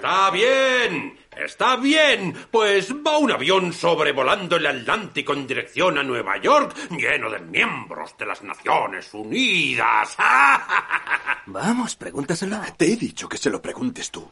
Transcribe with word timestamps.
Está 0.00 0.30
bien, 0.30 1.18
está 1.36 1.76
bien. 1.76 2.34
Pues 2.50 2.90
va 3.06 3.18
un 3.18 3.32
avión 3.32 3.70
sobrevolando 3.70 4.56
el 4.56 4.66
Atlántico 4.66 5.34
en 5.34 5.46
dirección 5.46 5.98
a 5.98 6.02
Nueva 6.02 6.38
York, 6.38 6.74
lleno 6.92 7.30
de 7.30 7.38
miembros 7.40 8.16
de 8.16 8.24
las 8.24 8.42
Naciones 8.42 9.12
Unidas. 9.12 10.16
Vamos, 11.46 11.96
pregúntaselo. 11.96 12.62
Te 12.78 12.94
he 12.94 12.96
dicho 12.96 13.28
que 13.28 13.36
se 13.36 13.50
lo 13.50 13.60
preguntes 13.60 14.10
tú. 14.10 14.26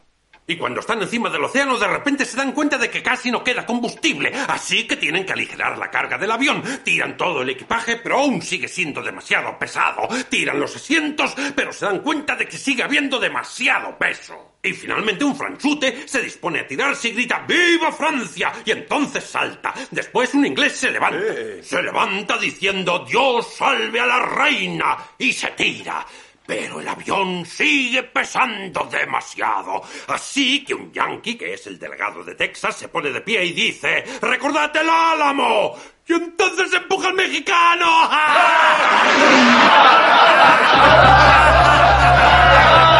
Y 0.49 0.57
cuando 0.57 0.79
están 0.79 0.99
encima 0.99 1.29
del 1.29 1.43
océano, 1.43 1.77
de 1.77 1.87
repente 1.87 2.25
se 2.25 2.35
dan 2.35 2.53
cuenta 2.53 2.75
de 2.79 2.89
que 2.89 3.03
casi 3.03 3.29
no 3.29 3.43
queda 3.43 3.67
combustible. 3.67 4.33
Así 4.47 4.87
que 4.87 4.95
tienen 4.95 5.23
que 5.23 5.33
aligerar 5.33 5.77
la 5.77 5.91
carga 5.91 6.17
del 6.17 6.31
avión. 6.31 6.63
Tiran 6.83 7.15
todo 7.15 7.43
el 7.43 7.51
equipaje, 7.51 7.97
pero 7.97 8.17
aún 8.17 8.41
sigue 8.41 8.67
siendo 8.67 9.03
demasiado 9.03 9.59
pesado. 9.59 10.07
Tiran 10.27 10.59
los 10.59 10.75
asientos, 10.75 11.35
pero 11.55 11.71
se 11.71 11.85
dan 11.85 11.99
cuenta 11.99 12.35
de 12.35 12.47
que 12.47 12.57
sigue 12.57 12.81
habiendo 12.81 13.19
demasiado 13.19 13.95
peso. 13.95 14.55
Y 14.63 14.73
finalmente 14.73 15.23
un 15.23 15.35
franchute 15.35 16.07
se 16.07 16.23
dispone 16.23 16.61
a 16.61 16.67
tirarse 16.67 17.09
y 17.09 17.11
grita 17.11 17.45
¡Viva 17.47 17.91
Francia! 17.91 18.51
Y 18.65 18.71
entonces 18.71 19.25
salta. 19.25 19.71
Después 19.91 20.33
un 20.33 20.47
inglés 20.47 20.73
se 20.73 20.89
levanta. 20.89 21.61
Se 21.61 21.83
levanta 21.83 22.39
diciendo 22.39 23.05
Dios 23.07 23.53
salve 23.53 23.99
a 23.99 24.07
la 24.07 24.25
reina. 24.25 24.97
Y 25.15 25.31
se 25.31 25.49
tira. 25.51 26.03
Pero 26.49 26.79
el 26.79 26.87
avión 26.87 27.45
sigue 27.45 28.01
pesando 28.01 28.85
demasiado. 28.85 29.83
Así 30.07 30.65
que 30.65 30.73
un 30.73 30.91
yankee, 30.91 31.37
que 31.37 31.53
es 31.53 31.67
el 31.67 31.77
delegado 31.77 32.23
de 32.23 32.33
Texas, 32.33 32.75
se 32.75 32.87
pone 32.87 33.11
de 33.11 33.21
pie 33.21 33.45
y 33.45 33.53
dice, 33.53 34.03
¡Recordad 34.19 34.75
el 34.75 34.89
álamo! 34.89 35.75
Y 36.07 36.13
entonces 36.13 36.73
empuja 36.73 37.09
al 37.09 37.13
mexicano. 37.13 38.09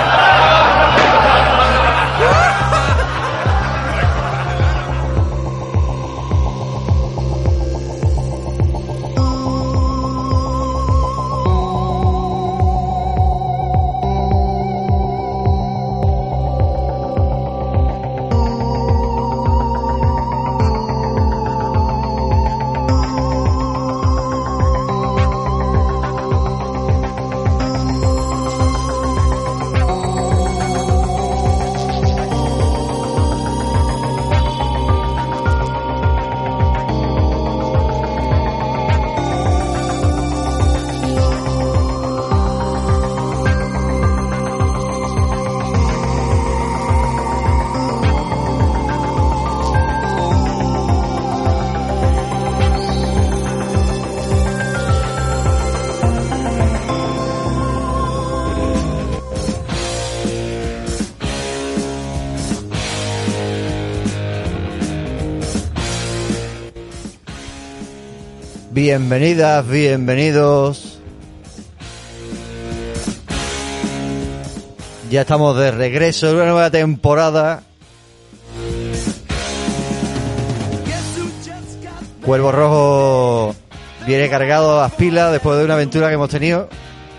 Bienvenidas, 68.71 69.67
bienvenidos. 69.67 70.99
Ya 75.09 75.21
estamos 75.21 75.57
de 75.57 75.71
regreso 75.71 76.29
en 76.29 76.35
una 76.35 76.45
nueva 76.45 76.69
temporada. 76.69 77.63
Cuervo 82.23 82.51
Rojo 82.51 83.55
viene 84.05 84.29
cargado 84.29 84.77
a 84.77 84.83
las 84.83 84.93
pilas 84.93 85.31
después 85.31 85.57
de 85.57 85.65
una 85.65 85.73
aventura 85.73 86.09
que 86.09 86.13
hemos 86.13 86.29
tenido. 86.29 86.69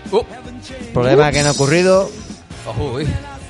Uh. 0.09 0.21
Problemas 0.93 1.33
que 1.33 1.39
han 1.41 1.47
ocurrido. 1.47 2.09
Uy, 2.79 3.05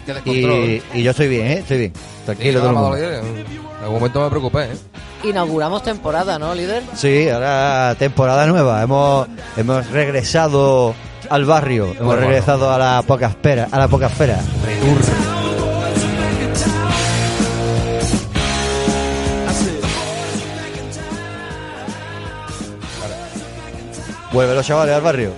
descontrol. 0.07 0.59
Y, 0.59 0.81
y 0.95 1.03
yo 1.03 1.11
estoy 1.11 1.27
bien, 1.27 1.45
¿eh? 1.45 1.59
Estoy 1.59 1.77
bien. 1.77 1.93
Tranquilo, 2.25 2.61
todo 2.61 2.69
el 2.69 2.75
mundo. 2.75 2.97
En 2.97 3.83
algún 3.83 3.99
momento 3.99 4.23
me 4.23 4.29
preocupé, 4.31 4.63
¿eh? 4.63 4.90
Inauguramos 5.23 5.83
temporada, 5.83 6.39
¿no, 6.39 6.55
líder? 6.55 6.83
Sí, 6.95 7.29
ahora 7.29 7.95
temporada 7.97 8.45
nueva. 8.47 8.81
Hemos, 8.81 9.27
hemos 9.55 9.87
regresado 9.91 10.95
al 11.29 11.45
barrio. 11.45 11.93
Hemos 11.99 12.17
regresado 12.17 12.71
a 12.71 12.77
la 12.77 13.03
poca 13.05 13.27
espera, 13.27 13.67
a 13.71 13.79
la 13.79 13.87
poca 13.87 14.07
esfera. 14.07 14.39
Vuelve 24.31 24.55
los 24.55 24.65
chavales 24.65 24.95
al 24.95 25.01
barrio. 25.01 25.33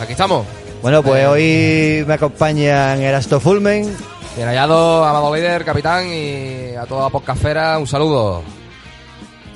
Aquí 0.00 0.12
estamos. 0.12 0.46
Bueno, 0.82 1.02
pues 1.02 1.26
hoy 1.26 2.04
me 2.06 2.14
acompañan 2.14 3.00
Erasto 3.00 3.40
Fulmen, 3.40 3.96
Bien 4.38 4.46
hallado, 4.46 5.04
amado 5.04 5.34
líder, 5.34 5.64
capitán 5.64 6.06
y 6.06 6.76
a 6.76 6.86
toda 6.86 7.06
la 7.06 7.10
podcastfera, 7.10 7.76
un 7.76 7.88
saludo. 7.88 8.44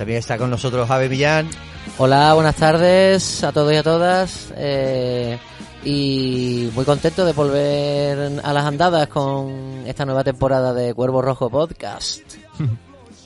También 0.03 0.19
está 0.19 0.37
con 0.37 0.51
nosotros 0.51 0.89
Javi 0.89 1.09
Millán. 1.09 1.49
Hola, 1.97 2.35
buenas 2.35 2.57
tardes 2.57 3.45
a 3.45 3.53
todos 3.53 3.73
y 3.73 3.77
a 3.77 3.85
todas. 3.85 4.53
eh, 4.57 5.39
y 5.85 6.69
muy 6.75 6.85
contento 6.85 7.25
de 7.25 7.33
volver 7.33 8.41
a 8.43 8.53
las 8.53 8.65
andadas 8.65 9.07
con 9.07 9.85
esta 9.87 10.05
nueva 10.05 10.25
temporada 10.25 10.75
de 10.75 10.93
Cuervo 10.93 11.23
Rojo 11.23 11.49
Podcast. 11.49 12.21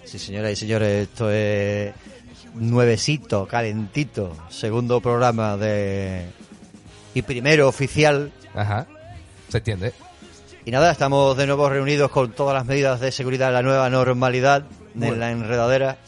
Sí, 0.04 0.20
señoras 0.20 0.52
y 0.52 0.56
señores, 0.56 1.08
esto 1.08 1.30
es 1.32 1.92
nuevecito, 2.54 3.46
calentito, 3.46 4.36
segundo 4.50 5.00
programa 5.00 5.56
de 5.56 6.26
y 7.12 7.22
primero 7.22 7.66
oficial. 7.68 8.30
Ajá. 8.54 8.86
Se 9.48 9.58
entiende. 9.58 9.94
Y 10.64 10.70
nada, 10.70 10.92
estamos 10.92 11.36
de 11.36 11.46
nuevo 11.46 11.68
reunidos 11.68 12.10
con 12.10 12.30
todas 12.32 12.54
las 12.54 12.66
medidas 12.66 13.00
de 13.00 13.10
seguridad, 13.10 13.52
la 13.52 13.62
nueva 13.62 13.90
normalidad 13.90 14.64
de 14.94 15.16
la 15.16 15.30
enredadera. 15.30 15.98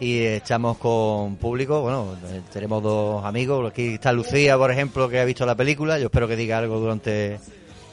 Y 0.00 0.18
estamos 0.18 0.76
con 0.78 1.36
público, 1.36 1.80
bueno, 1.80 2.16
eh, 2.26 2.42
tenemos 2.52 2.82
dos 2.82 3.24
amigos, 3.24 3.70
aquí 3.70 3.94
está 3.94 4.12
Lucía, 4.12 4.58
por 4.58 4.70
ejemplo, 4.70 5.08
que 5.08 5.20
ha 5.20 5.24
visto 5.24 5.46
la 5.46 5.54
película, 5.54 5.98
yo 5.98 6.06
espero 6.06 6.26
que 6.26 6.36
diga 6.36 6.58
algo 6.58 6.80
durante 6.80 7.38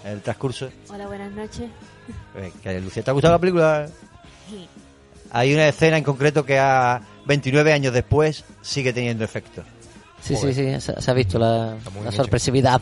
el 0.04 0.22
transcurso. 0.22 0.70
Hola, 0.90 1.06
buenas 1.08 1.32
noches. 1.32 1.70
Eh, 2.66 2.82
Lucía, 2.82 3.04
¿te 3.04 3.12
ha 3.12 3.14
gustado 3.14 3.36
la 3.36 3.40
película? 3.40 3.88
Sí. 4.50 4.68
Hay 5.32 5.54
una 5.54 5.68
escena 5.68 5.98
en 5.98 6.04
concreto 6.04 6.44
que 6.44 6.58
a 6.60 7.02
29 7.26 7.72
años 7.72 7.94
después 7.94 8.44
sigue 8.62 8.92
teniendo 8.94 9.24
efecto. 9.24 9.64
Sí, 10.22 10.36
Joder. 10.36 10.54
sí, 10.54 10.74
sí, 10.74 10.82
se, 10.82 11.02
se 11.02 11.12
ha 11.12 11.14
visto 11.14 11.40
la, 11.40 11.78
sorpresividad. 12.12 12.82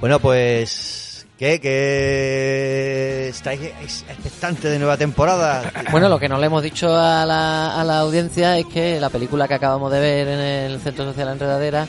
Bueno, 0.00 0.18
pues, 0.20 1.03
¿qué? 1.38 1.60
¿Qué 1.60 3.28
estáis 3.28 3.60
expectantes 3.80 4.70
de 4.70 4.78
nueva 4.78 4.96
temporada? 4.96 5.72
Bueno, 5.90 6.08
lo 6.08 6.18
que 6.18 6.28
no 6.28 6.38
le 6.38 6.46
hemos 6.46 6.62
dicho 6.62 6.94
a 6.94 7.26
la, 7.26 7.80
a 7.80 7.84
la 7.84 7.98
audiencia 8.00 8.58
es 8.58 8.66
que 8.66 9.00
la 9.00 9.10
película 9.10 9.48
que 9.48 9.54
acabamos 9.54 9.90
de 9.92 10.00
ver 10.00 10.28
en 10.28 10.40
el 10.40 10.80
Centro 10.80 11.04
Social 11.04 11.28
Enredadera 11.28 11.86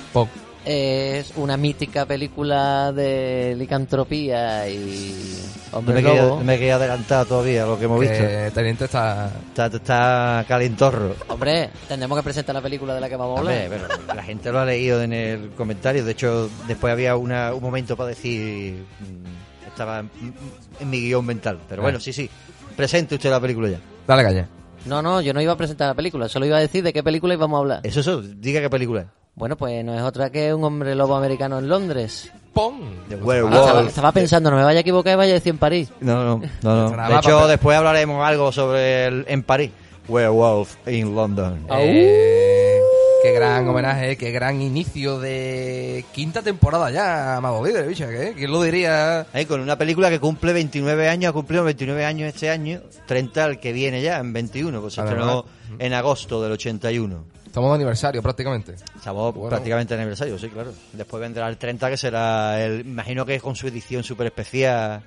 es 0.66 1.32
una 1.36 1.58
mítica 1.58 2.06
película 2.06 2.92
de 2.92 3.56
licantropía 3.58 4.68
y 4.70 5.38
No 5.72 5.78
hombre 5.78 5.96
me, 5.96 6.04
quería, 6.04 6.22
lobo. 6.24 6.38
no 6.40 6.44
me 6.44 6.58
quería 6.58 6.76
adelantar 6.76 7.26
todavía 7.26 7.64
a 7.64 7.68
lo 7.68 7.78
que 7.80 7.86
hemos 7.86 8.00
visto. 8.00 8.18
Teniente 8.54 8.86
está... 8.86 9.32
Está, 9.50 9.66
está 9.68 10.46
calentorro. 10.48 11.16
Hombre, 11.28 11.70
tendremos 11.88 12.18
que 12.18 12.24
presentar 12.24 12.56
la 12.56 12.62
película 12.62 12.94
de 12.96 13.02
la 13.02 13.10
que 13.10 13.16
vamos 13.16 13.38
a 13.38 13.40
hablar. 13.42 13.64
Hombre, 13.66 13.80
pero 14.06 14.14
la 14.16 14.24
gente 14.24 14.52
lo 14.52 14.60
ha 14.60 14.66
leído 14.66 15.02
en 15.02 15.14
el 15.14 15.50
comentario. 15.52 16.04
De 16.04 16.12
hecho, 16.14 16.50
después 16.68 16.92
había 16.92 17.16
una, 17.16 17.54
un 17.54 17.62
momento 17.62 17.96
para 17.96 18.10
decir. 18.10 18.84
mm, 19.00 19.68
Estaba 19.68 20.00
en, 20.00 20.10
en 20.80 20.90
mi 20.90 21.02
guion 21.02 21.26
mental. 21.26 21.60
Pero 21.68 21.82
bueno, 21.82 21.98
Ah. 21.98 22.02
sí, 22.02 22.14
sí. 22.14 22.30
Presente 22.78 23.16
usted 23.16 23.30
la 23.30 23.40
película 23.42 23.70
ya. 23.70 23.80
Dale 24.08 24.24
caña. 24.24 24.50
No, 24.86 25.02
no, 25.02 25.20
yo 25.20 25.34
no 25.34 25.42
iba 25.42 25.52
a 25.54 25.58
presentar 25.58 25.88
la 25.90 25.94
película, 25.96 26.30
solo 26.30 26.46
iba 26.46 26.58
a 26.58 26.60
decir 26.62 26.84
de 26.84 26.94
qué 26.94 27.02
película 27.04 27.34
íbamos 27.34 27.58
a 27.58 27.60
hablar. 27.60 27.80
Eso, 27.84 28.00
eso. 28.02 28.22
Diga 28.22 28.62
qué 28.62 28.70
película 28.70 29.02
es. 29.02 29.08
Bueno, 29.36 29.58
pues 29.58 29.84
no 29.84 29.94
es 29.94 30.02
otra 30.02 30.30
que 30.30 30.54
un 30.54 30.64
hombre 30.64 30.96
lobo 30.96 31.16
americano 31.16 31.60
en 31.60 31.68
Londres. 31.68 32.32
Ah, 32.56 32.70
Werewolf. 33.22 33.54
estaba, 33.54 33.82
estaba 33.82 34.12
pensando, 34.14 34.50
no 34.50 34.56
me 34.56 34.64
vaya 34.64 34.78
a 34.78 34.82
equivocar 34.82 35.14
y 35.14 35.16
vaya 35.18 35.32
a 35.32 35.34
decir 35.36 35.50
en 35.50 35.58
París. 35.58 35.92
No, 36.00 36.40
no, 36.40 36.42
no. 36.62 36.90
De 36.90 37.16
hecho, 37.18 37.46
después 37.48 37.78
hablaremos 37.78 38.26
algo 38.26 38.54
sobre 38.54 39.08
el, 39.08 39.26
en 39.28 39.44
París. 39.44 39.72
Werewolf 40.08 40.76
in 40.88 41.16
London. 41.16 41.66
Eh, 41.72 42.80
qué 43.24 43.34
gran 43.34 43.68
homenaje, 43.68 44.16
qué 44.16 44.32
gran 44.32 44.62
inicio 44.62 45.20
de 45.20 46.06
quinta 46.14 46.42
temporada 46.42 46.92
ya, 46.92 47.36
amado 47.38 47.66
líder, 47.66 47.88
bicho, 47.88 48.08
¿qué? 48.08 48.34
¿Quién 48.38 48.52
lo 48.52 48.62
diría? 48.62 49.26
Ahí, 49.34 49.46
con 49.46 49.60
una 49.60 49.78
película 49.78 50.10
que 50.10 50.20
cumple 50.20 50.54
29 50.54 51.10
años, 51.10 51.32
ha 51.32 51.34
cumplido 51.34 51.64
29 51.64 52.06
años 52.06 52.34
este 52.34 52.50
año, 52.50 52.82
30 53.08 53.46
el 53.46 53.60
que 53.60 53.74
viene 53.74 54.02
ya, 54.02 54.20
en 54.20 54.32
21, 54.32 54.80
pues 54.80 54.94
se 54.94 55.02
estrenó 55.02 55.44
en 55.80 55.94
agosto 55.94 56.42
del 56.42 56.54
81. 56.54 57.36
Estamos 57.56 57.72
de 57.72 57.76
aniversario 57.76 58.22
prácticamente. 58.22 58.76
Estamos 58.98 59.34
Bueno. 59.34 59.48
prácticamente 59.48 59.94
en 59.94 60.02
aniversario, 60.02 60.38
sí, 60.38 60.50
claro. 60.50 60.74
Después 60.92 61.22
vendrá 61.22 61.48
el 61.48 61.56
30, 61.56 61.90
que 61.90 61.96
será 61.96 62.62
el. 62.62 62.82
Imagino 62.82 63.26
que 63.26 63.40
con 63.40 63.56
su 63.56 63.66
edición 63.70 64.04
súper 64.04 64.28
especial. 64.28 65.02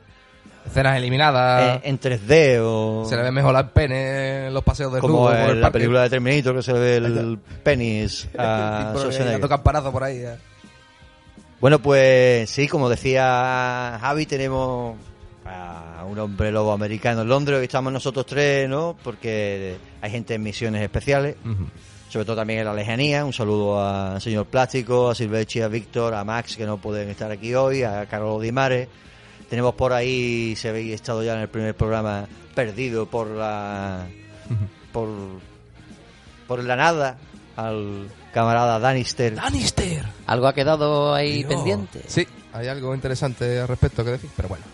Escenas 0.65 0.97
eliminadas. 0.97 1.77
eh, 1.77 1.81
en 1.85 2.01
3D 2.01 2.59
o. 2.63 3.05
Se 3.07 3.17
le 3.17 3.23
ve 3.25 3.33
mejor 3.33 3.55
al 3.55 3.69
pene 3.73 4.47
en 4.47 4.55
los 4.55 4.65
paseos 4.65 4.91
de 4.95 5.01
como 5.01 5.31
en 5.31 5.57
la 5.61 5.67
parque. 5.67 5.73
película 5.81 6.03
de 6.05 6.09
Terminator, 6.09 6.57
que 6.57 6.63
se 6.63 6.73
le 6.73 6.79
ve 6.79 6.97
el 6.97 7.39
penis 7.63 8.27
a 8.39 8.95
Schwarzenegger. 8.97 9.47
por 9.93 10.03
ahí. 10.05 10.23
ya. 10.23 10.39
Bueno, 11.61 11.81
pues 11.81 12.49
sí, 12.49 12.67
como 12.67 12.89
decía 12.89 13.99
Javi, 14.01 14.25
tenemos 14.25 14.97
a 15.45 16.03
un 16.09 16.19
hombre 16.19 16.51
lobo 16.51 16.73
americano 16.73 17.21
en 17.21 17.29
Londres. 17.29 17.59
Hoy 17.59 17.65
estamos 17.67 17.93
nosotros 17.93 18.25
tres, 18.25 18.67
¿no? 18.71 18.97
Porque 19.05 19.77
hay 20.01 20.11
gente 20.11 20.33
en 20.33 20.43
misiones 20.43 20.81
especiales. 20.83 21.37
Ujú. 21.45 21.67
Sobre 22.09 22.25
todo 22.25 22.37
también 22.37 22.61
en 22.61 22.65
la 22.67 22.75
lejanía. 22.75 23.25
Un 23.25 23.33
saludo 23.33 23.83
al 23.85 24.21
señor 24.21 24.47
Plástico, 24.47 25.11
a 25.11 25.15
Silvechi, 25.15 25.61
a 25.61 25.69
Víctor, 25.69 26.15
a 26.15 26.25
Max, 26.25 26.57
que 26.57 26.67
no 26.67 26.79
pueden 26.79 27.09
estar 27.09 27.31
aquí 27.31 27.55
hoy, 27.55 27.83
a 27.83 28.07
Carlos 28.07 28.43
Dimares. 28.43 28.89
Tenemos 29.49 29.75
por 29.75 29.93
ahí, 29.93 30.55
se 30.57 30.69
habéis 30.69 30.95
estado 30.95 31.23
ya 31.23 31.35
en 31.35 31.41
el 31.41 31.49
primer 31.49 31.75
programa, 31.75 32.27
perdido 32.55 33.07
por 33.07 33.29
la. 33.29 34.07
por. 34.93 35.09
por 36.47 36.63
la 36.65 36.77
nada, 36.77 37.19
al 37.57 38.09
camarada 38.33 38.79
Danister. 38.79 39.35
¡Lannister! 39.35 40.05
Algo 40.27 40.47
ha 40.47 40.55
quedado 40.55 41.15
ahí 41.15 41.43
Dios. 41.43 41.55
pendiente. 41.55 42.03
Sí, 42.07 42.27
hay 42.53 42.69
algo 42.69 42.95
interesante 42.95 43.59
al 43.61 43.69
respecto 43.69 44.05
que 44.05 44.13
decir, 44.13 44.31
pero 44.37 44.49
bueno. 44.49 44.65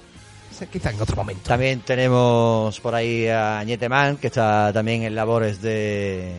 Quizá 0.70 0.90
en 0.90 1.00
otro 1.00 1.16
momento. 1.16 1.42
También 1.48 1.80
tenemos 1.80 2.78
por 2.80 2.94
ahí 2.94 3.26
a 3.26 3.62
Ñeteman, 3.64 4.16
que 4.18 4.28
está 4.28 4.72
también 4.72 5.02
en 5.02 5.14
labores 5.14 5.60
de. 5.60 6.32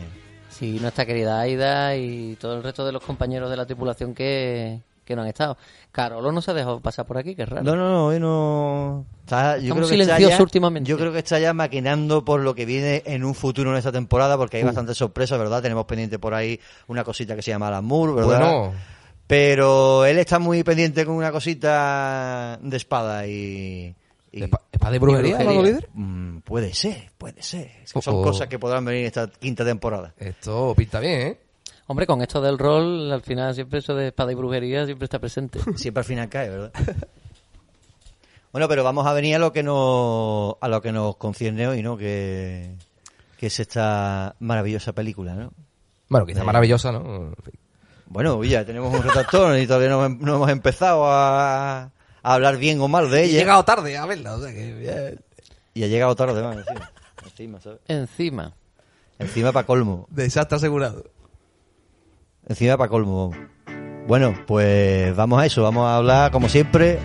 Sí, 0.57 0.77
nuestra 0.79 1.05
querida 1.05 1.39
Aida 1.39 1.95
y 1.97 2.35
todo 2.39 2.55
el 2.55 2.63
resto 2.63 2.85
de 2.85 2.91
los 2.91 3.03
compañeros 3.03 3.49
de 3.49 3.57
la 3.57 3.65
tripulación 3.65 4.13
que, 4.13 4.79
que 5.03 5.15
no 5.15 5.21
han 5.23 5.27
estado. 5.27 5.57
Carolo 5.91 6.31
no 6.31 6.41
se 6.41 6.51
ha 6.51 6.53
dejado 6.53 6.79
pasar 6.79 7.05
por 7.05 7.17
aquí, 7.17 7.35
qué 7.35 7.45
raro. 7.45 7.63
No, 7.63 7.75
no, 7.75 7.89
no, 7.91 8.05
hoy 8.07 8.19
no. 8.19 9.05
Está, 9.25 9.57
yo 9.57 9.73
creo 9.75 9.87
que 9.87 9.95
está 9.95 10.03
silenciosos 10.15 10.37
ya- 10.37 10.43
últimamente. 10.43 10.89
Yo 10.89 10.97
creo 10.97 11.11
que 11.11 11.19
está 11.19 11.39
ya 11.39 11.53
maquinando 11.53 12.23
por 12.23 12.39
lo 12.39 12.55
que 12.55 12.65
viene 12.65 13.03
en 13.05 13.23
un 13.25 13.35
futuro 13.35 13.71
en 13.71 13.77
esta 13.77 13.91
temporada, 13.91 14.37
porque 14.37 14.57
hay 14.57 14.63
Uh. 14.63 14.67
bastantes 14.67 14.95
sorpresas, 14.97 15.37
¿verdad? 15.37 15.61
Tenemos 15.61 15.85
pendiente 15.85 16.19
por 16.19 16.33
ahí 16.33 16.59
una 16.87 17.03
cosita 17.03 17.35
que 17.35 17.41
se 17.41 17.51
llama 17.51 17.67
Alan 17.67 17.83
Moore, 17.83 18.13
¿verdad? 18.13 18.27
Bueno, 18.39 18.73
Pero 19.27 20.05
él 20.05 20.19
está 20.19 20.37
muy 20.39 20.63
pendiente 20.63 21.05
con 21.05 21.15
una 21.15 21.31
cosita 21.31 22.59
de 22.61 22.77
espada 22.77 23.25
y. 23.27 23.95
y- 24.39 24.43
¿espa- 24.43 24.61
¿espada 24.71 24.91
de 24.91 24.99
brujería, 24.99 25.41
y 25.41 25.43
brujería. 25.45 25.61
líder? 25.63 25.89
Mm, 25.93 26.39
puede 26.41 26.73
ser, 26.73 27.09
puede 27.17 27.41
ser. 27.41 27.71
Es 27.83 27.93
que 27.93 27.99
Oh, 27.99 28.01
son 28.01 28.15
oh. 28.15 28.21
cosas 28.23 28.47
que 28.47 28.59
podrán 28.59 28.85
venir 28.85 29.05
esta 29.05 29.27
quinta 29.27 29.63
temporada. 29.65 30.13
Esto 30.17 30.73
pinta 30.75 30.99
bien, 30.99 31.21
¿eh? 31.21 31.39
Hombre, 31.87 32.07
con 32.07 32.21
esto 32.21 32.41
del 32.41 32.57
rol, 32.57 33.11
al 33.11 33.21
final 33.21 33.53
siempre 33.53 33.79
eso 33.79 33.93
de 33.93 34.07
espada 34.07 34.31
y 34.31 34.35
brujería 34.35 34.85
siempre 34.85 35.05
está 35.05 35.19
presente. 35.19 35.59
Siempre 35.75 36.01
al 36.01 36.05
final 36.05 36.29
cae, 36.29 36.49
¿verdad? 36.49 36.71
bueno, 38.51 38.67
pero 38.69 38.83
vamos 38.83 39.05
a 39.05 39.13
venir 39.13 39.35
a 39.35 39.39
lo 39.39 39.51
que 39.51 39.63
nos, 39.63 40.55
a 40.61 40.67
lo 40.67 40.81
que 40.81 40.91
nos 40.91 41.17
concierne 41.17 41.67
hoy, 41.67 41.81
¿no? 41.83 41.97
Que, 41.97 42.71
que 43.37 43.47
es 43.47 43.59
esta 43.59 44.35
maravillosa 44.39 44.93
película, 44.93 45.35
¿no? 45.35 45.51
Bueno, 46.09 46.25
quizá 46.25 46.41
Eh. 46.41 46.45
maravillosa, 46.45 46.91
¿no? 46.91 46.99
En 47.27 47.35
fin. 47.43 47.53
Bueno, 48.07 48.41
ya 48.43 48.63
tenemos 48.65 48.93
un 48.93 49.03
redactor 49.03 49.57
y 49.59 49.67
todavía 49.67 49.89
no, 49.89 50.07
no 50.07 50.35
hemos 50.35 50.49
empezado 50.49 51.05
a, 51.07 51.91
a 52.27 52.33
hablar 52.33 52.57
bien 52.57 52.79
o 52.81 52.87
mal 52.87 53.09
de 53.11 53.21
He 53.21 53.25
ella. 53.25 53.39
llegado 53.39 53.63
tarde 53.65 53.97
a 53.97 54.05
verla, 54.05 54.33
o 54.35 54.41
sea 54.41 54.51
que... 54.53 54.73
bien. 54.73 55.19
Y 55.73 55.83
ha 55.83 55.87
llegado 55.87 56.15
tarde, 56.15 56.41
más 56.41 56.57
encima. 56.57 56.91
Encima, 57.23 57.61
¿sabes? 57.61 57.79
Encima. 57.87 58.53
Encima 59.19 59.51
para 59.51 59.65
colmo. 59.67 60.07
Desastre 60.09 60.55
asegurado. 60.57 61.03
Encima 62.47 62.77
para 62.77 62.89
colmo. 62.89 63.31
Bueno, 64.07 64.35
pues 64.47 65.15
vamos 65.15 65.41
a 65.41 65.45
eso. 65.45 65.63
Vamos 65.63 65.85
a 65.87 65.97
hablar, 65.97 66.31
como 66.31 66.47
siempre, 66.49 66.99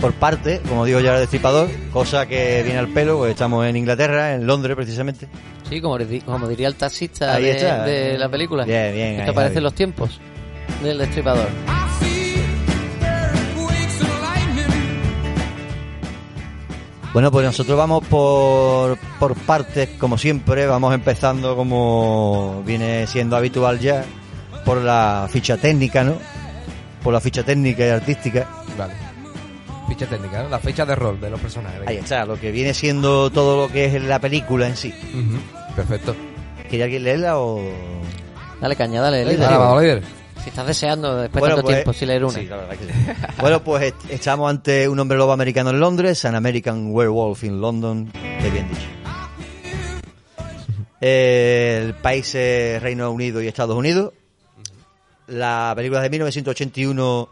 por 0.00 0.12
parte, 0.14 0.60
como 0.68 0.84
digo 0.84 1.00
ya 1.00 1.14
el 1.14 1.20
destripador, 1.20 1.68
cosa 1.92 2.26
que 2.26 2.62
viene 2.62 2.78
al 2.78 2.88
pelo, 2.88 3.18
pues 3.18 3.32
estamos 3.32 3.66
en 3.66 3.76
Inglaterra, 3.76 4.34
en 4.34 4.46
Londres 4.46 4.76
precisamente. 4.76 5.28
Sí, 5.68 5.80
como, 5.80 5.98
di- 5.98 6.20
como 6.20 6.46
diría 6.48 6.68
el 6.68 6.74
taxista 6.76 7.34
Ahí 7.34 7.44
de, 7.44 7.50
está. 7.52 7.84
de 7.84 8.16
la 8.18 8.28
película. 8.30 8.64
Bien, 8.64 8.94
bien, 8.94 9.08
Esto 9.12 9.22
ahí, 9.24 9.28
aparece 9.30 9.48
Javi. 9.54 9.58
en 9.58 9.64
los 9.64 9.74
tiempos 9.74 10.20
del 10.82 10.98
destripador. 10.98 11.48
Bueno, 17.12 17.30
pues 17.30 17.44
nosotros 17.46 17.76
vamos 17.76 18.04
por, 18.06 18.98
por 19.18 19.34
partes, 19.34 19.88
como 19.98 20.18
siempre, 20.18 20.66
vamos 20.66 20.94
empezando 20.94 21.56
como 21.56 22.62
viene 22.66 23.06
siendo 23.06 23.36
habitual 23.36 23.78
ya, 23.78 24.04
por 24.64 24.78
la 24.78 25.26
ficha 25.30 25.56
técnica, 25.56 26.04
¿no? 26.04 26.16
Por 27.02 27.14
la 27.14 27.20
ficha 27.20 27.42
técnica 27.42 27.86
y 27.86 27.88
artística. 27.88 28.46
Vale. 28.76 28.92
Ficha 29.88 30.06
técnica, 30.06 30.42
¿no? 30.42 30.50
La 30.50 30.58
fecha 30.58 30.84
de 30.84 30.94
rol 30.94 31.18
de 31.18 31.30
los 31.30 31.40
personajes. 31.40 31.80
Ahí 31.86 31.96
está, 31.96 32.26
lo 32.26 32.38
que 32.38 32.52
viene 32.52 32.74
siendo 32.74 33.30
todo 33.30 33.66
lo 33.66 33.72
que 33.72 33.86
es 33.86 34.02
la 34.02 34.18
película 34.18 34.66
en 34.66 34.76
sí. 34.76 34.92
Perfecto. 35.74 36.14
¿Quería 36.68 36.84
alguien 36.84 37.04
leerla 37.04 37.38
o...? 37.38 37.62
Dale 38.60 38.76
caña, 38.76 39.00
dale, 39.00 39.24
líder. 39.24 39.40
Nada, 39.40 39.58
vamos, 39.58 39.82
líder. 39.82 40.02
Si 40.42 40.50
estás 40.50 40.66
deseando 40.66 41.16
después 41.16 41.42
de 41.42 41.48
tanto 41.50 41.62
pues- 41.62 41.76
tiempo 41.76 41.92
sin 41.92 42.08
leer 42.08 42.24
una. 42.24 42.38
sí, 42.38 42.46
la 42.46 42.56
verdad 42.56 42.76
que 42.76 42.84
sí. 42.86 42.92
bueno, 43.40 43.62
pues 43.62 43.82
est- 43.84 44.10
estamos 44.10 44.48
ante 44.48 44.88
un 44.88 44.98
hombre 44.98 45.18
lobo 45.18 45.32
americano 45.32 45.70
en 45.70 45.80
Londres, 45.80 46.24
An 46.24 46.34
American 46.36 46.90
Werewolf 46.92 47.44
in 47.44 47.60
London, 47.60 48.10
que 48.12 48.50
bien 48.50 48.68
dicho. 48.68 48.80
El 51.00 51.94
país 51.94 52.34
es 52.34 52.82
Reino 52.82 53.10
Unido 53.10 53.42
y 53.42 53.46
Estados 53.48 53.76
Unidos. 53.76 54.12
La 55.28 55.72
película 55.76 56.00
es 56.00 56.04
de 56.04 56.10
1981, 56.10 57.28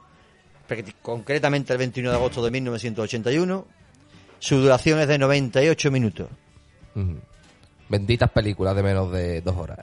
prácti- 0.69 0.95
concretamente 1.03 1.73
el 1.73 1.79
21 1.79 2.11
de 2.11 2.17
agosto 2.17 2.45
de 2.45 2.51
1981. 2.51 3.67
Su 4.39 4.57
duración 4.61 5.01
es 5.01 5.09
de 5.09 5.19
98 5.19 5.91
minutos. 5.91 6.29
Benditas 7.89 8.31
películas 8.31 8.77
de 8.77 8.83
menos 8.83 9.11
de 9.11 9.41
dos 9.41 9.57
horas. 9.57 9.79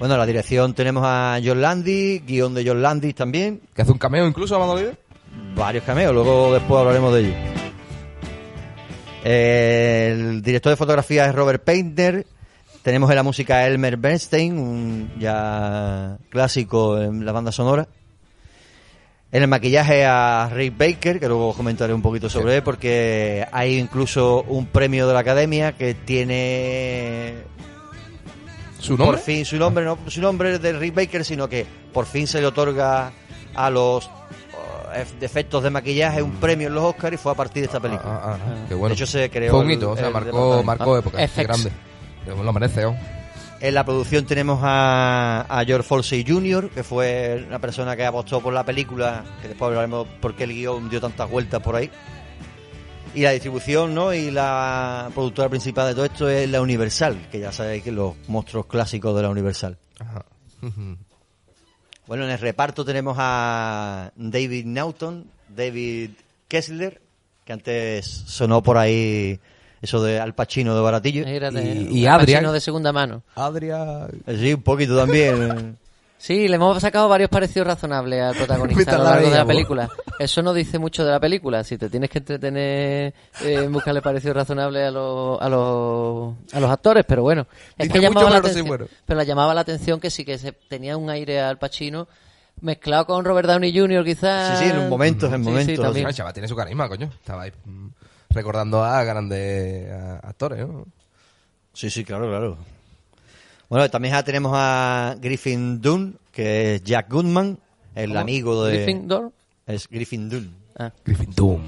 Bueno, 0.00 0.16
la 0.16 0.24
dirección 0.24 0.72
tenemos 0.72 1.02
a 1.04 1.38
John 1.44 1.60
Landy, 1.60 2.20
guion 2.20 2.54
de 2.54 2.66
John 2.66 2.80
Landy 2.80 3.12
también. 3.12 3.60
Que 3.74 3.82
hace 3.82 3.92
un 3.92 3.98
cameo 3.98 4.26
incluso, 4.26 4.56
amado 4.56 4.74
líder. 4.74 4.98
varios 5.54 5.84
cameos, 5.84 6.14
luego 6.14 6.54
después 6.54 6.80
hablaremos 6.80 7.12
de 7.12 7.20
ellos. 7.20 7.36
El 9.22 10.40
director 10.40 10.70
de 10.70 10.78
fotografía 10.78 11.26
es 11.26 11.34
Robert 11.34 11.62
Painter. 11.62 12.26
Tenemos 12.80 13.10
en 13.10 13.16
la 13.16 13.22
música 13.22 13.56
a 13.56 13.66
Elmer 13.66 13.98
Bernstein, 13.98 14.56
un 14.56 15.12
ya 15.18 16.16
clásico 16.30 16.98
en 16.98 17.26
la 17.26 17.32
banda 17.32 17.52
sonora. 17.52 17.86
En 19.32 19.42
el 19.42 19.48
maquillaje 19.48 20.06
a 20.06 20.48
Rick 20.50 20.78
Baker, 20.78 21.20
que 21.20 21.28
luego 21.28 21.52
comentaré 21.52 21.92
un 21.92 22.00
poquito 22.00 22.30
sobre 22.30 22.56
él, 22.56 22.62
porque 22.62 23.46
hay 23.52 23.76
incluso 23.76 24.44
un 24.48 24.64
premio 24.64 25.06
de 25.06 25.12
la 25.12 25.20
academia 25.20 25.72
que 25.72 25.92
tiene 25.92 27.34
¿Su 28.80 28.96
por 28.96 29.06
nombre? 29.06 29.20
fin 29.22 29.44
su 29.44 29.56
nombre, 29.56 29.84
no 29.84 29.98
su 30.06 30.20
nombre 30.20 30.54
es 30.54 30.62
de 30.62 30.72
Rick 30.72 30.94
Baker, 30.94 31.24
sino 31.24 31.48
que 31.48 31.66
por 31.92 32.06
fin 32.06 32.26
se 32.26 32.40
le 32.40 32.46
otorga 32.46 33.12
a 33.54 33.70
los 33.70 34.06
uh, 34.06 34.94
ef- 34.96 35.22
efectos 35.22 35.62
de 35.62 35.70
maquillaje 35.70 36.22
un 36.22 36.32
premio 36.32 36.68
en 36.68 36.74
los 36.74 36.84
Oscars 36.84 37.14
y 37.14 37.16
fue 37.16 37.32
a 37.32 37.34
partir 37.34 37.62
de 37.62 37.66
esta 37.66 37.80
película. 37.80 38.12
Ah, 38.14 38.20
ah, 38.34 38.38
ah, 38.40 38.64
qué 38.68 38.74
bueno. 38.74 38.88
De 38.88 38.94
hecho, 38.94 39.06
se 39.06 39.28
creó 39.30 39.52
Fue 39.52 39.60
un 39.64 39.70
el- 39.70 39.84
o 39.84 39.96
sea, 39.96 40.10
marcó, 40.10 40.62
marcó 40.62 40.96
época. 40.98 41.18
Qué 41.26 41.42
grande. 41.42 41.70
Lo 42.26 42.52
merece, 42.52 42.84
¿oh? 42.86 42.94
En 43.60 43.74
la 43.74 43.84
producción 43.84 44.24
tenemos 44.24 44.60
a, 44.62 45.44
a 45.46 45.64
George 45.66 45.86
Folsey 45.86 46.24
Jr., 46.26 46.70
que 46.70 46.82
fue 46.82 47.44
una 47.46 47.58
persona 47.58 47.94
que 47.94 48.06
apostó 48.06 48.40
por 48.40 48.54
la 48.54 48.64
película, 48.64 49.22
que 49.42 49.48
después 49.48 49.68
hablaremos 49.68 50.06
por 50.20 50.34
qué 50.34 50.44
el 50.44 50.54
guion 50.54 50.88
dio 50.88 50.98
tantas 51.00 51.28
vueltas 51.30 51.60
por 51.60 51.76
ahí. 51.76 51.90
Y 53.14 53.22
la 53.22 53.30
distribución, 53.32 53.94
¿no? 53.94 54.14
Y 54.14 54.30
la 54.30 55.10
productora 55.14 55.48
principal 55.48 55.88
de 55.88 55.94
todo 55.94 56.04
esto 56.04 56.28
es 56.28 56.48
la 56.48 56.60
Universal, 56.60 57.28
que 57.30 57.40
ya 57.40 57.50
sabéis 57.50 57.82
que 57.82 57.90
los 57.90 58.14
monstruos 58.28 58.66
clásicos 58.66 59.16
de 59.16 59.22
la 59.22 59.28
Universal. 59.30 59.76
Ajá. 59.98 60.24
Bueno, 62.06 62.24
en 62.24 62.30
el 62.30 62.40
reparto 62.40 62.84
tenemos 62.84 63.14
a 63.20 64.10
David 64.16 64.64
Naughton, 64.66 65.26
David 65.48 66.10
Kessler, 66.48 67.00
que 67.44 67.52
antes 67.52 68.04
sonó 68.04 68.64
por 68.64 68.78
ahí 68.78 69.38
eso 69.80 70.02
de 70.02 70.18
Al 70.18 70.34
Pacino 70.34 70.74
de 70.74 70.80
Baratillo. 70.80 71.24
Era 71.24 71.52
de, 71.52 71.62
Y- 71.88 72.04
y 72.04 72.06
de 72.06 72.60
segunda 72.60 72.92
mano. 72.92 73.22
Adria. 73.36 74.08
Sí, 74.26 74.54
un 74.54 74.62
poquito 74.62 74.96
también. 74.96 75.78
Sí, 76.18 76.48
le 76.48 76.56
hemos 76.56 76.78
sacado 76.82 77.08
varios 77.08 77.30
parecidos 77.30 77.66
razonables 77.66 78.20
al 78.20 78.34
protagonista 78.36 78.96
a 78.96 78.98
lo 78.98 79.04
la 79.04 79.10
largo 79.10 79.30
de 79.30 79.36
la 79.38 79.46
película. 79.46 79.88
Eso 80.20 80.42
no 80.42 80.52
dice 80.52 80.78
mucho 80.78 81.02
de 81.02 81.10
la 81.12 81.18
película. 81.18 81.64
Si 81.64 81.78
te 81.78 81.88
tienes 81.88 82.10
que 82.10 82.18
entretener 82.18 83.14
eh, 83.42 83.54
en 83.64 83.72
buscarle 83.72 84.02
parecidos 84.02 84.36
razonables 84.36 84.86
a 84.88 84.90
los, 84.90 85.40
a 85.40 85.48
los, 85.48 86.34
a 86.52 86.60
los 86.60 86.70
actores, 86.70 87.06
pero 87.08 87.22
bueno. 87.22 87.46
Es 87.78 87.88
Dice 87.88 87.92
que 87.94 88.00
llamaba 88.00 88.26
mucho, 88.26 88.34
la 88.34 88.42
pero 88.42 88.48
sí, 88.48 88.50
atención. 88.60 88.68
bueno. 88.68 88.86
Pero 89.06 89.16
la 89.16 89.24
llamaba 89.24 89.54
la 89.54 89.60
atención 89.62 89.98
que 89.98 90.10
sí 90.10 90.24
que 90.26 90.36
se 90.36 90.52
tenía 90.52 90.98
un 90.98 91.08
aire 91.08 91.40
al 91.40 91.58
Pacino 91.58 92.06
mezclado 92.60 93.06
con 93.06 93.24
Robert 93.24 93.48
Downey 93.48 93.74
Jr. 93.74 94.04
quizás. 94.04 94.58
Sí, 94.58 94.64
sí, 94.66 94.70
en 94.70 94.78
un 94.80 94.88
momento, 94.90 95.24
en 95.26 95.32
Sí, 95.32 95.38
sí, 95.38 95.44
momentos. 95.50 95.84
también. 95.86 96.06
El 96.08 96.14
chaval 96.14 96.32
tiene 96.34 96.48
su 96.48 96.54
carisma, 96.56 96.86
coño. 96.88 97.06
Estaba 97.06 97.44
ahí 97.44 97.52
mm, 97.64 97.86
recordando 98.28 98.84
a 98.84 99.02
grandes 99.02 99.90
actores, 100.22 100.68
¿no? 100.68 100.84
Sí, 101.72 101.88
sí, 101.88 102.04
claro, 102.04 102.28
claro. 102.28 102.58
Bueno, 103.70 103.88
también 103.88 104.12
ya 104.12 104.22
tenemos 104.22 104.52
a 104.54 105.14
Griffin 105.18 105.80
Dunn, 105.80 106.18
que 106.30 106.74
es 106.74 106.82
Jack 106.84 107.10
Goodman, 107.10 107.58
el 107.94 108.08
¿Cómo? 108.10 108.20
amigo 108.20 108.64
de... 108.66 108.74
Gryffindor. 108.82 109.32
Es 109.70 109.88
Griffin 109.88 110.28
Dunn. 110.28 110.54
Ah. 110.78 110.92
Griffin 111.04 111.32
Doom. 111.34 111.62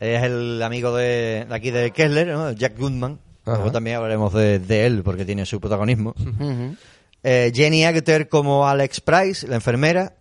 Es 0.00 0.22
el 0.22 0.62
amigo 0.62 0.94
de, 0.96 1.46
de 1.48 1.54
aquí 1.54 1.70
de 1.70 1.90
Kessler, 1.90 2.28
¿no? 2.28 2.52
Jack 2.52 2.78
Goodman. 2.78 3.18
Ajá. 3.44 3.56
Luego 3.56 3.72
también 3.72 3.96
hablaremos 3.96 4.32
de, 4.32 4.58
de 4.58 4.86
él, 4.86 5.02
porque 5.02 5.24
tiene 5.24 5.46
su 5.46 5.60
protagonismo. 5.60 6.14
Eh, 7.24 7.52
Jenny 7.54 7.84
Agutter 7.84 8.28
como 8.28 8.66
Alex 8.66 9.00
Price, 9.00 9.46
la 9.46 9.56
enfermera. 9.56 10.14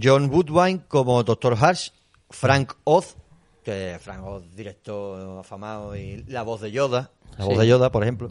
John 0.00 0.30
Woodwine 0.30 0.82
como 0.88 1.22
Dr. 1.22 1.56
Harsh. 1.60 1.90
Frank 2.30 2.74
Oz, 2.84 3.16
que 3.64 3.98
Frank 4.00 4.24
Oz, 4.24 4.44
director 4.54 5.38
afamado, 5.40 5.96
y 5.96 6.24
la 6.28 6.42
voz 6.42 6.60
de 6.60 6.70
Yoda, 6.70 7.10
la 7.36 7.44
voz 7.44 7.58
de 7.58 7.66
Yoda, 7.66 7.90
por 7.90 8.04
ejemplo. 8.04 8.30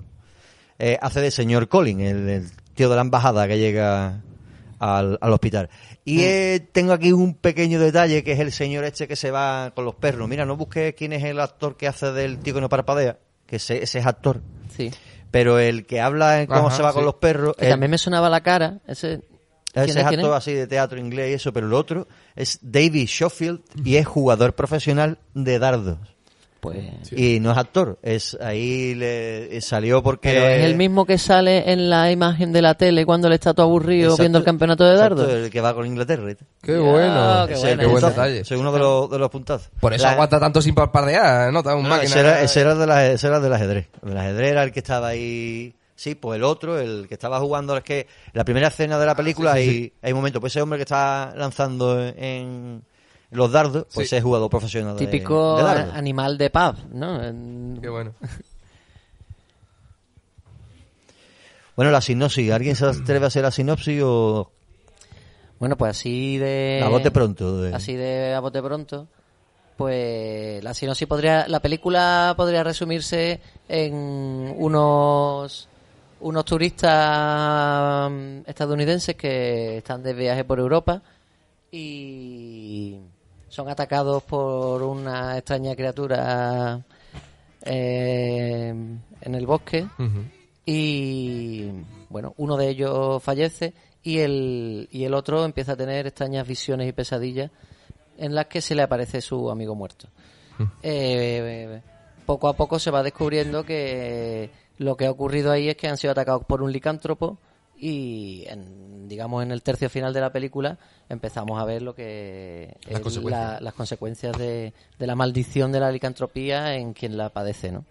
Eh, 0.79 0.98
hace 1.01 1.19
de 1.19 1.31
señor 1.31 1.67
Colin, 1.67 2.00
el, 2.00 2.29
el 2.29 2.51
tío 2.75 2.89
de 2.89 2.96
la 2.96 3.01
embajada 3.01 3.46
que 3.48 3.60
llega 3.60 4.22
al, 4.79 5.17
al 5.21 5.33
hospital. 5.33 5.69
Y 6.05 6.21
eh, 6.21 6.67
tengo 6.71 6.93
aquí 6.93 7.12
un 7.12 7.36
pequeño 7.36 7.79
detalle, 7.79 8.24
que 8.24 8.31
es 8.31 8.39
el 8.39 8.51
señor 8.51 8.83
este 8.86 9.07
que 9.07 9.15
se 9.15 9.29
va 9.31 9.71
con 9.75 9.86
los 9.86 9.95
perros. 9.95 10.27
Mira, 10.27 10.45
no 10.45 10.57
busques 10.57 10.95
quién 10.95 11.13
es 11.13 11.24
el 11.24 11.39
actor 11.39 11.77
que 11.77 11.88
hace 11.88 12.12
del 12.12 12.39
tío 12.39 12.53
que 12.55 12.62
no 12.62 12.69
parpadea, 12.69 13.19
que 13.45 13.57
ese, 13.57 13.83
ese 13.83 14.00
es 14.00 14.05
actor. 14.05 14.41
Sí. 14.75 14.91
Pero 15.31 15.59
el 15.59 15.86
que 15.86 16.01
habla 16.01 16.41
en 16.41 16.48
cómo 16.48 16.67
Ajá, 16.69 16.77
se 16.77 16.81
va 16.83 16.89
sí. 16.89 16.95
con 16.95 17.05
los 17.05 17.15
perros... 17.15 17.55
Que 17.55 17.65
él- 17.65 17.71
también 17.71 17.91
me 17.91 17.98
sonaba 18.00 18.29
la 18.29 18.41
cara. 18.41 18.79
Ese, 18.88 19.21
¿quién 19.74 19.89
ese 19.89 20.00
es, 20.00 20.05
actor 20.05 20.33
así 20.33 20.53
de 20.53 20.65
teatro 20.65 20.98
inglés 21.00 21.29
y 21.29 21.33
eso, 21.36 21.53
pero 21.53 21.67
el 21.67 21.74
otro 21.74 22.07
es 22.36 22.57
David 22.63 23.07
Schofield 23.07 23.62
y 23.83 23.98
es 23.98 24.07
jugador 24.07 24.55
profesional 24.55 25.19
de 25.36 25.59
dardos. 25.59 26.00
Pues... 26.59 26.77
Y 27.15 27.39
no 27.39 27.51
es 27.51 27.57
actor, 27.57 27.97
es 28.03 28.37
ahí 28.41 28.93
le 28.95 29.61
salió 29.61 30.03
porque... 30.03 30.29
Pero 30.33 30.45
es 30.47 30.63
el 30.65 30.75
mismo 30.75 31.05
que 31.05 31.17
sale 31.17 31.71
en 31.71 31.89
la 31.89 32.11
imagen 32.11 32.51
de 32.51 32.61
la 32.61 32.73
tele 32.75 33.05
cuando 33.05 33.27
él 33.27 33.33
está 33.33 33.53
todo 33.53 33.67
aburrido 33.67 34.07
Exacto, 34.07 34.23
viendo 34.23 34.37
el 34.39 34.43
campeonato 34.43 34.83
de 34.83 34.93
exacto, 34.95 35.15
dardos. 35.15 35.33
el 35.45 35.49
que 35.49 35.61
va 35.61 35.73
con 35.73 35.85
Inglaterra. 35.85 36.33
Qué 36.61 36.77
bueno. 36.77 37.45
qué 37.47 37.53
Ese 37.53 37.53
es 37.53 37.61
bueno. 37.61 37.71
el 37.71 37.79
Qué 37.79 37.85
buen 37.87 38.03
detalle. 38.03 38.43
Soy 38.45 38.57
uno 38.57 38.71
de 38.73 38.79
los, 38.79 39.09
de 39.09 39.19
los 39.19 39.29
puntazos. 39.29 39.69
Por 39.79 39.93
eso 39.93 40.03
La- 40.03 40.11
aguanta 40.11 40.39
tanto 40.39 40.61
sin 40.61 40.75
parpadear, 40.75 41.53
¿no? 41.53 41.59
Está 41.59 41.75
un 41.75 41.87
no, 41.87 41.95
ese, 41.95 42.19
era, 42.19 42.41
ese 42.41 42.59
era 42.61 42.75
de 42.75 42.85
la- 42.87 43.07
ese 43.07 43.27
era 43.27 43.39
del 43.39 43.53
ajedrez. 43.53 43.87
El 44.05 44.17
ajedrez 44.17 44.51
era 44.51 44.63
el 44.63 44.71
que 44.71 44.79
estaba 44.79 45.07
ahí... 45.07 45.73
Sí, 45.95 46.15
pues 46.15 46.37
el 46.37 46.45
otro, 46.45 46.79
el 46.79 47.07
que 47.09 47.13
estaba 47.15 47.39
jugando, 47.39 47.75
es 47.75 47.83
que 47.83 48.07
la 48.33 48.45
primera 48.45 48.69
escena 48.69 48.97
de 48.97 49.05
la 49.05 49.15
película 49.15 49.51
hay, 49.53 49.91
hay 50.01 50.13
momentos, 50.13 50.39
pues 50.39 50.53
ese 50.53 50.61
hombre 50.61 50.77
que 50.77 50.83
está 50.83 51.33
lanzando 51.35 52.01
en 52.05 52.83
los 53.31 53.51
dardos, 53.51 53.86
pues 53.93 54.09
Sí. 54.09 54.15
es 54.15 54.24
jugador 54.24 54.50
profesional 54.50 54.98
de- 54.98 55.05
Típico 55.05 55.57
de 55.57 55.63
dardos. 55.63 55.93
a- 55.93 55.98
animal 55.98 56.38
de 56.38 56.50
pub, 56.50 56.75
¿no? 56.91 57.19
Qué 57.81 57.89
bueno. 57.89 58.13
Bueno, 61.75 61.91
la 61.91 62.01
sinopsis. 62.01 62.51
¿Alguien 62.51 62.75
se 62.75 62.86
atreve 62.86 63.25
a 63.25 63.27
hacer 63.27 63.43
la 63.43 63.51
sinopsis 63.51 64.01
o 64.03 64.51
Bueno, 65.59 65.77
pues 65.77 65.91
así 65.91 66.38
de... 66.38 66.81
a 66.83 66.89
bote 66.89 67.12
pronto? 67.12 67.62
de- 67.62 67.74
Así 67.74 67.95
de 67.95 68.33
a 68.33 68.39
bote 68.41 68.62
pronto. 68.62 69.07
Pues 69.77 70.62
la 70.63 70.74
sinopsis 70.74 71.07
podría... 71.07 71.48
La 71.48 71.62
película 71.62 72.33
podría 72.36 72.63
resumirse 72.63 73.39
en 73.67 73.93
unos... 74.57 75.67
Unos 76.21 76.43
turistas 76.43 78.12
mm, 78.12 78.39
estadounidenses 78.45 79.15
que 79.15 79.77
están 79.77 80.03
de 80.03 80.13
viaje 80.13 80.43
por 80.43 80.59
Europa 80.59 81.01
y 81.71 82.98
son 83.50 83.70
atacados 83.70 84.24
por 84.24 84.82
una 84.84 85.38
extraña 85.38 85.75
criatura 85.75 86.84
eh, 87.63 88.70
en 88.70 89.36
el 89.36 89.46
bosque. 89.46 89.88
Y 90.65 91.72
bueno, 92.10 92.34
uno 92.38 92.58
de 92.58 92.70
ellos 92.70 93.22
fallece 93.24 93.74
y 94.03 94.20
el, 94.20 94.88
y 94.91 95.03
el 95.03 95.13
otro 95.13 95.44
empieza 95.44 95.74
a 95.74 95.77
tener 95.77 96.08
extrañas 96.08 96.48
visiones 96.48 96.88
y 96.88 96.94
pesadillas 96.94 97.51
en 98.18 98.36
las 98.36 98.46
que 98.46 98.62
se 98.62 98.75
le 98.75 98.84
aparece 98.84 99.22
su 99.22 99.50
amigo 99.50 99.75
muerto. 99.75 100.08
Eh, 100.84 101.82
poco 102.25 102.48
a 102.50 102.53
poco 102.53 102.79
se 102.79 102.91
va 102.91 103.01
descubriendo 103.01 103.63
que 103.63 104.51
lo 104.77 104.96
que 104.96 105.06
ha 105.06 105.12
ocurrido 105.12 105.51
ahí 105.51 105.70
es 105.70 105.75
que 105.75 105.88
han 105.88 105.98
sido 105.98 106.12
atacados 106.12 106.44
por 106.46 106.62
un 106.62 106.72
licántropo 106.72 107.39
y 107.79 108.45
en, 108.48 109.07
digamos 109.07 109.41
en 109.43 109.51
el 109.51 109.62
tercio 109.63 109.89
final 109.89 110.13
de 110.13 110.21
la 110.21 110.31
película 110.31 110.77
empezamos 111.07 111.59
a 111.62 111.65
ver 111.65 111.81
lo 111.81 111.95
que 111.95 112.75
Las 112.86 112.95
es 112.98 113.01
consecuencias. 113.01 113.51
la- 113.53 113.59
las 113.62 113.74
consecuencias 113.74 114.38
de, 114.38 114.74
de 115.00 115.07
la 115.07 115.15
maldición 115.15 115.71
de 115.71 115.79
la 115.79 115.91
licantropía 115.91 116.75
en 116.75 116.93
quien 116.93 117.17
la 117.17 117.29
padece, 117.29 117.71
¿no? 117.71 117.86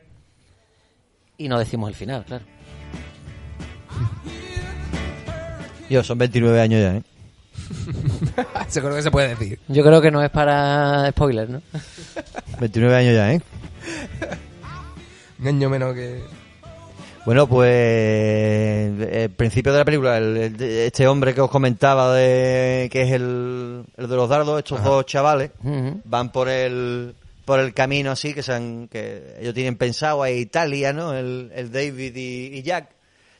Y 1.39 1.49
no 1.49 1.59
decimos 1.59 1.89
el 1.89 1.95
final, 1.95 2.25
claro. 2.25 2.45
Yo, 5.91 6.05
son 6.05 6.19
29 6.19 6.61
años 6.61 6.83
ya, 6.83 6.97
¿eh? 6.97 7.03
Creo 8.73 8.95
que 8.95 9.03
se 9.03 9.11
puede 9.11 9.29
decir. 9.29 9.59
Yo 9.69 9.83
creo 9.83 10.01
que 10.03 10.11
no 10.11 10.23
es 10.23 10.31
para 10.31 11.11
spoiler, 11.11 11.49
¿no? 11.49 11.63
29 12.61 12.95
años 12.97 13.15
ya, 13.15 13.33
¿eh? 13.33 13.41
Un 15.41 15.49
año 15.49 15.71
menos 15.71 15.95
que. 15.95 16.23
Bueno, 17.29 17.47
pues 17.47 17.69
el 19.13 19.31
principio 19.37 19.71
de 19.73 19.79
la 19.79 19.85
película, 19.85 20.17
el- 20.17 20.37
el- 20.39 20.63
este 20.63 21.07
hombre 21.07 21.35
que 21.35 21.43
os 21.43 21.51
comentaba 21.51 22.15
de 22.15 22.89
que 22.91 23.03
es 23.03 23.13
el, 23.13 23.85
el 23.99 24.09
de 24.09 24.17
los 24.17 24.31
dardos, 24.31 24.57
estos 24.59 24.83
dos 24.83 25.05
chavales 25.05 25.51
van 26.07 26.33
por 26.33 26.49
el 26.49 27.15
por 27.45 27.61
el 27.61 27.75
camino 27.75 28.13
así 28.13 28.33
que 28.33 28.43
se 28.43 28.55
han- 28.55 28.89
que 28.89 29.37
ellos 29.41 29.53
tienen 29.53 29.77
pensado 29.77 30.23
a 30.23 30.31
Italia, 30.31 30.95
¿no? 30.95 31.13
El, 31.13 31.51
el 31.55 31.71
David 31.71 32.17
y, 32.17 32.47
y 32.59 32.63
Jack 32.63 32.89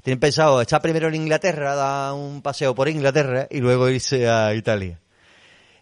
tienen 0.03 0.21
pensado 0.21 0.61
estar 0.61 0.83
primero 0.83 1.09
en 1.09 1.15
Inglaterra, 1.15 1.75
dar 1.75 2.13
un 2.13 2.43
paseo 2.43 2.75
por 2.75 2.91
Inglaterra 2.91 3.47
y 3.51 3.59
luego 3.61 3.89
irse 3.89 4.29
a 4.29 4.53
Italia. 4.55 4.99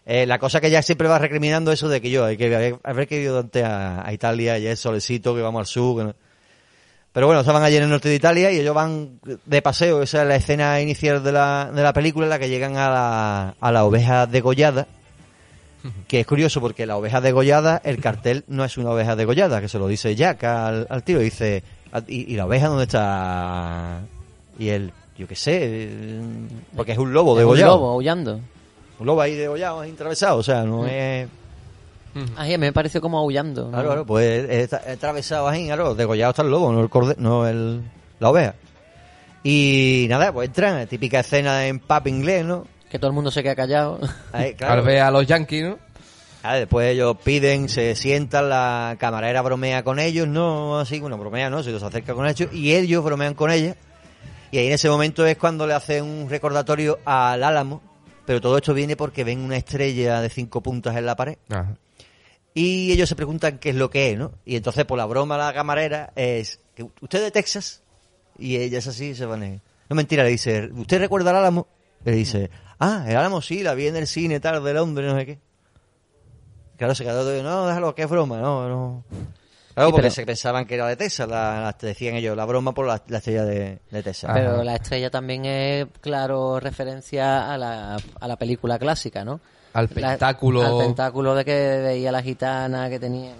Eh, 0.05 0.25
la 0.25 0.39
cosa 0.39 0.61
que 0.61 0.69
Jack 0.71 0.83
siempre 0.83 1.09
va 1.09 1.19
recriminando 1.19 1.73
eso 1.73 1.89
de 1.89 1.99
que 1.99 2.09
yo 2.09 2.23
hay 2.23 2.37
que 2.37 2.55
haber, 2.55 2.75
haber 2.85 3.05
que 3.05 3.19
ido 3.21 3.37
antes 3.37 3.65
a, 3.65 4.07
a 4.07 4.13
Italia, 4.13 4.57
ya 4.59 4.71
es 4.71 4.79
solecito, 4.79 5.35
que 5.35 5.41
vamos 5.41 5.59
al 5.59 5.65
sur. 5.65 5.97
que 5.97 6.03
no- 6.05 6.26
Pero 7.17 7.25
bueno, 7.25 7.39
estaban 7.39 7.63
allí 7.63 7.77
en 7.77 7.81
el 7.81 7.89
norte 7.89 8.09
de 8.09 8.13
Italia 8.15 8.51
y 8.51 8.59
ellos 8.59 8.75
van 8.75 9.19
de 9.43 9.61
paseo. 9.63 10.03
Esa 10.03 10.21
es 10.21 10.27
la 10.27 10.35
escena 10.35 10.79
inicial 10.79 11.23
de 11.23 11.31
la, 11.31 11.71
de 11.73 11.81
la 11.81 11.91
película 11.91 12.27
en 12.27 12.29
la 12.29 12.37
que 12.37 12.47
llegan 12.47 12.77
a 12.77 12.91
la, 12.91 13.55
a 13.59 13.71
la 13.71 13.85
oveja 13.85 14.27
degollada. 14.27 14.85
Que 16.07 16.19
es 16.19 16.27
curioso 16.27 16.61
porque 16.61 16.85
la 16.85 16.95
oveja 16.95 17.19
degollada, 17.19 17.81
el 17.83 17.99
cartel 17.99 18.43
no 18.47 18.63
es 18.63 18.77
una 18.77 18.91
oveja 18.91 19.15
degollada, 19.15 19.59
que 19.61 19.67
se 19.67 19.79
lo 19.79 19.87
dice 19.87 20.15
Jack 20.15 20.43
al, 20.43 20.85
al 20.91 21.01
tío. 21.01 21.17
Dice, 21.17 21.63
"Ah, 21.91 22.03
¿y, 22.07 22.31
y 22.31 22.35
la 22.35 22.45
oveja 22.45 22.67
dónde 22.67 22.83
está? 22.83 24.01
Y 24.59 24.69
él, 24.69 24.93
yo 25.17 25.27
qué 25.27 25.35
sé, 25.35 25.89
porque 26.75 26.91
es 26.91 26.99
un 26.99 27.13
lobo 27.13 27.31
Es 27.31 27.33
un 27.37 27.39
degollado. 27.39 27.77
lobo 27.77 27.89
aullando. 27.93 28.39
Un 28.99 29.05
lobo 29.07 29.21
ahí 29.21 29.33
degollado, 29.33 29.79
ahí 29.81 29.89
atravesado, 29.89 30.37
o 30.37 30.43
sea, 30.43 30.63
no 30.65 30.85
es... 30.85 31.27
Ay, 32.35 32.53
a 32.53 32.57
mí 32.57 32.65
me 32.65 32.73
pareció 32.73 33.01
como 33.01 33.17
aullando. 33.17 33.65
¿no? 33.65 33.71
Claro, 33.71 33.87
claro, 33.87 34.05
pues 34.05 34.49
es 34.49 34.73
es 34.73 34.73
atravesado 34.73 35.47
ahí, 35.47 35.65
claro, 35.65 35.95
degollado 35.95 36.31
está 36.31 36.41
el 36.41 36.49
lobo, 36.49 36.71
no 36.71 36.81
el 36.81 36.89
corde, 36.89 37.15
no 37.17 37.47
el, 37.47 37.81
la 38.19 38.29
oveja. 38.29 38.55
Y 39.43 40.07
nada, 40.09 40.33
pues 40.33 40.47
entran, 40.49 40.85
típica 40.87 41.21
escena 41.21 41.67
en 41.67 41.79
pub 41.79 42.07
inglés, 42.07 42.43
¿no? 42.45 42.65
Que 42.89 42.99
todo 42.99 43.09
el 43.09 43.15
mundo 43.15 43.31
se 43.31 43.43
queda 43.43 43.55
callado. 43.55 43.99
Ahí, 44.31 44.49
Al 44.49 44.55
claro. 44.55 44.83
ver 44.83 44.99
a 45.01 45.11
los 45.11 45.25
yankees, 45.25 45.63
¿no? 45.63 45.79
Ah, 46.43 46.55
después 46.55 46.87
ellos 46.91 47.17
piden, 47.23 47.67
se 47.67 47.95
sientan, 47.95 48.49
la 48.49 48.95
camarera 48.99 49.41
bromea 49.41 49.83
con 49.83 49.99
ellos, 49.99 50.27
no 50.27 50.79
así, 50.79 50.99
bueno, 50.99 51.17
bromea, 51.17 51.49
¿no? 51.49 51.63
Se 51.63 51.71
los 51.71 51.83
acerca 51.83 52.13
con 52.13 52.25
ellos 52.25 52.49
y 52.53 52.73
ellos 52.73 53.03
bromean 53.03 53.33
con 53.33 53.51
ella. 53.51 53.75
Y 54.51 54.59
ahí 54.59 54.67
en 54.67 54.73
ese 54.73 54.89
momento 54.89 55.25
es 55.25 55.37
cuando 55.37 55.67
le 55.67 55.73
hacen 55.73 56.05
un 56.05 56.29
recordatorio 56.29 56.99
al 57.03 57.43
Álamo, 57.43 57.81
pero 58.25 58.39
todo 58.39 58.57
esto 58.57 58.73
viene 58.73 58.95
porque 58.95 59.23
ven 59.25 59.39
una 59.41 59.57
estrella 59.57 60.21
de 60.21 60.29
cinco 60.29 60.61
puntas 60.61 60.95
en 60.95 61.05
la 61.05 61.15
pared. 61.15 61.37
Ajá. 61.49 61.75
Y 62.59 62.91
ellos 62.91 63.07
se 63.07 63.15
preguntan 63.15 63.59
qué 63.59 63.69
es 63.69 63.75
lo 63.75 63.89
que 63.91 64.11
es, 64.11 64.17
¿no? 64.17 64.31
Y 64.43 64.55
entonces, 64.55 64.83
por 64.85 64.97
la 64.97 65.05
broma, 65.05 65.37
la 65.37 65.53
camarera 65.53 66.11
es, 66.15 66.59
que 66.73 66.81
¿usted 66.83 67.19
es 67.19 67.23
de 67.25 67.31
Texas? 67.31 67.83
Y 68.39 68.55
ella 68.57 68.79
es 68.79 68.87
así, 68.87 69.13
se 69.13 69.25
van 69.27 69.43
a... 69.43 69.47
No, 69.89 69.95
mentira, 69.95 70.23
le 70.23 70.29
dice, 70.31 70.69
¿usted 70.75 70.99
recuerda 70.99 71.29
el 71.31 71.37
Álamo? 71.37 71.67
Y 72.03 72.09
le 72.09 72.15
dice, 72.15 72.49
ah, 72.79 73.05
el 73.07 73.15
Álamo 73.15 73.41
sí, 73.43 73.61
la 73.61 73.75
vi 73.75 73.85
en 73.87 73.95
el 73.95 74.07
cine 74.07 74.39
tal 74.39 74.63
de 74.63 74.73
Londres, 74.73 75.11
no 75.13 75.19
sé 75.19 75.25
qué. 75.27 75.39
Claro, 76.77 76.95
se 76.95 77.03
quedó 77.03 77.23
todo, 77.23 77.43
no, 77.43 77.67
déjalo, 77.67 77.93
que 77.95 78.03
es 78.03 78.09
broma, 78.09 78.37
no, 78.39 78.67
no. 78.67 79.03
Claro, 79.73 79.89
Sí, 79.89 79.91
porque 79.91 80.01
pero- 80.07 80.09
se 80.15 80.25
pensaban 80.25 80.65
que 80.65 80.73
era 80.75 80.87
de 80.87 80.95
Texas, 80.95 81.27
la, 81.27 81.61
la- 81.61 81.77
decían 81.79 82.15
ellos, 82.15 82.35
la 82.35 82.45
broma 82.45 82.73
por 82.73 82.87
la, 82.87 83.03
la 83.07 83.17
estrella 83.19 83.45
de, 83.45 83.79
de 83.91 84.03
Texas. 84.03 84.31
Pero 84.33 84.53
Ajá. 84.55 84.63
la 84.63 84.75
estrella 84.75 85.11
también 85.11 85.45
es, 85.45 85.85
claro, 86.01 86.59
referencia 86.59 87.53
a 87.53 87.57
la, 87.59 87.97
a 88.19 88.27
la 88.27 88.35
película 88.35 88.79
clásica, 88.79 89.23
¿no? 89.23 89.39
Al 89.77 89.89
La- 89.93 90.09
pentáculo. 90.09 90.61
al 90.63 90.77
pentáculo 90.87 91.35
de 91.35 91.45
que 91.45 91.51
veía 91.83 92.11
la 92.11 92.23
gitana 92.23 92.89
que 92.89 92.99
tenía. 92.99 93.33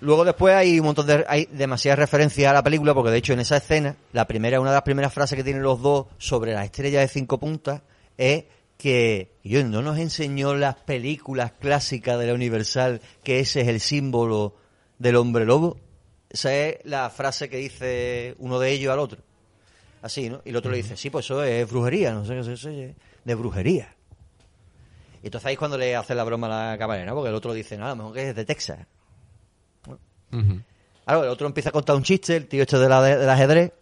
Luego 0.00 0.24
después 0.24 0.52
hay 0.54 0.80
un 0.80 0.86
montón 0.86 1.06
de 1.06 1.24
hay 1.28 1.46
demasiadas 1.46 2.00
referencias 2.00 2.50
a 2.50 2.52
la 2.54 2.62
película 2.64 2.92
porque 2.94 3.10
de 3.12 3.18
hecho 3.18 3.32
en 3.32 3.40
esa 3.40 3.58
escena 3.58 3.94
la 4.12 4.26
primera 4.26 4.60
una 4.60 4.70
de 4.70 4.76
las 4.76 4.82
primeras 4.82 5.12
frases 5.14 5.36
que 5.36 5.44
tienen 5.44 5.62
los 5.62 5.80
dos 5.80 6.06
sobre 6.18 6.52
la 6.52 6.64
estrella 6.64 6.98
de 7.00 7.06
cinco 7.08 7.38
puntas 7.38 7.82
es 8.18 8.44
que 8.76 9.36
yo 9.44 9.64
no 9.64 9.82
nos 9.82 9.98
enseñó 9.98 10.54
las 10.54 10.74
películas 10.74 11.52
clásicas 11.60 12.18
de 12.18 12.26
la 12.26 12.34
Universal 12.34 13.00
que 13.22 13.38
ese 13.40 13.60
es 13.60 13.68
el 13.68 13.80
símbolo 13.80 14.56
del 14.98 15.14
hombre 15.16 15.44
lobo. 15.46 15.78
Esa 16.28 16.52
es 16.54 16.76
la 16.84 17.08
frase 17.08 17.48
que 17.48 17.56
dice 17.58 18.34
uno 18.40 18.58
de 18.58 18.72
ellos 18.72 18.92
al 18.92 18.98
otro. 18.98 19.20
Así, 20.02 20.28
¿no? 20.28 20.42
Y 20.44 20.50
el 20.50 20.56
otro 20.56 20.72
le 20.72 20.76
dice, 20.78 20.96
sí, 20.96 21.08
pues 21.08 21.24
eso 21.24 21.42
es 21.42 21.70
brujería, 21.70 22.12
no 22.12 22.24
sé 22.26 22.34
qué 22.34 22.40
es 22.40 22.48
eso, 22.48 22.68
es 22.68 22.94
de 23.24 23.34
brujería. 23.34 23.95
Y 25.26 25.28
entonces 25.28 25.46
ahí 25.48 25.54
es 25.54 25.58
cuando 25.58 25.76
le 25.76 25.96
hace 25.96 26.14
la 26.14 26.22
broma 26.22 26.46
a 26.46 26.70
la 26.70 26.78
camarera, 26.78 27.04
¿no? 27.04 27.16
Porque 27.16 27.30
el 27.30 27.34
otro 27.34 27.52
dice, 27.52 27.76
no, 27.76 27.86
a 27.86 27.88
lo 27.88 27.96
mejor 27.96 28.12
que 28.14 28.28
es 28.28 28.36
de 28.36 28.44
Texas. 28.44 28.78
Ujú. 30.32 30.60
Claro, 31.04 31.24
el 31.24 31.28
otro 31.30 31.48
empieza 31.48 31.70
a 31.70 31.72
contar 31.72 31.96
un 31.96 32.04
chiste, 32.04 32.36
el 32.36 32.46
tío 32.46 32.62
este 32.62 32.78
de 32.78 32.88
la- 32.88 33.02
del 33.02 33.28
ajedrez, 33.28 33.72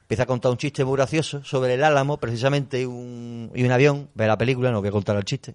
empieza 0.00 0.24
a 0.24 0.26
contar 0.26 0.50
un 0.50 0.58
chiste 0.58 0.84
muy 0.84 0.96
gracioso 0.96 1.44
sobre 1.44 1.74
el 1.74 1.84
álamo, 1.84 2.16
precisamente, 2.16 2.80
y 2.82 2.84
un, 2.84 3.48
y 3.54 3.62
un 3.62 3.70
avión, 3.70 4.08
ve 4.14 4.26
la 4.26 4.36
película, 4.36 4.72
no 4.72 4.80
voy 4.80 4.88
a 4.88 4.90
contar 4.90 5.14
el 5.16 5.22
chiste. 5.24 5.54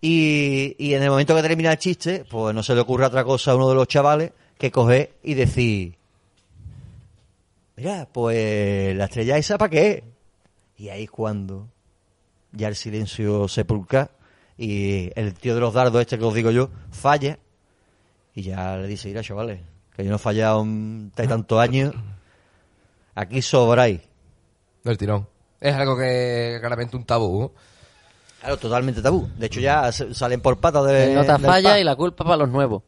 Y, 0.00 0.76
y 0.78 0.94
en 0.94 1.02
el 1.02 1.10
momento 1.10 1.34
que 1.34 1.42
termina 1.42 1.72
el 1.72 1.78
chiste, 1.78 2.24
pues 2.30 2.54
no 2.54 2.62
se 2.62 2.76
le 2.76 2.80
ocurre 2.82 3.06
otra 3.06 3.24
cosa 3.24 3.50
a 3.50 3.56
uno 3.56 3.68
de 3.68 3.74
los 3.74 3.88
chavales 3.88 4.30
que 4.56 4.70
coger 4.70 5.14
y 5.24 5.34
decir, 5.34 5.96
mira, 7.76 8.06
pues 8.12 8.96
la 8.96 9.06
estrella 9.06 9.36
esa 9.36 9.58
para 9.58 9.70
qué? 9.70 10.04
Y 10.76 10.90
ahí 10.90 11.02
es 11.02 11.10
cuando 11.10 11.66
ya 12.52 12.68
el 12.68 12.76
silencio 12.76 13.48
sepulcra 13.48 14.12
y 14.58 15.10
el 15.14 15.34
tío 15.34 15.54
de 15.54 15.60
los 15.60 15.72
dardos 15.72 16.00
este 16.00 16.18
que 16.18 16.24
os 16.24 16.34
digo 16.34 16.50
yo 16.50 16.68
falla 16.90 17.38
y 18.34 18.42
ya 18.42 18.76
le 18.76 18.86
dice, 18.86 19.08
mira 19.08 19.22
chavales, 19.22 19.60
que 19.96 20.04
yo 20.04 20.10
no 20.10 20.16
he 20.16 20.18
fallado 20.18 20.62
en 20.62 21.10
de 21.10 21.26
tantos 21.26 21.58
años, 21.58 21.94
aquí 23.14 23.40
sobráis. 23.42 24.00
Del 24.84 24.98
tirón. 24.98 25.26
Es 25.60 25.74
algo 25.74 25.96
que 25.96 26.58
claramente 26.60 26.96
un 26.96 27.04
tabú. 27.04 27.40
¿no? 27.40 27.52
Claro, 28.40 28.56
totalmente 28.58 29.02
tabú. 29.02 29.28
De 29.36 29.46
hecho 29.46 29.58
ya 29.58 29.90
salen 29.90 30.40
por 30.40 30.58
patas 30.58 30.86
de... 30.86 31.14
Nota 31.14 31.38
falla 31.38 31.72
pub. 31.72 31.80
y 31.80 31.84
la 31.84 31.96
culpa 31.96 32.24
para 32.24 32.36
los 32.36 32.48
nuevos. 32.48 32.84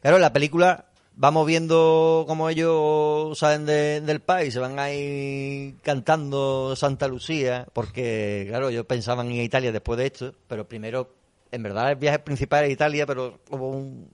Claro, 0.00 0.16
en 0.16 0.22
la 0.22 0.32
película 0.32 0.86
vamos 1.16 1.46
viendo 1.46 2.24
cómo 2.26 2.48
ellos 2.48 3.38
salen 3.38 3.66
de- 3.66 4.00
del 4.00 4.20
país, 4.20 4.52
se 4.52 4.60
van 4.60 4.78
ahí 4.78 5.76
cantando 5.82 6.74
Santa 6.76 7.06
Lucía, 7.08 7.66
porque, 7.72 8.46
claro, 8.48 8.68
ellos 8.68 8.86
pensaban 8.86 9.26
en 9.30 9.40
Italia 9.42 9.72
después 9.72 9.98
de 9.98 10.06
esto, 10.06 10.32
pero 10.48 10.66
primero, 10.66 11.08
en 11.52 11.62
verdad 11.62 11.90
el 11.92 11.96
viaje 11.96 12.18
principal 12.18 12.64
era 12.64 12.72
Italia, 12.72 13.06
pero 13.06 13.38
hubo 13.50 13.68
un 13.70 14.08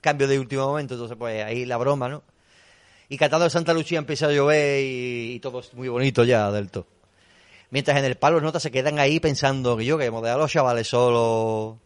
cambio 0.00 0.28
de 0.28 0.38
último 0.38 0.66
momento, 0.66 0.94
entonces 0.94 1.16
pues 1.18 1.44
ahí 1.44 1.64
la 1.64 1.76
broma, 1.78 2.08
¿no? 2.08 2.22
Y 3.08 3.16
cantando 3.18 3.48
Santa 3.50 3.72
Lucía 3.72 3.98
empieza 3.98 4.26
a 4.26 4.32
llover 4.32 4.82
y, 4.84 5.32
y 5.34 5.40
todo 5.40 5.60
es 5.60 5.72
muy 5.74 5.88
bonito 5.88 6.24
ya 6.24 6.50
del 6.50 6.70
todo. 6.70 6.86
Mientras 7.70 7.98
en 7.98 8.04
el 8.04 8.16
palo 8.16 8.40
notas 8.40 8.62
se 8.62 8.70
quedan 8.70 8.98
ahí 9.00 9.18
pensando 9.18 9.76
que 9.76 9.84
yo, 9.84 9.98
que 9.98 10.04
hemos 10.04 10.22
dejado 10.22 10.40
a 10.40 10.44
los 10.44 10.52
chavales 10.52 10.86
solos. 10.88 11.76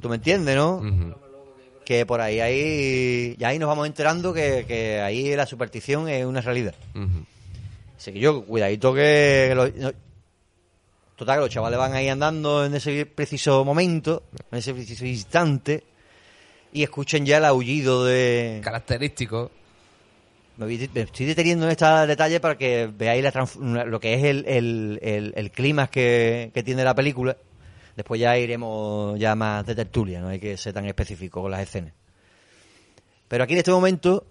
¿Tú 0.00 0.08
me 0.08 0.16
entiendes, 0.16 0.54
no? 0.56 0.80
Que 1.84 2.04
por 2.06 2.20
ahí, 2.20 2.40
ahí 2.40 3.36
ya 3.38 3.48
ahí 3.48 3.58
nos 3.58 3.68
vamos 3.68 3.86
enterando 3.86 4.32
que, 4.32 4.64
que 4.66 5.00
ahí 5.00 5.34
la 5.36 5.46
superstición 5.46 6.08
es 6.08 6.24
una 6.24 6.40
realidad. 6.40 6.74
Así 7.96 8.12
que 8.12 8.18
yo, 8.18 8.44
cuidadito 8.44 8.92
que... 8.94 9.52
lo- 9.54 9.68
no- 9.68 9.92
total, 11.16 11.36
que 11.36 11.40
los 11.42 11.50
chavales 11.50 11.78
van 11.78 11.92
ahí 11.94 12.08
andando 12.08 12.64
en 12.64 12.74
ese 12.74 13.06
preciso 13.06 13.64
momento, 13.64 14.24
en 14.50 14.58
ese 14.58 14.74
preciso 14.74 15.06
instante, 15.06 15.84
y 16.72 16.82
escuchen 16.82 17.24
ya 17.24 17.36
el 17.38 17.44
aullido 17.44 18.04
de... 18.04 18.60
Característico. 18.64 19.50
Me, 20.56 20.72
estoy 20.74 21.26
deteniendo 21.26 21.64
en 21.66 21.72
este 21.72 21.84
detalle 22.06 22.38
para 22.40 22.56
que 22.56 22.88
veáis 22.96 23.22
la 23.24 23.84
lo 23.86 23.98
que 24.00 24.14
es 24.14 24.24
el, 24.24 24.44
el, 24.46 24.98
el, 25.02 25.32
el 25.36 25.50
clima 25.50 25.88
que, 25.88 26.50
que 26.54 26.62
tiene 26.62 26.84
la 26.84 26.94
película. 26.94 27.36
Después 27.96 28.20
ya 28.20 28.36
iremos 28.36 29.18
ya 29.18 29.34
más 29.34 29.64
de 29.66 29.74
tertulia, 29.74 30.20
no 30.20 30.28
hay 30.28 30.40
que 30.40 30.56
ser 30.56 30.72
tan 30.72 30.84
específico 30.86 31.40
con 31.42 31.50
las 31.50 31.60
escenas. 31.62 31.92
Pero 33.28 33.44
aquí 33.44 33.52
en 33.52 33.58
este 33.60 33.70
momento 33.70 34.26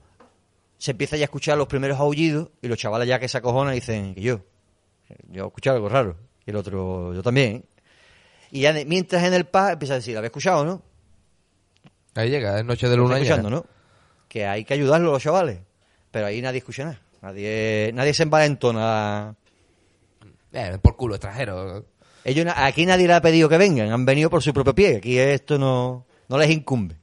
se 0.78 0.92
empieza 0.92 1.16
ya 1.18 1.24
a 1.24 1.26
escuchar 1.26 1.58
los 1.58 1.68
primeros 1.68 2.00
aullidos 2.00 2.50
y 2.62 2.68
los 2.68 2.78
chavales 2.78 3.08
ya 3.08 3.20
que 3.20 3.28
se 3.28 3.38
acojonan 3.38 3.74
dicen 3.74 4.14
que 4.16 4.22
yo, 4.22 4.42
yo 5.30 5.44
he 5.46 5.48
escuchado 5.48 5.78
algo 5.78 5.90
raro. 5.90 6.18
Y 6.46 6.50
el 6.50 6.58
otro, 6.58 7.14
yo 7.14 7.24
también. 7.24 7.64
Y 8.52 8.62
ya 8.62 8.74
de- 8.74 8.86
mientras 8.86 9.24
en 9.24 9.34
el 9.34 9.46
pub 9.46 9.70
empieza 9.72 9.94
a 9.94 9.98
decir, 9.98 10.14
¿lo 10.14 10.20
habéis 10.20 10.30
escuchado, 10.32 10.66
no? 10.66 10.82
Ahí 12.16 12.30
llega, 12.30 12.60
es 12.60 12.66
noche 12.66 12.88
de 12.90 12.98
luna 12.98 13.16
escuchando, 13.24 13.50
¿no? 13.50 13.66
Que 14.28 14.46
hay 14.46 14.66
que 14.66 14.74
ayudarlo 14.74 15.12
los 15.12 15.24
chavales. 15.24 15.60
Pero 16.12 16.26
ahí 16.28 16.42
nadie 16.42 16.60
escucha 16.60 16.84
nada. 16.84 17.00
Nadie, 17.22 17.92
nadie 17.94 18.14
se 18.14 18.24
envalentona. 18.24 19.36
Eh, 20.52 20.78
por 20.82 20.96
culo, 20.96 21.16
extranjero. 21.16 21.86
Ellos, 22.26 22.48
aquí 22.56 22.86
nadie 22.86 23.08
le 23.08 23.14
ha 23.14 23.22
pedido 23.22 23.50
que 23.50 23.58
vengan. 23.58 23.92
Han 23.92 24.06
venido 24.06 24.30
por 24.30 24.42
su 24.42 24.54
propio 24.54 24.74
pie. 24.74 24.98
Aquí 24.98 25.18
esto 25.18 25.58
no, 25.58 26.06
no 26.30 26.38
les 26.38 26.50
incumbe. 26.50 26.96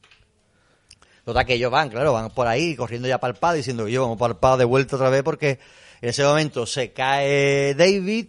Total 1.25 1.45
que 1.45 1.55
ellos 1.55 1.71
van, 1.71 1.91
claro, 1.91 2.13
van 2.13 2.31
por 2.31 2.47
ahí 2.47 2.75
corriendo 2.75 3.07
ya 3.07 3.19
para 3.19 3.33
el 3.33 3.39
pad 3.39 3.55
diciendo 3.55 3.85
que 3.85 3.93
yo 3.93 4.03
vamos 4.03 4.19
para 4.19 4.33
el 4.33 4.39
pad 4.39 4.59
de 4.59 4.65
vuelta 4.65 4.97
otra 4.97 5.11
vez 5.11 5.23
porque 5.23 5.59
en 6.01 6.09
ese 6.09 6.25
momento 6.25 6.67
se 6.67 6.93
cae 6.93 7.75
David. 7.75 8.29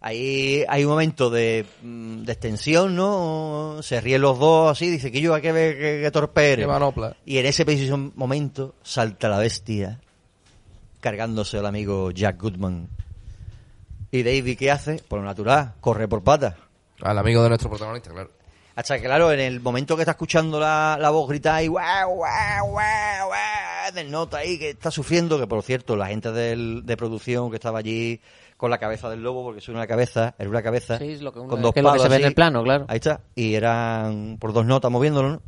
Ahí 0.00 0.62
hay 0.68 0.84
un 0.84 0.90
momento 0.90 1.30
de, 1.30 1.64
mm, 1.82 2.22
de 2.22 2.32
extensión, 2.32 2.94
¿no? 2.94 3.78
Se 3.82 4.00
ríen 4.00 4.20
los 4.20 4.38
dos 4.38 4.70
así, 4.70 4.90
dice 4.90 5.10
que 5.10 5.20
yo 5.20 5.34
hay 5.34 5.42
que 5.42 5.52
que, 5.52 6.00
que 6.02 6.10
torpe 6.12 6.52
eres. 6.52 6.66
Qué 6.66 6.70
manopla. 6.70 7.16
Y 7.24 7.38
en 7.38 7.46
ese 7.46 7.64
preciso 7.64 7.96
momento 8.14 8.74
salta 8.82 9.28
la 9.28 9.38
bestia 9.38 9.98
cargándose 11.00 11.58
al 11.58 11.66
amigo 11.66 12.10
Jack 12.10 12.40
Goodman. 12.40 12.88
Y 14.16 14.22
David, 14.22 14.58
¿qué 14.58 14.70
hace? 14.70 15.02
Por 15.08 15.20
lo 15.20 15.24
natural, 15.24 15.74
corre 15.80 16.08
por 16.08 16.22
patas. 16.22 16.54
Al 17.02 17.18
amigo 17.18 17.42
de 17.42 17.48
nuestro 17.50 17.68
protagonista, 17.70 18.10
claro. 18.10 18.30
Hasta 18.74 18.96
que, 18.98 19.04
claro, 19.04 19.32
en 19.32 19.40
el 19.40 19.60
momento 19.60 19.96
que 19.96 20.02
está 20.02 20.12
escuchando 20.12 20.60
la, 20.60 20.98
la 21.00 21.08
voz 21.10 21.28
gritar 21.28 21.54
ahí, 21.56 21.66
guau, 21.66 22.14
guau, 22.16 22.66
guau, 22.70 23.26
guau, 23.28 23.92
del 23.94 24.10
nota 24.10 24.38
ahí 24.38 24.58
que 24.58 24.70
está 24.70 24.90
sufriendo, 24.90 25.38
que 25.38 25.46
por 25.46 25.62
cierto, 25.62 25.96
la 25.96 26.08
gente 26.08 26.30
del- 26.32 26.82
de 26.84 26.96
producción 26.96 27.48
que 27.50 27.56
estaba 27.56 27.78
allí 27.78 28.20
con 28.58 28.70
la 28.70 28.76
cabeza 28.78 29.08
del 29.08 29.22
lobo, 29.22 29.44
porque 29.44 29.60
es 29.60 29.68
una 29.68 29.86
cabeza, 29.86 30.34
era 30.38 30.48
una 30.50 30.62
cabeza, 30.62 30.98
Sí, 30.98 31.12
es 31.12 31.22
lo 31.22 31.32
que 31.32 31.38
uno- 31.40 31.48
con 31.48 31.62
dos 31.62 31.72
que 31.72 31.80
es 31.80 31.84
lo 31.84 31.92
que 31.94 32.00
se 32.00 32.08
ve 32.08 32.16
en 32.16 32.24
el 32.24 32.34
plano, 32.34 32.62
claro. 32.64 32.84
Ahí 32.88 32.96
está, 32.96 33.20
y 33.34 33.54
eran 33.54 34.36
por 34.38 34.52
dos 34.52 34.66
notas 34.66 34.90
moviéndolo, 34.90 35.28
¿no? 35.30 35.42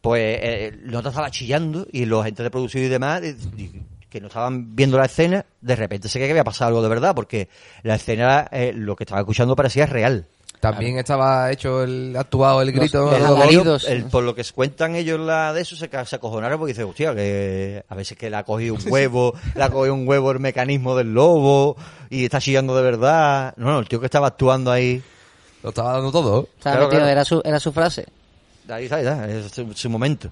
Pues 0.00 0.38
eh, 0.42 0.66
el 0.68 0.90
nota 0.90 1.10
estaba 1.10 1.30
chillando 1.30 1.86
y 1.92 2.06
los 2.06 2.22
agentes 2.22 2.42
de 2.44 2.50
producción 2.50 2.82
y 2.84 2.88
demás, 2.88 3.22
y- 3.22 3.62
y 3.62 3.82
que 4.08 4.20
no 4.20 4.28
estaban 4.28 4.74
viendo 4.74 4.98
la 4.98 5.04
escena, 5.06 5.44
de 5.60 5.76
repente 5.76 6.08
se 6.08 6.18
que 6.18 6.30
había 6.30 6.44
pasado 6.44 6.68
algo 6.68 6.82
de 6.82 6.88
verdad, 6.88 7.14
porque 7.14 7.48
la 7.82 7.94
escena, 7.96 8.48
eh, 8.50 8.72
lo 8.74 8.96
que 8.96 9.04
estaba 9.04 9.20
escuchando 9.20 9.54
parecía 9.56 9.86
real. 9.86 10.26
También 10.60 10.98
estaba 10.98 11.52
hecho 11.52 11.84
el 11.84 12.16
actuado 12.18 12.60
el 12.62 12.72
grito. 12.72 13.10
los 13.12 13.64
Los 13.64 13.84
el- 13.84 14.04
por 14.06 14.24
lo 14.24 14.34
que 14.34 14.42
cuentan 14.52 14.96
ellos 14.96 15.20
la 15.20 15.52
de 15.52 15.60
eso, 15.60 15.76
se, 15.76 15.88
se 15.88 16.16
acojonaron 16.16 16.58
porque 16.58 16.72
dicen, 16.72 16.88
hostia, 16.88 17.14
que 17.14 17.84
a 17.88 17.94
veces 17.94 18.18
que 18.18 18.28
le 18.28 18.36
ha 18.36 18.42
cogido 18.42 18.74
un 18.74 18.80
huevo, 18.92 19.34
le 19.54 19.62
ha 19.62 19.70
cogido 19.70 19.94
un 19.94 20.08
huevo 20.08 20.32
el 20.32 20.40
mecanismo 20.40 20.96
del 20.96 21.14
lobo 21.14 21.76
y 22.10 22.24
está 22.24 22.40
chillando 22.40 22.74
de 22.76 22.82
verdad. 22.82 23.54
No, 23.56 23.66
no, 23.66 23.78
el 23.78 23.88
tío 23.88 24.00
que 24.00 24.06
estaba 24.06 24.26
actuando 24.28 24.72
ahí, 24.72 25.00
Lo 25.62 25.68
estaba 25.68 25.92
dando 25.92 26.10
todo. 26.10 26.48
Claro, 26.60 26.88
claro. 26.88 27.06
Era, 27.06 27.24
su, 27.24 27.40
era 27.44 27.60
su 27.60 27.72
frase. 27.72 28.06
ahí 28.68 28.84
está, 28.84 28.96
ahí 28.96 29.02
está, 29.06 29.28
es 29.28 29.52
su, 29.52 29.72
su 29.74 29.88
momento. 29.90 30.28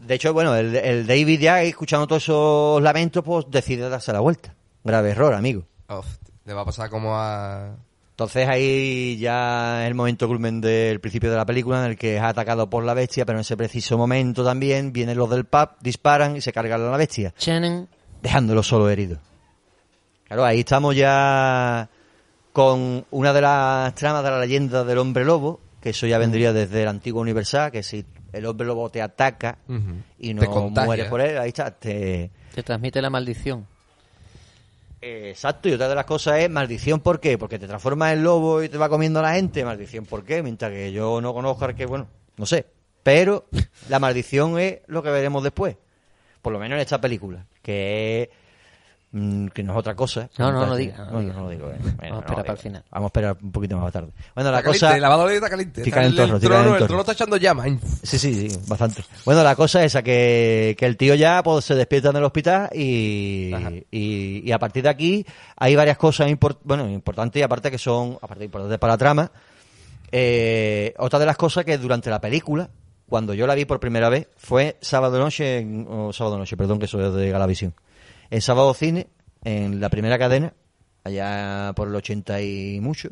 De 0.00 0.14
hecho, 0.14 0.32
bueno, 0.32 0.54
el, 0.56 0.74
el 0.76 1.06
David 1.06 1.40
ya 1.40 1.62
escuchando 1.62 2.06
todos 2.06 2.22
esos 2.22 2.82
lamentos, 2.82 3.22
pues 3.24 3.46
decide 3.50 3.88
darse 3.88 4.12
la 4.12 4.20
vuelta. 4.20 4.54
Grave 4.82 5.10
error, 5.10 5.34
amigo. 5.34 5.64
Uf, 5.88 6.06
le 6.44 6.54
va 6.54 6.62
a 6.62 6.64
pasar 6.64 6.88
como 6.90 7.16
a... 7.16 7.76
Entonces 8.12 8.48
ahí 8.48 9.16
ya 9.18 9.82
es 9.82 9.88
el 9.88 9.94
momento 9.94 10.28
culmen 10.28 10.60
del 10.60 11.00
principio 11.00 11.30
de 11.30 11.36
la 11.38 11.46
película 11.46 11.84
en 11.84 11.92
el 11.92 11.96
que 11.96 12.16
es 12.16 12.22
atacado 12.22 12.68
por 12.68 12.84
la 12.84 12.92
bestia, 12.92 13.24
pero 13.24 13.38
en 13.38 13.40
ese 13.40 13.56
preciso 13.56 13.96
momento 13.96 14.44
también 14.44 14.92
vienen 14.92 15.16
los 15.16 15.30
del 15.30 15.46
pub, 15.46 15.70
disparan 15.80 16.36
y 16.36 16.42
se 16.42 16.52
cargan 16.52 16.82
a 16.82 16.90
la 16.90 16.96
bestia. 16.98 17.32
Channing. 17.38 17.88
dejándolo 18.22 18.62
solo 18.62 18.90
herido. 18.90 19.18
Claro, 20.24 20.44
ahí 20.44 20.60
estamos 20.60 20.94
ya 20.94 21.88
con 22.52 23.06
una 23.10 23.32
de 23.32 23.40
las 23.40 23.94
tramas 23.94 24.22
de 24.22 24.30
la 24.30 24.38
leyenda 24.38 24.84
del 24.84 24.98
hombre 24.98 25.24
lobo, 25.24 25.60
que 25.80 25.90
eso 25.90 26.06
ya 26.06 26.18
vendría 26.18 26.52
desde 26.52 26.82
el 26.82 26.88
antiguo 26.88 27.22
Universal, 27.22 27.70
que 27.72 27.82
si 27.82 28.04
el 28.32 28.46
hombre 28.46 28.66
lobo 28.66 28.90
te 28.90 29.02
ataca 29.02 29.58
y 30.18 30.34
no 30.34 30.70
mueres 30.70 31.08
por 31.08 31.20
él, 31.20 31.38
ahí 31.38 31.48
está, 31.48 31.70
te... 31.70 32.30
Te 32.54 32.62
transmite 32.62 33.00
la 33.00 33.10
maldición. 33.10 33.66
Eh, 35.00 35.30
Exacto, 35.30 35.68
y 35.68 35.72
otra 35.72 35.88
de 35.88 35.94
las 35.94 36.04
cosas 36.04 36.40
es 36.40 36.50
maldición, 36.50 37.00
¿por 37.00 37.20
qué? 37.20 37.38
Porque 37.38 37.58
te 37.58 37.66
transformas 37.66 38.12
en 38.12 38.22
lobo 38.22 38.62
y 38.62 38.68
te 38.68 38.76
va 38.76 38.88
comiendo 38.88 39.20
a 39.20 39.22
la 39.22 39.34
gente, 39.34 39.64
maldición, 39.64 40.04
¿por 40.04 40.24
qué? 40.24 40.42
Mientras 40.42 40.70
que 40.70 40.92
yo 40.92 41.20
no 41.20 41.32
conozco 41.32 41.64
al 41.64 41.74
que, 41.74 41.86
bueno, 41.86 42.08
no 42.36 42.46
sé. 42.46 42.66
Pero 43.02 43.46
la 43.88 43.98
maldición 43.98 44.58
es 44.58 44.80
lo 44.86 45.02
que 45.02 45.10
veremos 45.10 45.42
después, 45.42 45.76
por 46.42 46.52
lo 46.52 46.58
menos 46.58 46.76
en 46.76 46.82
esta 46.82 47.00
película, 47.00 47.46
que 47.62 48.22
es 48.22 48.28
mm, 49.12 49.46
que 49.48 49.62
no 49.62 49.72
es 49.72 49.78
otra 49.78 49.94
cosa. 49.94 50.28
No, 50.38 50.52
no, 50.52 50.66
no 50.66 50.76
diga, 50.76 50.98
no 51.06 51.10
No, 51.12 51.20
diga. 51.20 51.32
no 51.34 51.40
lo 51.44 51.48
digo. 51.50 51.70
eh. 51.70 51.76
Bueno, 51.80 51.94
Vamos 52.00 52.16
a 52.16 52.18
esperar 52.20 52.44
para 52.44 52.52
el 52.52 52.58
final. 52.58 52.84
Vamos 52.90 53.06
a 53.06 53.08
esperar 53.08 53.36
un 53.42 53.52
poquito 53.52 53.76
más 53.78 53.92
tarde. 53.92 54.12
Bueno, 54.34 54.50
la 54.50 54.58
Está 54.58 54.68
cosa... 54.70 54.86
caliente, 54.88 55.00
la 55.00 55.34
está 55.34 55.48
caliente. 55.50 55.80
El, 55.82 55.86
estoy 55.88 56.38
trono, 56.48 56.76
el 56.76 56.86
trono 56.86 57.00
está 57.00 57.12
echando 57.12 57.36
llamas. 57.36 57.66
Sí, 58.02 58.18
sí, 58.18 58.48
sí, 58.50 58.58
bastante. 58.68 59.02
Bueno, 59.24 59.42
la 59.42 59.54
cosa 59.56 59.80
es 59.80 59.86
esa, 59.86 60.02
que, 60.02 60.74
que 60.78 60.86
el 60.86 60.96
tío 60.96 61.14
ya 61.14 61.42
pues, 61.42 61.64
se 61.64 61.74
despierta 61.74 62.10
en 62.10 62.16
el 62.16 62.24
hospital 62.24 62.68
y, 62.74 63.50
y, 63.90 64.42
y 64.44 64.52
a 64.52 64.58
partir 64.58 64.82
de 64.84 64.88
aquí 64.88 65.26
hay 65.56 65.74
varias 65.76 65.96
cosas 65.98 66.28
import- 66.30 66.58
bueno, 66.64 66.88
importantes 66.88 67.40
y 67.40 67.42
aparte 67.42 67.70
que 67.70 67.78
son, 67.78 68.14
aparte 68.22 68.40
de 68.40 68.44
importantes 68.46 68.78
para 68.78 68.94
la 68.94 68.98
trama, 68.98 69.30
eh, 70.12 70.94
otra 70.98 71.18
de 71.18 71.26
las 71.26 71.36
cosas 71.36 71.64
que 71.64 71.78
durante 71.78 72.10
la 72.10 72.20
película, 72.20 72.68
cuando 73.08 73.34
yo 73.34 73.46
la 73.46 73.54
vi 73.54 73.64
por 73.64 73.80
primera 73.80 74.08
vez, 74.08 74.28
fue 74.36 74.76
sábado 74.80 75.18
noche, 75.18 75.58
en- 75.58 75.86
o 75.88 76.12
sábado 76.12 76.38
noche, 76.38 76.56
perdón, 76.56 76.78
que 76.78 76.84
eso 76.86 77.04
es 77.04 77.14
de 77.14 77.30
Galavisión. 77.30 77.74
En 78.30 78.40
sábado 78.40 78.72
cine, 78.74 79.08
en 79.44 79.80
la 79.80 79.88
primera 79.88 80.18
cadena, 80.18 80.52
allá 81.04 81.72
por 81.74 81.88
el 81.88 81.94
80 81.96 82.40
y 82.42 82.80
mucho, 82.80 83.08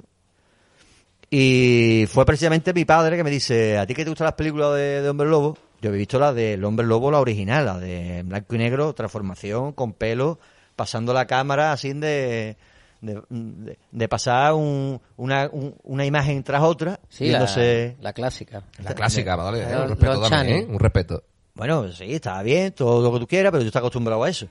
y 1.30 2.06
fue 2.08 2.24
precisamente 2.24 2.72
mi 2.72 2.84
padre 2.84 3.16
que 3.16 3.24
me 3.24 3.30
dice, 3.30 3.76
¿a 3.78 3.86
ti 3.86 3.94
que 3.94 4.04
te 4.04 4.10
gustan 4.10 4.26
las 4.26 4.34
películas 4.34 4.74
de, 4.74 5.02
de 5.02 5.08
Hombre 5.08 5.28
Lobo? 5.28 5.58
Yo 5.82 5.90
he 5.90 5.96
visto 5.96 6.18
la 6.18 6.32
del 6.32 6.64
Hombre 6.64 6.86
Lobo, 6.86 7.10
la 7.10 7.20
original, 7.20 7.66
la 7.66 7.78
de 7.78 8.22
blanco 8.24 8.54
y 8.54 8.58
negro, 8.58 8.94
transformación, 8.94 9.72
con 9.72 9.92
pelo, 9.92 10.38
pasando 10.74 11.12
la 11.12 11.26
cámara 11.26 11.72
así 11.72 11.92
de, 11.92 12.56
de, 13.02 13.22
de- 13.28 13.78
de 13.90 14.08
pasar 14.08 14.54
un- 14.54 15.00
una, 15.16 15.48
un- 15.52 15.74
una 15.84 16.06
imagen 16.06 16.42
tras 16.42 16.62
otra, 16.62 16.98
Sí, 17.10 17.24
la, 17.26 17.38
viéndose... 17.38 17.96
la 18.00 18.12
clásica. 18.12 18.62
La 18.82 18.94
clásica, 18.94 19.36
Valladolid. 19.36 19.60
¿eh? 19.62 19.72
Los- 19.72 19.82
Un 19.82 19.88
respeto 19.90 20.28
también, 20.28 20.56
¿eh? 20.56 20.66
Un 20.68 20.78
respeto. 20.78 21.22
Bueno, 21.54 21.92
sí, 21.92 22.14
estaba 22.14 22.42
bien, 22.42 22.72
todo 22.72 23.02
lo 23.02 23.12
que 23.12 23.18
tú 23.20 23.26
quieras, 23.26 23.50
pero 23.52 23.62
yo 23.62 23.66
estoy 23.68 23.80
acostumbrado 23.80 24.24
a 24.24 24.28
eso. 24.30 24.46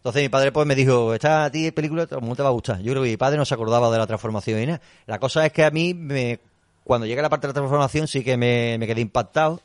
Entonces 0.00 0.22
mi 0.22 0.28
padre 0.30 0.50
pues 0.50 0.66
me 0.66 0.74
dijo, 0.74 1.12
esta 1.12 1.44
a 1.44 1.50
ti 1.50 1.70
película 1.72 2.06
¿cómo 2.06 2.34
te 2.34 2.42
va 2.42 2.48
a 2.48 2.52
gustar? 2.52 2.80
Yo 2.80 2.92
creo 2.92 3.02
que 3.02 3.10
mi 3.10 3.16
padre 3.18 3.36
no 3.36 3.44
se 3.44 3.52
acordaba 3.54 3.90
de 3.90 3.98
la 3.98 4.06
transformación 4.06 4.62
y 4.62 4.66
nada. 4.66 4.80
La 5.06 5.18
cosa 5.18 5.44
es 5.44 5.52
que 5.52 5.62
a 5.64 5.70
mí, 5.70 5.92
me, 5.92 6.40
cuando 6.84 7.06
llega 7.06 7.20
la 7.20 7.28
parte 7.28 7.46
de 7.46 7.50
la 7.50 7.54
transformación 7.60 8.08
sí 8.08 8.24
que 8.24 8.36
me, 8.38 8.76
me 8.78 8.86
quedé 8.86 9.02
impactado, 9.02 9.60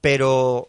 pero 0.00 0.68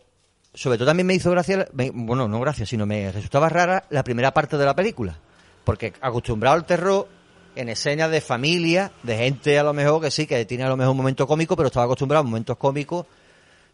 sobre 0.54 0.78
todo 0.78 0.88
también 0.88 1.08
me 1.08 1.14
hizo 1.14 1.32
gracia, 1.32 1.68
me- 1.74 1.92
bueno, 1.92 2.28
no 2.28 2.40
gracia, 2.40 2.66
sino 2.66 2.86
me 2.86 3.12
resultaba 3.12 3.50
rara 3.50 3.86
la 3.90 4.04
primera 4.04 4.34
parte 4.34 4.58
de 4.58 4.66
la 4.66 4.76
película. 4.76 5.18
Porque 5.64 5.94
acostumbrado 6.02 6.56
al 6.56 6.66
terror, 6.66 7.08
en 7.56 7.70
escenas 7.70 8.10
de 8.10 8.22
familia, 8.22 8.92
de 9.04 9.18
gente 9.18 9.60
a 9.60 9.64
lo 9.64 9.74
mejor 9.74 10.02
que 10.02 10.12
sí, 10.12 10.26
que 10.26 10.46
tiene 10.46 10.64
a 10.64 10.70
lo 10.70 10.78
mejor 10.78 10.92
un 10.92 10.98
momento 10.98 11.28
cómico, 11.28 11.56
pero 11.56 11.68
estaba 11.68 11.86
acostumbrado 11.86 12.22
a 12.22 12.24
momentos 12.24 12.58
cómicos, 12.58 13.06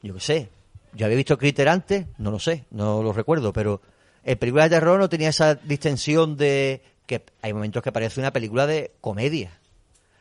yo 0.01 0.13
qué 0.15 0.19
sé. 0.19 0.49
Yo 0.93 1.05
había 1.05 1.17
visto 1.17 1.37
Critter 1.37 1.69
antes, 1.69 2.07
no 2.17 2.31
lo 2.31 2.39
sé, 2.39 2.65
no 2.71 3.03
lo 3.03 3.13
recuerdo, 3.13 3.53
pero 3.53 3.79
el 4.27 4.37
película 4.37 4.63
de 4.65 4.69
terror 4.71 4.99
no 4.99 5.07
tenía 5.07 5.29
esa 5.29 5.55
distensión 5.55 6.35
de 6.35 6.81
que 7.05 7.23
hay 7.41 7.53
momentos 7.53 7.81
que 7.81 7.93
parece 7.93 8.19
una 8.19 8.33
película 8.33 8.67
de 8.67 8.91
comedia. 8.99 9.57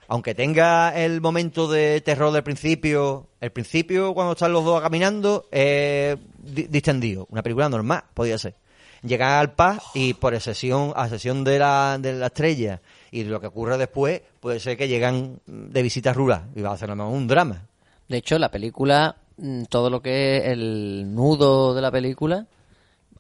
Aunque 0.07 0.37
tenga 0.37 0.97
el 0.97 1.21
momento 1.21 1.67
de 1.67 2.01
terror 2.03 2.33
del 2.33 2.45
principio, 2.45 3.27
el 3.41 3.51
principio 3.51 4.15
cuando 4.15 4.35
están 4.35 4.53
los 4.53 4.65
dos 4.65 4.81
caminando, 4.81 5.47
es 5.51 6.17
di- 6.39 6.69
distendido. 6.69 7.27
Una 7.31 7.43
película 7.43 7.69
normal, 7.69 8.05
podía 8.15 8.39
ser. 8.39 8.55
Llegar 9.03 9.41
al 9.41 9.55
paz 9.55 9.83
y 9.95 10.15
por 10.15 10.41
sesión, 10.41 10.93
a 10.95 11.09
sesión 11.09 11.43
de 11.43 11.59
la, 11.59 11.99
de 12.01 12.13
la 12.13 12.27
estrella 12.27 12.81
y 13.11 13.25
lo 13.25 13.41
que 13.41 13.49
ocurre 13.49 13.77
después, 13.77 14.23
puede 14.39 14.61
ser 14.61 14.77
que 14.77 14.87
llegan 14.87 15.41
de 15.47 15.83
visita 15.83 16.13
rural 16.13 16.45
y 16.55 16.63
va 16.63 16.71
a 16.73 16.87
mejor 16.95 17.13
un 17.13 17.27
drama. 17.27 17.67
De 18.09 18.19
hecho, 18.19 18.39
la 18.39 18.53
película, 18.53 19.17
mm, 19.37 19.65
todo 19.65 19.91
lo 19.91 20.01
que 20.01 20.37
es 20.37 20.45
el 20.45 21.13
nudo 21.13 21.75
de 21.75 21.83
la 21.83 21.91
película, 21.91 22.47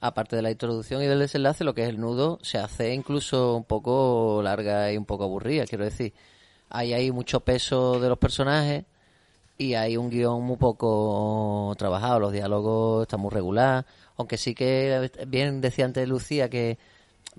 aparte 0.01 0.37
de 0.37 0.43
la 0.43 0.51
introducción 0.51 1.03
y 1.03 1.07
del 1.07 1.19
desenlace, 1.19 1.65
lo 1.65 1.75
que 1.75 1.83
es 1.83 1.89
el 1.89 2.01
nudo 2.01 2.39
se 2.43 2.59
hace 2.59 2.95
incluso 2.95 3.57
un 3.57 3.65
poco 3.65 4.41
larga 4.43 4.93
y 4.93 4.97
un 4.97 5.05
poco 5.05 5.25
aburrida, 5.25 5.67
quiero 5.67 5.85
decir. 5.85 6.13
Ahí 6.71 6.93
hay 6.93 7.13
mucho 7.13 7.41
peso 7.41 8.01
de 8.01 8.09
los 8.09 8.19
personajes 8.19 8.85
y 9.59 9.75
hay 9.75 9.97
un 9.97 10.11
guion 10.11 10.43
muy 10.43 10.57
poco 10.57 11.75
trabajado, 11.79 12.21
los 12.21 12.33
diálogos 12.33 13.03
están 13.03 13.21
muy 13.21 13.31
regular, 13.31 13.87
aunque 14.17 14.37
sí 14.37 14.55
que 14.55 15.11
bien 15.27 15.61
decía 15.61 15.85
antes 15.85 16.09
Lucía 16.09 16.51
que 16.51 16.79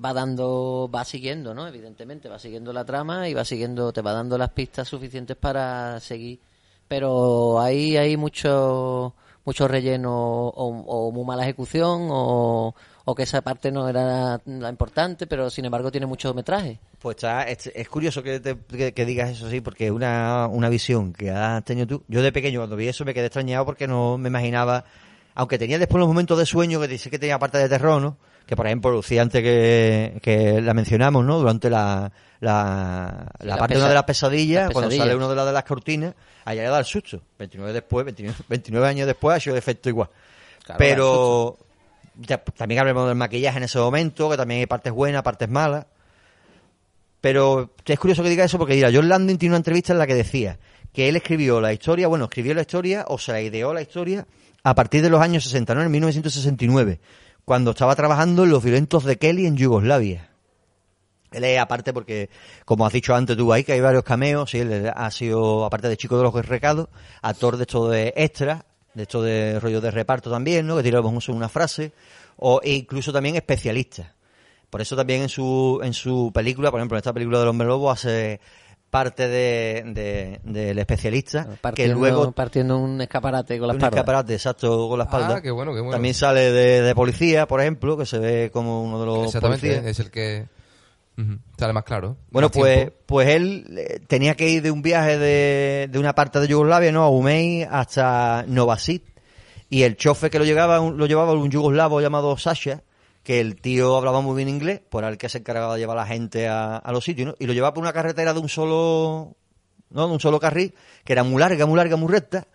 va 0.03 0.13
dando, 0.13 0.89
va 0.93 1.03
siguiendo, 1.05 1.53
¿no? 1.53 1.67
Evidentemente, 1.67 2.29
va 2.29 2.39
siguiendo 2.39 2.73
la 2.73 2.85
trama 2.85 3.27
y 3.29 3.33
va 3.33 3.45
siguiendo, 3.45 3.91
te 3.91 4.01
va 4.01 4.13
dando 4.13 4.37
las 4.37 4.49
pistas 4.51 4.87
suficientes 4.87 5.35
para 5.37 5.99
seguir. 5.99 6.39
Pero 6.87 7.59
ahí 7.59 7.97
hay 7.97 8.15
mucho, 8.17 9.13
mucho 9.47 9.65
relleno 9.67 10.11
o, 10.49 11.09
muy 11.11 11.23
mala 11.23 11.43
ejecución 11.43 12.09
o, 12.11 12.75
o 13.05 13.15
que 13.15 13.23
esa 13.23 13.41
parte 13.41 13.71
no 13.71 13.87
era 13.87 14.41
la 14.45 14.69
importante, 14.69 15.25
pero 15.25 15.49
sin 15.49 15.63
embargo 15.63 15.89
tiene 15.89 16.05
mucho 16.05 16.33
metraje. 16.33 16.79
Pues 16.99 17.15
está, 17.15 17.43
es, 17.43 17.67
es 17.73 17.87
curioso 17.87 18.21
que, 18.21 18.41
te- 18.41 18.57
que- 18.91 19.05
digas 19.05 19.29
eso 19.29 19.47
así, 19.47 19.61
porque 19.61 19.89
una, 19.89 20.47
una 20.47 20.67
visión 20.67 21.13
que 21.13 21.31
has 21.31 21.63
tenido 21.63 21.87
tú. 21.87 22.03
Yo 22.09 22.21
de 22.21 22.33
pequeño 22.33 22.59
cuando 22.59 22.75
vi 22.75 22.89
eso 22.89 23.05
me 23.05 23.13
quedé 23.13 23.27
extrañado 23.27 23.65
porque 23.65 23.87
no 23.87 24.17
me 24.17 24.27
imaginaba, 24.27 24.83
aunque 25.33 25.57
tenía 25.57 25.79
después 25.79 25.99
los 25.99 26.09
momentos 26.09 26.37
de 26.37 26.45
sueño 26.45 26.81
que 26.81 26.89
dice 26.89 27.09
que 27.09 27.17
tenía 27.17 27.39
parte 27.39 27.57
de 27.57 27.69
terror, 27.69 28.01
¿no? 28.01 28.17
Que 28.47 28.55
por 28.55 28.65
ejemplo 28.65 28.91
Lucía 28.91 29.21
antes 29.21 29.43
que, 29.43 30.19
que 30.21 30.61
la 30.61 30.73
mencionamos, 30.73 31.23
¿no? 31.25 31.37
Durante 31.37 31.69
la, 31.69 32.11
la, 32.39 33.29
la 33.39 33.45
la 33.45 33.57
parte 33.57 33.73
de 33.75 33.81
una 33.81 33.89
de 33.89 33.93
las 33.93 34.05
pesadillas, 34.05 34.63
las 34.65 34.73
cuando 34.73 34.89
sale 34.89 35.15
uno 35.15 35.29
de 35.29 35.35
las 35.35 35.45
de 35.45 35.51
las 35.51 35.63
cortinas, 35.65 36.15
allá 36.45 36.63
le 36.63 36.69
da 36.69 36.79
el 36.79 36.85
susto. 36.85 37.21
29 37.37 37.73
después, 37.73 38.05
29, 38.05 38.37
29 38.47 38.87
años 38.87 39.05
después 39.05 39.35
ha 39.35 39.39
sido 39.41 39.53
de 39.53 39.59
efecto 39.59 39.89
igual. 39.89 40.09
Claro, 40.63 40.77
Pero 40.79 41.57
ya, 42.15 42.37
también 42.37 42.79
hablemos 42.79 43.07
del 43.07 43.17
maquillaje 43.17 43.57
en 43.57 43.65
ese 43.65 43.79
momento, 43.79 44.29
que 44.29 44.37
también 44.37 44.61
hay 44.61 44.65
partes 44.65 44.93
buenas, 44.93 45.23
partes 45.23 45.49
malas. 45.49 45.85
Pero 47.19 47.71
es 47.85 47.99
curioso 47.99 48.23
que 48.23 48.29
diga 48.29 48.45
eso 48.45 48.57
porque, 48.57 48.75
mira, 48.75 48.89
John 48.93 49.09
Landing 49.09 49.37
tiene 49.37 49.53
una 49.53 49.57
entrevista 49.57 49.91
en 49.91 49.99
la 49.99 50.07
que 50.07 50.15
decía 50.15 50.57
que 50.93 51.09
él 51.09 51.15
escribió 51.15 51.59
la 51.59 51.73
historia, 51.73 52.07
bueno, 52.07 52.25
escribió 52.25 52.53
la 52.53 52.61
historia 52.61 53.05
o 53.07 53.17
se 53.17 53.31
la 53.31 53.41
ideó 53.41 53.73
la 53.73 53.81
historia 53.81 54.25
a 54.63 54.75
partir 54.75 55.01
de 55.01 55.09
los 55.09 55.21
años 55.21 55.43
60, 55.43 55.75
¿no? 55.75 55.81
En 55.81 55.91
1969, 55.91 56.99
cuando 57.47 57.71
estaba 57.71 57.95
trabajando 57.95 58.43
en 58.43 58.49
los 58.49 58.61
violentos 58.61 59.05
de 59.05 59.17
Kelly 59.17 59.45
en 59.45 59.55
Yugoslavia. 59.55 60.27
Él 61.31 61.45
es 61.45 61.57
aparte 61.57 61.93
porque, 61.93 62.29
como 62.65 62.85
has 62.85 62.91
dicho 62.91 63.15
antes 63.15 63.37
tú 63.37 63.53
ahí, 63.53 63.63
que 63.63 63.71
hay 63.71 63.79
varios 63.79 64.03
cameos, 64.03 64.53
y 64.53 64.59
él 64.59 64.91
ha 64.93 65.09
sido, 65.11 65.63
aparte 65.63 65.87
de 65.87 65.95
chico 65.95 66.17
de 66.17 66.23
los 66.23 66.33
recados, 66.45 66.89
actor 67.21 67.55
de 67.55 67.63
esto 67.63 67.87
de 67.87 68.13
extra, 68.17 68.65
de 68.93 69.03
esto 69.03 69.21
de 69.21 69.61
rollo 69.61 69.79
de 69.79 69.91
reparto 69.91 70.29
también, 70.29 70.67
¿no? 70.67 70.75
Que 70.75 70.83
tiramos 70.83 71.29
una 71.29 71.47
frase, 71.47 71.93
o 72.35 72.59
e 72.61 72.73
incluso 72.73 73.13
también 73.13 73.37
especialista. 73.37 74.13
Por 74.69 74.81
eso 74.81 74.97
también 74.97 75.21
en 75.21 75.29
su, 75.29 75.79
en 75.81 75.93
su 75.93 76.31
película, 76.33 76.69
por 76.69 76.81
ejemplo, 76.81 76.97
en 76.97 76.99
esta 76.99 77.13
película 77.13 77.39
del 77.39 77.47
hombre 77.47 77.65
lobo, 77.65 77.89
hace 77.89 78.41
parte 78.89 79.27
de, 79.27 79.83
de- 79.87 80.39
del 80.43 80.79
especialista, 80.79 81.45
que 81.45 81.57
Partiendo, 81.57 81.99
luego 81.99 82.31
partiendo 82.31 82.77
un 82.77 83.01
escaparate 83.01 83.57
con 83.59 83.67
la 83.67 83.73
un 83.73 83.77
espalda. 83.79 83.97
escaparate 83.97 84.33
exacto 84.33 84.87
con 84.89 84.97
la 84.97 85.05
espalda. 85.05 85.35
Ah, 85.37 85.41
qué 85.41 85.51
bueno, 85.51 85.73
qué 85.73 85.79
bueno. 85.79 85.91
También 85.93 86.13
sale 86.13 86.51
de, 86.51 86.81
de 86.81 86.95
policía, 86.95 87.47
por 87.47 87.59
ejemplo, 87.61 87.97
que 87.97 88.05
se 88.05 88.17
ve 88.19 88.49
como 88.51 88.83
uno 88.83 88.99
de 88.99 89.05
los 89.05 89.25
Exactamente, 89.25 89.67
policías. 89.67 89.85
es 89.87 89.99
el 89.99 90.09
que 90.11 90.45
sale 91.57 91.73
más 91.73 91.83
claro. 91.83 92.15
Bueno, 92.29 92.47
Más 92.49 92.57
pues, 92.57 92.75
tiempo. 92.77 92.95
pues 93.07 93.27
él 93.29 93.65
eh, 93.77 93.99
tenía 94.07 94.35
que 94.35 94.49
ir 94.49 94.61
de 94.61 94.69
un 94.71 94.81
viaje 94.83 95.17
de, 95.17 95.87
de 95.91 95.99
una 95.99 96.13
parte 96.13 96.39
de 96.39 96.47
Yugoslavia, 96.47 96.91
¿no? 96.91 97.03
A 97.03 97.09
Umey 97.09 97.63
hasta 97.63 98.45
Novasit. 98.47 99.03
Y 99.69 99.81
el 99.83 99.97
chofer 99.97 100.29
que 100.29 100.39
lo 100.39 100.45
llevaba, 100.45 100.77
lo 100.79 101.05
llevaba 101.07 101.33
un 101.33 101.49
yugoslavo 101.51 101.99
llamado 101.99 102.37
Sasha, 102.37 102.83
que 103.27 103.41
el 103.41 103.59
tío 103.59 103.97
hablaba 103.97 104.21
muy 104.21 104.37
bien 104.37 104.47
inglés, 104.47 104.79
por 104.89 105.03
el 105.03 105.17
que 105.17 105.27
se 105.27 105.39
encargaba 105.39 105.73
de 105.73 105.81
llevar 105.81 105.97
a 105.97 106.03
la 106.03 106.07
gente 106.07 106.47
a, 106.47 106.81
los 106.93 107.03
sitios. 107.03 107.35
Y 107.39 107.45
lo 107.45 107.51
llevaba 107.51 107.73
por 107.73 107.81
una 107.81 107.91
carretera 107.91 108.33
de 108.33 108.39
un 108.39 108.47
solo, 108.47 109.35
¿no? 109.89 110.07
De 110.07 110.13
un 110.13 110.19
solo 110.21 110.39
carril, 110.39 110.73
que 111.03 111.11
era 111.11 111.25
muy 111.25 111.37
larga, 111.37 111.65
muy 111.65 111.75
larga, 111.75 111.97
muy 111.97 112.09
recta. 112.09 112.47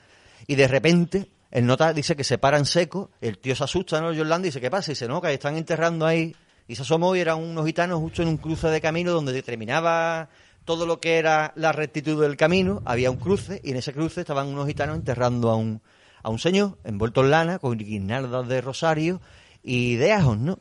Y 0.47 0.55
de 0.55 0.67
repente, 0.67 1.31
el 1.51 1.67
nota 1.67 1.93
dice 1.93 2.17
que 2.17 2.25
se 2.25 2.39
para 2.39 2.57
en 2.57 2.65
seco, 2.65 3.11
el 3.21 3.37
tío 3.37 3.55
se 3.55 3.65
asusta, 3.65 4.01
¿no? 4.01 4.15
Yolanda 4.15 4.47
dice, 4.47 4.63
¿qué 4.63 4.71
pasa? 4.71 4.93
Y 4.93 4.95
dice, 4.95 5.07
no, 5.09 5.21
que 5.21 5.35
están 5.35 5.59
enterrando 5.59 6.07
ahí. 6.07 6.35
Y 6.67 6.75
se 6.75 6.81
asomó 6.81 7.15
y 7.15 7.21
eran 7.21 7.39
unos 7.39 7.67
gitanos 7.67 8.01
justo 8.01 8.23
en 8.23 8.29
un 8.29 8.39
cruce 8.39 8.69
de 8.69 8.81
camino 8.81 9.13
donde 9.13 9.43
terminaba 9.43 10.31
todo 10.65 10.87
lo 10.87 11.01
que 11.01 11.19
era 11.19 11.53
la 11.55 11.73
rectitud 11.73 12.23
del 12.23 12.39
camino, 12.39 12.81
había 12.87 13.11
un 13.11 13.19
cruce 13.19 13.61
y 13.63 13.73
en 13.73 13.77
ese 13.77 13.93
cruce 13.93 14.23
estaban 14.23 14.49
unos 14.49 14.67
gitanos 14.67 14.97
enterrando 14.97 15.51
a 15.51 15.57
un, 15.57 15.83
a 16.23 16.31
un 16.31 16.39
señor 16.39 16.79
envuelto 16.85 17.21
en 17.21 17.31
lana 17.31 17.59
con 17.59 17.77
guirnaldas 17.77 18.49
de 18.49 18.63
rosario 18.63 19.21
y 19.63 19.97
de 19.97 20.13
ajos, 20.13 20.39
¿no? 20.39 20.59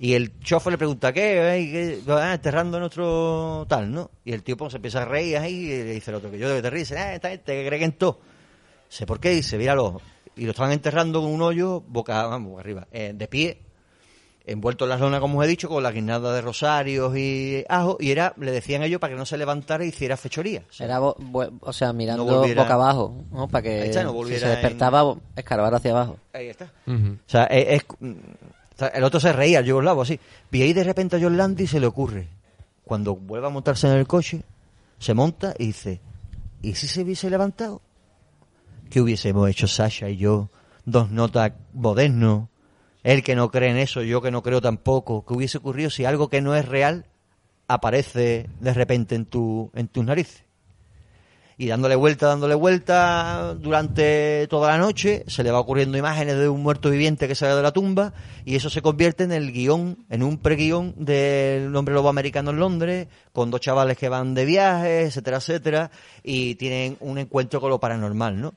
Y 0.00 0.14
el 0.14 0.38
chofer 0.40 0.72
le 0.72 0.78
pregunta, 0.78 1.12
¿qué? 1.12 2.00
¿Qué? 2.04 2.12
Ah, 2.12 2.34
enterrando 2.34 2.78
nuestro 2.78 3.66
tal, 3.68 3.90
¿no? 3.90 4.10
Y 4.24 4.32
el 4.32 4.44
tío 4.44 4.56
pues, 4.56 4.72
se 4.72 4.76
empieza 4.76 5.02
a 5.02 5.04
reír 5.04 5.36
ahí 5.38 5.54
y 5.54 5.68
le 5.68 5.92
dice 5.92 6.12
el 6.12 6.16
otro, 6.16 6.30
que 6.30 6.38
yo 6.38 6.48
de 6.48 6.56
que 6.56 6.62
te 6.62 6.70
ríes, 6.70 6.92
ah, 6.92 7.14
esta 7.14 7.30
gente 7.30 7.52
que 7.52 7.66
cree 7.66 7.78
que 7.80 7.84
en 7.84 7.92
todo. 7.92 8.20
Sé 8.88 9.06
por 9.06 9.18
qué, 9.18 9.42
se 9.42 9.58
míralo. 9.58 10.00
Y 10.36 10.44
lo 10.44 10.52
estaban 10.52 10.70
enterrando 10.70 11.20
con 11.20 11.32
un 11.32 11.42
hoyo, 11.42 11.80
boca, 11.80 12.24
vamos, 12.26 12.60
arriba, 12.60 12.86
eh, 12.92 13.12
de 13.12 13.26
pie, 13.26 13.60
envuelto 14.50 14.84
en 14.84 14.90
la 14.90 14.96
lona, 14.98 15.20
como 15.20 15.38
os 15.38 15.44
he 15.44 15.48
dicho, 15.48 15.68
con 15.68 15.82
la 15.82 15.90
guirnalda 15.92 16.32
de 16.32 16.40
rosarios 16.40 17.16
y 17.16 17.64
ajo, 17.68 17.96
y 18.00 18.10
era, 18.10 18.32
le 18.38 18.50
decían 18.50 18.82
ellos 18.82 19.00
para 19.00 19.12
que 19.12 19.18
no 19.18 19.26
se 19.26 19.36
levantara 19.38 19.84
y 19.84 19.88
hiciera 19.88 20.16
fechoría. 20.16 20.62
O 20.68 20.72
sea, 20.72 20.86
Era, 20.86 20.98
bo- 20.98 21.16
o 21.60 21.72
sea, 21.72 21.92
mirando 21.92 22.24
No 22.24 22.38
volviera- 22.38 22.62
boca 22.62 22.74
abajo, 22.74 23.24
¿no? 23.30 23.48
Para 23.48 23.62
que 23.62 23.86
está, 23.86 24.02
no 24.04 24.12
si 24.26 24.38
se 24.38 24.46
despertaba, 24.48 25.14
escarbar 25.36 25.74
hacia 25.74 25.90
abajo. 25.92 26.18
Ahí 26.32 26.48
está. 26.48 26.72
O 26.86 26.90
sea, 27.26 27.44
es, 27.44 27.82
es- 27.82 27.86
o 28.00 28.78
sea, 28.78 28.88
el 28.88 29.04
otro 29.04 29.18
se 29.20 29.32
reía, 29.32 29.58
el 29.58 29.66
yugoslavo, 29.66 30.02
así. 30.02 30.20
Y 30.52 30.62
ahí 30.62 30.72
de 30.72 30.84
repente 30.84 31.16
a 31.16 31.20
John 31.20 31.36
Landy 31.36 31.66
se 31.66 31.80
le 31.80 31.86
ocurre, 31.86 32.28
cuando 32.84 33.16
vuelve 33.16 33.46
a 33.48 33.50
montarse 33.50 33.86
en 33.88 33.94
el 33.94 34.06
coche, 34.06 34.42
se 34.98 35.14
monta 35.14 35.52
y 35.58 35.66
dice, 35.66 36.00
¿y 36.62 36.74
si 36.74 36.86
se 36.86 37.02
hubiese 37.02 37.28
levantado? 37.28 37.80
¿Qué 38.90 39.00
hubiésemos 39.00 39.48
hecho 39.50 39.66
Sasha 39.68 40.08
y 40.08 40.16
yo? 40.16 40.48
Dos 40.86 41.10
notas 41.10 41.52
modernos. 41.74 42.48
Él 43.02 43.22
que 43.22 43.36
no 43.36 43.50
cree 43.50 43.70
en 43.70 43.76
eso, 43.76 44.02
yo 44.02 44.20
que 44.20 44.30
no 44.30 44.42
creo 44.42 44.60
tampoco. 44.60 45.24
¿Qué 45.24 45.34
hubiese 45.34 45.58
ocurrido 45.58 45.90
si 45.90 46.04
algo 46.04 46.28
que 46.28 46.40
no 46.40 46.54
es 46.54 46.66
real 46.66 47.06
aparece 47.68 48.48
de 48.60 48.74
repente 48.74 49.14
en, 49.14 49.26
tu, 49.26 49.70
en 49.74 49.88
tus 49.88 50.04
narices? 50.04 50.48
y 51.60 51.66
dándole 51.66 51.96
vuelta, 51.96 52.28
dándole 52.28 52.54
vuelta 52.54 53.54
durante 53.58 54.46
toda 54.46 54.70
la 54.70 54.78
noche, 54.78 55.24
se 55.26 55.42
le 55.42 55.50
va 55.50 55.58
ocurriendo 55.58 55.98
imágenes 55.98 56.38
de 56.38 56.48
un 56.48 56.62
muerto 56.62 56.88
viviente 56.88 57.26
que 57.26 57.34
sale 57.34 57.56
de 57.56 57.62
la 57.62 57.72
tumba 57.72 58.14
y 58.44 58.54
eso 58.54 58.70
se 58.70 58.80
convierte 58.80 59.24
en 59.24 59.32
el 59.32 59.50
guion, 59.50 60.06
en 60.08 60.22
un 60.22 60.38
preguión 60.38 60.94
del 60.96 61.74
hombre 61.74 61.94
lobo 61.94 62.08
americano 62.08 62.50
en 62.50 62.60
Londres, 62.60 63.08
con 63.32 63.50
dos 63.50 63.60
chavales 63.60 63.98
que 63.98 64.08
van 64.08 64.34
de 64.34 64.44
viaje, 64.44 65.02
etcétera, 65.02 65.38
etcétera, 65.38 65.90
y 66.22 66.54
tienen 66.54 66.96
un 67.00 67.18
encuentro 67.18 67.60
con 67.60 67.70
lo 67.70 67.80
paranormal, 67.80 68.40
¿no? 68.40 68.54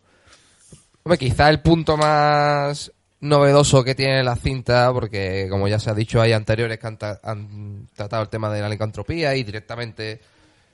Hombre, 1.03 1.17
quizá 1.17 1.49
el 1.49 1.61
punto 1.61 1.97
más 1.97 2.91
novedoso 3.21 3.83
que 3.83 3.95
tiene 3.95 4.23
la 4.23 4.35
cinta, 4.35 4.91
porque 4.93 5.47
como 5.49 5.67
ya 5.67 5.79
se 5.79 5.89
ha 5.89 5.93
dicho, 5.93 6.21
hay 6.21 6.33
anteriores 6.33 6.77
que 6.79 6.87
han, 6.87 6.97
ta- 6.97 7.19
han 7.23 7.87
tratado 7.95 8.23
el 8.23 8.29
tema 8.29 8.51
de 8.51 8.61
la 8.61 8.69
licantropía 8.69 9.35
y 9.35 9.43
directamente 9.43 10.19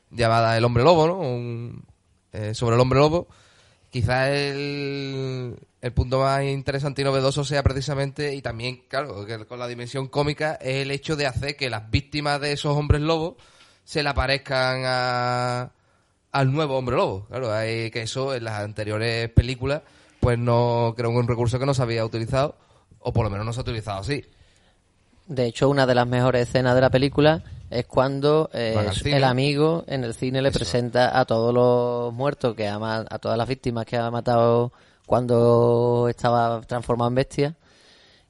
llamada 0.09 0.57
El 0.57 0.63
Hombre 0.65 0.83
Lobo, 0.83 1.07
¿no? 1.07 1.19
Un- 1.19 1.83
eh, 2.33 2.53
sobre 2.53 2.75
el 2.75 2.81
Hombre 2.81 2.99
Lobo. 2.99 3.27
Quizá 3.89 4.29
el, 4.31 5.57
el 5.81 5.93
punto 5.93 6.19
más 6.19 6.43
interesante 6.43 7.01
y 7.01 7.05
novedoso 7.05 7.43
sea 7.45 7.63
precisamente, 7.63 8.35
y 8.35 8.41
también, 8.41 8.81
claro, 8.89 9.25
que 9.25 9.45
con 9.45 9.59
la 9.59 9.67
dimensión 9.67 10.07
cómica, 10.07 10.55
es 10.61 10.83
el 10.83 10.91
hecho 10.91 11.15
de 11.15 11.25
hacer 11.25 11.55
que 11.55 11.69
las 11.69 11.89
víctimas 11.89 12.39
de 12.41 12.51
esos 12.51 12.75
hombres 12.75 13.01
lobos 13.01 13.35
se 13.85 14.03
le 14.03 14.09
aparezcan 14.09 14.83
a, 14.85 15.71
al 16.31 16.51
nuevo 16.51 16.77
hombre 16.77 16.97
lobo. 16.97 17.25
Claro, 17.27 17.51
hay 17.53 17.89
que 17.89 18.01
eso 18.01 18.35
en 18.35 18.43
las 18.43 18.59
anteriores 18.59 19.29
películas, 19.29 19.81
pues 20.27 20.37
no 20.37 20.93
creo 20.97 21.09
un 21.11 21.25
recurso 21.25 21.57
que 21.57 21.65
no 21.65 21.73
se 21.73 21.81
había 21.81 22.03
utilizado, 22.03 22.57
o 22.99 23.13
por 23.13 23.23
lo 23.23 23.29
menos 23.29 23.45
no 23.45 23.53
se 23.53 23.61
ha 23.61 23.63
utilizado 23.63 24.01
así. 24.01 24.25
De 25.25 25.45
hecho, 25.45 25.69
una 25.69 25.85
de 25.85 25.95
las 25.95 26.05
mejores 26.05 26.49
escenas 26.49 26.75
de 26.75 26.81
la 26.81 26.89
película 26.89 27.41
es 27.69 27.85
cuando 27.85 28.49
eh, 28.51 28.75
el 29.05 29.23
amigo 29.23 29.85
en 29.87 30.03
el 30.03 30.13
cine 30.13 30.41
le 30.41 30.51
presenta 30.51 31.17
a 31.17 31.23
todos 31.23 31.53
los 31.53 32.13
muertos, 32.13 32.55
que 32.55 32.67
ha 32.67 32.75
a 32.75 33.19
todas 33.19 33.37
las 33.37 33.47
víctimas 33.47 33.85
que 33.85 33.95
ha 33.95 34.11
matado 34.11 34.73
cuando 35.05 36.07
estaba 36.09 36.59
transformado 36.59 37.07
en 37.07 37.15
bestia, 37.15 37.55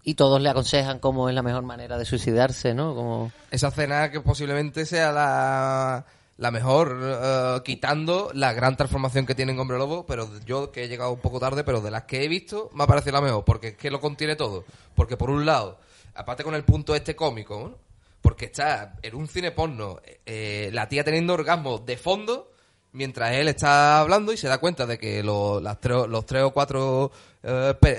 y 0.03 0.13
todos 0.13 0.39
le 0.39 0.49
aconsejan 0.49 0.99
cómo 0.99 1.29
es 1.29 1.33
la 1.33 1.41
mejor 1.41 1.63
manera 1.63 1.97
de 1.97 2.05
suicidarse, 2.05 2.75
¿no? 2.75 2.93
Como... 2.93 3.31
Esa 3.49 3.69
escena 3.69 4.11
que 4.11 4.21
posiblemente 4.21 4.85
sea 4.85 5.11
la, 5.11 6.05
la 6.37 6.51
mejor, 6.51 6.99
eh, 7.03 7.61
quitando 7.65 8.29
la 8.33 8.53
gran 8.53 8.77
transformación 8.77 9.25
que 9.25 9.33
tiene 9.35 9.53
en 9.53 9.59
Hombre 9.59 9.77
Lobo, 9.77 10.05
pero 10.05 10.29
yo 10.45 10.71
que 10.71 10.83
he 10.83 10.87
llegado 10.87 11.11
un 11.11 11.19
poco 11.19 11.39
tarde, 11.39 11.63
pero 11.63 11.81
de 11.81 11.89
las 11.91 12.03
que 12.03 12.23
he 12.23 12.27
visto 12.27 12.69
me 12.73 12.83
ha 12.83 12.87
parecido 12.87 13.13
la 13.13 13.21
mejor, 13.21 13.43
porque 13.43 13.69
es 13.69 13.75
que 13.77 13.89
lo 13.89 13.99
contiene 13.99 14.35
todo. 14.35 14.63
Porque 14.95 15.17
por 15.17 15.29
un 15.31 15.45
lado, 15.45 15.79
aparte 16.13 16.43
con 16.43 16.53
el 16.55 16.63
punto 16.63 16.95
este 16.95 17.15
cómico, 17.15 17.59
¿no? 17.71 17.87
porque 18.21 18.45
está 18.45 18.95
en 19.01 19.15
un 19.15 19.27
cine 19.27 19.51
porno, 19.51 19.99
eh, 20.25 20.69
la 20.73 20.87
tía 20.89 21.03
teniendo 21.03 21.33
orgasmo 21.33 21.77
de 21.79 21.97
fondo, 21.97 22.51
mientras 22.91 23.31
él 23.33 23.47
está 23.47 23.99
hablando 23.99 24.31
y 24.33 24.37
se 24.37 24.47
da 24.47 24.57
cuenta 24.59 24.85
de 24.85 24.97
que 24.97 25.23
lo- 25.23 25.59
las 25.61 25.79
tres- 25.79 26.07
los 26.07 26.25
tres 26.25 26.43
o 26.43 26.51
cuatro 26.51 27.11
eh, 27.43 27.73
pe- 27.79 27.95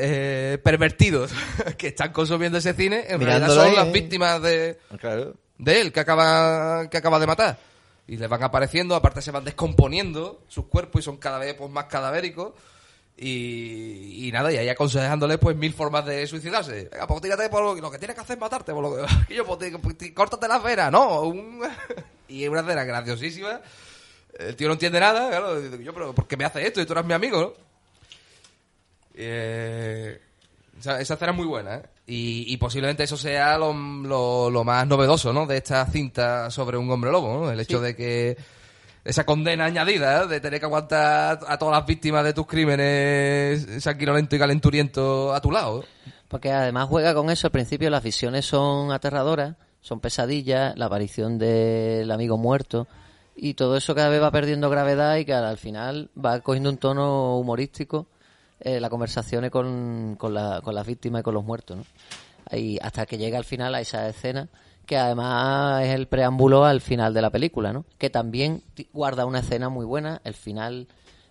eh, 0.55 0.59
pervertidos 0.59 1.31
que 1.79 1.89
están 1.89 2.13
consumiendo 2.13 2.59
ese 2.59 2.75
cine, 2.75 3.05
en 3.09 3.21
realidad 3.21 3.49
son 3.55 3.75
las 3.75 3.91
víctimas 3.93 4.43
de 4.43 4.79
Claro. 5.01 5.35
de 5.57 5.81
él 5.81 5.93
que 5.93 6.01
acaba 6.01 6.89
que 6.91 6.97
acaba 6.99 7.19
de 7.19 7.27
matar 7.27 7.59
y 8.09 8.17
les 8.17 8.29
van 8.29 8.43
apareciendo 8.43 8.95
aparte 8.95 9.21
se 9.21 9.31
van 9.31 9.45
descomponiendo 9.45 10.43
sus 10.49 10.65
cuerpos 10.67 11.03
y 11.03 11.05
son 11.05 11.19
cada 11.19 11.39
vez 11.39 11.55
pues 11.55 11.71
más 11.71 11.85
cadavéricos. 11.85 12.55
Y, 13.21 14.29
y 14.29 14.33
nada 14.33 14.53
y 14.53 14.57
ahí 14.57 14.69
aconsejándole 14.69 15.39
pues 15.39 15.57
mil 15.57 15.73
formas 15.75 16.07
de 16.07 16.27
suicidarse. 16.27 16.89
Venga 16.91 17.07
pues 17.07 17.21
tírate 17.21 17.49
por 17.49 17.77
lo, 17.81 17.91
que 17.91 17.99
tienes 17.99 18.15
que 18.15 18.23
hacer 18.23 18.37
es 18.37 18.41
matarte 18.41 18.73
por 18.73 18.83
lo 18.83 18.95
que 18.97 19.43
pues, 19.45 19.73
pues, 19.83 19.99
te- 19.99 20.15
córtate 20.15 20.47
las 20.49 20.63
venas 20.63 20.91
no 20.93 21.33
y 22.29 22.45
es 22.45 22.49
una 22.49 22.61
escena 22.61 22.85
graciosísima. 22.85 23.61
El 24.39 24.57
tío 24.57 24.69
no 24.69 24.75
entiende 24.75 25.01
nada 25.01 25.29
claro 25.29 25.61
yo 25.79 25.93
pero 25.93 26.15
¿por 26.15 26.27
qué 26.27 26.37
me 26.37 26.45
hace 26.45 26.67
esto 26.67 26.81
y 26.81 26.87
tú 26.87 26.93
eres 26.93 27.05
mi 27.05 27.13
amigo 27.13 27.41
no? 27.41 27.53
Eh, 29.15 30.21
esa, 30.79 31.01
esa 31.01 31.15
escena 31.15 31.33
es 31.33 31.37
muy 31.37 31.47
buena, 31.47 31.77
¿eh? 31.77 31.83
Y, 32.07 32.45
y 32.53 32.57
posiblemente 32.57 33.05
eso 33.05 33.17
sea 33.17 33.59
lo, 33.59 33.73
lo- 33.73 34.51
lo 34.51 34.65
más 34.65 34.87
novedoso, 34.87 35.33
¿no? 35.33 35.47
De 35.47 35.57
esta 35.59 35.85
cinta 35.87 36.51
sobre 36.51 36.77
un 36.79 36.91
hombre 36.91 37.11
lobo, 37.11 37.41
¿no? 37.45 37.51
El 37.51 37.61
hecho 37.61 37.81
de 37.81 37.95
que 37.97 38.37
esa 39.05 39.25
condena 39.25 39.65
añadida, 39.67 40.25
¿eh? 40.25 40.27
de 40.27 40.41
tener 40.41 40.61
que 40.61 40.67
aguantar 40.67 41.41
a 41.47 41.59
todas 41.59 41.77
las 41.79 41.87
víctimas 41.87 42.25
de 42.25 42.35
tus 42.35 42.47
crímenes 42.47 43.83
sanguinolento 43.83 44.37
y 44.37 44.39
calenturiento 44.39 45.33
a 45.35 45.41
tu 45.41 45.51
lado. 45.51 45.85
Porque 46.29 46.53
además 46.53 46.89
juega 46.89 47.15
con 47.15 47.31
eso. 47.31 47.47
Al 47.47 47.53
principio 47.53 47.89
las 47.91 48.03
visiones 48.03 48.45
son 48.45 48.93
aterradoras, 48.93 49.57
son 49.81 50.01
pesadillas, 50.01 50.77
la 50.77 50.87
aparición 50.87 51.39
del 51.39 52.11
amigo 52.11 52.37
muerto 52.37 52.87
y 53.35 53.55
todo 53.55 53.77
eso 53.77 53.95
cada 53.95 54.09
vez 54.11 54.21
va 54.21 54.31
perdiendo 54.31 54.69
gravedad 54.69 55.17
y 55.17 55.25
que 55.25 55.33
al 55.33 55.57
final 55.59 56.11
va 56.23 56.41
cogiendo 56.41 56.69
un 56.71 56.77
tono 56.77 57.39
humorístico 57.39 58.07
eh, 58.61 58.81
la 58.81 58.91
conversación 58.91 59.49
con, 59.51 60.17
con, 60.19 60.35
la- 60.35 60.61
con 60.63 60.75
las 60.75 60.87
víctimas 60.87 61.21
y 61.21 61.23
con 61.23 61.35
los 61.35 61.45
muertos, 61.45 61.77
¿no? 61.79 61.85
Y 62.57 62.79
hasta 62.81 63.05
que 63.07 63.19
llega 63.19 63.37
al 63.39 63.45
final 63.45 63.75
a 63.75 63.81
esa 63.81 64.09
escena 64.09 64.49
que 64.87 64.97
además 64.97 65.85
es 65.85 65.91
el 65.95 66.07
preámbulo 66.09 66.65
al 66.65 66.81
final 66.81 67.13
de 67.13 67.21
la 67.21 67.29
película, 67.31 67.73
¿no? 67.75 67.85
Que 67.99 68.09
también 68.09 68.63
guarda 68.95 69.27
una 69.27 69.41
escena 69.41 69.69
muy 69.69 69.85
buena, 69.85 70.23
el 70.25 70.33
final 70.33 70.89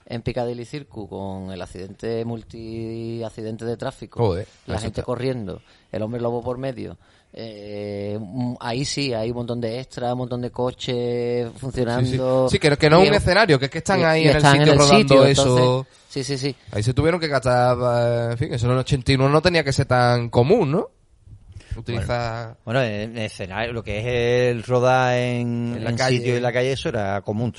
en 0.09 0.21
Piccadilly 0.21 0.63
Circus 0.65 1.09
con 1.09 1.51
el 1.51 1.61
accidente 1.61 2.23
multi 2.25 3.21
accidente 3.23 3.65
de 3.65 3.75
tráfico, 3.77 4.19
Joder, 4.25 4.47
la 4.65 4.79
gente 4.79 5.01
está. 5.01 5.03
corriendo, 5.03 5.61
el 5.91 6.01
hombre 6.01 6.21
lobo 6.21 6.41
por 6.41 6.57
medio. 6.57 6.97
eh, 7.39 8.17
ahí 8.61 8.83
sí, 8.85 9.13
hay 9.13 9.29
un 9.31 9.35
montón 9.37 9.61
de 9.61 9.79
extras, 9.79 10.11
un 10.13 10.19
montón 10.19 10.41
de 10.41 10.49
coches 10.49 11.47
Sí, 11.47 11.53
sí. 11.53 11.59
funcionando. 11.59 12.47
Sí, 12.49 12.57
que, 12.57 12.75
que 12.77 12.89
no 12.89 13.01
es 13.03 13.09
un 13.09 13.15
escenario, 13.15 13.59
que 13.59 13.65
es 13.65 13.71
que 13.71 13.77
están 13.79 13.99
y- 13.99 14.03
ahí 14.03 14.23
y 14.23 14.27
en 14.29 14.35
el 14.37 14.41
sitio 14.41 14.73
rodando 14.75 14.97
sitio, 14.97 15.25
eso. 15.25 15.57
entonces- 15.57 15.93
sí, 16.09 16.23
sí, 16.23 16.37
sí. 16.37 16.55
Ahí 16.71 16.81
se 16.83 16.93
tuvieron 16.93 17.19
que 17.19 17.27
gastar, 17.27 17.77
eh, 17.77 18.31
en 18.31 18.37
fin, 18.37 18.53
eso 18.53 18.65
en 18.67 18.71
el 18.73 18.77
81 18.79 19.29
no 19.29 19.41
tenía 19.41 19.63
que 19.63 19.73
ser 19.73 19.85
tan 19.85 20.29
común, 20.29 20.71
¿no? 20.71 20.89
Utilizar... 21.77 22.57
Bueno, 22.65 22.81
en 22.81 23.17
escenario, 23.17 23.73
lo 23.73 23.83
que 23.83 23.99
es 23.99 24.55
el 24.55 24.63
rodar 24.63 25.15
en, 25.15 25.75
En 25.77 25.83
la 25.83 25.89
en 25.91 25.97
calle. 25.97 26.17
sitio 26.17 26.33
y 26.33 26.37
en 26.37 26.43
la 26.43 26.51
calle, 26.53 26.71
eso 26.71 26.89
era 26.89 27.21
común. 27.21 27.53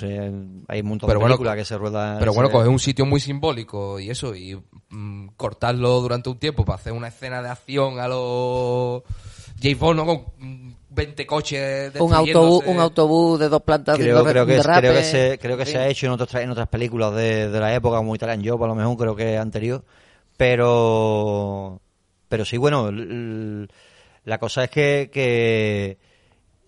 Hay 0.69 0.81
un 0.81 0.89
montón 0.89 1.07
Pero 1.07 1.19
de 1.19 1.23
bueno, 1.23 1.35
películas 1.37 1.57
que 1.57 1.65
se 1.65 1.79
ruedan. 1.79 2.19
Pero 2.19 2.33
bueno, 2.33 2.51
coger 2.51 2.69
un 2.69 2.79
sitio 2.79 3.07
muy 3.07 3.21
simbólico 3.21 3.99
y 4.01 4.11
eso, 4.11 4.35
y 4.35 4.61
mm, 4.91 5.29
cortarlo 5.37 6.01
durante 6.01 6.29
un 6.29 6.39
tiempo 6.39 6.65
para 6.65 6.77
hacer 6.77 6.93
una 6.93 7.09
escena 7.09 7.43
de 7.43 7.49
acción 7.49 7.99
a 8.01 8.09
los 8.09 9.03
James 9.61 9.79
Bond, 9.79 9.97
¿no? 9.97 10.07
Con 10.07 10.25
mm, 10.39 10.73
20 10.91 11.27
coches 11.27 11.93
Un 12.01 12.13
autobús, 12.13 12.65
un 12.67 12.81
autobús 12.81 13.39
de 13.39 13.49
dos 13.49 13.63
plantas 13.63 13.99
Creo, 13.99 14.25
creo, 14.25 14.47
que, 14.47 14.59
creo 14.59 14.95
que 14.95 15.05
se, 15.05 15.39
creo 15.41 15.57
que 15.57 15.67
se 15.67 15.79
ha 15.79 15.87
hecho 15.87 16.07
en, 16.07 16.13
otras, 16.13 16.43
en 16.43 16.51
otras 16.51 16.69
películas 16.69 17.15
de, 17.15 17.49
de 17.51 17.61
la 17.61 17.75
época, 17.75 17.99
como 17.99 18.15
Italian 18.15 18.43
Job, 18.45 18.65
a 18.65 18.67
lo 18.69 18.75
mejor 18.75 18.97
creo 18.97 19.17
que 19.17 19.37
anterior. 19.37 19.85
Pero, 20.37 21.81
pero 22.29 22.45
sí, 22.45 22.57
bueno, 22.57 22.91
la 24.29 24.37
cosa 24.37 24.65
es 24.65 24.71
que, 24.71 25.97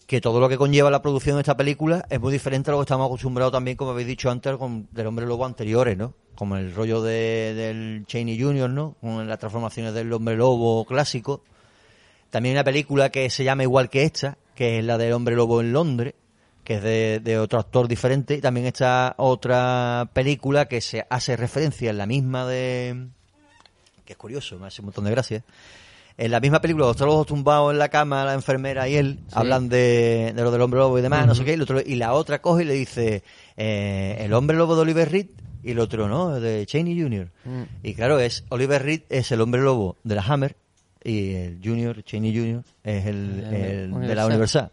que, 0.07 0.21
todo 0.23 0.41
lo 0.41 0.49
que 0.49 0.57
conlleva 0.57 0.91
la 0.91 1.03
producción 1.03 1.37
de 1.37 1.43
esta 1.43 1.59
película 1.59 2.07
es 2.09 2.19
muy 2.19 2.33
diferente 2.33 2.71
a 2.71 2.73
lo 2.73 2.79
que 2.79 2.85
estamos 2.85 3.05
acostumbrados 3.05 3.53
también, 3.53 3.77
como 3.77 3.91
habéis 3.91 4.09
dicho 4.09 4.31
antes, 4.31 4.57
con 4.57 4.89
del 4.91 5.07
Hombre 5.07 5.27
Lobo 5.27 5.45
anteriores, 5.45 5.99
¿no? 5.99 6.15
Como 6.35 6.57
el 6.57 6.75
rollo 6.75 7.03
de, 7.03 7.53
del 7.55 8.07
Cheney 8.07 8.41
Jr., 8.41 8.71
¿no? 8.71 8.97
Con 9.03 9.29
las 9.29 9.39
transformaciones 9.39 9.93
del 9.93 10.11
Hombre 10.11 10.37
Lobo 10.37 10.87
clásico. 10.87 11.45
También 12.31 12.55
una 12.55 12.65
película 12.65 13.11
que 13.11 13.29
se 13.29 13.45
llama 13.45 13.63
igual 13.63 13.91
que 13.91 14.05
esta, 14.05 14.39
que 14.55 14.79
es 14.79 14.85
la 14.85 14.97
del 14.97 15.13
Hombre 15.13 15.37
Lobo 15.37 15.61
en 15.61 15.75
Londres, 15.75 16.15
que 16.65 16.77
es 16.77 16.83
de, 16.83 17.21
de 17.23 17.39
otro 17.39 17.59
actor 17.59 17.89
diferente. 17.89 18.37
Y 18.37 18.41
también 18.41 18.65
está 18.65 19.15
otra 19.19 20.09
película 20.15 20.65
que 20.65 20.81
se 20.81 21.07
hace 21.11 21.37
referencia 21.37 21.91
en 21.91 21.99
la 21.99 22.07
misma 22.07 22.47
de... 22.47 23.09
que 24.07 24.15
es 24.15 24.19
curioso, 24.19 24.59
me 24.59 24.69
hace 24.69 24.81
un 24.81 24.87
montón 24.87 25.05
de 25.05 25.11
gracia. 25.11 25.45
En 26.23 26.31
la 26.31 26.39
misma 26.41 26.61
película, 26.61 26.85
los 26.87 26.97
dos 26.99 27.27
tumbados 27.27 27.73
en 27.73 27.79
la 27.79 27.89
cama, 27.89 28.25
la 28.27 28.35
enfermera 28.35 28.87
y 28.89 28.97
él, 28.97 29.21
hablan 29.33 29.71
de, 29.71 30.33
de 30.37 30.43
lo 30.43 30.51
del 30.51 30.61
hombre 30.61 30.79
lobo 30.79 30.99
y 30.99 31.03
demás, 31.03 31.27
no 31.27 31.35
sé 31.35 31.45
qué, 31.47 31.53
y, 31.53 31.55
el 31.55 31.63
otro- 31.63 31.81
y 31.81 31.95
la 31.95 32.13
otra 32.13 32.43
coge 32.43 32.65
y 32.65 32.67
le 32.67 32.75
dice, 32.75 33.23
eh, 33.57 34.19
el 34.21 34.35
hombre 34.35 34.57
lobo 34.57 34.75
de 34.77 34.83
Oliver 34.83 35.11
Reed, 35.11 35.29
y 35.63 35.71
el 35.71 35.79
otro 35.79 36.09
no, 36.09 36.39
de 36.39 36.67
Cheney 36.67 37.01
Jr. 37.01 37.31
Mm. 37.47 37.63
Y 37.83 37.95
claro, 37.95 38.19
es 38.21 38.45
Oliver 38.51 38.83
Reed 38.83 39.03
es 39.09 39.33
el 39.33 39.41
hombre 39.41 39.63
lobo 39.63 39.97
de 40.05 40.15
la 40.15 40.23
Hammer, 40.23 40.57
y 41.03 41.33
el 41.33 41.59
Junior, 41.65 42.03
Cheney 42.05 42.37
Jr., 42.37 42.65
es 42.85 43.07
el, 43.07 43.41
El 43.53 43.95
el 44.03 44.09
de 44.09 44.15
la 44.15 44.27
Universal. 44.27 44.71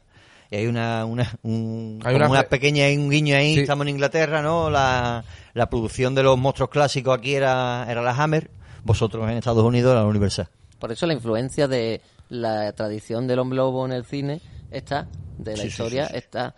Y 0.52 0.58
hay 0.58 0.68
una, 0.68 1.06
una, 1.06 1.34
un, 1.44 2.00
Hay 2.04 2.16
una 2.16 2.30
una 2.30 2.44
pequeña, 2.44 2.88
un 2.88 3.10
guiño 3.10 3.38
ahí, 3.38 3.56
Sí. 3.56 3.62
estamos 3.62 3.84
en 3.86 3.92
Inglaterra, 3.92 4.42
¿no? 4.42 4.70
La, 4.70 5.24
la 5.54 5.70
producción 5.70 6.14
de 6.14 6.24
los 6.24 6.38
monstruos 6.38 6.70
clásicos 6.70 7.18
aquí 7.18 7.36
era, 7.36 7.86
era 7.90 8.02
la 8.02 8.12
Hammer, 8.12 8.50
vosotros 8.84 9.30
en 9.30 9.38
Estados 9.38 9.64
Unidos 9.64 9.96
la 9.96 10.04
Universal. 10.06 10.50
Por 10.80 10.92
eso 10.92 11.06
la 11.08 11.13
influencia 11.13 11.68
de 11.68 12.02
la 12.30 12.72
tradición 12.74 13.28
del 13.28 13.40
hombre 13.40 13.58
lobo 13.58 13.86
en 13.86 13.92
el 13.94 14.06
cine 14.06 14.42
está, 14.72 15.08
de 15.38 15.56
la 15.58 15.63
Sí, 15.63 15.68
historia 15.70 16.06
sí, 16.08 16.12
sí. 16.13 16.18
está. 16.18 16.56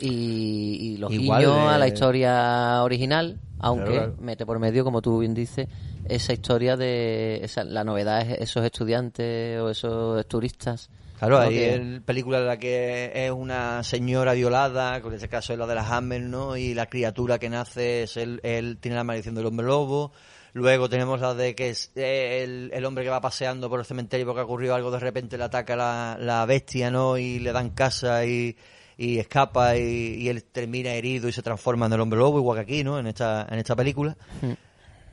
Y, 0.00 0.78
y 0.80 0.96
los 0.96 1.12
Igual 1.12 1.40
guiños 1.42 1.54
de- 1.68 1.74
a 1.74 1.78
la 1.78 1.88
historia 1.88 2.82
original, 2.82 3.38
aunque 3.58 3.84
Claro, 3.92 4.00
claro. 4.12 4.14
mete 4.20 4.46
por 4.46 4.58
medio, 4.58 4.84
como 4.84 5.00
tú 5.02 5.18
bien 5.20 5.34
dices, 5.34 5.68
esa 6.04 6.32
historia 6.32 6.76
de 6.76 7.40
esa, 7.44 7.62
la 7.64 7.84
novedad 7.84 8.22
es 8.22 8.40
esos 8.40 8.64
estudiantes 8.64 9.60
o 9.60 9.70
esos 9.70 10.26
turistas. 10.26 10.90
Claro, 11.18 11.38
hay 11.38 11.50
que- 11.50 11.74
el 11.74 12.02
película 12.02 12.38
en 12.38 12.46
la 12.48 12.56
que 12.58 13.12
es 13.14 13.30
una 13.30 13.84
señora 13.84 14.32
violada, 14.32 15.00
con 15.00 15.14
este 15.14 15.28
caso 15.28 15.52
es 15.52 15.58
la 15.58 15.66
de 15.68 15.76
la 15.76 15.86
Hammer, 15.96 16.20
¿no? 16.22 16.56
Y 16.56 16.74
la 16.74 16.86
criatura 16.86 17.38
que 17.38 17.48
nace 17.48 18.02
es 18.02 18.16
él, 18.16 18.40
él 18.42 18.78
tiene 18.80 18.96
la 18.96 19.04
maldición 19.04 19.36
del 19.36 19.46
hombre 19.46 19.66
lobo. 19.66 20.10
Luego 20.54 20.88
tenemos 20.88 21.20
la 21.20 21.34
de 21.34 21.54
que 21.54 21.70
es 21.70 21.90
eh, 21.96 22.42
el, 22.44 22.70
el 22.74 22.84
hombre 22.84 23.04
que 23.04 23.10
va 23.10 23.20
paseando 23.20 23.70
por 23.70 23.80
el 23.80 23.86
cementerio 23.86 24.26
porque 24.26 24.40
ha 24.40 24.44
ocurrido 24.44 24.74
algo, 24.74 24.90
de 24.90 25.00
repente 25.00 25.38
le 25.38 25.44
ataca 25.44 25.74
la, 25.76 26.18
la 26.20 26.44
bestia, 26.44 26.90
¿no? 26.90 27.16
Y 27.16 27.38
le 27.38 27.52
dan 27.52 27.70
casa 27.70 28.26
y, 28.26 28.56
y 28.98 29.18
escapa 29.18 29.76
y, 29.76 30.16
y 30.18 30.28
él 30.28 30.44
termina 30.44 30.90
herido 30.92 31.28
y 31.28 31.32
se 31.32 31.42
transforma 31.42 31.86
en 31.86 31.94
el 31.94 32.00
hombre 32.00 32.18
lobo, 32.18 32.38
igual 32.38 32.58
que 32.58 32.62
aquí, 32.62 32.84
¿no? 32.84 32.98
En 32.98 33.06
esta, 33.06 33.46
en 33.50 33.58
esta 33.58 33.74
película. 33.74 34.14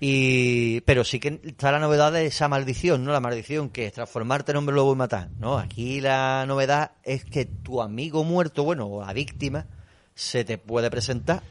Y, 0.02 0.82
pero 0.82 1.04
sí 1.04 1.20
que 1.20 1.42
está 1.44 1.72
la 1.72 1.80
novedad 1.80 2.12
de 2.12 2.26
esa 2.26 2.48
maldición, 2.48 3.04
¿no? 3.04 3.12
La 3.12 3.20
maldición 3.20 3.70
que 3.70 3.86
es 3.86 3.94
transformarte 3.94 4.52
en 4.52 4.58
hombre 4.58 4.76
lobo 4.76 4.94
y 4.94 4.96
matar, 4.98 5.30
¿no? 5.40 5.58
Aquí 5.58 6.02
la 6.02 6.46
novedad 6.48 6.92
es 7.04 7.26
que 7.26 7.46
tu 7.46 7.82
amigo 7.82 8.24
muerto, 8.24 8.64
bueno, 8.64 8.88
o 8.88 9.06
la 9.06 9.14
víctima, 9.14 9.68
se 10.16 10.44
te 10.44 10.58
puede 10.58 10.90
presentar. 10.90 11.44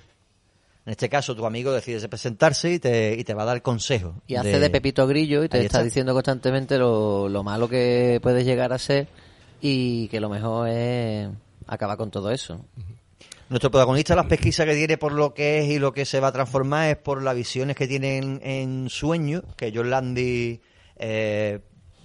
En 0.89 0.93
este 0.93 1.11
caso, 1.11 1.37
tu 1.37 1.45
amigo 1.45 1.71
decide 1.71 2.09
presentarse 2.09 2.73
y 2.73 2.79
te, 2.79 3.15
y 3.15 3.23
te 3.23 3.35
va 3.35 3.43
a 3.43 3.45
dar 3.45 3.61
consejo. 3.61 4.15
Y 4.27 4.37
hace 4.37 4.59
de 4.59 4.71
Pepito 4.71 5.07
Grillo 5.07 5.45
y 5.45 5.49
te 5.51 5.59
está, 5.59 5.67
está. 5.67 5.83
diciendo 5.83 6.15
constantemente 6.15 6.79
lo, 6.79 7.29
lo 7.29 7.43
malo 7.43 7.69
que 7.69 8.19
puedes 8.23 8.47
llegar 8.47 8.73
a 8.73 8.79
ser 8.79 9.07
y 9.61 10.09
que 10.09 10.19
lo 10.19 10.31
mejor 10.31 10.67
es 10.71 11.29
acabar 11.67 11.99
con 11.99 12.11
todo 12.11 12.31
eso. 12.31 12.65
Nuestro 13.51 13.71
protagonista, 13.71 14.17
las 14.17 14.25
pesquisas 14.25 14.65
que 14.65 14.75
tiene 14.77 14.97
por 14.97 15.13
lo 15.13 15.35
que 15.35 15.59
es 15.59 15.69
y 15.69 15.79
lo 15.79 15.93
que 15.93 16.07
se 16.07 16.21
va 16.21 16.29
a 16.29 16.33
transformar 16.33 16.89
es 16.89 16.97
por 16.97 17.23
las 17.23 17.37
visiones 17.37 17.77
que 17.77 17.87
tiene 17.87 18.17
en, 18.17 18.41
en 18.43 18.89
sueños, 18.89 19.43
que 19.59 19.71
John 19.75 19.91
Landy 19.91 20.59
eh, 20.97 21.61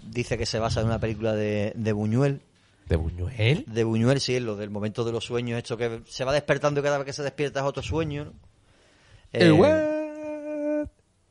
dice 0.06 0.38
que 0.38 0.46
se 0.46 0.60
basa 0.60 0.82
en 0.82 0.88
una 0.88 1.00
película 1.00 1.32
de, 1.32 1.72
de 1.74 1.94
Buñuel. 1.94 2.42
¿De 2.90 2.98
Buñuel? 2.98 3.64
De 3.66 3.86
Buñuel, 3.86 4.20
sí, 4.20 4.36
en 4.36 4.46
lo 4.46 4.58
del 4.58 4.72
momento 4.72 5.06
de 5.06 5.14
los 5.14 5.24
sueños, 5.24 5.58
esto 5.58 5.78
que 5.78 6.02
se 6.06 6.26
va 6.26 6.34
despertando 6.34 6.82
y 6.82 6.84
cada 6.84 6.98
vez 6.98 7.06
que 7.06 7.14
se 7.14 7.24
despierta 7.24 7.62
es 7.62 7.66
otro 7.66 7.82
sueño. 7.82 8.26
¿no? 8.26 8.53
El 9.34 9.48
Eh, 9.48 9.52
web. 9.52 9.94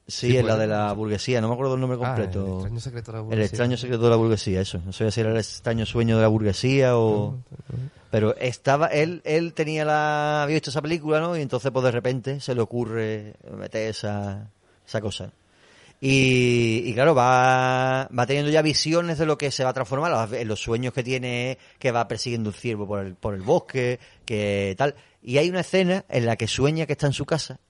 Sí, 0.09 0.29
Sí, 0.33 0.37
es 0.37 0.45
la 0.45 0.51
pues, 0.57 0.61
de 0.61 0.67
la 0.67 0.93
burguesía, 0.93 1.41
no 1.41 1.49
me 1.49 1.55
acuerdo 1.55 1.75
el 1.77 1.81
nombre 1.81 1.99
Ah, 2.03 2.07
completo. 2.07 2.45
el 2.45 2.53
extraño 2.57 2.81
secreto 2.81 3.13
de 3.13 3.17
la 3.17 3.19
El 3.21 3.25
burguesía. 3.25 3.45
extraño 3.47 3.77
secreto 3.77 4.03
de 4.05 4.11
la 4.11 4.17
burguesía, 4.17 4.61
eso. 4.61 4.81
No 4.85 4.93
sé 4.93 5.11
si 5.11 5.21
era 5.21 5.31
el 5.31 5.37
extraño 5.39 5.87
sueño 5.87 6.17
de 6.17 6.23
la 6.23 6.29
burguesía 6.29 6.99
o... 6.99 7.39
Pero 8.11 8.37
estaba, 8.37 8.89
él, 8.89 9.23
él 9.25 9.55
tenía 9.55 9.87
la, 9.87 10.43
había 10.43 10.55
visto 10.57 10.69
esa 10.69 10.83
película, 10.83 11.19
¿no? 11.21 11.35
Y 11.37 11.41
entonces 11.41 11.71
pues 11.71 11.83
de 11.85 11.91
repente 11.93 12.41
se 12.41 12.55
le 12.55 12.61
ocurre 12.61 13.35
meter 13.57 13.89
esa, 13.89 14.51
esa 14.87 15.01
cosa. 15.01 15.33
Y, 16.01 16.83
y 16.85 16.95
claro, 16.95 17.15
va, 17.15 18.09
va 18.17 18.27
teniendo 18.27 18.51
ya 18.51 18.61
visiones 18.61 19.19
de 19.19 19.25
lo 19.25 19.39
que 19.39 19.51
se 19.53 19.63
va 19.65 19.71
a 19.71 19.73
transformar. 19.73 20.11
Los- 20.11 20.33
En 20.39 20.49
los 20.49 20.61
sueños 20.61 20.93
que 20.93 21.05
tiene, 21.05 21.57
que 21.79 21.93
va 21.93 22.07
persiguiendo 22.09 22.51
un 22.51 22.55
ciervo 22.55 22.87
por 22.87 23.01
el, 23.07 23.15
por 23.15 23.35
el 23.35 23.43
bosque, 23.43 23.99
que 24.27 24.75
tal. 24.77 24.95
Y 25.23 25.39
hay 25.39 25.49
una 25.49 25.61
escena 25.61 26.05
en 26.09 26.27
la 26.27 26.37
que 26.37 26.49
sueña 26.49 26.85
que 26.87 26.93
está 26.95 27.07
en 27.07 27.13
su 27.15 27.25
casa. 27.25 27.61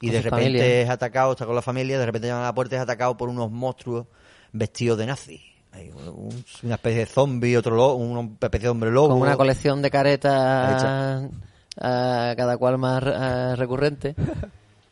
Y 0.00 0.10
de 0.10 0.22
repente 0.22 0.44
familia. 0.44 0.82
es 0.82 0.88
atacado, 0.90 1.32
está 1.32 1.46
con 1.46 1.54
la 1.54 1.62
familia, 1.62 1.98
de 1.98 2.06
repente 2.06 2.26
llaman 2.28 2.42
a 2.44 2.46
la 2.46 2.54
puerta 2.54 2.74
y 2.74 2.78
es 2.78 2.82
atacado 2.82 3.16
por 3.16 3.28
unos 3.28 3.50
monstruos 3.50 4.06
vestidos 4.52 4.98
de 4.98 5.06
nazi. 5.06 5.42
Hay 5.72 5.90
un- 5.90 6.42
una 6.62 6.74
especie 6.74 7.00
de 7.00 7.06
zombie, 7.06 7.56
otro 7.56 7.76
lo- 7.76 7.94
una 7.94 8.28
especie 8.40 8.60
de 8.66 8.68
hombre 8.70 8.90
lobo. 8.90 9.10
Con 9.10 9.20
una 9.22 9.36
colección 9.36 9.82
de 9.82 9.90
caretas 9.90 11.28
cada 11.76 12.56
cual 12.56 12.78
más 12.78 13.02
ah, 13.06 13.54
recurrente. 13.56 14.14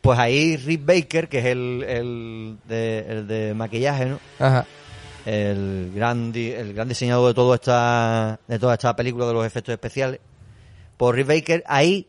Pues 0.01 0.17
ahí 0.17 0.55
Rick 0.55 0.85
Baker, 0.85 1.27
que 1.27 1.39
es 1.39 1.45
el, 1.47 1.83
el, 1.85 2.57
de, 2.69 2.99
el 3.09 3.27
de 3.27 3.53
maquillaje, 3.53 4.05
¿no? 4.05 4.19
Ajá. 4.39 4.65
El 5.25 5.91
gran, 5.93 6.31
di- 6.31 6.51
el 6.53 6.73
gran 6.73 6.87
diseñador 6.87 7.27
de, 7.27 7.33
todo 7.33 7.53
esta, 7.53 8.39
de 8.47 8.57
toda 8.59 8.75
esta 8.75 8.95
película 8.95 9.27
de 9.27 9.33
los 9.33 9.45
efectos 9.45 9.73
especiales. 9.73 10.21
Pues 10.95 11.13
Rick 11.15 11.27
Baker 11.27 11.63
ahí 11.67 12.07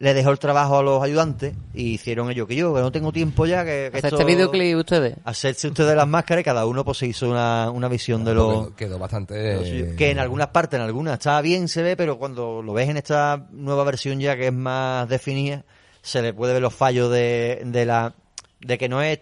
le 0.00 0.14
dejó 0.14 0.30
el 0.30 0.38
trabajo 0.38 0.78
a 0.78 0.82
los 0.82 1.02
ayudantes 1.02 1.54
y 1.74 1.92
hicieron 1.92 2.30
ello 2.30 2.46
que 2.46 2.56
yo, 2.56 2.74
que 2.74 2.80
no 2.80 2.90
tengo 2.90 3.12
tiempo 3.12 3.44
ya, 3.44 3.64
que, 3.66 3.90
que 3.92 3.98
¿Hace 3.98 4.06
esto- 4.08 4.18
este 4.20 4.24
videoclip 4.24 4.78
ustedes? 4.78 5.16
Hacerse 5.24 5.68
ustedes 5.68 5.94
las 5.94 6.08
máscaras 6.08 6.40
y 6.40 6.44
cada 6.44 6.64
uno 6.64 6.84
pues 6.86 6.96
se 6.98 7.06
hizo 7.06 7.28
una, 7.30 7.70
una 7.70 7.86
visión 7.86 8.24
de 8.24 8.32
los... 8.34 8.70
Quedó, 8.72 8.98
bastante... 8.98 9.54
Lo 9.56 9.60
suyo. 9.64 9.96
Que 9.98 10.10
en 10.10 10.18
algunas 10.18 10.48
partes, 10.48 10.80
en 10.80 10.86
algunas 10.86 11.12
está 11.14 11.38
bien, 11.42 11.68
se 11.68 11.82
ve, 11.82 11.96
pero 11.98 12.18
cuando 12.18 12.62
lo 12.62 12.72
ves 12.72 12.88
en 12.88 12.96
esta 12.96 13.46
nueva 13.52 13.84
versión 13.84 14.18
ya 14.20 14.36
que 14.36 14.46
es 14.46 14.52
más 14.54 15.06
definida, 15.06 15.64
se 16.00 16.22
le 16.22 16.32
puede 16.32 16.54
ver 16.54 16.62
los 16.62 16.74
fallos 16.74 17.12
de, 17.12 17.60
de 17.66 17.84
la 17.84 18.14
de 18.60 18.78
que 18.78 18.88
no 18.88 19.02
es 19.02 19.20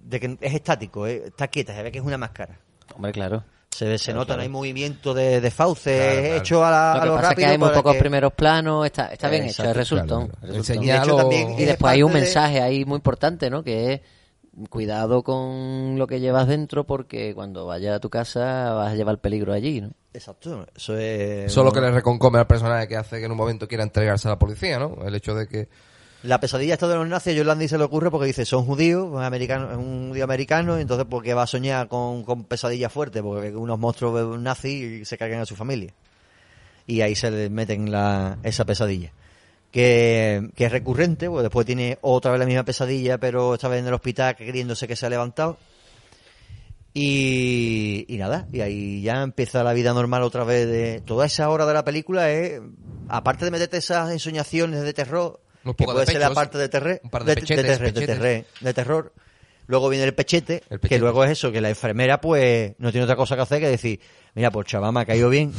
de 0.00 0.20
que 0.20 0.36
es 0.40 0.54
estático, 0.54 1.06
eh, 1.06 1.22
está 1.26 1.46
quieta, 1.48 1.72
se 1.74 1.82
ve 1.84 1.92
que 1.92 1.98
es 1.98 2.04
una 2.04 2.18
máscara. 2.18 2.58
Hombre, 2.94 3.12
claro. 3.12 3.44
Se, 3.76 3.98
se 3.98 4.04
Claro, 4.06 4.20
nota, 4.20 4.26
claro. 4.28 4.42
hay 4.42 4.48
movimiento 4.48 5.12
de, 5.14 5.40
de 5.40 5.50
fauces 5.50 5.96
Claro, 6.00 6.20
claro. 6.20 6.34
hecho 6.36 6.64
a, 6.64 6.70
la, 6.70 6.94
Lo 6.96 7.02
a 7.02 7.06
lo 7.06 7.14
pasa 7.16 7.28
es 7.30 7.34
que 7.36 7.42
rápido 7.42 7.50
hay 7.50 7.58
muy 7.58 7.70
pocos 7.70 7.92
que- 7.94 7.98
primeros 8.00 8.32
planos, 8.32 8.86
está, 8.86 9.06
está 9.08 9.28
bien 9.28 9.42
hecho, 9.44 9.62
Exacto, 9.62 9.72
resultón. 9.78 10.26
claro. 10.28 10.30
resultón. 10.40 10.56
Enseña- 10.56 10.82
Y 10.82 10.86
de 10.98 11.04
hecho 11.04 11.16
también 11.16 11.50
Y 11.50 11.62
es 11.62 11.68
después 11.68 11.92
hay 11.92 12.02
un 12.02 12.12
de- 12.12 12.20
mensaje 12.20 12.60
ahí 12.62 12.84
muy 12.84 12.96
importante, 12.96 13.50
¿no? 13.50 13.62
Que 13.62 13.92
es 13.92 14.00
cuidado 14.70 15.22
con 15.22 15.98
lo 15.98 16.06
que 16.06 16.20
llevas 16.20 16.48
dentro 16.48 16.84
porque 16.84 17.34
cuando 17.34 17.66
vayas 17.66 17.96
a 17.96 18.00
tu 18.00 18.08
casa 18.08 18.72
vas 18.72 18.92
a 18.92 18.94
llevar 18.94 19.18
peligro 19.20 19.52
allí, 19.52 19.82
¿no? 19.82 19.90
Exacto, 20.14 20.66
eso 20.74 20.96
es... 20.96 21.52
Solo 21.52 21.70
que 21.72 21.80
le 21.82 21.90
reconcome 21.90 22.38
al 22.38 22.46
personaje 22.46 22.88
que 22.88 22.96
hace 22.96 23.18
que 23.18 23.26
en 23.26 23.32
un 23.32 23.36
momento 23.36 23.68
quiera 23.68 23.84
entregarse 23.84 24.28
a 24.28 24.30
la 24.30 24.38
policía, 24.38 24.78
¿no? 24.78 24.96
El 25.06 25.14
hecho 25.14 25.34
de 25.34 25.46
que... 25.46 25.68
La 26.22 26.40
pesadilla 26.40 26.74
esta 26.74 26.88
de 26.88 26.96
los 26.96 27.06
nazis, 27.06 27.34
a 27.34 27.36
Yolandi 27.36 27.68
se 27.68 27.78
le 27.78 27.84
ocurre 27.84 28.10
porque 28.10 28.26
dice, 28.26 28.44
son 28.44 28.64
judíos, 28.64 29.08
es 29.12 29.26
americano, 29.26 29.78
un 29.78 30.08
judío 30.08 30.24
americano, 30.24 30.78
y 30.78 30.82
entonces 30.82 31.06
porque 31.08 31.34
va 31.34 31.42
a 31.42 31.46
soñar 31.46 31.88
con, 31.88 32.24
con 32.24 32.44
pesadillas 32.44 32.92
fuertes, 32.92 33.22
porque 33.22 33.54
unos 33.54 33.78
monstruos 33.78 34.38
nazis 34.40 35.02
y 35.02 35.04
se 35.04 35.18
cargan 35.18 35.40
a 35.40 35.46
su 35.46 35.54
familia. 35.54 35.92
Y 36.86 37.00
ahí 37.00 37.14
se 37.14 37.30
le 37.30 37.50
meten 37.50 37.90
la, 37.90 38.38
esa 38.42 38.64
pesadilla. 38.64 39.12
Que, 39.70 40.48
que 40.54 40.64
es 40.64 40.72
recurrente, 40.72 41.28
porque 41.28 41.42
después 41.42 41.66
tiene 41.66 41.98
otra 42.00 42.30
vez 42.30 42.40
la 42.40 42.46
misma 42.46 42.64
pesadilla, 42.64 43.18
pero 43.18 43.54
esta 43.54 43.68
vez 43.68 43.80
en 43.80 43.88
el 43.88 43.94
hospital 43.94 44.34
queriéndose 44.36 44.88
que 44.88 44.96
se 44.96 45.04
ha 45.06 45.10
levantado. 45.10 45.58
Y, 46.94 48.06
y 48.08 48.16
nada, 48.16 48.48
y 48.50 48.62
ahí 48.62 49.02
ya 49.02 49.22
empieza 49.22 49.62
la 49.62 49.74
vida 49.74 49.92
normal 49.92 50.22
otra 50.22 50.44
vez 50.44 50.66
de 50.66 51.02
toda 51.02 51.26
esa 51.26 51.50
hora 51.50 51.66
de 51.66 51.74
la 51.74 51.84
película 51.84 52.30
es 52.30 52.58
aparte 53.08 53.44
de 53.44 53.50
meterte 53.50 53.76
esas 53.76 54.10
ensoñaciones 54.10 54.80
de 54.82 54.94
terror 54.94 55.40
que 55.74 55.84
poco 55.84 55.92
puede 55.94 56.06
de 56.06 56.12
ser 56.12 56.20
la 56.20 56.30
parte 56.30 56.58
de, 56.58 56.68
terre- 56.68 57.00
un 57.02 57.10
par 57.10 57.24
de 57.24 57.34
de, 57.34 57.40
pechetes, 57.40 57.64
terre- 57.66 57.84
de 57.86 57.92
pechetes. 57.92 58.16
terre- 58.18 58.44
de 58.60 58.74
terror 58.74 59.12
luego 59.68 59.88
viene 59.88 60.04
el 60.04 60.14
pechete, 60.14 60.62
El 60.70 60.78
que 60.80 60.98
luego 60.98 61.24
es 61.24 61.30
eso 61.32 61.50
que 61.50 61.60
la 61.60 61.68
enfermera 61.70 62.20
pues 62.20 62.74
no 62.78 62.90
tiene 62.92 63.04
otra 63.04 63.16
cosa 63.16 63.34
que 63.36 63.42
hacer 63.42 63.60
que 63.60 63.68
decir 63.68 64.00
mira 64.34 64.50
pues 64.50 64.66
chaval 64.68 64.92
me 64.92 65.00
ha 65.00 65.04
caído 65.04 65.28
bien 65.28 65.52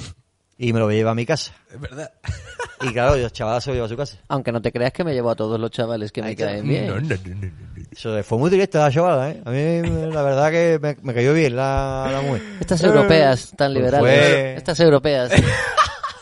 y 0.60 0.74
me 0.74 0.80
lo 0.80 0.86
voy 0.86 0.96
a 0.96 0.98
llevar 0.98 1.12
a 1.12 1.16
mi 1.16 1.26
casa 1.26 1.54
Es 1.72 1.80
verdad. 1.80 2.12
y 2.82 2.92
claro 2.94 3.16
el 3.16 3.32
chaval 3.32 3.62
se 3.62 3.70
lo 3.70 3.74
lleva 3.76 3.86
a 3.86 3.90
su 3.90 3.98
casa 3.98 4.18
Aunque 4.30 4.52
no 4.52 4.62
te 4.62 4.72
creas 4.72 4.92
que 4.94 5.04
me 5.04 5.14
llevo 5.14 5.30
a 5.30 5.36
todos 5.36 5.60
los 5.60 5.70
chavales 5.72 6.12
que 6.12 6.22
Ahí 6.22 6.28
me 6.28 6.32
está. 6.32 6.46
caen 6.46 6.68
bien. 6.68 6.88
No, 6.88 6.96
no, 6.96 7.02
no, 7.02 7.16
no, 7.16 7.36
no. 7.36 7.84
eso 7.92 8.24
fue 8.24 8.38
muy 8.38 8.50
directa 8.50 8.80
la 8.80 8.92
chavala 8.92 9.30
¿eh? 9.32 9.42
a 9.46 9.52
mí 9.52 9.90
la 10.14 10.22
verdad 10.24 10.52
que 10.52 10.80
me, 10.82 10.96
me 11.04 11.14
cayó 11.14 11.34
bien 11.34 11.56
la, 11.56 12.10
la 12.12 12.22
mujer 12.22 12.42
Estas 12.62 12.82
europeas 12.84 13.52
tan 13.58 13.74
Pues 13.74 13.76
liberales. 13.76 14.30
fue- 14.30 14.56
Estas 14.56 14.80
europeas. 14.80 15.32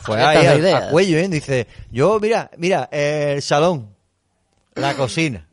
Fue 0.06 0.18
Estas 0.18 0.36
ahí 0.36 0.44
de 0.44 0.48
a, 0.50 0.56
ideas. 0.58 0.84
a 0.84 0.90
cuello, 0.90 1.18
¿eh? 1.18 1.28
Dice, 1.28 1.68
yo, 1.92 2.20
mira, 2.20 2.52
mira, 2.58 2.88
el 2.92 3.42
salón, 3.42 3.96
la 4.76 4.94
cocina, 4.96 5.48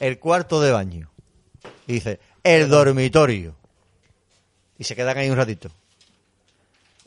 el 0.00 0.18
cuarto 0.18 0.60
de 0.60 0.70
baño. 0.72 1.10
Y 1.86 1.94
dice, 1.94 2.20
el 2.44 2.68
dormitorio. 2.68 3.56
Y 4.78 4.84
se 4.84 4.94
quedan 4.96 5.18
ahí 5.18 5.28
un 5.28 5.36
ratito. 5.36 5.70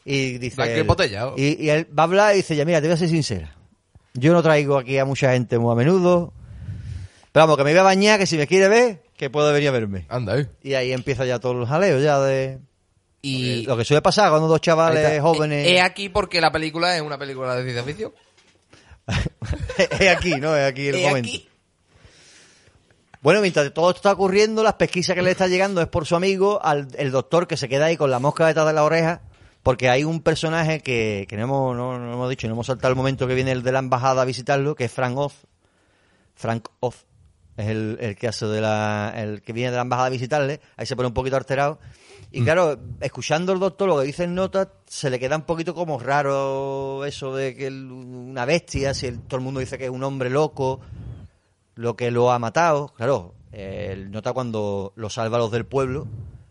Y 0.06 0.38
dice... 0.38 0.56
Él- 0.82 0.88
y, 1.38 1.64
y 1.66 1.70
él 1.70 1.88
va 1.98 2.04
a 2.04 2.06
hablar 2.06 2.34
y 2.34 2.38
dice, 2.38 2.56
ya 2.56 2.66
mira, 2.66 2.82
te 2.82 2.88
voy 2.88 2.96
a 2.96 2.98
ser 2.98 3.10
sincera. 3.10 3.56
Yo 4.14 4.34
no 4.34 4.44
traigo 4.44 4.78
aquí 4.78 4.98
a 4.98 5.06
mucha 5.06 5.32
gente 5.32 5.58
muy 5.58 5.72
a 5.72 5.76
menudo. 5.76 6.34
Pero 7.32 7.44
vamos, 7.46 7.58
que 7.58 7.64
me 7.64 7.72
voy 7.72 7.80
a 7.80 7.84
bañar, 7.84 8.20
que 8.20 8.28
si 8.28 8.38
me 8.38 8.46
quiere 8.46 8.68
ver, 8.68 9.02
que 9.18 9.30
puede 9.30 9.52
venir 9.54 9.70
a 9.70 9.72
verme. 9.72 10.06
Anda, 10.10 10.38
eh. 10.38 10.48
Y 10.62 10.74
ahí 10.76 10.92
empieza 10.92 11.26
ya 11.26 11.40
todo 11.40 11.60
el 11.62 11.66
jaleo 11.66 12.00
ya 12.00 12.20
de... 12.20 12.60
Y 13.26 13.64
Lo 13.64 13.78
que 13.78 13.86
suele 13.86 14.02
pasar 14.02 14.30
cuando 14.30 14.50
dos 14.50 14.60
chavales 14.60 15.22
jóvenes... 15.22 15.66
He 15.66 15.80
aquí 15.80 16.10
porque 16.10 16.42
la 16.42 16.52
película 16.52 16.94
es 16.94 17.02
una 17.02 17.18
película 17.18 17.56
de 17.56 17.64
ciencia 17.64 17.84
ficción. 17.84 18.12
es 19.78 20.10
aquí, 20.10 20.36
¿no? 20.36 20.58
Es 20.58 20.70
aquí 20.70 20.88
el 20.90 21.02
momento. 21.02 21.30
aquí. 21.30 21.48
Bueno, 23.22 23.40
mientras 23.40 23.74
todo 23.74 23.92
esto 23.92 24.00
está 24.00 24.12
ocurriendo, 24.12 24.62
las 24.62 24.74
pesquisas 24.74 25.16
que 25.16 25.22
le 25.22 25.32
está 25.32 25.48
llegando 25.48 25.82
es 25.82 25.88
por 25.88 26.06
su 26.06 26.18
amigo, 26.18 26.62
al, 26.62 26.90
el 26.98 27.12
doctor 27.12 27.48
que 27.48 27.56
se 27.56 27.70
queda 27.70 27.86
ahí 27.86 27.96
con 27.96 28.12
la 28.12 28.20
mosca 28.20 28.46
detrás 28.46 28.68
de 28.68 28.74
la 28.74 28.84
oreja, 28.84 29.22
porque 29.64 29.88
hay 29.88 30.04
un 30.04 30.22
personaje 30.22 30.82
que, 30.82 31.26
que 31.30 31.38
no, 31.38 31.44
hemos, 31.44 31.78
no, 31.78 31.98
no 31.98 32.14
hemos 32.16 32.30
dicho, 32.30 32.48
no 32.48 32.56
hemos 32.56 32.68
saltado 32.68 32.90
el 32.90 32.98
momento 32.98 33.26
que 33.26 33.36
viene 33.36 33.54
el 33.54 33.64
de 33.64 33.72
la 33.72 33.80
embajada 33.80 34.24
a 34.24 34.26
visitarlo, 34.26 34.76
que 34.76 34.84
es 34.84 34.92
Frank 34.92 35.18
Oz. 35.18 35.34
Frank 36.36 36.68
Oz 36.82 37.06
es 37.56 37.68
el, 37.68 37.98
el 38.02 38.18
que 38.18 38.28
hace 38.28 38.48
de 38.48 38.60
la, 38.60 39.14
el 39.16 39.42
que 39.42 39.54
viene 39.54 39.72
de 39.72 39.78
la 39.78 39.84
embajada 39.84 40.08
a 40.08 40.12
visitarle, 40.12 40.60
ahí 40.76 40.86
se 40.86 40.98
pone 40.98 41.08
un 41.08 41.14
poquito 41.14 41.38
alterado. 41.38 41.80
Y 42.36 42.44
claro, 42.44 42.80
escuchando 43.00 43.54
el 43.54 43.60
doctor 43.60 43.88
lo 43.88 44.00
que 44.00 44.06
dice 44.08 44.24
en 44.24 44.34
notas, 44.34 44.68
se 44.88 45.10
le 45.12 45.20
queda 45.20 45.36
un 45.36 45.44
poquito 45.44 45.76
como 45.76 46.00
raro 46.00 47.06
eso 47.06 47.36
de 47.36 47.56
que 47.56 47.68
el- 47.68 47.92
una 47.92 48.44
bestia, 48.46 48.94
si 48.96 49.06
el- 49.06 49.20
todo 49.20 49.38
el 49.38 49.44
mundo 49.44 49.60
dice 49.60 49.78
que 49.78 49.86
es 49.86 49.92
un 49.92 50.04
hombre 50.04 50.30
loco, 50.32 50.80
lo 51.76 51.96
que 51.96 52.10
lo 52.12 52.32
ha 52.32 52.40
matado, 52.40 52.92
claro, 52.96 53.34
él 53.52 54.10
nota 54.12 54.34
cuando 54.34 54.94
lo 54.96 55.10
salva 55.10 55.38
a 55.38 55.40
los 55.42 55.52
del 55.52 55.66
pueblo, 55.66 56.08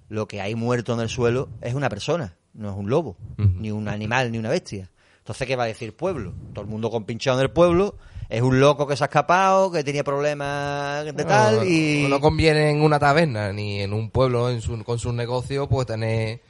lo 0.08 0.28
que 0.28 0.40
hay 0.40 0.54
muerto 0.54 0.94
en 0.94 1.00
el 1.00 1.08
suelo 1.08 1.48
es 1.60 1.74
una 1.74 1.88
persona, 1.88 2.36
no 2.54 2.70
es 2.70 2.76
un 2.76 2.88
lobo, 2.88 3.16
ni 3.36 3.72
un 3.72 3.88
animal, 3.88 4.30
ni 4.30 4.38
una 4.38 4.50
bestia. 4.50 4.88
Entonces, 5.18 5.46
¿qué 5.48 5.56
va 5.56 5.64
a 5.64 5.66
decir 5.68 5.96
pueblo? 5.96 6.32
Todo 6.52 6.64
el 6.64 6.70
mundo 6.70 6.90
con 6.90 7.04
pinchado 7.04 7.38
en 7.38 7.44
el 7.44 7.50
pueblo, 7.50 7.96
es 8.32 8.42
un 8.42 8.58
loco 8.60 8.86
que 8.86 8.96
se 8.96 9.04
ha 9.04 9.06
escapado, 9.06 9.70
que 9.70 9.84
tenía 9.84 10.02
problemas 10.04 11.04
de 11.04 11.24
tal, 11.24 11.56
No, 11.56 11.64
y... 11.64 12.06
no 12.08 12.20
conviene 12.20 12.70
en 12.70 12.80
una 12.82 12.98
taberna 12.98 13.52
ni 13.52 13.80
en 13.80 13.92
un 13.92 14.10
pueblo 14.10 14.48
en 14.50 14.60
su- 14.62 14.82
con 14.84 14.98
sus 14.98 15.12
negocios 15.12 15.68
pues 15.68 15.86
tener 15.86 16.40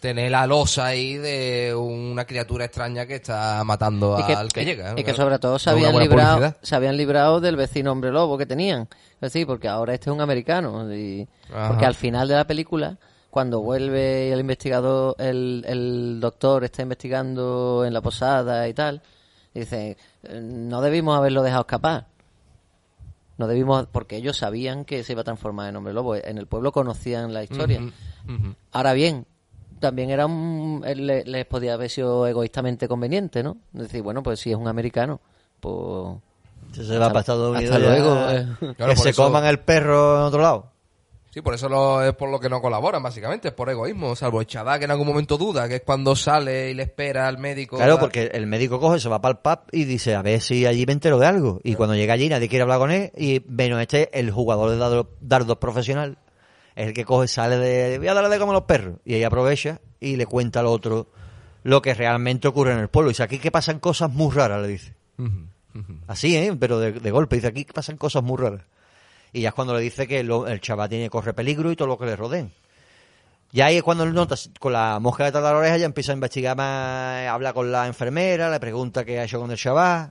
tener 0.00 0.30
la 0.30 0.46
losa 0.46 0.86
ahí 0.86 1.14
de 1.16 1.74
una 1.74 2.26
criatura 2.26 2.66
extraña 2.66 3.06
que 3.06 3.16
está 3.16 3.64
matando 3.64 4.22
que, 4.24 4.34
al 4.34 4.48
que 4.52 4.64
llega. 4.64 4.94
y 4.96 5.02
que 5.02 5.14
sobre 5.14 5.38
todo 5.40 5.58
se 5.58 5.70
habían, 5.70 5.98
librado, 5.98 6.36
publicidad. 6.36 6.56
se 6.62 6.76
habían 6.76 6.96
librado 6.96 7.40
del 7.40 7.56
vecino 7.56 7.90
hombre 7.92 8.12
lobo 8.12 8.38
que 8.38 8.46
tenían. 8.46 8.82
Es 9.14 9.20
decir, 9.32 9.46
porque 9.46 9.66
ahora 9.68 9.94
este 9.94 10.10
es 10.10 10.14
un 10.14 10.20
americano. 10.20 10.94
Y, 10.94 11.26
porque 11.68 11.86
al 11.86 11.94
final 11.94 12.28
de 12.28 12.34
la 12.36 12.46
película, 12.46 12.98
cuando 13.30 13.62
vuelve 13.62 14.30
el 14.32 14.38
investigador, 14.40 15.16
el, 15.18 15.64
el 15.66 16.18
doctor 16.20 16.62
está 16.62 16.82
investigando 16.82 17.82
en 17.84 17.92
la 17.94 18.00
posada 18.02 18.68
y 18.68 18.74
tal, 18.74 19.00
dice, 19.60 19.96
"Eh, 20.22 20.40
no 20.42 20.80
debimos 20.80 21.16
haberlo 21.16 21.42
dejado 21.42 21.62
escapar. 21.62 22.06
No 23.38 23.46
debimos, 23.46 23.86
porque 23.92 24.16
ellos 24.16 24.38
sabían 24.38 24.84
que 24.84 25.04
se 25.04 25.12
iba 25.12 25.20
a 25.20 25.24
transformar 25.24 25.68
en 25.68 25.76
hombre 25.76 25.92
lobo. 25.92 26.14
En 26.16 26.38
el 26.38 26.46
pueblo 26.46 26.72
conocían 26.72 27.34
la 27.34 27.42
historia. 27.44 27.80
Ahora 28.72 28.94
bien, 28.94 29.26
también 29.78 30.08
era 30.08 30.24
un, 30.24 30.82
les 30.86 31.44
podía 31.44 31.74
haber 31.74 31.90
sido 31.90 32.26
egoístamente 32.26 32.88
conveniente, 32.88 33.42
¿no? 33.42 33.58
Decir, 33.72 34.00
bueno, 34.02 34.22
pues 34.22 34.40
si 34.40 34.50
es 34.52 34.56
un 34.56 34.68
americano, 34.68 35.20
pues... 35.60 36.16
Se 36.72 36.98
va 36.98 37.08
para 37.08 37.20
Estados 37.20 37.54
Unidos. 37.56 37.74
hasta 37.74 37.84
ya, 37.86 37.90
luego, 37.90 38.30
eh. 38.30 38.74
Claro, 38.76 38.92
que 38.94 38.98
se 39.00 39.10
eso- 39.10 39.22
coman 39.24 39.44
el 39.44 39.58
perro 39.60 40.16
en 40.16 40.22
otro 40.22 40.40
lado. 40.40 40.70
Sí, 41.36 41.42
por 41.42 41.52
eso 41.52 41.68
lo- 41.68 42.02
es 42.02 42.14
por 42.14 42.30
lo 42.30 42.40
que 42.40 42.48
no 42.48 42.62
colaboran, 42.62 43.02
básicamente, 43.02 43.48
es 43.48 43.52
por 43.54 43.68
egoísmo, 43.68 44.16
salvo 44.16 44.40
el 44.40 44.46
chaval 44.46 44.78
que 44.78 44.86
en 44.86 44.90
algún 44.90 45.06
momento 45.06 45.36
duda, 45.36 45.68
que 45.68 45.74
es 45.74 45.82
cuando 45.84 46.16
sale 46.16 46.70
y 46.70 46.74
le 46.74 46.84
espera 46.84 47.28
al 47.28 47.36
médico. 47.36 47.76
Claro, 47.76 47.98
porque 47.98 48.30
el 48.32 48.46
médico 48.46 48.80
coge, 48.80 48.98
se 49.00 49.10
va 49.10 49.20
para 49.20 49.32
el 49.32 49.38
pub 49.40 49.68
y 49.70 49.84
dice, 49.84 50.14
a 50.14 50.22
ver 50.22 50.40
si 50.40 50.64
allí 50.64 50.86
me 50.86 50.94
entero 50.94 51.18
de 51.18 51.26
algo. 51.26 51.60
Y 51.62 51.74
cuando 51.74 51.94
llega 51.94 52.14
allí 52.14 52.30
nadie 52.30 52.48
quiere 52.48 52.62
hablar 52.62 52.78
con 52.78 52.90
él. 52.90 53.12
Y 53.14 53.40
bueno, 53.40 53.78
este, 53.80 54.18
el 54.18 54.30
jugador 54.30 54.70
de 54.70 54.78
dardo- 54.78 55.10
dardos 55.20 55.58
profesional, 55.58 56.16
es 56.74 56.86
el 56.86 56.94
que 56.94 57.04
coge, 57.04 57.28
sale 57.28 57.58
de, 57.58 57.98
voy 57.98 58.08
a 58.08 58.14
darle 58.14 58.30
de 58.30 58.38
como 58.38 58.54
los 58.54 58.62
perros. 58.62 58.96
Y 59.04 59.12
ahí 59.12 59.22
aprovecha 59.22 59.82
y 60.00 60.16
le 60.16 60.24
cuenta 60.24 60.60
al 60.60 60.66
otro 60.68 61.08
lo 61.64 61.82
que 61.82 61.92
realmente 61.92 62.48
ocurre 62.48 62.72
en 62.72 62.78
el 62.78 62.88
pueblo. 62.88 63.10
Y 63.10 63.12
dice, 63.12 63.24
aquí 63.24 63.38
que 63.38 63.50
pasan 63.50 63.78
cosas 63.78 64.10
muy 64.10 64.34
raras, 64.34 64.62
le 64.62 64.68
dice. 64.68 64.94
Así, 66.06 66.34
¿eh? 66.34 66.56
Pero 66.58 66.78
de, 66.78 66.92
de 66.92 67.10
golpe. 67.10 67.36
Dice, 67.36 67.48
aquí 67.48 67.66
que 67.66 67.74
pasan 67.74 67.98
cosas 67.98 68.22
muy 68.22 68.38
raras. 68.38 68.62
Y 69.36 69.42
ya 69.42 69.48
es 69.50 69.54
cuando 69.54 69.74
le 69.74 69.80
dice 69.80 70.06
que 70.08 70.22
lo- 70.22 70.46
el 70.48 70.60
chaval 70.60 70.88
tiene 70.88 71.10
corre 71.10 71.34
peligro 71.34 71.70
y 71.70 71.76
todo 71.76 71.88
lo 71.88 71.98
que 71.98 72.06
le 72.06 72.16
rodeen. 72.16 72.52
Y 73.52 73.60
ahí 73.60 73.76
es 73.76 73.82
cuando 73.82 74.04
él 74.04 74.14
nota, 74.14 74.34
con 74.58 74.72
la 74.72 74.98
mosca 74.98 75.24
detrás 75.24 75.44
de 75.44 75.50
la 75.50 75.56
oreja, 75.58 75.76
ya 75.76 75.84
empieza 75.86 76.12
a 76.12 76.14
investigar 76.14 76.56
más, 76.56 77.26
habla 77.28 77.52
con 77.52 77.70
la 77.70 77.86
enfermera, 77.86 78.50
le 78.50 78.58
pregunta 78.60 79.04
qué 79.04 79.20
ha 79.20 79.24
hecho 79.24 79.38
con 79.40 79.50
el 79.50 79.56
chaval. 79.58 80.10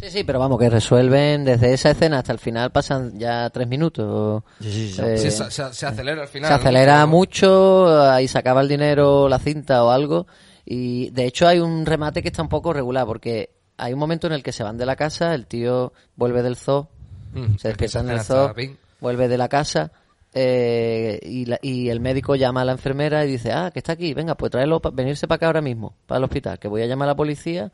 Sí, 0.00 0.10
sí, 0.10 0.24
pero 0.24 0.38
vamos, 0.38 0.58
que 0.58 0.68
resuelven 0.70 1.44
desde 1.44 1.72
esa 1.72 1.90
escena 1.90 2.18
hasta 2.18 2.32
el 2.32 2.38
final 2.38 2.70
pasan 2.72 3.18
ya 3.18 3.48
tres 3.50 3.66
minutos. 3.68 4.42
Sí, 4.60 4.70
sí, 4.70 4.92
sí. 4.92 5.02
Eh, 5.02 5.16
Sí, 5.18 5.30
se, 5.30 5.50
se- 5.50 5.72
se 5.74 5.86
acelera 5.86 6.22
al 6.22 6.28
final. 6.28 6.48
se 6.48 6.54
acelera 6.54 7.06
mucho, 7.06 8.02
ahí 8.10 8.28
se 8.28 8.38
acaba 8.38 8.60
el 8.60 8.68
dinero, 8.68 9.28
la 9.28 9.38
cinta 9.38 9.82
o 9.84 9.90
algo. 9.90 10.26
Y 10.64 11.10
de 11.10 11.24
hecho 11.26 11.48
hay 11.48 11.58
un 11.58 11.84
remate 11.86 12.22
que 12.22 12.28
está 12.28 12.42
un 12.42 12.48
poco 12.48 12.72
regular, 12.72 13.06
porque 13.06 13.50
hay 13.76 13.92
un 13.92 13.98
momento 13.98 14.26
en 14.26 14.34
el 14.34 14.42
que 14.42 14.52
se 14.52 14.62
van 14.62 14.76
de 14.78 14.86
la 14.86 14.96
casa, 14.96 15.34
el 15.34 15.46
tío 15.46 15.92
vuelve 16.16 16.42
del 16.42 16.56
zoo, 16.56 16.88
Mm, 17.32 17.56
se 17.56 17.68
despierta 17.68 18.00
en 18.00 18.06
el 18.10 18.16
zoo, 18.24 18.54
vuelve 19.00 19.28
de 19.28 19.38
la 19.38 19.48
casa 19.48 19.90
eh, 20.34 21.18
y, 21.22 21.44
la- 21.46 21.58
y 21.62 21.88
el 21.90 22.00
médico 22.00 22.34
llama 22.36 22.62
a 22.62 22.64
la 22.64 22.72
enfermera 22.72 23.24
y 23.24 23.30
dice, 23.32 23.52
ah, 23.52 23.70
que 23.72 23.80
está 23.80 23.92
aquí, 23.92 24.14
venga, 24.14 24.34
pues 24.34 24.50
tráelo, 24.50 24.80
pa- 24.80 24.90
venirse 24.90 25.26
para 25.28 25.36
acá 25.36 25.46
ahora 25.46 25.60
mismo, 25.60 25.94
para 26.06 26.18
el 26.18 26.24
hospital, 26.24 26.58
que 26.58 26.68
voy 26.68 26.82
a 26.82 26.86
llamar 26.86 27.08
a 27.08 27.12
la 27.12 27.16
policía 27.16 27.70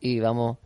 y 0.00 0.20
vamos. 0.20 0.58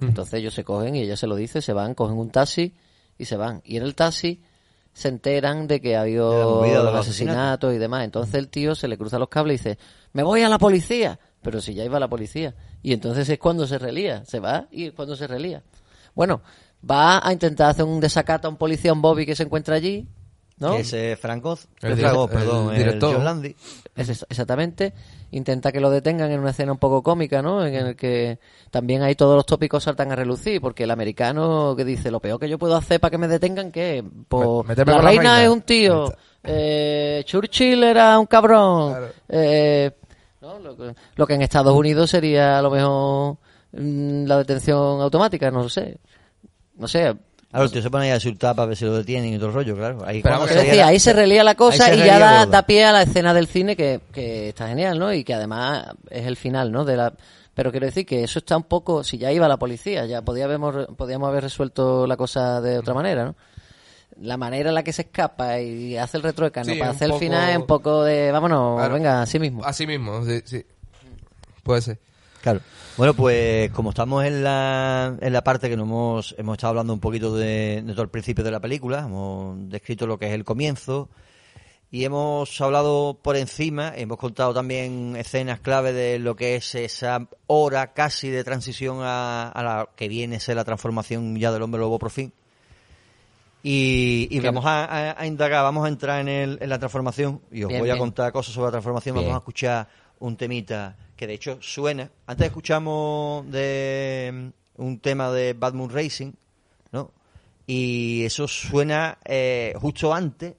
Entonces 0.00 0.34
ellos 0.34 0.54
se 0.54 0.64
cogen 0.64 0.94
y 0.96 1.00
ella 1.02 1.16
se 1.16 1.26
lo 1.26 1.36
dice, 1.36 1.60
se 1.62 1.72
van, 1.72 1.94
cogen 1.94 2.18
un 2.18 2.30
taxi 2.30 2.74
y 3.18 3.24
se 3.24 3.36
van. 3.36 3.62
Y 3.64 3.76
en 3.78 3.82
el 3.82 3.94
taxi 3.94 4.42
se 4.92 5.08
enteran 5.08 5.66
de 5.66 5.80
que 5.80 5.96
ha 5.96 6.02
habido 6.02 6.50
asesinatos 7.00 7.74
y 7.74 7.78
demás. 7.78 8.04
Entonces 8.04 8.34
el 8.34 8.48
tío 8.48 8.74
se 8.74 8.88
le 8.88 8.96
cruza 8.98 9.18
los 9.18 9.28
cables 9.28 9.60
y 9.60 9.64
dice, 9.70 9.78
me 10.12 10.22
voy 10.22 10.42
a 10.42 10.48
la 10.50 10.58
policía. 10.58 11.18
Pero 11.42 11.60
si 11.60 11.74
ya 11.74 11.84
iba 11.84 11.96
a 11.96 12.00
la 12.00 12.08
policía. 12.08 12.54
Y 12.82 12.92
entonces 12.92 13.28
es 13.28 13.38
cuando 13.38 13.66
se 13.66 13.78
relía. 13.78 14.24
Se 14.26 14.40
va 14.40 14.66
y 14.70 14.86
es 14.86 14.92
cuando 14.92 15.16
se 15.16 15.26
relía. 15.26 15.62
Bueno, 16.14 16.42
va 16.88 17.26
a 17.26 17.32
intentar 17.32 17.70
hacer 17.70 17.84
un 17.84 18.00
desacato 18.00 18.48
a 18.48 18.50
un 18.50 18.56
policía, 18.56 18.92
un 18.92 19.02
Bobby 19.02 19.26
que 19.26 19.36
se 19.36 19.42
encuentra 19.44 19.76
allí. 19.76 20.06
¿no? 20.58 20.72
Que 20.72 20.80
ese 20.80 21.16
Franco, 21.16 21.58
El 21.82 21.92
el, 21.92 21.98
direct- 21.98 22.28
perdón, 22.30 22.70
el 22.70 22.76
el, 22.76 22.78
director. 22.86 23.14
John 23.16 23.24
Landy. 23.26 23.54
Es 23.94 24.08
es- 24.08 24.26
exactamente. 24.30 24.94
Intenta 25.32 25.70
que 25.70 25.80
lo 25.80 25.90
detengan 25.90 26.30
en 26.30 26.40
una 26.40 26.50
escena 26.50 26.72
un 26.72 26.78
poco 26.78 27.02
cómica, 27.02 27.42
¿no? 27.42 27.66
En 27.66 27.74
el 27.74 27.94
que 27.96 28.38
también 28.70 29.02
ahí 29.02 29.14
todos 29.16 29.36
los 29.36 29.44
tópicos 29.44 29.82
saltan 29.84 30.12
a 30.12 30.16
relucir, 30.16 30.62
porque 30.62 30.84
el 30.84 30.90
americano 30.92 31.74
que 31.76 31.84
dice, 31.84 32.10
lo 32.10 32.20
peor 32.20 32.40
que 32.40 32.48
yo 32.48 32.58
puedo 32.58 32.74
hacer 32.74 33.00
para 33.00 33.10
que 33.10 33.18
me 33.18 33.28
detengan, 33.28 33.70
que 33.70 34.02
pues, 34.28 34.48
la 34.78 34.84
la 34.84 35.00
reina 35.02 35.42
es 35.42 35.50
un 35.50 35.60
tío, 35.60 36.10
eh, 36.42 37.22
Churchill 37.26 37.82
era 37.84 38.18
un 38.18 38.24
cabrón, 38.26 38.92
Claro. 38.92 39.06
eh, 39.28 39.90
¿no? 40.40 40.58
lo, 40.58 40.74
que, 40.74 40.94
lo 41.16 41.26
que 41.26 41.34
en 41.34 41.42
Estados 41.42 41.74
Unidos 41.74 42.08
sería 42.08 42.58
a 42.58 42.62
lo 42.62 42.70
mejor 42.70 43.36
mm, 43.72 44.24
la 44.24 44.38
detención 44.38 45.02
automática, 45.02 45.50
no 45.50 45.64
lo 45.64 45.68
sé. 45.68 45.98
No 46.76 46.88
sé, 46.88 47.14
Claro, 47.48 47.64
el 47.64 47.72
tío 47.72 47.80
se 47.80 47.90
pone 47.90 48.04
ahí 48.06 48.10
a 48.10 48.14
insultar 48.16 48.54
para 48.54 48.66
ver 48.66 48.76
si 48.76 48.84
lo 48.84 48.92
detienen 48.96 49.32
y 49.32 49.36
todo 49.38 49.48
el 49.48 49.54
rollo, 49.54 49.76
claro. 49.76 50.04
Ahí, 50.04 50.20
Pero 50.22 50.34
vamos, 50.34 50.50
se 50.50 50.82
ahí 50.82 50.98
se 51.00 51.12
relía 51.14 51.42
la 51.42 51.54
cosa 51.54 51.94
y 51.94 51.98
ya 51.98 52.18
da, 52.18 52.44
da 52.44 52.62
pie 52.66 52.84
a 52.84 52.92
la 52.92 53.02
escena 53.02 53.32
del 53.32 53.46
cine 53.46 53.76
que, 53.76 54.00
que 54.12 54.50
está 54.50 54.68
genial, 54.68 54.98
¿no? 54.98 55.10
Y 55.12 55.24
que 55.24 55.32
además 55.32 55.86
es 56.10 56.26
el 56.26 56.36
final, 56.36 56.70
¿no? 56.70 56.84
De 56.84 56.96
la... 56.96 57.14
Pero 57.54 57.70
quiero 57.70 57.86
decir 57.86 58.04
que 58.04 58.22
eso 58.24 58.40
está 58.40 58.58
un 58.58 58.64
poco, 58.64 59.02
si 59.02 59.16
ya 59.16 59.32
iba 59.32 59.48
la 59.48 59.56
policía, 59.56 60.04
ya 60.04 60.20
podíamos, 60.20 60.86
podíamos 60.98 61.28
haber 61.30 61.44
resuelto 61.44 62.06
la 62.06 62.16
cosa 62.18 62.60
de 62.60 62.78
otra 62.78 62.92
manera, 62.92 63.24
¿no? 63.24 63.36
La 64.20 64.36
manera 64.36 64.68
en 64.70 64.74
la 64.74 64.82
que 64.82 64.92
se 64.92 65.02
escapa 65.02 65.58
y 65.60 65.96
hace 65.96 66.18
el 66.18 66.22
retruécano 66.24 66.70
Sí, 66.72 66.78
para 66.78 66.90
hacer 66.90 67.08
poco- 67.08 67.22
el 67.22 67.26
final 67.30 67.50
es 67.50 67.56
un 67.56 67.66
poco 67.66 68.02
de, 68.02 68.32
vámonos, 68.32 68.76
Claro. 68.78 68.92
venga, 68.94 69.22
así 69.22 69.38
mismo. 69.38 69.64
Así 69.64 69.86
mismo, 69.86 70.22
sí, 70.26 70.42
sí. 70.44 70.66
Puede 71.62 71.80
ser. 71.80 71.98
Claro. 72.46 72.60
Bueno, 72.96 73.14
pues 73.14 73.72
como 73.72 73.90
estamos 73.90 74.24
en 74.24 74.44
la, 74.44 75.16
en 75.20 75.32
la 75.32 75.42
parte 75.42 75.68
que 75.68 75.76
nos 75.76 75.86
hemos, 75.88 76.34
hemos 76.38 76.54
estado 76.56 76.70
hablando 76.70 76.92
un 76.92 77.00
poquito 77.00 77.34
de, 77.34 77.82
de 77.84 77.92
todo 77.92 78.02
el 78.02 78.08
principio 78.08 78.44
de 78.44 78.52
la 78.52 78.60
película, 78.60 79.00
hemos 79.00 79.68
descrito 79.68 80.06
lo 80.06 80.16
que 80.16 80.28
es 80.28 80.32
el 80.32 80.44
comienzo 80.44 81.08
y 81.90 82.04
hemos 82.04 82.60
hablado 82.60 83.18
por 83.20 83.36
encima, 83.36 83.92
hemos 83.96 84.16
contado 84.18 84.54
también 84.54 85.16
escenas 85.16 85.58
clave 85.58 85.92
de 85.92 86.20
lo 86.20 86.36
que 86.36 86.54
es 86.54 86.72
esa 86.76 87.26
hora 87.48 87.92
casi 87.92 88.28
de 88.30 88.44
transición 88.44 88.98
a, 89.02 89.48
a 89.48 89.62
la 89.64 89.88
que 89.96 90.06
viene 90.06 90.36
a 90.36 90.40
ser 90.40 90.54
la 90.54 90.64
transformación 90.64 91.36
ya 91.36 91.50
del 91.50 91.62
hombre 91.62 91.80
lobo 91.80 91.98
por 91.98 92.10
fin. 92.10 92.32
Y, 93.62 94.28
y 94.30 94.38
vamos 94.40 94.64
a, 94.64 94.84
a- 94.84 95.20
a 95.20 95.26
indagar, 95.26 95.64
vamos 95.64 95.84
a 95.84 95.88
entrar 95.88 96.20
en, 96.20 96.28
el, 96.28 96.58
en 96.60 96.68
la 96.70 96.78
transformación 96.78 97.40
y 97.50 97.64
os 97.64 97.68
Bien, 97.68 97.80
voy 97.80 97.90
a 97.90 97.94
bien. 97.94 97.98
contar 98.04 98.30
cosas 98.32 98.54
sobre 98.54 98.66
la 98.66 98.70
transformación. 98.72 99.14
Bien. 99.16 99.26
Vamos 99.26 99.36
a 99.36 99.42
escuchar 99.42 99.88
un 100.20 100.36
temita 100.36 100.96
que 101.16 101.26
de 101.26 101.34
hecho 101.34 101.58
suena. 101.60 102.10
Antes 102.26 102.46
escuchamos 102.46 103.50
de 103.50 104.52
mm, 104.78 104.82
un 104.82 104.98
tema 105.00 105.30
de 105.30 105.54
Bad 105.54 105.74
Moon 105.74 105.90
Racing, 105.90 106.32
¿no? 106.92 107.10
Y 107.66 108.24
eso 108.24 108.46
suena 108.46 109.18
eh, 109.24 109.74
justo 109.80 110.14
antes 110.14 110.54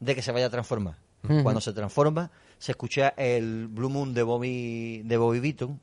de 0.00 0.14
que 0.14 0.22
se 0.22 0.32
vaya 0.32 0.46
a 0.46 0.50
transformar. 0.50 0.96
Cuando 1.42 1.60
se 1.60 1.72
transforma, 1.72 2.30
se 2.58 2.72
escucha 2.72 3.12
el 3.16 3.66
Blue 3.66 3.90
Moon 3.90 4.14
de 4.14 4.22
Bobby, 4.22 5.02
de 5.04 5.16
Bobby 5.16 5.40
Beaton, 5.40 5.78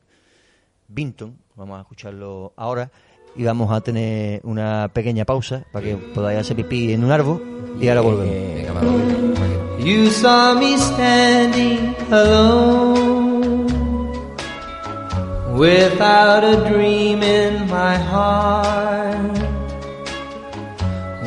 Binton, 0.87 1.37
vamos 1.55 1.77
a 1.77 1.81
escucharlo 1.81 2.53
ahora. 2.55 2.89
y 3.35 3.43
vamos 3.43 3.71
a 3.71 3.81
tener 3.81 4.41
una 4.43 4.89
pequeña 4.93 5.25
pausa 5.25 5.65
para 5.71 5.85
que 5.85 5.95
podáis 5.95 6.39
hacer 6.39 6.55
pipí 6.55 6.93
en 6.93 7.03
un 7.03 7.11
árbol 7.11 7.77
y 7.79 7.87
ahora 7.89 8.01
volvemos. 8.01 8.55
Venga, 8.55 8.71
Amador. 8.71 9.79
You 9.79 10.09
saw 10.09 10.55
me 10.57 10.77
standing 10.77 11.95
alone 12.11 13.14
without 15.55 16.43
a 16.43 16.69
dream 16.69 17.23
in 17.23 17.67
my 17.69 17.95
heart, 17.95 19.39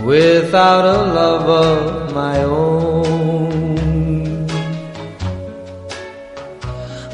without 0.04 0.84
a 0.84 0.98
love 1.14 1.48
of 1.48 2.14
my 2.14 2.42
own. 2.42 3.76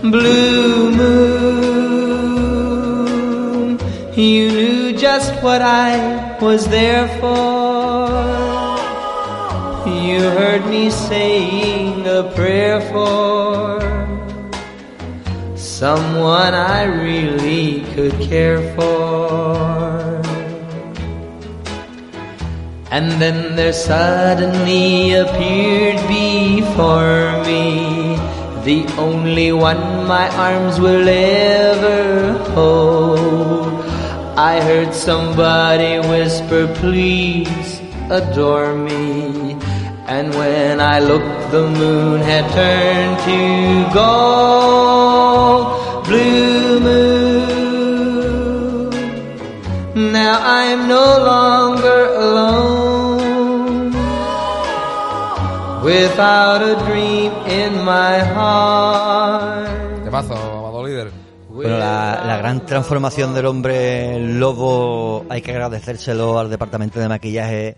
Blue 0.03 0.91
moon, 0.91 1.85
you 4.15 4.49
knew 4.51 4.93
just 4.93 5.33
what 5.41 5.63
I 5.63 6.37
was 6.41 6.67
there 6.67 7.07
for. 7.21 8.09
You 9.89 10.21
heard 10.21 10.67
me 10.67 10.91
saying 10.91 12.07
a 12.09 12.25
prayer 12.35 12.81
for 12.91 13.84
someone 15.75 16.55
I 16.55 16.85
really 16.85 17.83
could 17.95 18.15
care 18.21 18.63
for. 18.77 20.23
And 22.93 23.11
then 23.21 23.57
there 23.57 23.73
suddenly 23.73 25.15
appeared 25.15 25.99
before 26.07 27.43
me 27.43 28.15
the 28.63 28.87
only 28.99 29.51
one 29.51 30.07
my 30.07 30.29
arms 30.37 30.79
will 30.79 31.09
ever 31.09 32.39
hold. 32.55 33.85
I 34.39 34.61
heard 34.61 34.95
somebody 34.95 35.99
whisper, 36.09 36.73
please 36.79 37.81
adore 38.11 38.77
me. 38.77 39.44
And 40.07 40.35
when 40.35 40.81
I 40.81 41.01
looked, 41.01 41.51
the 41.51 41.67
moon 41.67 42.21
had 42.21 42.45
turned 42.53 43.19
to 43.25 43.89
gold. 43.95 45.65
Blue 46.05 46.79
moon. 46.81 47.45
Now 50.13 50.41
I'm 50.43 50.89
no 50.89 51.19
longer 51.25 52.05
alone. 52.17 53.93
Without 55.83 56.61
a 56.63 56.75
dream 56.85 57.33
in 57.47 57.83
my 57.85 58.19
heart. 58.19 60.05
Temazo, 60.05 60.35
Amador 60.35 60.85
Líder. 60.87 61.11
Bueno, 61.49 61.79
la, 61.79 62.25
la 62.27 62.37
gran 62.37 62.67
transformación 62.67 63.33
del 63.33 63.47
hombre 63.47 64.19
lobo 64.19 65.25
hay 65.31 65.41
que 65.41 65.53
agradecérselo 65.53 66.39
al 66.39 66.51
departamento 66.51 67.01
de 67.01 67.09
maquillaje, 67.09 67.77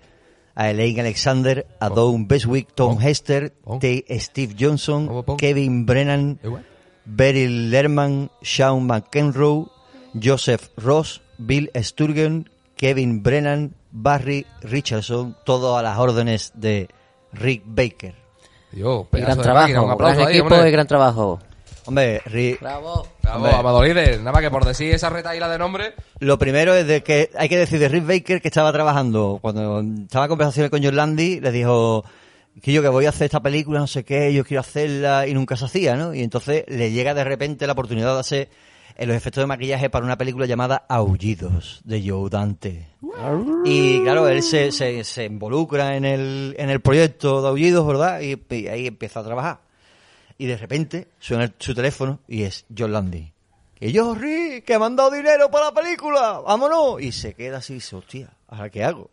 a 0.57 0.71
Elaine 0.71 1.01
Alexander, 1.01 1.67
a 1.79 1.89
Dawn 1.91 2.27
Beswick, 2.27 2.75
Tom 2.75 2.97
Oh. 2.97 3.01
Hester, 3.01 3.53
Oh. 3.65 3.79
T- 3.79 4.05
Steve 4.19 4.55
Johnson, 4.59 5.07
Oh, 5.11 5.23
oh. 5.27 5.37
Kevin 5.37 5.87
Brennan, 5.87 6.41
Igual. 6.43 6.65
Beryl 7.05 7.71
Lerman, 7.71 8.31
Sean 8.43 8.87
McEnroe, 8.89 9.69
Joseph 10.21 10.71
Ross, 10.77 11.21
Bill 11.39 11.71
Sturgeon, 11.83 12.49
Kevin 12.77 13.23
Brennan, 13.23 13.75
Barry 13.93 14.45
Richardson, 14.63 15.37
todo 15.45 15.77
a 15.77 15.83
las 15.83 15.99
órdenes 15.99 16.53
de 16.55 16.89
Rick 17.33 17.63
Baker. 17.67 18.15
Dios, 18.73 19.07
gran 19.13 19.39
de 19.39 19.45
máquina, 19.45 19.81
un 19.83 19.87
trabajo, 19.87 19.91
aplauso 19.93 20.17
gran 20.17 20.29
ahí, 20.29 20.35
equipo 20.39 20.55
hombre. 20.55 20.69
y 20.69 20.73
gran 20.73 20.87
trabajo. 20.87 21.39
Hombre, 21.87 22.21
Rick, 22.27 22.61
Bravo. 22.61 23.07
Bravo, 23.23 23.69
Hombre. 23.79 24.19
Nada 24.19 24.33
más 24.33 24.43
que 24.43 24.51
por 24.51 24.65
decir 24.65 24.95
esa 24.95 25.11
retaíla 25.11 25.49
de 25.49 25.59
nombre. 25.59 25.95
Lo 26.19 26.39
primero 26.39 26.75
es 26.75 26.87
de 26.87 27.03
que 27.03 27.31
hay 27.37 27.49
que 27.49 27.59
decir 27.59 27.79
de 27.79 27.89
Rick 27.89 28.07
Baker 28.07 28.41
que 28.43 28.49
estaba 28.49 28.73
trabajando, 28.73 29.39
cuando 29.41 29.81
estaba 29.81 30.25
en 30.25 30.29
conversaciones 30.29 30.71
con 30.71 30.83
John 30.83 30.97
Landy, 30.97 31.41
le 31.41 31.53
dijo 31.53 32.05
que 32.63 32.73
yo 32.73 32.83
que 32.83 32.89
voy 32.89 33.07
a 33.07 33.11
hacer 33.11 33.27
esta 33.27 33.41
película, 33.41 33.79
no 33.81 33.87
sé 33.87 34.05
qué, 34.05 34.33
yo 34.33 34.45
quiero 34.45 34.61
hacerla 34.61 35.27
y 35.27 35.35
nunca 35.35 35.57
se 35.57 35.67
hacía, 35.67 35.97
¿no? 35.97 36.15
Y 36.15 36.23
entonces 36.23 36.65
le 36.69 36.91
llega 36.91 37.15
de 37.15 37.25
repente 37.25 37.67
la 37.67 37.75
oportunidad 37.75 38.15
de 38.15 38.21
hacer 38.21 38.49
eh, 38.97 39.07
los 39.07 39.15
efectos 39.15 39.43
de 39.43 39.47
maquillaje 39.47 39.91
para 39.91 40.07
una 40.07 40.17
película 40.17 40.47
llamada 40.47 40.87
Aullidos 40.89 41.83
de 41.85 42.09
Joe 42.09 42.31
Dante. 42.31 42.89
Y 43.65 44.01
claro, 44.03 44.29
él 44.29 44.43
se, 44.43 44.73
se, 44.73 45.05
se 45.05 45.25
involucra 45.25 45.97
en 45.97 46.05
el, 46.05 46.55
en 46.59 46.71
el 46.71 46.81
proyecto 46.81 47.43
de 47.43 47.49
Aullidos, 47.49 47.87
¿verdad? 47.87 48.21
Y, 48.21 48.43
y 48.55 48.69
ahí 48.69 48.87
empieza 48.87 49.21
a 49.21 49.25
trabajar. 49.25 49.66
Y 50.39 50.47
de 50.47 50.57
repente 50.57 51.09
suena 51.19 51.45
el- 51.45 51.55
su 51.59 51.75
teléfono 51.75 52.21
y 52.29 52.43
es 52.43 52.67
John 52.77 52.93
Landy. 52.93 53.33
Que 53.75 53.93
yo, 53.93 54.15
Rick, 54.15 54.65
que 54.65 54.79
me 54.79 54.87
han 54.87 54.97
dado 54.97 55.11
dinero 55.11 55.51
para 55.51 55.67
la 55.67 55.73
película, 55.73 56.41
vámonos. 56.41 57.01
Y 57.03 57.13
se 57.13 57.35
queda 57.35 57.59
así 57.59 57.75
y 57.75 57.77
dice, 57.77 57.97
hostia, 57.97 58.31
¿ahora 58.49 58.71
qué 58.71 58.85
hago? 58.85 59.11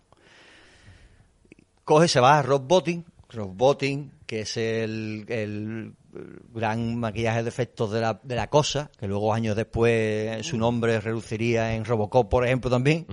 Coge, 1.84 2.08
se 2.08 2.20
va 2.20 2.40
a 2.40 2.42
Rob 2.42 2.64
Botting, 2.66 3.04
Rob 3.30 3.54
Botting, 3.54 4.12
que 4.26 4.42
es 4.42 4.56
el, 4.58 5.26
el 5.28 5.94
gran 6.54 6.98
maquillaje 6.98 7.44
de 7.44 7.50
efectos 7.50 7.92
de 7.92 8.00
la, 8.00 8.20
de 8.24 8.36
la 8.36 8.50
cosa, 8.50 8.90
que 8.98 9.08
luego 9.08 9.34
años 9.34 9.56
después 9.56 10.46
su 10.46 10.58
nombre 10.58 11.02
reluciría 11.02 11.74
en 11.76 11.84
Robocop, 11.84 12.30
por 12.30 12.46
ejemplo, 12.46 12.70
también. 12.70 13.06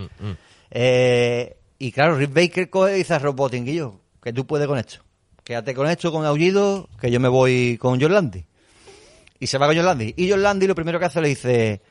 Eh, 0.71 1.57
y 1.79 1.91
claro, 1.91 2.15
Rick 2.17 2.33
Baker 2.33 2.71
coge 2.71 2.95
y 2.95 2.99
dice 2.99 3.15
a 3.15 3.19
Rob 3.19 3.35
Botting, 3.35 3.65
que 3.65 3.75
yo, 3.75 4.01
que 4.23 4.33
tú 4.33 4.47
puedes 4.47 4.69
con 4.69 4.79
esto. 4.79 4.99
Quédate 5.51 5.75
con 5.75 5.89
esto, 5.89 6.13
con 6.13 6.25
Aullido, 6.25 6.89
que 7.01 7.11
yo 7.11 7.19
me 7.19 7.27
voy 7.27 7.77
con 7.77 8.01
John 8.01 8.15
Landy. 8.15 8.45
Y 9.41 9.49
se 9.49 9.59
va 9.59 9.67
con 9.67 9.75
John 9.75 9.85
Landy. 9.85 10.15
Y 10.17 10.31
John 10.31 10.45
Landy 10.45 10.69
lo 10.69 10.77
primero 10.77 11.01
que 11.01 11.07
hace 11.07 11.21
le 11.21 11.27
dice, 11.27 11.83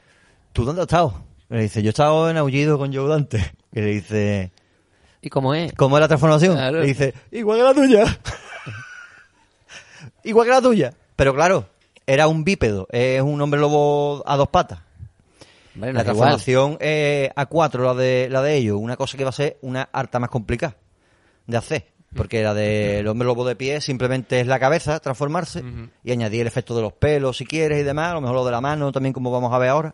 ¿tú 0.53 0.63
dónde 0.63 0.83
has 0.83 0.85
estado? 0.85 1.25
Le 1.49 1.63
dice, 1.63 1.83
yo 1.83 1.89
he 1.89 1.89
estado 1.89 2.29
en 2.29 2.37
Aullido 2.37 2.77
con 2.77 2.93
Joe 2.93 3.09
Dante. 3.09 3.51
Que 3.73 3.81
le 3.81 3.87
dice, 3.87 4.53
¿Y 5.21 5.29
cómo 5.29 5.53
es? 5.53 5.73
¿cómo 5.73 5.97
es 5.97 5.99
la 5.99 6.07
transformación? 6.07 6.55
Claro. 6.55 6.79
Le 6.79 6.85
dice, 6.85 7.13
igual 7.31 7.57
que 7.57 7.63
la 7.65 7.73
tuya. 7.73 8.19
igual 10.23 10.47
que 10.47 10.53
la 10.53 10.61
tuya. 10.61 10.93
Pero 11.17 11.35
claro, 11.35 11.67
era 12.07 12.29
un 12.29 12.45
bípedo, 12.45 12.87
es 12.89 13.21
un 13.21 13.41
hombre 13.41 13.59
lobo 13.59 14.23
a 14.25 14.37
dos 14.37 14.47
patas. 14.47 14.79
La 15.75 16.05
transformación 16.05 16.77
eh, 16.79 17.29
a 17.35 17.45
cuatro, 17.47 17.83
la 17.83 17.93
de, 17.93 18.29
la 18.31 18.41
de 18.41 18.55
ellos, 18.55 18.77
una 18.79 18.95
cosa 18.95 19.17
que 19.17 19.25
va 19.25 19.31
a 19.31 19.33
ser 19.33 19.57
una 19.63 19.89
harta 19.91 20.17
más 20.17 20.29
complicada 20.29 20.77
de 21.45 21.57
hacer. 21.57 21.98
Porque 22.15 22.41
la 22.41 22.53
del 22.53 23.07
hombre 23.07 23.27
lobo 23.27 23.45
de 23.45 23.55
pie 23.55 23.81
simplemente 23.81 24.39
es 24.39 24.47
la 24.47 24.59
cabeza, 24.59 24.99
transformarse, 24.99 25.63
y 26.03 26.11
añadir 26.11 26.41
el 26.41 26.47
efecto 26.47 26.75
de 26.75 26.81
los 26.81 26.93
pelos 26.93 27.37
si 27.37 27.45
quieres 27.45 27.79
y 27.79 27.83
demás, 27.83 28.11
a 28.11 28.13
lo 28.15 28.21
mejor 28.21 28.35
lo 28.37 28.45
de 28.45 28.51
la 28.51 28.61
mano 28.61 28.91
también 28.91 29.13
como 29.13 29.31
vamos 29.31 29.53
a 29.53 29.59
ver 29.59 29.69
ahora. 29.69 29.93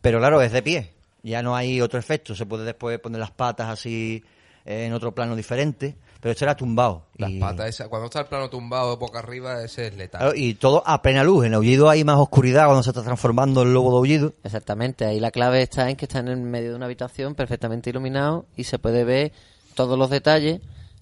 Pero 0.00 0.18
claro, 0.18 0.42
es 0.42 0.52
de 0.52 0.62
pie, 0.62 0.90
ya 1.22 1.42
no 1.42 1.54
hay 1.54 1.80
otro 1.80 1.98
efecto, 1.98 2.34
se 2.34 2.44
puede 2.44 2.64
después 2.64 2.98
poner 2.98 3.20
las 3.20 3.30
patas 3.30 3.68
así 3.68 4.22
en 4.64 4.92
otro 4.92 5.14
plano 5.14 5.36
diferente, 5.36 5.94
pero 6.20 6.32
esto 6.32 6.44
era 6.44 6.56
tumbado. 6.56 7.04
Las 7.16 7.30
y, 7.30 7.38
patas 7.38 7.68
esas. 7.68 7.88
Cuando 7.88 8.06
está 8.06 8.20
el 8.20 8.26
plano 8.26 8.48
tumbado 8.48 8.96
boca 8.96 9.18
arriba, 9.18 9.62
ese 9.62 9.88
es 9.88 9.96
letal. 9.96 10.20
claro, 10.20 10.34
y 10.34 10.54
todo 10.54 10.82
a 10.86 11.02
plena 11.02 11.22
luz, 11.22 11.44
en 11.44 11.52
el 11.52 11.54
aullido 11.54 11.88
hay 11.88 12.02
más 12.02 12.18
oscuridad 12.18 12.64
cuando 12.64 12.82
se 12.82 12.90
está 12.90 13.02
transformando 13.02 13.62
el 13.62 13.74
lobo 13.74 13.90
de 13.90 13.96
aullido. 13.98 14.32
Exactamente, 14.42 15.04
ahí 15.04 15.20
la 15.20 15.30
clave 15.30 15.62
está 15.62 15.90
en 15.90 15.96
que 15.96 16.06
está 16.06 16.20
en 16.20 16.28
el 16.28 16.38
medio 16.38 16.70
de 16.70 16.76
una 16.76 16.86
habitación 16.86 17.34
perfectamente 17.34 17.90
iluminado 17.90 18.46
y 18.56 18.64
se 18.64 18.78
puede 18.78 19.04
ver 19.04 19.32
todos 19.74 19.98
los 19.98 20.10
detalles. 20.10 20.60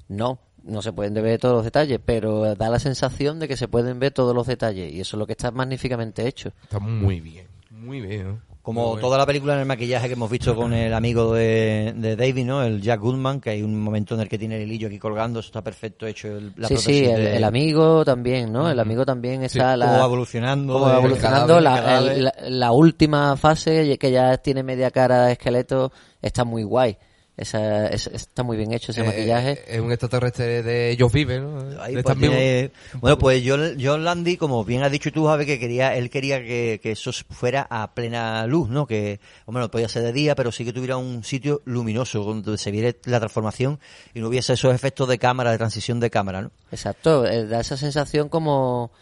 No, 0.08 0.38
no 0.64 0.82
se 0.82 0.92
pueden 0.92 1.14
ver 1.14 1.38
todos 1.40 1.54
los 1.56 1.64
detalles, 1.64 1.98
pero 2.04 2.54
da 2.54 2.68
la 2.68 2.78
sensación 2.78 3.38
de 3.40 3.48
que 3.48 3.56
se 3.56 3.68
pueden 3.68 3.98
ver 3.98 4.12
todos 4.12 4.34
los 4.34 4.46
detalles 4.46 4.92
y 4.92 5.00
eso 5.00 5.16
es 5.16 5.18
lo 5.18 5.26
que 5.26 5.32
está 5.32 5.50
magníficamente 5.50 6.26
hecho. 6.28 6.52
Está 6.62 6.78
muy 6.78 7.20
bien. 7.20 7.46
Muy 7.70 8.00
bien. 8.00 8.24
¿no? 8.28 8.52
Como 8.62 8.86
bueno. 8.90 9.00
toda 9.00 9.18
la 9.18 9.26
película 9.26 9.54
en 9.54 9.60
el 9.60 9.66
maquillaje 9.66 10.06
que 10.06 10.12
hemos 10.12 10.30
visto 10.30 10.54
con 10.54 10.72
el 10.72 10.94
amigo 10.94 11.34
de, 11.34 11.94
de 11.96 12.14
David, 12.14 12.44
¿no? 12.46 12.62
El 12.62 12.80
Jack 12.80 13.00
Goodman, 13.00 13.40
que 13.40 13.50
hay 13.50 13.60
un 13.62 13.80
momento 13.80 14.14
en 14.14 14.20
el 14.20 14.28
que 14.28 14.38
tiene 14.38 14.54
el 14.54 14.62
hilillo 14.62 14.86
aquí 14.86 15.00
colgando, 15.00 15.40
eso 15.40 15.48
está 15.48 15.62
perfecto 15.64 16.06
hecho. 16.06 16.28
El, 16.28 16.52
la 16.56 16.68
sí, 16.68 16.76
sí, 16.76 17.04
el, 17.06 17.16
de- 17.16 17.36
el 17.38 17.42
amigo 17.42 18.04
también, 18.04 18.52
¿no? 18.52 18.70
El 18.70 18.78
amigo 18.78 19.04
también 19.04 19.42
está 19.42 19.76
la... 19.76 19.86
Cómo 19.86 19.98
va 19.98 20.04
evolucionando. 20.04 20.86
de- 20.86 20.96
evolucionando. 20.96 21.46
cadáver, 21.54 21.62
La, 21.64 21.74
cadáver. 21.82 22.12
el- 22.12 22.24
la- 22.24 22.34
la 22.50 22.70
última 22.72 23.36
fase, 23.36 23.98
que 23.98 24.10
ya 24.12 24.36
tiene 24.38 24.62
media 24.62 24.92
cara 24.92 25.24
de 25.26 25.32
esqueleto, 25.32 25.90
está 26.20 26.44
muy 26.44 26.62
guay. 26.62 26.96
Esa, 27.34 27.86
es- 27.86 28.08
está 28.08 28.42
muy 28.42 28.58
bien 28.58 28.72
hecho 28.74 28.92
ese 28.92 29.00
Eh, 29.00 29.04
maquillaje. 29.04 29.52
eh, 29.52 29.64
es 29.68 29.80
un 29.80 29.90
extraterrestre 29.90 30.62
de 30.62 30.90
ellos 30.90 31.10
viven, 31.10 31.42
¿no? 31.42 31.82
Ahí, 31.82 31.94
De 31.94 32.02
pues, 32.02 32.18
tiene- 32.18 32.70
Bueno, 33.00 33.16
pues 33.18 33.42
John, 33.46 33.78
John 33.82 34.04
Landy, 34.04 34.36
como 34.36 34.62
bien 34.66 34.82
has 34.82 34.92
dicho 34.92 35.10
tú, 35.10 35.24
Javi, 35.24 35.46
que 35.46 35.58
quería, 35.58 35.96
él 35.96 36.10
quería 36.10 36.40
que, 36.42 36.78
que 36.82 36.90
eso 36.92 37.10
fuera 37.30 37.66
a 37.70 37.94
plena 37.94 38.46
luz, 38.46 38.68
¿no? 38.68 38.86
Que, 38.86 39.18
hombre, 39.46 39.62
no 39.62 39.70
podía 39.70 39.88
ser 39.88 40.02
de 40.02 40.12
día, 40.12 40.34
pero 40.34 40.52
sí 40.52 40.62
que 40.66 40.74
tuviera 40.74 40.98
un 40.98 41.24
sitio 41.24 41.62
luminoso 41.64 42.22
donde 42.22 42.58
se 42.58 42.70
viera 42.70 42.94
la 43.06 43.18
transformación 43.18 43.80
y 44.12 44.20
no 44.20 44.28
hubiese 44.28 44.52
esos 44.52 44.74
efectos 44.74 45.08
de 45.08 45.18
cámara, 45.18 45.52
de 45.52 45.58
transición 45.58 46.00
de 46.00 46.10
cámara, 46.10 46.42
¿no? 46.42 46.50
Exacto, 46.70 47.26
eh, 47.26 47.46
da 47.46 47.60
esa 47.60 47.78
sensación 47.78 48.28
como, 48.28 48.92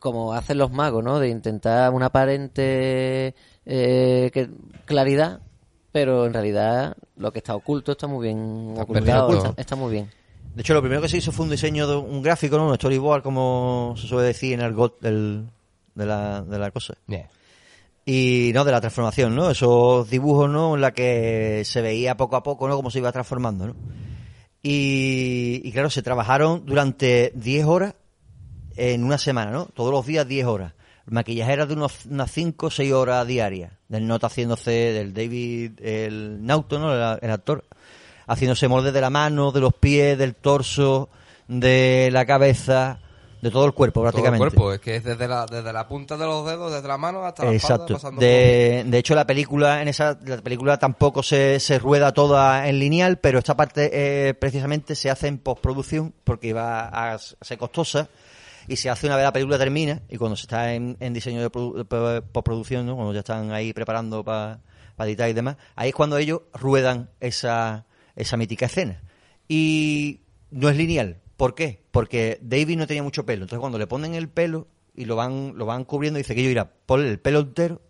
como 0.00 0.34
hacen 0.34 0.58
los 0.58 0.72
magos, 0.72 1.04
¿no? 1.04 1.20
De 1.20 1.28
intentar 1.28 1.92
una 1.92 2.06
aparente 2.06 3.34
eh, 3.66 4.30
que- 4.34 4.50
claridad, 4.84 5.40
pero 5.94 6.26
en 6.26 6.32
realidad 6.32 6.96
lo 7.18 7.32
que 7.32 7.38
está 7.38 7.54
oculto 7.54 7.92
está 7.92 8.08
muy 8.08 8.24
bien 8.26 8.70
Está 8.72 8.82
ocultado, 8.82 9.32
está, 9.32 9.54
está 9.56 9.76
muy 9.76 9.92
bien. 9.92 10.10
De 10.56 10.62
hecho, 10.62 10.74
lo 10.74 10.80
primero 10.80 11.00
que 11.00 11.08
se 11.08 11.18
hizo 11.18 11.30
fue 11.30 11.44
un 11.44 11.52
diseño 11.52 11.86
de 11.86 11.94
un 11.94 12.20
gráfico, 12.20 12.56
¿no? 12.56 12.66
Un 12.68 12.74
storyboard, 12.74 13.22
como 13.22 13.94
se 13.96 14.08
suele 14.08 14.26
decir 14.26 14.54
en 14.54 14.60
el 14.62 14.72
got 14.74 15.00
del- 15.00 15.46
de, 15.94 16.04
la, 16.06 16.42
de 16.42 16.58
la 16.58 16.72
cosa. 16.72 16.94
Yeah. 17.06 17.28
Y 18.04 18.50
no, 18.54 18.64
de 18.64 18.72
la 18.72 18.80
transformación, 18.80 19.36
¿no? 19.36 19.50
Esos 19.50 20.10
dibujos, 20.10 20.50
¿no? 20.50 20.74
En 20.74 20.80
la 20.80 20.92
que 20.92 21.62
se 21.64 21.80
veía 21.80 22.16
poco 22.16 22.34
a 22.34 22.42
poco, 22.42 22.66
¿no? 22.66 22.74
Cómo 22.74 22.90
se 22.90 22.98
iba 22.98 23.12
transformando, 23.12 23.68
¿no? 23.68 23.76
Y, 24.64 25.60
y 25.62 25.70
claro, 25.72 25.90
se 25.90 26.02
trabajaron 26.02 26.66
durante 26.66 27.30
10 27.36 27.66
horas 27.66 27.94
en 28.76 29.04
una 29.04 29.18
semana, 29.18 29.52
¿no? 29.52 29.66
Todos 29.66 29.92
los 29.92 30.04
días 30.06 30.26
10 30.26 30.46
horas. 30.46 30.72
El 31.06 31.12
maquillaje 31.12 31.52
era 31.52 31.66
de 31.66 31.74
unos, 31.74 32.06
unas 32.06 32.30
5 32.30 32.66
o 32.66 32.70
6 32.70 32.92
horas 32.92 33.26
diarias. 33.26 33.72
Del 33.88 34.06
nota 34.06 34.28
haciéndose, 34.28 34.70
del 34.70 35.12
David, 35.12 35.80
el 35.82 36.44
Nauto, 36.44 36.78
¿no? 36.78 36.92
El, 36.94 37.18
el 37.20 37.30
actor. 37.30 37.64
Haciéndose 38.26 38.68
moldes 38.68 38.94
de 38.94 39.00
la 39.00 39.10
mano, 39.10 39.52
de 39.52 39.60
los 39.60 39.74
pies, 39.74 40.16
del 40.16 40.34
torso, 40.34 41.10
de 41.46 42.08
la 42.10 42.24
cabeza, 42.24 43.00
de 43.44 43.50
todo 43.50 43.66
el 43.66 43.74
cuerpo 43.74 44.00
Todo 44.00 44.06
el 44.06 44.12
prácticamente. 44.12 44.56
cuerpo, 44.56 44.72
es 44.72 44.80
que 44.80 44.96
es 44.96 45.04
desde 45.04 45.28
la, 45.28 45.44
desde 45.44 45.70
la 45.70 45.86
punta 45.86 46.16
de 46.16 46.24
los 46.24 46.46
dedos, 46.46 46.72
desde 46.72 46.88
la 46.88 46.96
mano 46.96 47.26
hasta 47.26 47.44
la 47.44 47.52
espalda, 47.52 47.74
Exacto. 47.74 47.92
pasando 47.92 48.20
De, 48.22 48.84
de 48.86 48.98
hecho, 48.98 49.14
la 49.14 49.26
película, 49.26 49.82
en 49.82 49.88
esa, 49.88 50.18
la 50.24 50.38
película 50.38 50.78
tampoco 50.78 51.22
se, 51.22 51.60
se 51.60 51.78
rueda 51.78 52.12
toda 52.12 52.66
en 52.66 52.78
lineal, 52.78 53.18
pero 53.18 53.38
esta 53.38 53.54
parte 53.54 53.90
eh, 53.92 54.32
precisamente 54.32 54.94
se 54.94 55.10
hace 55.10 55.26
en 55.26 55.36
postproducción 55.36 56.14
porque 56.24 56.54
va 56.54 56.86
a, 56.86 57.18
ser 57.18 57.58
costosa 57.58 58.08
y 58.68 58.76
se 58.76 58.90
hace 58.90 59.06
una 59.06 59.16
vez 59.16 59.24
la 59.24 59.32
película 59.32 59.58
termina 59.58 60.02
y 60.08 60.16
cuando 60.16 60.36
se 60.36 60.42
está 60.42 60.74
en, 60.74 60.96
en 61.00 61.12
diseño 61.12 61.40
de, 61.40 61.50
produ- 61.50 61.76
de 61.76 61.84
po- 61.84 62.26
postproducción, 62.32 62.86
¿no? 62.86 62.94
cuando 62.94 63.12
ya 63.12 63.20
están 63.20 63.50
ahí 63.52 63.72
preparando 63.72 64.24
para 64.24 64.60
editar 64.98 65.28
y 65.28 65.32
demás, 65.32 65.56
ahí 65.76 65.88
es 65.90 65.94
cuando 65.94 66.16
ellos 66.18 66.42
ruedan 66.54 67.10
esa, 67.20 67.86
esa 68.16 68.36
mítica 68.36 68.66
escena. 68.66 69.02
Y 69.48 70.20
no 70.50 70.68
es 70.68 70.76
lineal. 70.76 71.20
¿Por 71.36 71.54
qué? 71.54 71.82
Porque 71.90 72.38
David 72.42 72.78
no 72.78 72.86
tenía 72.86 73.02
mucho 73.02 73.26
pelo. 73.26 73.42
Entonces 73.42 73.60
cuando 73.60 73.78
le 73.78 73.86
ponen 73.86 74.14
el 74.14 74.28
pelo 74.28 74.68
y 74.94 75.04
lo 75.04 75.16
van, 75.16 75.52
lo 75.56 75.66
van 75.66 75.84
cubriendo, 75.84 76.18
dice 76.18 76.34
que 76.34 76.44
yo 76.44 76.50
irá, 76.50 76.70
ponle 76.86 77.10
el 77.10 77.18
pelo 77.18 77.40
entero 77.40 77.82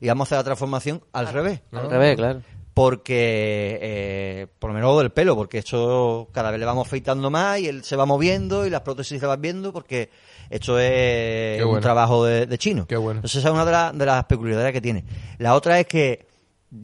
y 0.00 0.08
vamos 0.08 0.26
a 0.26 0.26
hacer 0.26 0.38
la 0.38 0.44
transformación 0.44 1.02
al 1.12 1.28
revés. 1.32 1.60
Al 1.72 1.90
revés, 1.90 2.16
claro. 2.16 2.42
Porque, 2.76 3.78
eh, 3.80 4.46
por 4.58 4.68
lo 4.68 4.74
menos 4.74 4.98
del 4.98 5.08
pelo, 5.10 5.34
porque 5.34 5.56
esto 5.56 6.28
cada 6.30 6.50
vez 6.50 6.60
le 6.60 6.66
vamos 6.66 6.86
afeitando 6.86 7.30
más 7.30 7.58
y 7.58 7.68
él 7.68 7.82
se 7.82 7.96
va 7.96 8.04
moviendo 8.04 8.66
y 8.66 8.70
las 8.70 8.82
prótesis 8.82 9.18
se 9.18 9.24
van 9.24 9.40
viendo 9.40 9.72
porque 9.72 10.10
esto 10.50 10.78
es 10.78 11.56
un 11.64 11.80
trabajo 11.80 12.26
de, 12.26 12.44
de 12.44 12.58
chino. 12.58 12.86
Qué 12.86 12.96
bueno. 12.98 13.20
Entonces 13.20 13.38
esa 13.38 13.48
es 13.48 13.54
una 13.54 13.64
de, 13.64 13.72
la- 13.72 13.92
de 13.92 14.04
las 14.04 14.24
peculiaridades 14.26 14.74
que 14.74 14.82
tiene. 14.82 15.06
La 15.38 15.54
otra 15.54 15.80
es 15.80 15.86
que 15.86 16.26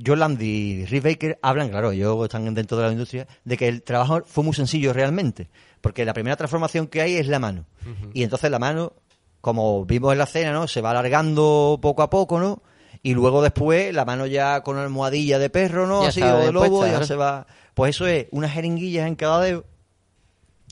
John 0.07 0.19
Land 0.21 0.41
y 0.41 0.87
Rick 0.87 1.05
Baker 1.05 1.39
hablan, 1.43 1.69
claro, 1.69 1.91
ellos 1.93 2.25
están 2.25 2.55
dentro 2.55 2.79
de 2.79 2.87
la 2.87 2.93
industria, 2.93 3.27
de 3.45 3.57
que 3.59 3.69
el 3.69 3.83
trabajo 3.83 4.23
fue 4.25 4.43
muy 4.45 4.55
sencillo 4.55 4.95
realmente. 4.95 5.51
Porque 5.83 6.07
la 6.07 6.15
primera 6.15 6.37
transformación 6.37 6.87
que 6.87 7.03
hay 7.03 7.17
es 7.17 7.27
la 7.29 7.39
mano. 7.39 7.67
Y 8.15 8.23
entonces 8.23 8.51
la 8.51 8.59
mano, 8.59 8.95
como 9.43 9.85
vimos 9.85 10.13
en 10.13 10.19
la 10.19 10.25
escena, 10.25 10.53
¿no? 10.53 10.67
Se 10.69 10.81
va 10.81 10.93
alargando 10.93 11.79
poco 11.83 12.01
a 12.03 12.09
poco, 12.09 12.41
¿no? 12.41 12.63
Y 13.03 13.15
luego 13.15 13.43
después 13.43 13.93
la 13.93 14.05
mano 14.05 14.27
ya 14.27 14.63
con 14.63 14.79
almohadilla 14.79 15.39
de 15.39 15.51
perro, 15.51 15.87
¿no? 15.87 16.03
Ya 16.03 16.09
Así, 16.11 16.23
o 16.23 16.39
de 16.39 16.53
lobo, 16.53 16.87
ya 16.87 17.05
se 17.05 17.17
va. 17.17 17.47
Pues 17.75 17.97
eso 17.97 18.07
es 18.07 18.27
unas 18.31 18.53
jeringuillas 18.53 19.09
en 19.09 19.17
cada 19.17 19.41
dedo. 19.41 19.65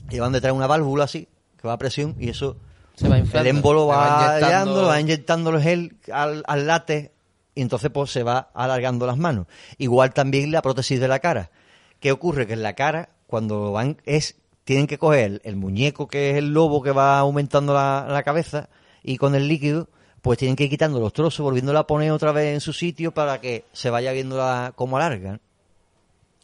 Llevan 0.09 0.31
detrás 0.31 0.53
una 0.53 0.67
válvula 0.67 1.03
así, 1.05 1.27
que 1.59 1.67
va 1.67 1.73
a 1.73 1.77
presión, 1.77 2.15
y 2.19 2.29
eso 2.29 2.57
Se 2.95 3.07
va 3.07 3.15
el 3.17 3.23
inflando. 3.25 3.49
émbolo 3.49 3.81
Le 3.81 3.87
va 3.95 4.39
inyectando- 4.39 4.87
va 4.87 4.99
inyectando 5.01 5.49
el 5.51 5.61
gel 5.61 5.95
al, 6.11 6.43
al 6.47 6.67
látex 6.67 7.11
y 7.53 7.61
entonces 7.61 7.91
pues 7.91 8.11
se 8.11 8.23
va 8.23 8.49
alargando 8.53 9.05
las 9.05 9.17
manos. 9.17 9.47
Igual 9.77 10.13
también 10.13 10.51
la 10.51 10.61
prótesis 10.61 10.99
de 10.99 11.07
la 11.07 11.19
cara. 11.19 11.51
¿Qué 11.99 12.11
ocurre? 12.11 12.47
Que 12.47 12.53
en 12.53 12.63
la 12.63 12.73
cara, 12.73 13.09
cuando 13.27 13.71
van, 13.73 13.97
es, 14.05 14.35
tienen 14.63 14.87
que 14.87 14.97
coger 14.97 15.25
el, 15.25 15.41
el 15.43 15.55
muñeco 15.57 16.07
que 16.07 16.31
es 16.31 16.37
el 16.37 16.53
lobo 16.53 16.81
que 16.81 16.91
va 16.91 17.19
aumentando 17.19 17.73
la, 17.73 18.07
la 18.09 18.23
cabeza 18.23 18.69
y 19.03 19.17
con 19.17 19.35
el 19.35 19.47
líquido, 19.47 19.89
pues 20.21 20.37
tienen 20.39 20.55
que 20.55 20.65
ir 20.65 20.69
quitando 20.69 20.99
los 20.99 21.13
trozos, 21.13 21.43
volviéndola 21.43 21.79
a 21.81 21.87
poner 21.87 22.11
otra 22.11 22.31
vez 22.31 22.53
en 22.53 22.61
su 22.61 22.73
sitio 22.73 23.11
para 23.11 23.41
que 23.41 23.65
se 23.73 23.89
vaya 23.89 24.11
viendo 24.11 24.37
la, 24.37 24.71
cómo 24.75 24.97
alargan. 24.97 25.39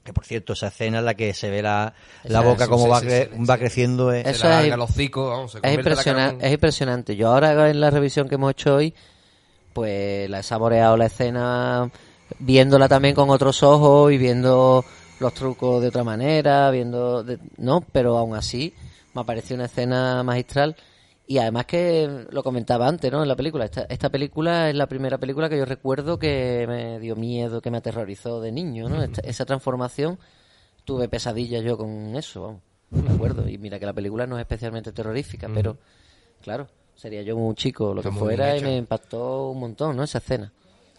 Que 0.04 0.14
por 0.14 0.24
cierto, 0.26 0.54
esa 0.54 0.68
escena 0.68 1.00
en 1.00 1.06
la 1.06 1.16
que 1.16 1.34
se 1.34 1.50
ve 1.50 1.62
la, 1.62 1.94
la 2.24 2.40
boca 2.42 2.68
como 2.68 2.86
sí, 2.86 2.90
va, 2.90 3.00
sí, 3.02 3.06
cre- 3.08 3.30
sí, 3.36 3.46
va 3.46 3.54
sí. 3.56 3.60
creciendo. 3.60 4.12
es- 4.14 4.24
Se 4.24 4.30
Eso 4.32 4.50
es- 4.50 4.74
el 4.74 4.80
hocico, 4.80 5.30
vamos, 5.30 5.52
se 5.52 5.58
Es, 5.58 5.62
convierte 5.62 5.90
la 5.90 5.96
cara 5.96 6.02
impresiona- 6.12 6.30
en 6.30 6.36
un- 6.36 6.42
es 6.46 6.54
impresionante. 6.54 7.16
Yo 7.18 7.28
ahora 7.30 7.70
en 7.70 7.80
la 7.82 7.90
revisión 7.92 8.30
que 8.30 8.36
hemos 8.36 8.52
hecho 8.52 8.76
hoy, 8.76 8.94
pues 9.74 10.30
la 10.30 10.40
he 10.40 10.44
saboreado 10.44 10.98
la 10.98 11.06
escena, 11.08 11.92
viéndola 12.40 12.88
también 12.88 13.16
con 13.16 13.30
otros 13.30 13.62
ojos 13.64 14.12
y 14.12 14.18
viendo 14.18 14.84
los 15.20 15.34
trucos 15.34 15.82
de 15.82 15.90
otra 15.90 16.04
manera, 16.04 16.72
viendo, 16.72 17.24
de- 17.24 17.40
no, 17.58 17.82
pero 17.92 18.18
aún 18.18 18.36
así 18.36 18.74
me 19.14 19.22
ha 19.22 19.24
parecido 19.26 19.56
una 19.56 19.66
escena 19.66 20.24
magistral 20.24 20.76
y 21.28 21.38
además 21.40 21.66
que 21.66 22.26
lo 22.32 22.42
comentaba 22.42 22.88
antes, 22.88 23.12
¿no? 23.12 23.22
En 23.22 23.28
la 23.28 23.36
película, 23.36 23.66
esta, 23.66 23.82
esta 23.90 24.10
película 24.10 24.70
es 24.70 24.76
la 24.76 24.88
primera 24.88 25.18
película 25.18 25.50
que 25.50 25.58
yo 25.58 25.66
recuerdo 25.66 26.18
que 26.18 26.66
me 26.68 27.00
dio 27.00 27.16
miedo, 27.18 27.62
que 27.62 27.70
me 27.70 27.78
aterrorizó 27.78 28.40
de 28.42 28.52
niño, 28.52 28.88
¿no? 28.90 29.04
Esta- 29.04 29.22
esa 29.22 29.46
transformación 29.46 30.18
tuve 30.86 31.10
pesadillas 31.10 31.64
yo 31.64 31.78
con 31.78 32.16
eso, 32.16 32.42
vamos, 32.42 32.62
me 33.10 33.14
acuerdo. 33.14 33.48
Y 33.50 33.58
mira 33.58 33.78
que 33.78 33.86
la 33.86 33.94
película 33.94 34.26
no 34.26 34.38
es 34.38 34.42
especialmente 34.42 34.92
terrorífica, 34.94 35.50
pero 35.54 35.78
claro, 36.42 36.68
sería 36.96 37.22
yo 37.24 37.36
un 37.36 37.56
chico, 37.56 37.94
lo 37.94 38.00
Está 38.00 38.10
que 38.12 38.16
fuera, 38.18 38.58
y 38.58 38.62
me 38.62 38.78
impactó 38.78 39.50
un 39.52 39.60
montón, 39.60 39.98
¿no? 39.98 40.04
Esa 40.04 40.20
escena. 40.20 40.52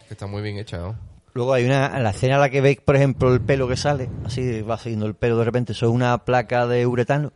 Que 0.07 0.13
está 0.13 0.27
muy 0.27 0.41
bien 0.43 0.57
hecha, 0.57 0.77
¿no? 0.77 0.95
Luego 1.33 1.53
hay 1.53 1.65
una, 1.65 1.99
la 1.99 2.09
escena 2.11 2.35
en 2.35 2.41
la 2.41 2.49
que 2.49 2.61
veis, 2.61 2.79
por 2.81 2.95
ejemplo, 2.95 3.33
el 3.33 3.41
pelo 3.41 3.67
que 3.67 3.77
sale, 3.77 4.09
así 4.25 4.61
va 4.61 4.77
siguiendo 4.77 5.05
el 5.05 5.15
pelo 5.15 5.37
de 5.37 5.45
repente, 5.45 5.71
eso 5.73 5.85
es 5.87 5.91
una 5.91 6.17
placa 6.25 6.67
de 6.67 6.85
uretano 6.85 7.31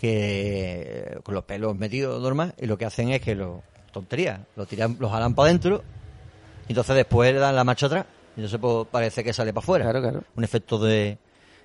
que 0.00 1.18
con 1.22 1.34
los 1.34 1.44
pelos 1.44 1.76
metidos 1.76 2.22
normal 2.22 2.54
y 2.58 2.64
lo 2.64 2.78
que 2.78 2.86
hacen 2.86 3.10
es 3.10 3.20
que 3.20 3.34
lo 3.34 3.62
tontería, 3.92 4.46
lo 4.56 4.64
tiran, 4.64 4.96
los 4.98 5.10
jalan 5.10 5.34
para 5.34 5.50
adentro 5.50 5.82
y 6.66 6.72
entonces 6.72 6.96
después 6.96 7.34
le 7.34 7.38
dan 7.38 7.54
la 7.54 7.64
marcha 7.64 7.84
atrás 7.84 8.06
y 8.34 8.40
entonces 8.40 8.58
pues, 8.58 8.86
parece 8.90 9.22
que 9.22 9.34
sale 9.34 9.52
para 9.52 9.62
afuera. 9.62 9.84
Claro, 9.84 10.00
claro. 10.00 10.24
Un 10.36 10.42
efecto 10.44 10.78
de, 10.78 11.18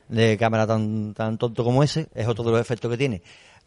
de 0.09 0.37
cámara 0.37 0.67
tan, 0.67 1.13
tan 1.13 1.37
tonto 1.37 1.63
como 1.63 1.81
ese 1.81 2.07
es 2.13 2.27
otro 2.27 2.43
de 2.43 2.51
los 2.51 2.59
efectos 2.59 2.91
que 2.91 2.97
tiene. 2.97 3.21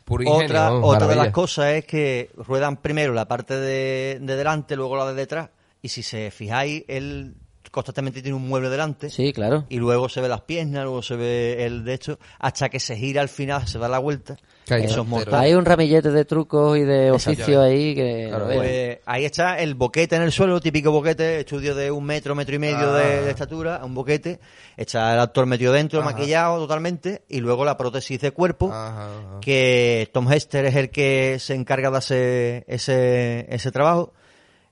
Puro 0.05 0.23
ingenio, 0.23 0.45
otra 0.45 0.73
otra 0.75 1.07
de 1.07 1.17
las 1.17 1.31
cosas 1.31 1.73
es 1.73 1.87
que 1.87 2.31
ruedan 2.37 2.77
primero 2.77 3.15
la 3.15 3.27
parte 3.27 3.57
de, 3.57 4.19
de 4.21 4.37
delante, 4.37 4.77
luego 4.77 4.97
la 4.99 5.07
de 5.07 5.15
detrás 5.15 5.49
y 5.81 5.89
si 5.89 6.03
se 6.03 6.31
fijáis, 6.31 6.85
él 6.89 7.37
constantemente 7.71 8.21
tiene 8.21 8.37
un 8.37 8.49
mueble 8.49 8.69
delante 8.69 9.09
Sí, 9.11 9.33
claro. 9.33 9.65
y 9.69 9.77
luego 9.77 10.09
se 10.09 10.21
ve 10.21 10.29
las 10.29 10.43
piernas, 10.43 10.85
luego 10.85 11.03
se 11.03 11.17
ve 11.17 11.65
el 11.65 11.85
de 11.85 11.95
hecho, 11.95 12.19
hasta 12.39 12.69
que 12.69 12.81
se 12.81 12.97
gira 12.97 13.23
al 13.23 13.29
final, 13.31 13.67
se 13.67 13.79
da 13.79 13.89
la 13.89 13.99
vuelta. 13.99 14.37
Hay 14.75 14.83
Eso 14.85 14.93
es 14.93 14.99
entero. 14.99 15.05
mortal. 15.05 15.41
Hay 15.41 15.55
un 15.55 15.65
ramillete 15.65 16.11
de 16.11 16.25
trucos 16.25 16.77
y 16.79 16.83
de 16.83 17.09
Exacto. 17.09 17.31
oficio 17.43 17.63
ahí 17.63 17.95
que... 17.95 18.27
Claro. 18.29 18.45
Pues 18.47 18.99
ahí 19.07 19.25
está 19.25 19.59
el 19.59 19.75
boquete 19.75 20.17
en 20.17 20.23
el 20.23 20.33
suelo, 20.33 20.61
típico 20.61 20.91
boquete, 20.91 21.41
estudio 21.41 21.75
de 21.75 21.91
un 21.91 22.05
metro, 22.05 22.35
metro 22.35 22.55
y 22.55 22.59
medio 22.59 22.91
Ah. 22.91 22.99
de, 22.99 23.23
de 23.23 23.31
estatura, 23.31 23.81
un 23.85 23.95
boquete. 23.95 24.41
Está 24.77 25.15
el 25.15 25.21
actor 25.21 25.47
metido 25.47 25.73
dentro, 25.73 26.01
Ajá. 26.01 26.11
maquillado 26.11 26.59
totalmente, 26.59 27.23
y 27.29 27.41
luego 27.41 27.65
la 27.65 27.77
prótesis 27.77 28.21
de 28.21 28.31
cuerpo, 28.31 28.71
Ajá, 28.73 29.07
ajá. 29.07 29.41
que 29.41 30.09
Tom 30.13 30.31
Hester 30.33 30.65
es 30.67 30.77
el 30.77 30.91
que 30.91 31.39
se 31.39 31.55
encarga 31.55 31.91
de 31.91 31.97
hacer 31.99 32.65
ese, 32.69 33.47
ese 33.49 33.71
trabajo 33.73 34.13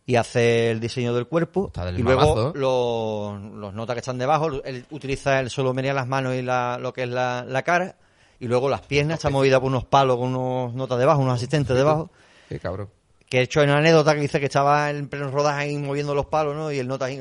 y 0.08 0.14
hace 0.14 0.70
el 0.70 0.78
diseño 0.78 1.12
del 1.14 1.26
cuerpo. 1.26 1.66
Está 1.66 1.84
del 1.86 1.98
y 1.98 2.02
luego 2.02 2.52
los, 2.54 3.40
los 3.54 3.74
notas 3.74 3.94
que 3.94 4.00
están 4.00 4.18
debajo, 4.18 4.62
él 4.64 4.84
utiliza, 4.90 5.40
él 5.40 5.50
solo 5.50 5.74
menea 5.74 5.94
las 5.94 6.06
manos 6.06 6.34
y 6.36 6.42
la, 6.42 6.78
lo 6.80 6.92
que 6.92 7.02
es 7.02 7.08
la, 7.08 7.44
la 7.48 7.62
cara, 7.62 7.96
y 8.38 8.48
luego 8.48 8.68
las 8.68 8.82
piernas 8.82 9.18
están 9.18 9.32
movidas 9.32 9.60
por 9.60 9.68
unos 9.68 9.84
palos 9.84 10.16
con 10.16 10.34
unos 10.34 10.74
notas 10.74 10.98
debajo, 10.98 11.20
unos 11.20 11.36
asistentes 11.36 11.76
debajo. 11.76 12.10
Qué 12.48 12.58
cabrón. 12.58 12.90
Que 13.28 13.38
he 13.38 13.42
hecho 13.42 13.62
una 13.62 13.78
anécdota 13.78 14.14
que 14.14 14.20
dice 14.20 14.38
que 14.38 14.46
estaba 14.46 14.90
en 14.90 15.08
pleno 15.08 15.30
rodaje 15.30 15.62
ahí 15.62 15.76
moviendo 15.76 16.14
los 16.14 16.26
palos, 16.26 16.54
¿no? 16.54 16.70
Y 16.70 16.78
el 16.78 16.86
nota 16.86 17.06
ahí, 17.06 17.20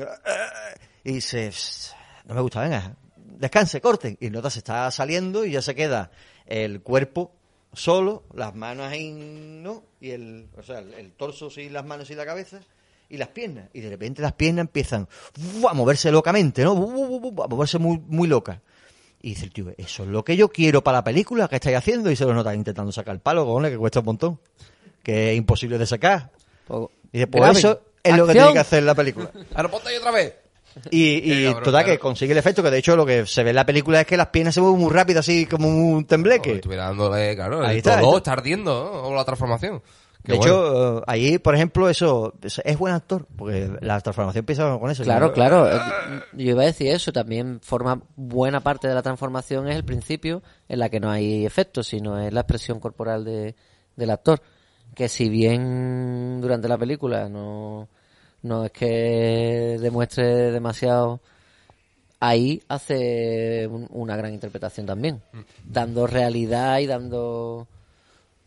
y 1.02 1.12
dice, 1.14 1.50
no 2.26 2.34
me 2.34 2.40
gusta, 2.40 2.60
venga, 2.60 2.94
descanse, 3.16 3.80
corten. 3.80 4.16
Y 4.20 4.26
el 4.26 4.32
nota 4.32 4.50
se 4.50 4.58
está 4.58 4.90
saliendo 4.90 5.44
y 5.44 5.52
ya 5.52 5.62
se 5.62 5.74
queda 5.74 6.10
el 6.46 6.82
cuerpo 6.82 7.32
solo, 7.72 8.24
las 8.34 8.54
manos 8.54 8.86
ahí, 8.86 9.10
¿no? 9.12 9.82
Y 10.00 10.10
el, 10.10 10.48
o 10.56 10.62
sea, 10.62 10.78
el, 10.78 10.94
el 10.94 11.12
torso 11.12 11.50
sin 11.50 11.72
las 11.72 11.84
manos 11.84 12.08
y 12.10 12.14
la 12.14 12.24
cabeza 12.24 12.60
y 13.08 13.16
las 13.16 13.28
piernas. 13.28 13.68
Y 13.72 13.80
de 13.80 13.90
repente 13.90 14.22
las 14.22 14.32
piernas 14.32 14.64
empiezan 14.66 15.08
a 15.68 15.74
moverse 15.74 16.10
locamente, 16.10 16.64
¿no? 16.64 16.72
A 16.72 17.48
moverse 17.48 17.78
muy, 17.78 17.98
muy 17.98 18.28
locas. 18.28 18.58
Y 19.26 19.30
dice 19.30 19.46
el 19.46 19.52
tío, 19.52 19.66
eso 19.76 20.04
es 20.04 20.08
lo 20.08 20.22
que 20.24 20.36
yo 20.36 20.48
quiero 20.48 20.84
para 20.84 20.98
la 20.98 21.04
película 21.04 21.48
que 21.48 21.56
estáis 21.56 21.76
haciendo. 21.76 22.12
Y 22.12 22.14
se 22.16 22.24
lo 22.24 22.32
nota 22.32 22.54
intentando 22.54 22.92
sacar 22.92 23.12
el 23.12 23.20
palo, 23.20 23.44
cojones, 23.44 23.72
que 23.72 23.76
cuesta 23.76 23.98
un 23.98 24.06
montón. 24.06 24.38
Que 25.02 25.32
es 25.32 25.36
imposible 25.36 25.78
de 25.78 25.86
sacar. 25.86 26.30
Pues, 26.68 26.88
Y 27.12 27.18
después 27.18 27.40
graben. 27.42 27.56
eso 27.58 27.80
es 28.04 28.16
lo 28.16 28.24
que 28.24 28.30
¡Acción! 28.30 28.44
tiene 28.44 28.52
que 28.52 28.58
hacer 28.60 28.82
la 28.84 28.94
película. 28.94 29.28
Ahora 29.56 29.68
ponte 29.68 29.88
ahí 29.88 29.96
otra 29.96 30.12
vez. 30.12 30.32
Y, 30.92 31.14
y 31.32 31.44
cabrón, 31.46 31.64
total, 31.64 31.82
claro. 31.84 31.86
que 31.88 31.98
consigue 31.98 32.32
el 32.32 32.38
efecto, 32.38 32.62
que 32.62 32.70
de 32.70 32.78
hecho 32.78 32.94
lo 32.94 33.04
que 33.06 33.26
se 33.26 33.42
ve 33.42 33.50
en 33.50 33.56
la 33.56 33.66
película 33.66 34.00
es 34.02 34.06
que 34.06 34.16
las 34.16 34.28
piernas 34.28 34.54
se 34.54 34.60
mueven 34.60 34.78
muy 34.78 34.92
rápido, 34.92 35.18
así 35.20 35.46
como 35.46 35.68
un 35.68 36.04
tembleque. 36.04 36.52
Estuviera 36.52 36.84
dándole, 36.84 37.34
claro, 37.34 37.62
Ahí 37.64 37.72
el 37.72 37.76
está, 37.78 37.94
esto- 37.96 38.18
está 38.18 38.32
ardiendo, 38.34 38.90
¿no? 38.92 39.08
O 39.08 39.14
la 39.16 39.24
transformación. 39.24 39.82
Qué 40.26 40.32
de 40.32 40.38
bueno. 40.38 40.52
hecho, 40.54 40.98
eh, 40.98 41.02
ahí, 41.06 41.38
por 41.38 41.54
ejemplo, 41.54 41.88
eso 41.88 42.34
es 42.42 42.60
es 42.64 42.76
buen 42.78 42.92
actor, 42.92 43.26
porque 43.36 43.70
la 43.80 44.00
transformación 44.00 44.40
empieza 44.42 44.78
con 44.78 44.90
eso. 44.90 45.04
Claro, 45.04 45.28
Yo- 45.28 45.32
claro. 45.32 45.70
Eh, 45.72 45.78
Yo 46.34 46.50
iba 46.50 46.62
a 46.62 46.66
decir 46.66 46.88
eso. 46.88 47.12
También 47.12 47.60
forma 47.62 48.02
buena 48.16 48.60
parte 48.60 48.88
de 48.88 48.94
la 48.94 49.02
transformación 49.02 49.68
es 49.68 49.76
el 49.76 49.84
principio, 49.84 50.42
en 50.68 50.80
la 50.80 50.88
que 50.88 51.00
no 51.00 51.10
hay 51.10 51.46
efectos, 51.46 51.86
sino 51.86 52.18
es 52.18 52.32
la 52.32 52.40
expresión 52.40 52.80
corporal 52.80 53.24
de, 53.24 53.54
del 53.96 54.10
actor. 54.10 54.42
Que 54.94 55.08
si 55.08 55.28
bien 55.28 56.40
durante 56.40 56.68
la 56.68 56.76
película 56.78 57.28
no, 57.28 57.88
No 58.42 58.64
es 58.66 58.70
que 58.72 59.76
demuestre 59.80 60.52
demasiado. 60.52 61.20
Ahí 62.20 62.62
hace 62.68 63.66
un- 63.66 63.88
una 63.90 64.16
gran 64.16 64.32
interpretación 64.32 64.86
también, 64.86 65.20
dando 65.64 66.06
realidad 66.06 66.78
y 66.78 66.86
dando 66.86 67.66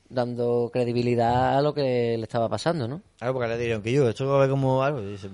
dando 0.09 0.69
credibilidad 0.73 1.57
a 1.57 1.61
lo 1.61 1.73
que 1.73 2.15
le 2.17 2.23
estaba 2.23 2.49
pasando, 2.49 2.87
¿no? 2.87 3.01
Claro, 3.17 3.33
porque 3.33 3.47
le 3.49 3.57
dirían 3.57 3.81
que 3.81 3.91
yo, 3.91 4.09
esto 4.09 4.27
va 4.27 4.37
a 4.37 4.39
ver 4.41 4.49
como 4.49 4.81
algo. 4.83 5.01
Dice, 5.01 5.29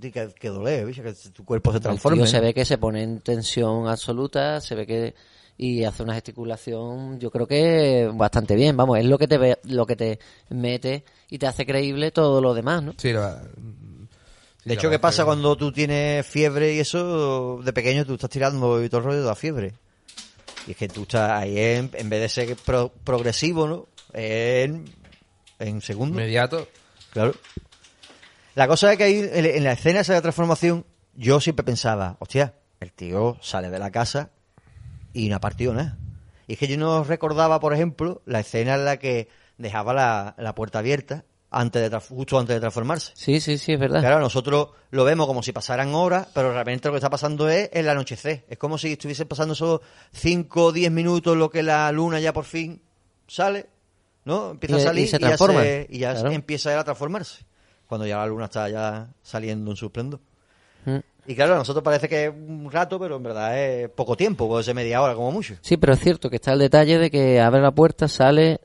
tiene 0.00 0.12
que, 0.12 0.28
que 0.38 0.48
doler, 0.48 0.86
bicho, 0.86 1.02
que 1.02 1.12
tu 1.32 1.44
cuerpo 1.44 1.70
se 1.72 1.76
El 1.78 1.82
transforme. 1.82 2.18
tío 2.18 2.26
se 2.26 2.36
¿no? 2.38 2.42
ve 2.44 2.54
que 2.54 2.64
se 2.64 2.78
pone 2.78 3.02
en 3.02 3.20
tensión 3.20 3.86
absoluta, 3.88 4.60
se 4.60 4.74
ve 4.74 4.86
que 4.86 5.14
y 5.56 5.84
hace 5.84 6.02
una 6.02 6.14
gesticulación, 6.14 7.20
yo 7.20 7.30
creo 7.30 7.46
que 7.46 8.10
bastante 8.12 8.56
bien, 8.56 8.76
vamos, 8.76 8.98
es 8.98 9.04
lo 9.04 9.16
que 9.18 9.28
te 9.28 9.38
ve, 9.38 9.58
lo 9.64 9.86
que 9.86 9.94
te 9.94 10.18
mete 10.48 11.04
y 11.30 11.38
te 11.38 11.46
hace 11.46 11.64
creíble 11.64 12.10
todo 12.10 12.40
lo 12.40 12.54
demás, 12.54 12.82
¿no? 12.82 12.94
Sí, 12.96 13.12
la- 13.12 13.40
De 14.64 14.74
hecho, 14.74 14.90
¿qué 14.90 14.98
pasa 14.98 15.24
cuando 15.24 15.54
tú 15.56 15.70
tienes 15.70 16.26
fiebre 16.26 16.74
y 16.74 16.80
eso? 16.80 17.60
De 17.62 17.72
pequeño 17.72 18.04
tú 18.04 18.14
estás 18.14 18.30
tirando 18.30 18.82
y 18.82 18.88
todo 18.88 18.98
el 19.00 19.04
rollo 19.04 19.20
de 19.20 19.26
la 19.26 19.34
fiebre. 19.36 19.74
Y 20.66 20.70
es 20.72 20.76
que 20.76 20.88
tú 20.88 21.02
estás 21.02 21.30
ahí 21.32 21.58
en, 21.58 21.90
en 21.92 22.08
vez 22.10 22.20
de 22.22 22.28
ser 22.30 22.56
pro- 22.56 22.90
progresivo, 23.04 23.68
¿no? 23.68 23.86
En, 24.14 24.84
en 25.58 25.80
segundo. 25.80 26.18
Inmediato. 26.18 26.68
Claro. 27.12 27.34
La 28.54 28.68
cosa 28.68 28.92
es 28.92 28.98
que 28.98 29.04
ahí, 29.04 29.30
en, 29.32 29.64
la 29.64 29.72
escena 29.72 30.00
esa 30.00 30.14
de 30.14 30.22
transformación, 30.22 30.86
yo 31.14 31.40
siempre 31.40 31.64
pensaba, 31.64 32.16
hostia, 32.20 32.54
el 32.80 32.92
tío 32.92 33.36
sale 33.40 33.68
de 33.70 33.78
la 33.78 33.90
casa 33.90 34.30
y 35.12 35.28
no 35.28 35.36
ha 35.36 35.40
partido 35.40 35.74
nada. 35.74 35.98
Y 36.46 36.52
es 36.52 36.58
que 36.58 36.68
yo 36.68 36.76
no 36.76 37.02
recordaba, 37.02 37.58
por 37.58 37.74
ejemplo, 37.74 38.22
la 38.26 38.40
escena 38.40 38.74
en 38.74 38.84
la 38.84 38.98
que 38.98 39.28
dejaba 39.58 39.92
la, 39.92 40.34
la 40.38 40.54
puerta 40.54 40.80
abierta 40.80 41.24
antes 41.50 41.90
de 41.90 42.00
justo 42.00 42.38
antes 42.38 42.54
de 42.54 42.60
transformarse. 42.60 43.12
Sí, 43.14 43.40
sí, 43.40 43.58
sí, 43.58 43.72
es 43.72 43.80
verdad. 43.80 44.00
Claro, 44.00 44.20
nosotros 44.20 44.70
lo 44.90 45.04
vemos 45.04 45.26
como 45.26 45.42
si 45.42 45.52
pasaran 45.52 45.94
horas, 45.94 46.28
pero 46.34 46.52
realmente 46.52 46.88
lo 46.88 46.92
que 46.92 46.98
está 46.98 47.10
pasando 47.10 47.48
es 47.48 47.70
el 47.72 47.88
anochecer. 47.88 48.44
Es 48.48 48.58
como 48.58 48.76
si 48.76 48.92
estuviese 48.92 49.26
pasando 49.26 49.54
esos 49.54 49.80
5 50.12 50.64
o 50.64 50.72
10 50.72 50.90
minutos 50.90 51.36
lo 51.36 51.50
que 51.50 51.62
la 51.62 51.90
luna 51.92 52.20
ya 52.20 52.32
por 52.32 52.44
fin 52.44 52.82
sale, 53.26 53.66
¿no? 54.24 54.52
Empieza 54.52 54.76
Y- 54.76 54.78
a 54.78 54.82
y 54.82 54.84
salir 54.84 55.04
y, 55.06 55.10
ya, 55.10 55.18
transforma. 55.18 55.62
se- 55.62 55.86
y 55.90 55.98
ya 55.98 56.12
Claro. 56.14 56.30
empieza 56.32 56.78
a 56.80 56.84
transformarse. 56.84 57.44
Cuando 57.86 58.06
ya 58.06 58.16
la 58.18 58.26
luna 58.26 58.46
está 58.46 58.68
ya 58.68 59.08
saliendo 59.22 59.70
en 59.70 59.76
su 59.76 59.86
esplendor. 59.86 60.20
Mm. 60.86 60.96
Y 61.26 61.34
claro, 61.34 61.54
a 61.54 61.58
nosotros 61.58 61.82
parece 61.82 62.08
que 62.08 62.26
es 62.26 62.30
un 62.34 62.70
rato, 62.70 62.98
pero 62.98 63.16
en 63.16 63.22
verdad 63.22 63.58
es 63.58 63.88
poco 63.90 64.16
tiempo, 64.16 64.46
puede 64.48 64.62
ser 64.64 64.74
media 64.74 65.00
hora 65.02 65.14
como 65.14 65.32
mucho. 65.32 65.54
Sí, 65.62 65.76
pero 65.76 65.92
es 65.94 66.00
cierto 66.00 66.28
que 66.28 66.36
está 66.36 66.52
el 66.52 66.58
detalle 66.58 66.98
de 66.98 67.10
que 67.10 67.40
abre 67.40 67.60
la 67.62 67.70
puerta, 67.70 68.08
sale 68.08 68.60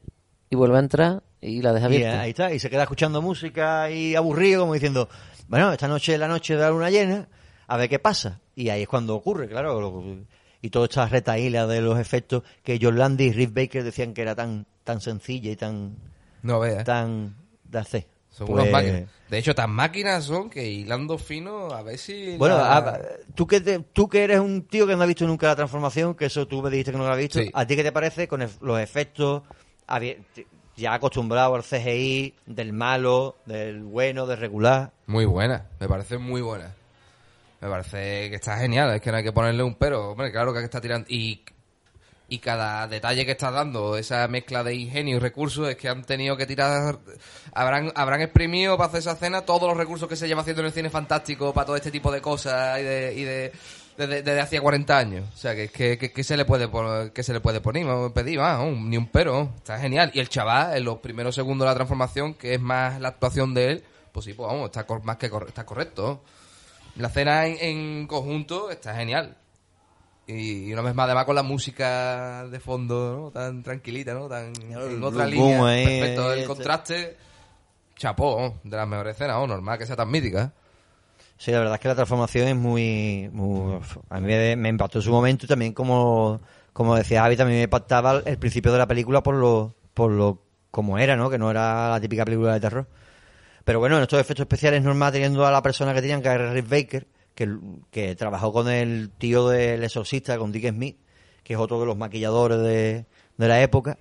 y 0.50 0.56
vuelve 0.56 0.78
a 0.78 0.80
entrar 0.80 1.24
y 1.42 1.62
la 1.62 1.72
deja 1.74 1.86
Y 1.86 1.96
abierta. 1.96 2.22
ahí 2.22 2.30
está, 2.32 2.54
y 2.54 2.60
se 2.60 2.70
queda 2.70 2.84
escuchando 2.84 3.22
música 3.22 3.90
y 3.92 4.16
aburrido, 4.16 4.62
como 4.62 4.74
diciendo, 4.74 5.08
bueno, 5.48 5.72
esta 5.72 5.88
noche 5.88 6.14
es 6.16 6.20
la 6.20 6.28
noche 6.28 6.56
de 6.56 6.62
la 6.62 6.70
luna 6.70 6.90
llena, 6.90 7.30
a 7.68 7.78
ver 7.78 7.88
qué 7.88 8.00
pasa. 8.00 8.40
Y 8.56 8.68
ahí 8.70 8.82
es 8.82 8.88
cuando 8.90 9.16
ocurre, 9.16 9.48
claro. 9.48 9.80
Y 10.62 10.70
toda 10.70 10.86
esta 10.86 11.06
retaíla 11.08 11.68
de 11.68 11.82
los 11.82 11.98
efectos 12.00 12.44
que 12.64 12.80
John 12.82 12.98
Landy 12.98 13.26
y 13.26 13.32
Rick 13.34 13.54
Baker 13.54 13.84
decían 13.84 14.14
que 14.14 14.22
era 14.22 14.36
tan 14.36 14.66
tan 14.84 15.02
sencilla 15.02 15.52
y 15.52 15.56
tan 15.56 15.96
No 16.42 16.60
veas. 16.60 16.84
tan 16.84 17.36
de 17.64 17.80
hacer. 17.80 18.08
Son 18.32 18.48
Pues, 18.48 18.62
unas 18.62 18.72
máquinas. 18.72 19.10
De 19.30 19.38
hecho, 19.38 19.54
tan 19.54 19.70
máquinas 19.72 20.24
son 20.24 20.50
que 20.50 20.66
hilando 20.68 21.18
fino, 21.18 21.72
a 21.72 21.82
ver 21.84 21.98
si. 21.98 22.38
Bueno, 22.38 22.58
la- 22.58 22.78
a- 22.78 23.00
tú 23.36 23.46
que 23.48 23.60
te- 23.62 23.80
tú 23.80 24.08
que 24.08 24.24
eres 24.24 24.40
un 24.40 24.64
tío 24.64 24.88
que 24.88 24.96
no 24.96 25.04
ha 25.04 25.06
visto 25.06 25.26
nunca 25.28 25.48
la 25.48 25.56
transformación, 25.56 26.16
que 26.16 26.26
eso 26.26 26.48
tú 26.48 26.62
me 26.62 26.70
dijiste 26.70 26.92
que 26.92 26.98
no 26.98 27.06
lo 27.06 27.12
has 27.12 27.18
visto, 27.18 27.40
Sí. 27.40 27.50
¿a 27.54 27.66
ti 27.68 27.76
qué 27.76 27.84
te 27.84 27.92
parece 27.92 28.28
con 28.28 28.40
los 28.62 28.80
efectos 28.80 29.44
ya 30.78 30.94
acostumbrado 30.94 31.56
al 31.56 31.64
CGI, 31.64 32.34
del 32.46 32.72
malo, 32.74 33.38
del 33.46 33.84
bueno, 33.84 34.26
del 34.26 34.38
regular? 34.40 34.92
Muy 35.08 35.26
buena, 35.26 35.68
me 35.80 35.88
parece 35.88 36.18
muy 36.18 36.42
buena. 36.42 36.74
Me 37.62 37.68
parece 37.70 38.30
que 38.30 38.36
está 38.36 38.58
genial, 38.58 38.94
es 38.96 39.02
que 39.02 39.12
no 39.12 39.18
hay 39.18 39.24
que 39.24 39.32
ponerle 39.34 39.64
un 39.64 39.76
pero. 39.76 40.12
Hombre, 40.12 40.32
claro 40.32 40.54
que 40.54 40.64
está 40.64 40.80
tirando. 40.80 41.08
Y, 41.10 41.44
y 42.30 42.40
cada 42.40 42.88
detalle 42.88 43.26
que 43.26 43.32
está 43.32 43.52
dando, 43.52 43.98
esa 43.98 44.28
mezcla 44.30 44.64
de 44.64 44.76
ingenio 44.76 45.18
y 45.18 45.20
recursos, 45.20 45.68
es 45.68 45.76
que 45.76 45.90
han 45.90 46.04
tenido 46.04 46.38
que 46.38 46.46
tirar. 46.46 47.00
Habrán, 47.54 47.92
habrán 47.96 48.22
exprimido 48.22 48.78
para 48.78 48.88
hacer 48.88 49.00
esa 49.00 49.12
escena 49.14 49.42
todos 49.42 49.68
los 49.68 49.76
recursos 49.76 50.08
que 50.08 50.16
se 50.16 50.28
lleva 50.28 50.42
haciendo 50.42 50.62
en 50.62 50.68
el 50.68 50.72
cine 50.72 50.90
fantástico 50.90 51.54
para 51.54 51.66
todo 51.66 51.76
este 51.76 51.92
tipo 51.92 52.12
de 52.12 52.22
cosas 52.22 52.80
y 52.80 52.84
de. 52.84 53.14
Y 53.16 53.24
de 53.24 53.52
desde, 53.98 54.24
desde 54.24 54.40
hacía 54.40 54.62
40 54.62 54.98
años. 54.98 55.26
O 55.34 55.38
sea, 55.38 55.54
que, 55.54 55.68
que, 55.68 55.98
que, 55.98 56.14
que 56.14 56.24
se 56.24 56.38
le 56.38 56.46
puede 56.46 56.70
poner, 56.70 57.12
que 57.12 57.22
se 57.22 57.34
le 57.34 57.42
puede 57.42 57.60
poner, 57.60 57.86
pedir, 58.14 58.40
ah, 58.40 58.64
ni 58.74 58.96
un 58.96 59.08
pero. 59.10 59.52
Está 59.58 59.78
genial. 59.78 60.10
Y 60.14 60.22
el 60.22 60.30
chaval, 60.30 60.78
en 60.78 60.86
los 60.86 61.00
primeros 61.00 61.36
segundos 61.36 61.66
de 61.66 61.72
la 61.72 61.76
transformación, 61.76 62.36
que 62.36 62.54
es 62.54 62.62
más 62.62 63.02
la 63.02 63.10
actuación 63.10 63.54
de 63.54 63.72
él, 63.72 63.84
pues 64.14 64.24
sí, 64.26 64.34
pues 64.34 64.48
vamos, 64.48 64.68
está 64.68 64.86
cor- 64.86 65.04
más 65.04 65.18
que 65.18 65.30
cor- 65.30 65.48
está 65.50 65.66
correcto. 65.66 66.24
La 66.96 67.08
escena 67.08 67.46
en, 67.48 67.58
en 67.62 68.08
conjunto 68.08 68.70
está 68.72 68.96
genial. 68.96 69.38
Y, 70.28 70.72
una 70.74 70.84
vez 70.84 70.94
más, 70.94 71.06
además 71.06 71.26
con 71.26 71.36
la 71.36 71.44
música 71.44 72.46
de 72.48 72.60
fondo, 72.60 73.16
¿no? 73.16 73.32
Tan 73.32 73.64
tranquilita, 73.64 74.14
¿no? 74.14 74.28
Tan 74.28 74.54
en 74.56 75.04
otra 75.04 75.24
boom 75.26 75.32
línea. 75.32 75.66
ahí, 75.66 75.86
Perfecto, 75.86 76.34
el 76.34 76.40
este. 76.40 76.48
contraste. 76.48 77.18
Chapó, 77.96 78.60
de 78.64 78.78
las 78.78 78.88
mejores 78.88 79.16
escenas, 79.16 79.38
¿no? 79.38 79.48
normal 79.48 79.78
que 79.78 79.86
sea 79.86 79.96
tan 79.96 80.10
mítica. 80.10 80.54
Sí, 81.38 81.52
la 81.52 81.60
verdad 81.60 81.76
es 81.76 81.82
que 81.82 81.88
la 81.88 81.96
transformación 81.96 82.48
es 82.48 82.56
muy... 82.56 83.30
muy- 83.34 83.80
a 84.10 84.20
mí 84.20 84.28
me, 84.28 84.56
me 84.56 84.70
impactó 84.70 85.00
en 85.00 85.04
su 85.04 85.12
momento 85.12 85.46
y 85.46 85.50
también 85.50 85.74
como, 85.74 86.40
como 86.74 86.96
decía 86.96 87.22
Javi, 87.24 87.36
también 87.36 87.60
me 87.60 87.64
impactaba 87.64 88.22
el 88.26 88.38
principio 88.38 88.72
de 88.72 88.78
la 88.78 88.88
película 88.88 89.22
por 89.24 89.36
lo, 89.36 89.74
por 89.94 90.12
lo 90.12 90.42
como 90.72 90.98
era, 90.98 91.16
¿no? 91.18 91.30
Que 91.30 91.38
no 91.38 91.50
era 91.52 91.90
la 91.90 92.00
típica 92.00 92.24
película 92.24 92.54
de 92.54 92.60
terror. 92.60 92.88
Pero 93.70 93.78
bueno, 93.78 93.98
en 93.98 94.02
estos 94.02 94.20
efectos 94.20 94.46
especiales 94.46 94.82
normal 94.82 95.12
teniendo 95.12 95.46
a 95.46 95.52
la 95.52 95.62
persona 95.62 95.94
que 95.94 96.02
tenían, 96.02 96.24
que 96.24 96.30
era 96.30 96.52
Rick 96.52 96.68
Baker, 96.68 97.06
que, 97.36 97.56
que 97.92 98.16
trabajó 98.16 98.52
con 98.52 98.68
el 98.68 99.12
tío 99.16 99.48
del 99.48 99.84
exorcista, 99.84 100.40
con 100.40 100.52
Dick 100.52 100.72
Smith, 100.72 100.98
que 101.44 101.54
es 101.54 101.60
otro 101.60 101.80
de 101.80 101.86
los 101.86 101.96
maquilladores 101.96 102.58
de, 102.58 103.06
de 103.38 103.48
la 103.48 103.62
época. 103.62 104.00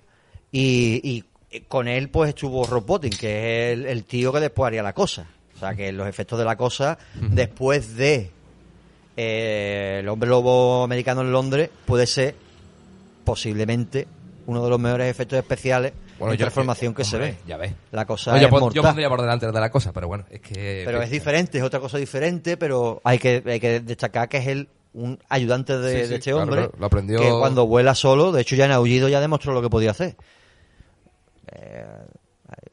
Y, 0.51 1.23
y 1.51 1.59
con 1.67 1.87
él 1.87 2.09
pues 2.09 2.29
estuvo 2.29 2.65
Rob 2.65 2.83
Bottin, 2.83 3.11
que 3.11 3.27
es 3.71 3.77
el, 3.77 3.85
el 3.85 4.05
tío 4.05 4.33
que 4.33 4.39
después 4.39 4.65
haría 4.65 4.81
la 4.81 4.93
cosa. 4.93 5.27
O 5.55 5.59
sea, 5.59 5.75
que 5.75 5.91
los 5.91 6.07
efectos 6.07 6.39
de 6.39 6.45
la 6.45 6.55
cosa, 6.55 6.97
después 7.13 7.95
de 7.95 8.31
eh, 9.17 9.97
El 9.99 10.09
hombre 10.09 10.31
lobo 10.31 10.83
americano 10.83 11.21
en 11.21 11.31
Londres, 11.31 11.69
puede 11.85 12.07
ser 12.07 12.33
posiblemente 13.23 14.07
uno 14.47 14.63
de 14.63 14.69
los 14.71 14.79
mejores 14.79 15.11
efectos 15.11 15.37
especiales 15.37 15.93
Bueno, 16.19 16.31
de 16.33 16.37
yo- 16.37 16.43
transformación 16.45 16.93
que 16.93 17.03
se 17.03 17.15
hombre, 17.15 17.31
ve. 17.31 17.37
ya 17.47 17.57
ves. 17.57 17.73
La 17.91 18.05
cosa 18.05 18.31
No, 18.31 18.37
es 18.37 18.43
yo, 18.43 18.49
pon- 18.49 18.59
yo 18.59 18.65
mortal. 18.65 18.83
pondría 18.83 19.09
por 19.09 19.21
delante 19.21 19.47
de 19.51 19.59
la 19.59 19.71
cosa, 19.71 19.91
pero 19.93 20.07
bueno, 20.07 20.25
es 20.29 20.41
que... 20.41 20.83
Pero 20.85 21.01
es 21.01 21.09
diferente, 21.09 21.57
es 21.57 21.63
otra 21.63 21.79
cosa 21.79 21.97
diferente, 21.97 22.57
pero 22.57 23.01
hay 23.03 23.17
que, 23.19 23.41
hay 23.45 23.59
que 23.59 23.79
destacar 23.79 24.27
que 24.29 24.37
es 24.37 24.47
el 24.47 24.69
un 24.91 25.19
ayudante 25.29 25.77
de, 25.77 25.91
Sí, 25.91 25.97
de 25.97 26.07
sí, 26.07 26.13
este 26.15 26.31
claro, 26.31 26.43
hombre 26.43 26.57
claro, 26.61 26.73
lo 26.79 26.85
aprendió- 26.87 27.19
que 27.21 27.29
cuando 27.29 27.67
vuela 27.67 27.93
solo, 27.95 28.31
de 28.31 28.41
hecho 28.41 28.55
ya 28.55 28.65
en 28.65 28.71
Aullido 28.71 29.07
ya 29.07 29.21
demostró 29.21 29.53
lo 29.53 29.61
que 29.61 29.69
podía 29.69 29.91
hacer. 29.91 30.15
Eh, 31.51 31.85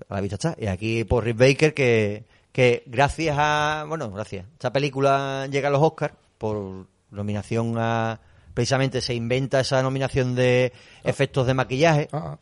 a 0.09 0.15
la 0.15 0.21
vista 0.21 0.37
está. 0.37 0.57
Y 0.59 0.67
aquí 0.67 1.05
por 1.05 1.25
Rick 1.25 1.37
Baker 1.37 1.75
que, 1.75 2.25
que 2.53 2.83
gracias 2.87 3.37
a, 3.39 3.85
bueno, 3.89 4.11
gracias, 4.11 4.47
esta 4.55 4.73
película 4.73 5.47
llega 5.51 5.69
a 5.69 5.71
los 5.71 5.83
Oscars 5.83 6.15
por 6.39 6.87
nominación 7.11 7.75
a, 7.77 8.19
precisamente 8.55 9.01
se 9.03 9.15
inventa 9.15 9.61
esa 9.61 9.83
nominación 9.83 10.35
de 10.35 10.73
efectos 11.05 11.47
de 11.47 11.55
maquillaje 11.55 12.09
Ah, 12.13 12.39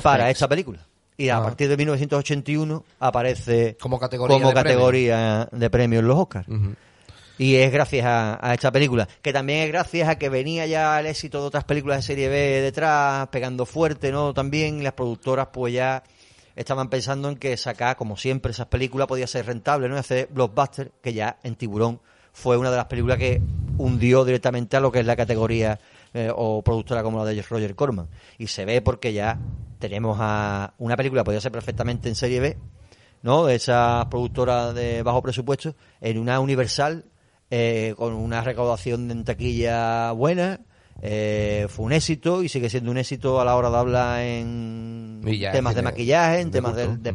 FX. 0.00 0.30
esta 0.30 0.48
película. 0.48 0.86
Y 1.16 1.28
a 1.28 1.36
Ah. 1.38 1.42
partir 1.44 1.68
de 1.68 1.76
1981 1.76 2.84
aparece 2.98 3.76
Como 3.80 3.98
categoría 3.98 4.34
como 4.36 4.48
de 4.48 4.54
premio. 4.54 4.70
categoría 4.72 5.48
de 5.52 5.70
premio 5.70 5.98
en 6.00 6.06
los 6.08 6.18
Oscars. 6.18 6.46
Y 7.38 7.56
es 7.56 7.72
gracias 7.72 8.04
a, 8.06 8.38
a 8.46 8.54
esta 8.54 8.70
película, 8.70 9.08
que 9.20 9.32
también 9.32 9.60
es 9.60 9.68
gracias 9.68 10.08
a 10.08 10.16
que 10.16 10.28
venía 10.28 10.66
ya 10.66 11.00
el 11.00 11.06
éxito 11.06 11.40
de 11.40 11.46
otras 11.46 11.64
películas 11.64 11.98
de 11.98 12.02
serie 12.02 12.28
B 12.28 12.36
detrás, 12.60 13.28
pegando 13.28 13.66
fuerte, 13.66 14.12
¿no? 14.12 14.32
También 14.34 14.78
y 14.80 14.82
las 14.82 14.92
productoras 14.92 15.48
pues 15.52 15.72
ya 15.74 16.02
estaban 16.54 16.88
pensando 16.90 17.28
en 17.30 17.36
que 17.36 17.56
sacar, 17.56 17.96
como 17.96 18.16
siempre, 18.16 18.52
esas 18.52 18.66
películas 18.66 19.06
podía 19.08 19.26
ser 19.26 19.46
rentable, 19.46 19.88
¿no? 19.88 19.96
Y 19.96 19.98
hacer 19.98 20.28
blockbuster, 20.30 20.92
que 21.02 21.14
ya 21.14 21.38
en 21.42 21.56
Tiburón 21.56 22.00
fue 22.32 22.56
una 22.58 22.70
de 22.70 22.76
las 22.76 22.86
películas 22.86 23.18
que 23.18 23.40
hundió 23.78 24.24
directamente 24.24 24.76
a 24.76 24.80
lo 24.80 24.92
que 24.92 25.00
es 25.00 25.06
la 25.06 25.16
categoría 25.16 25.78
eh, 26.14 26.30
o 26.34 26.62
productora 26.62 27.02
como 27.02 27.18
la 27.18 27.24
de 27.24 27.42
Roger 27.42 27.74
Corman. 27.74 28.08
Y 28.38 28.46
se 28.46 28.64
ve 28.64 28.82
porque 28.82 29.12
ya 29.12 29.38
tenemos 29.78 30.18
a 30.20 30.74
una 30.78 30.96
película, 30.96 31.24
podría 31.24 31.40
ser 31.40 31.52
perfectamente 31.52 32.08
en 32.08 32.14
serie 32.14 32.40
B, 32.40 32.58
¿no? 33.22 33.46
De 33.46 33.54
esas 33.54 34.06
productoras 34.06 34.74
de 34.74 35.02
bajo 35.02 35.22
presupuesto, 35.22 35.74
en 36.00 36.18
una 36.18 36.40
Universal, 36.40 37.06
eh, 37.50 37.94
con 37.96 38.14
una 38.14 38.42
recaudación 38.42 39.10
en 39.10 39.24
taquilla 39.24 40.12
buena, 40.12 40.60
eh, 41.00 41.66
fue 41.68 41.86
un 41.86 41.92
éxito 41.92 42.42
y 42.42 42.48
sigue 42.48 42.70
siendo 42.70 42.90
un 42.90 42.98
éxito 42.98 43.40
a 43.40 43.44
la 43.44 43.56
hora 43.56 43.70
de 43.70 43.76
hablar 43.76 44.20
en 44.20 45.20
temas 45.52 45.74
de 45.74 45.82
maquillaje, 45.82 46.40
en 46.40 46.50
de 46.50 46.58
temas 46.58 46.76
de, 46.76 46.96
de 46.96 47.12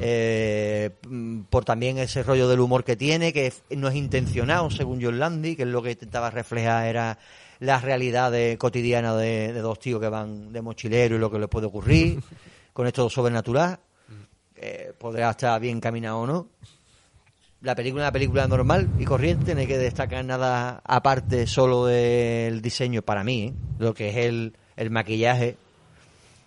eh, 0.00 0.90
mm, 1.08 1.40
por 1.50 1.64
también 1.64 1.98
ese 1.98 2.22
rollo 2.22 2.48
del 2.48 2.60
humor 2.60 2.84
que 2.84 2.96
tiene, 2.96 3.32
que 3.32 3.52
no 3.70 3.88
es 3.88 3.94
intencionado, 3.96 4.70
según 4.70 5.02
John 5.02 5.18
Landy, 5.18 5.56
que 5.56 5.62
es 5.64 5.68
lo 5.68 5.82
que 5.82 5.92
intentaba 5.92 6.30
reflejar 6.30 6.86
era 6.86 7.18
la 7.60 7.80
realidad 7.80 8.30
de- 8.32 8.56
cotidiana 8.58 9.14
de, 9.16 9.52
de 9.52 9.60
dos 9.60 9.78
tíos 9.78 10.00
que 10.00 10.08
van 10.08 10.52
de 10.52 10.62
mochilero 10.62 11.16
y 11.16 11.18
lo 11.18 11.30
que 11.30 11.38
les 11.38 11.48
puede 11.48 11.66
ocurrir, 11.66 12.20
con 12.72 12.86
esto 12.86 13.08
sobrenatural. 13.10 13.78
eh, 14.56 14.92
podrá 14.98 15.30
estar 15.30 15.60
bien 15.60 15.80
caminado 15.80 16.18
o 16.20 16.26
no. 16.26 16.48
La 17.62 17.74
película 17.76 18.02
es 18.02 18.06
una 18.06 18.12
película 18.12 18.48
normal 18.48 18.88
y 18.98 19.04
corriente, 19.04 19.54
no 19.54 19.60
hay 19.60 19.66
que 19.68 19.78
destacar 19.78 20.24
nada 20.24 20.80
aparte 20.84 21.46
solo 21.46 21.86
del 21.86 22.60
diseño 22.60 23.02
para 23.02 23.22
mí, 23.22 23.44
¿eh? 23.44 23.52
lo 23.78 23.94
que 23.94 24.08
es 24.10 24.16
el, 24.16 24.56
el 24.76 24.90
maquillaje 24.90 25.56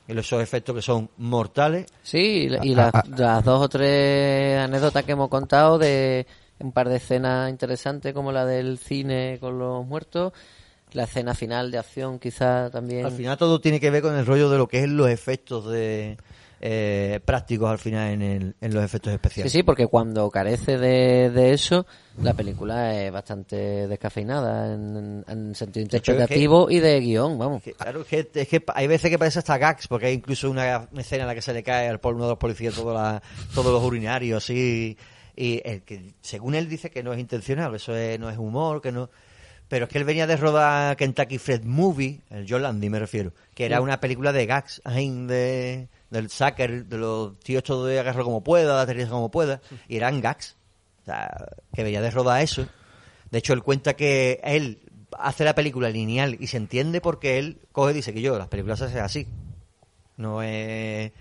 esos 0.08 0.42
efectos 0.42 0.76
que 0.76 0.82
son 0.82 1.10
mortales. 1.18 1.86
Sí, 2.04 2.48
y, 2.64 2.74
Ah, 2.74 2.76
las, 2.76 2.96
ah. 2.96 3.04
las 3.18 3.44
dos 3.44 3.62
o 3.62 3.70
tres 3.70 4.60
anécdotas 4.60 5.04
que 5.04 5.14
hemos 5.14 5.30
contado 5.30 5.78
de 5.78 6.26
un 6.60 6.72
par 6.72 6.90
de 6.90 6.98
escenas 6.98 7.50
interesantes 7.50 8.14
como 8.14 8.32
la 8.32 8.46
del 8.46 8.78
cine 8.78 9.38
con 9.40 9.60
los 9.60 9.86
muertos, 9.86 10.34
la 10.94 11.04
escena 11.04 11.34
final 11.34 11.72
de 11.72 11.78
acción 11.80 12.20
quizá 12.20 12.70
también. 12.70 13.06
Al 13.06 13.12
final 13.12 13.38
todo 13.38 13.60
tiene 13.60 13.80
que 13.80 13.90
ver 13.90 14.02
con 14.02 14.16
el 14.16 14.26
rollo 14.26 14.50
de 14.50 14.58
lo 14.58 14.68
que 14.68 14.80
es 14.84 14.90
los 14.90 15.10
efectos 15.10 15.70
de 15.70 16.18
eh, 16.68 17.20
prácticos 17.24 17.70
al 17.70 17.78
final 17.78 18.10
en, 18.14 18.22
el- 18.24 18.56
en 18.60 18.74
los 18.74 18.84
efectos 18.84 19.12
Sí, 19.12 19.16
especiales. 19.16 19.52
sí, 19.52 19.62
porque 19.62 19.86
cuando 19.86 20.32
carece 20.32 20.80
de, 20.80 21.30
de 21.30 21.54
eso, 21.54 21.86
la 22.24 22.34
película 22.34 23.00
es 23.00 23.12
bastante 23.12 23.88
descafeinada 23.88 24.74
en, 24.74 25.24
en 25.28 25.54
sentido 25.54 25.86
pero 25.88 25.98
es 25.98 26.02
que- 26.02 26.12
interpretativo 26.12 26.72
y 26.72 26.80
de 26.80 27.00
guion, 27.02 27.38
vamos. 27.38 27.62
Que, 27.62 27.74
Claro, 27.74 28.02
es 28.02 28.08
que, 28.08 28.30
es 28.34 28.48
que 28.48 28.64
hay 28.74 28.88
veces 28.88 29.12
que 29.12 29.20
parece 29.20 29.38
hasta 29.38 29.60
gags, 29.60 29.88
porque 29.88 30.08
hay 30.08 30.14
incluso 30.16 30.50
una 30.50 30.90
escena 30.98 31.24
en 31.24 31.28
la 31.28 31.36
que 31.36 31.44
se 31.44 31.54
le 31.54 31.62
cae 31.62 31.88
al 31.88 32.00
uno 32.04 32.24
de 32.24 32.30
los 32.30 32.40
policías 32.40 32.74
todo 32.74 32.96
la- 32.96 33.22
todos 33.54 33.72
los 33.72 33.84
urinarios, 33.84 34.44
así, 34.44 34.98
y 35.36 35.62
el 35.66 35.84
que, 35.84 36.16
según 36.22 36.56
él 36.56 36.68
dice 36.68 36.90
que 36.90 37.04
no 37.04 37.14
es 37.14 37.20
intencional, 37.20 37.76
eso 37.76 37.96
es- 37.96 38.20
no 38.20 38.28
es 38.30 38.38
humor, 38.40 38.82
que 38.82 38.92
no... 38.92 39.12
Pero 39.68 39.86
es 39.86 39.92
que 39.92 39.98
él 39.98 40.04
venía 40.04 40.26
de 40.28 40.38
rodar 40.38 40.96
Kentucky 40.96 41.38
Fried 41.40 41.64
Movie, 41.64 42.22
el 42.30 42.46
John 42.50 42.62
Landy 42.64 42.90
me 42.90 43.00
refiero, 43.00 43.34
que 43.56 43.66
era 43.66 43.82
una 43.82 44.00
película 44.00 44.32
de 44.32 44.46
gags, 44.46 44.80
de, 45.28 45.88
del 46.16 46.30
Sacker, 46.30 46.86
de 46.86 46.98
los 46.98 47.40
tíos 47.40 47.60
estos 47.60 47.88
de 47.88 48.00
agarro 48.00 48.24
como 48.24 48.44
pueda, 48.44 48.82
aterriza 48.82 49.10
como 49.10 49.30
pueda, 49.30 49.62
y 49.88 49.98
eran 49.98 50.22
gags. 50.22 50.56
O 51.04 51.06
sea, 51.06 51.46
que 51.74 51.84
venía 51.84 52.02
de 52.02 52.10
rodar 52.12 52.42
eso. 52.42 52.66
De 53.32 53.38
hecho, 53.40 53.54
él 53.54 53.62
cuenta 53.64 53.96
que 53.96 54.40
él 54.44 54.80
hace 55.18 55.44
la 55.44 55.54
película 55.56 55.90
lineal 55.90 56.36
y 56.40 56.48
se 56.48 56.58
entiende 56.58 57.00
porque 57.02 57.38
él 57.38 57.60
coge 57.72 57.92
y 57.92 57.96
dice 57.96 58.14
que 58.14 58.22
yo, 58.22 58.38
las 58.38 58.48
películas 58.48 58.80
se 58.80 58.86
hacen 58.86 59.00
así. 59.00 59.28
No 60.18 60.42
es... 60.42 61.12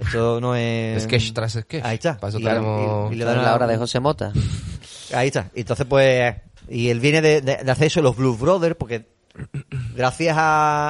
Esto 0.00 0.40
no 0.40 0.54
es... 0.54 1.02
Sketch 1.04 1.32
tras 1.32 1.52
sketch. 1.52 1.84
Ahí 1.84 1.94
está. 1.94 2.18
Para 2.18 2.28
eso 2.28 2.38
Y- 2.40 2.44
tenemos- 2.44 3.10
y- 3.10 3.14
y 3.14 3.18
le 3.18 3.24
dan 3.24 3.42
la 3.42 3.54
hora 3.54 3.66
de 3.66 3.76
José 3.78 4.00
Mota. 4.00 4.32
Ahí 5.14 5.28
está. 5.28 5.50
Y 5.54 5.60
entonces, 5.60 5.86
pues. 5.88 6.34
Y 6.68 6.90
él 6.90 7.00
viene 7.00 7.20
de, 7.22 7.40
de- 7.40 7.56
de 7.64 7.70
hacer 7.70 7.86
eso, 7.86 8.02
los 8.02 8.14
Blues 8.16 8.38
Brothers, 8.38 8.76
porque 8.76 9.06
gracias 9.94 10.36
a, 10.36 10.88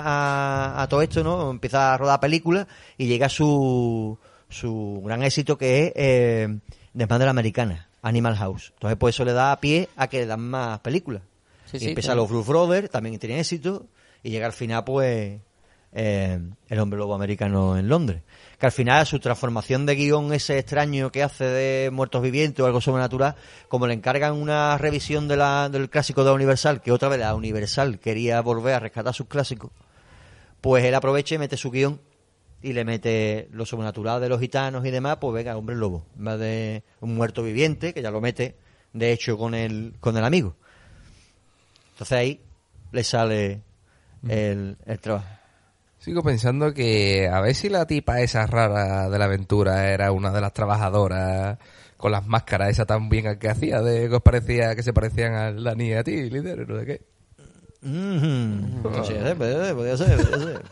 a- 0.79 0.83
a 0.83 0.89
todo 0.89 1.03
esto, 1.03 1.23
¿no? 1.23 1.51
Empieza 1.51 1.95
a 1.95 1.99
rodar 1.99 2.21
películas 2.21 2.67
y 2.99 3.07
llega 3.07 3.29
su, 3.29 4.19
su 4.49 5.03
gran 5.05 5.23
éxito 5.23 5.57
que 5.59 5.87
es 5.87 5.93
eh, 5.97 6.59
Desmadre 6.93 7.29
Americana, 7.29 7.89
Animal 8.03 8.37
House. 8.37 8.73
Entonces, 8.75 8.99
pues 8.99 9.15
eso 9.15 9.25
le 9.25 9.33
da 9.33 9.59
pie 9.61 9.89
a 9.97 10.09
que 10.09 10.19
le 10.21 10.27
dan 10.27 10.41
más 10.41 10.81
películas. 10.81 11.23
Sí, 11.67 11.77
y 11.79 11.81
sí, 11.81 11.89
empieza 11.89 12.15
los 12.15 12.29
Blues 12.29 12.47
Brothers, 12.47 12.91
también 12.91 13.19
tiene 13.19 13.41
éxito, 13.41 13.87
y 14.23 14.31
llega 14.31 14.47
al 14.47 14.53
final, 14.53 14.85
pues. 14.85 15.41
eh, 15.95 16.41
el 16.69 16.79
hombre 16.79 16.99
lobo 16.99 17.15
americano 17.15 17.77
en 17.79 17.89
Londres. 17.89 18.23
Que 18.63 18.67
al 18.67 18.73
final 18.73 19.05
su 19.07 19.19
transformación 19.19 19.87
de 19.87 19.97
guion, 19.97 20.33
ese 20.33 20.57
extraño 20.57 21.11
que 21.11 21.25
hace 21.25 21.47
de 21.47 21.91
muertos 21.91 22.23
vivientes 22.23 22.61
o 22.61 22.67
algo 22.67 22.81
sobrenatural, 22.81 23.35
como 23.67 23.89
le 23.89 23.95
encargan 23.95 24.35
una 24.35 24.79
revisión 24.79 25.27
de 25.27 25.37
la, 25.37 25.69
del 25.69 25.91
clásico 25.91 26.23
de 26.23 26.31
la 26.31 26.35
Universal, 26.35 26.81
que 26.81 26.93
otra 26.93 27.09
vez 27.09 27.19
la 27.19 27.35
Universal 27.35 27.99
quería 27.99 28.41
volver 28.41 28.75
a 28.75 28.79
rescatar 28.79 29.13
sus 29.15 29.27
clásicos, 29.27 29.73
pues 30.61 30.85
él 30.85 30.95
aprovecha 30.95 31.35
y 31.35 31.39
mete 31.39 31.57
su 31.57 31.73
guion 31.73 32.01
y 32.63 32.73
le 32.73 32.85
mete 32.85 33.49
lo 33.51 33.67
sobrenatural 33.67 34.21
de 34.21 34.29
los 34.29 34.39
gitanos 34.39 34.87
y 34.87 34.93
demás, 34.93 35.17
pues 35.21 35.35
venga, 35.35 35.57
hombre 35.57 35.75
lobo, 35.75 36.07
en 36.17 36.25
vez 36.25 36.39
de 36.39 36.85
un 37.01 37.17
muerto 37.17 37.43
viviente, 37.43 37.93
que 37.93 38.01
ya 38.01 38.13
lo 38.13 38.21
mete, 38.21 38.55
de 38.93 39.11
hecho, 39.11 39.37
con 39.37 39.57
el, 39.57 39.97
con 39.99 40.17
el 40.17 40.23
amigo. 40.23 40.55
Entonces 41.95 42.17
ahí 42.17 42.41
le 42.93 43.03
sale 43.03 43.61
el, 44.29 44.77
el 44.87 44.99
trabajo. 45.01 45.42
Sigo 46.03 46.23
pensando 46.25 46.75
que 46.75 47.29
a 47.29 47.41
ver 47.41 47.55
si 47.55 47.69
la 47.69 47.87
tipa 47.87 48.21
esa 48.23 48.45
rara 48.47 49.09
de 49.09 49.19
la 49.19 49.27
aventura 49.27 49.91
era 49.93 50.11
una 50.11 50.33
de 50.33 50.41
las 50.41 50.53
trabajadoras 50.53 51.59
con 51.97 52.11
las 52.11 52.27
máscaras 52.27 52.71
esa 52.71 52.85
tan 52.87 53.09
bien 53.09 53.39
que 53.39 53.49
hacía 53.49 53.81
de 53.81 54.09
que 54.09 54.15
os 54.17 54.23
parecía 54.23 54.75
que 54.75 54.83
se 54.83 54.93
parecían 54.93 55.35
al 55.35 55.63
Dani 55.63 55.91
y 55.91 55.93
a 55.93 56.03
ti, 56.03 56.29
líder, 56.29 56.69
no 56.69 56.81
sé 56.81 56.87
qué. 56.87 57.03
Podría 58.83 59.05
ser, 59.05 59.37
podría 59.37 59.65
ser, 59.65 59.75
podría 59.77 59.97
ser, 59.97 60.17
podría 60.17 60.39
ser. 60.47 60.63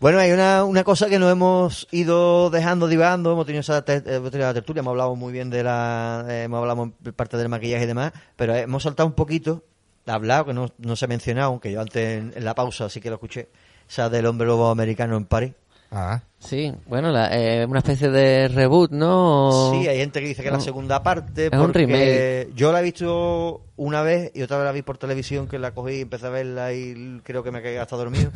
Bueno, 0.00 0.18
hay 0.18 0.32
una, 0.32 0.64
una 0.64 0.82
cosa 0.82 1.08
que 1.08 1.20
nos 1.20 1.30
hemos 1.30 1.86
ido 1.92 2.50
dejando 2.50 2.88
divagando, 2.88 3.30
hemos 3.32 3.46
tenido 3.46 3.60
esa 3.60 3.84
te- 3.84 4.02
hemos 4.16 4.32
tenido 4.32 4.48
la 4.48 4.54
tertulia, 4.54 4.80
hemos 4.80 4.90
hablado 4.90 5.14
muy 5.14 5.32
bien 5.32 5.50
de 5.50 5.62
la, 5.62 6.26
eh, 6.28 6.42
hemos 6.42 6.58
hablado 6.58 6.92
parte 7.14 7.36
del 7.36 7.48
maquillaje 7.48 7.84
y 7.84 7.86
demás, 7.86 8.12
pero 8.34 8.54
hemos 8.56 8.82
saltado 8.82 9.06
un 9.06 9.14
poquito, 9.14 9.62
hablado, 10.04 10.46
que 10.46 10.52
no, 10.52 10.72
no 10.78 10.96
se 10.96 11.04
ha 11.04 11.08
mencionado, 11.08 11.46
aunque 11.50 11.70
yo 11.70 11.80
antes 11.80 12.18
en, 12.18 12.32
en 12.34 12.44
la 12.44 12.54
pausa 12.56 12.88
sí 12.90 13.00
que 13.00 13.08
lo 13.08 13.14
escuché, 13.14 13.48
esa 13.88 14.08
del 14.08 14.26
hombre 14.26 14.46
lobo 14.46 14.70
americano 14.70 15.16
en 15.16 15.24
París. 15.24 15.52
Ah, 15.90 16.20
Sí, 16.40 16.70
bueno, 16.86 17.10
la, 17.10 17.30
eh, 17.34 17.64
una 17.64 17.78
especie 17.78 18.10
de 18.10 18.48
reboot, 18.48 18.90
¿no? 18.90 19.70
Sí, 19.72 19.88
hay 19.88 19.96
gente 19.96 20.20
que 20.20 20.26
dice 20.26 20.42
que 20.42 20.48
es 20.48 20.52
la 20.52 20.58
No. 20.58 20.64
segunda 20.64 21.02
parte. 21.02 21.46
Es 21.46 21.52
un 21.58 21.72
remake. 21.72 22.50
Yo 22.54 22.70
la 22.70 22.80
he 22.80 22.82
visto 22.82 23.62
una 23.76 24.02
vez 24.02 24.30
y 24.34 24.42
otra 24.42 24.58
vez 24.58 24.66
la 24.66 24.72
vi 24.72 24.82
por 24.82 24.98
televisión, 24.98 25.48
que 25.48 25.58
la 25.58 25.70
cogí 25.72 25.94
y 25.94 26.00
empecé 26.02 26.26
a 26.26 26.30
verla 26.30 26.74
y 26.74 27.20
creo 27.24 27.42
que 27.42 27.50
me 27.50 27.62
quedé 27.62 27.78
hasta 27.78 27.96
dormido. 27.96 28.30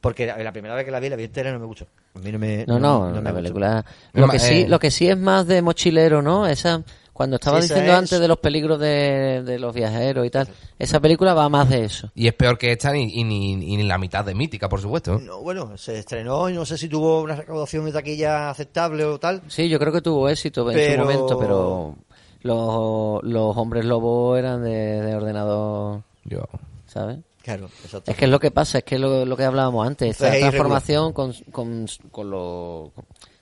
Porque 0.00 0.26
la, 0.26 0.52
primera 0.52 0.76
vez 0.76 0.84
que 0.84 0.92
la 0.92 1.00
vi, 1.00 1.08
la 1.08 1.16
vi 1.16 1.24
entera 1.24 1.50
y 1.50 1.52
no 1.52 1.58
me 1.58 1.66
gustó. 1.66 1.86
A 2.14 2.20
mí 2.20 2.30
no 2.30 2.38
me. 2.38 2.64
No, 2.66 2.78
no, 2.78 3.10
me 3.10 3.20
la 3.22 3.34
película. 3.34 3.84
No, 4.12 4.26
Lo 4.26 4.28
que 4.32 4.38
sí, 4.38 4.60
eh. 4.60 4.68
lo 4.68 4.78
que 4.78 4.92
sí 4.92 5.08
es 5.08 5.18
más 5.18 5.44
de 5.48 5.60
mochilero, 5.60 6.22
¿no? 6.22 6.46
Esa, 6.46 6.84
cuando 7.18 7.36
estaba 7.36 7.60
Sí, 7.60 7.68
diciendo 7.68 7.92
es- 7.92 7.98
antes 7.98 8.20
de 8.20 8.28
los 8.28 8.38
peligros 8.38 8.78
de, 8.80 9.42
de 9.44 9.58
los 9.58 9.74
viajeros 9.74 10.24
y 10.26 10.30
tal, 10.30 10.48
esa 10.78 11.00
película 11.00 11.34
va 11.34 11.48
más 11.50 11.68
de 11.68 11.84
eso. 11.84 12.10
y 12.14 12.26
es 12.28 12.32
peor 12.34 12.56
que 12.56 12.72
esta 12.72 12.92
ni, 12.92 13.12
y 13.12 13.24
ni, 13.24 13.82
la 13.82 13.98
mitad 13.98 14.24
de 14.24 14.34
mítica, 14.34 14.68
por 14.70 14.80
supuesto. 14.80 15.18
No, 15.18 15.40
bueno, 15.42 15.76
se 15.76 15.98
estrenó 15.98 16.48
y 16.48 16.54
no 16.54 16.64
sé 16.64 16.78
si 16.78 16.88
tuvo 16.88 17.20
una 17.22 17.34
recaudación 17.36 17.84
de 17.84 17.92
taquilla 17.92 18.48
aceptable 18.48 19.04
o 19.04 19.18
tal. 19.18 19.42
Sí, 19.48 19.68
yo 19.68 19.78
creo 19.78 19.92
que 19.92 20.00
tuvo 20.00 20.28
éxito 20.28 20.70
en 20.70 20.76
Pero- 20.76 21.02
su 21.04 21.10
momento, 21.10 21.38
pero 21.38 21.96
los, 22.42 23.22
los 23.24 23.56
hombres 23.56 23.84
lobos 23.84 24.38
eran 24.38 24.62
de, 24.62 25.02
de 25.02 25.14
ordenador, 25.14 26.02
Yo. 26.24 26.44
¿sabes? 26.86 27.18
Claro, 27.42 27.66
exacto. 27.84 28.10
Es 28.10 28.16
que 28.16 28.24
es 28.26 28.30
lo 28.30 28.38
que 28.40 28.50
pasa, 28.50 28.78
es 28.78 28.84
que 28.84 28.98
lo, 28.98 29.24
lo 29.24 29.36
que 29.36 29.44
hablábamos 29.44 29.86
antes, 29.86 30.10
esta 30.10 30.30
transformación 30.30 31.12
con, 31.12 31.32
con, 31.50 31.86
con 32.10 32.30
lo, 32.30 32.92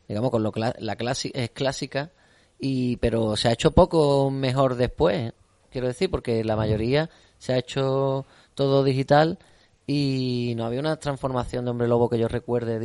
digamos, 0.08 0.30
con 0.30 0.42
lo 0.42 0.52
la 0.56 0.96
clasi- 0.96 1.32
es 1.34 1.50
clásica, 1.50 2.10
y 2.58 2.96
pero 2.96 3.36
se 3.36 3.48
ha 3.48 3.52
hecho 3.52 3.70
poco 3.72 4.30
mejor 4.30 4.76
después, 4.76 5.32
quiero 5.70 5.86
decir, 5.88 6.10
porque 6.10 6.42
la 6.44 6.56
mayoría 6.56 7.10
se 7.38 7.52
ha 7.52 7.58
hecho 7.58 8.24
todo 8.54 8.82
digital 8.84 9.38
y 9.86 10.54
no 10.56 10.64
había 10.64 10.80
una 10.80 10.96
transformación 10.96 11.64
de 11.64 11.70
hombre 11.70 11.86
lobo 11.88 12.08
que 12.08 12.18
yo 12.18 12.28
recuerde 12.28 12.80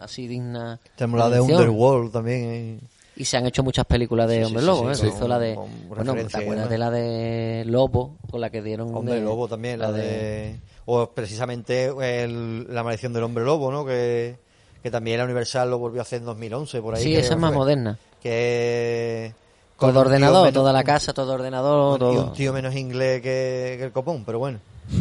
así 0.00 0.26
digna. 0.26 0.80
Tenemos 0.96 1.20
la 1.20 1.30
de. 1.30 1.40
Underworld 1.40 2.12
también. 2.12 2.40
eh. 2.44 2.80
Y 3.16 3.24
se 3.26 3.36
han 3.36 3.44
hecho 3.46 3.62
muchas 3.62 3.84
películas 3.84 4.28
de 4.28 4.38
Sí, 4.38 4.44
Hombre 4.44 4.60
sí, 4.62 4.66
Lobo, 4.66 4.82
sí, 4.84 4.90
¿eh? 4.92 4.94
Se 4.94 5.08
hizo 5.08 5.28
la 5.28 5.38
de... 5.38 5.54
Bueno, 5.54 6.14
¿te 6.14 6.38
acuerdas 6.38 6.70
de 6.70 6.78
la 6.78 6.90
de 6.90 7.64
Lobo? 7.66 8.16
Con 8.30 8.40
la 8.40 8.48
que 8.48 8.62
dieron... 8.62 8.94
Hombre 8.94 9.16
de- 9.16 9.20
Lobo 9.20 9.46
también, 9.46 9.78
la, 9.78 9.90
la 9.90 9.98
de... 9.98 10.56
O 10.86 11.10
precisamente 11.10 11.92
el- 12.24 12.72
la 12.72 12.82
maldición 12.82 13.12
del 13.12 13.24
hombre 13.24 13.44
lobo, 13.44 13.70
¿no? 13.70 13.84
Que, 13.84 14.36
que 14.82 14.90
también 14.90 15.18
la 15.18 15.24
Universal 15.24 15.68
lo 15.68 15.78
volvió 15.78 16.00
a 16.00 16.02
hacer 16.02 16.20
en 16.20 16.24
2011, 16.26 16.80
por 16.80 16.94
ahí. 16.94 17.02
Sí, 17.02 17.14
esa 17.14 17.34
es 17.34 17.40
más 17.40 17.50
fue. 17.50 17.58
moderna. 17.58 17.98
Que... 18.22 19.34
Todo 19.78 20.00
ordenador, 20.00 20.42
menos- 20.44 20.52
toda 20.54 20.72
la 20.74 20.84
casa, 20.84 21.14
todo 21.14 21.32
ordenador, 21.32 22.00
Y 22.12 22.16
un 22.18 22.32
tío 22.34 22.52
menos 22.52 22.74
inglés 22.76 23.22
que, 23.22 23.76
que 23.78 23.84
el 23.84 23.92
copón, 23.92 24.24
pero 24.24 24.38
bueno. 24.38 24.58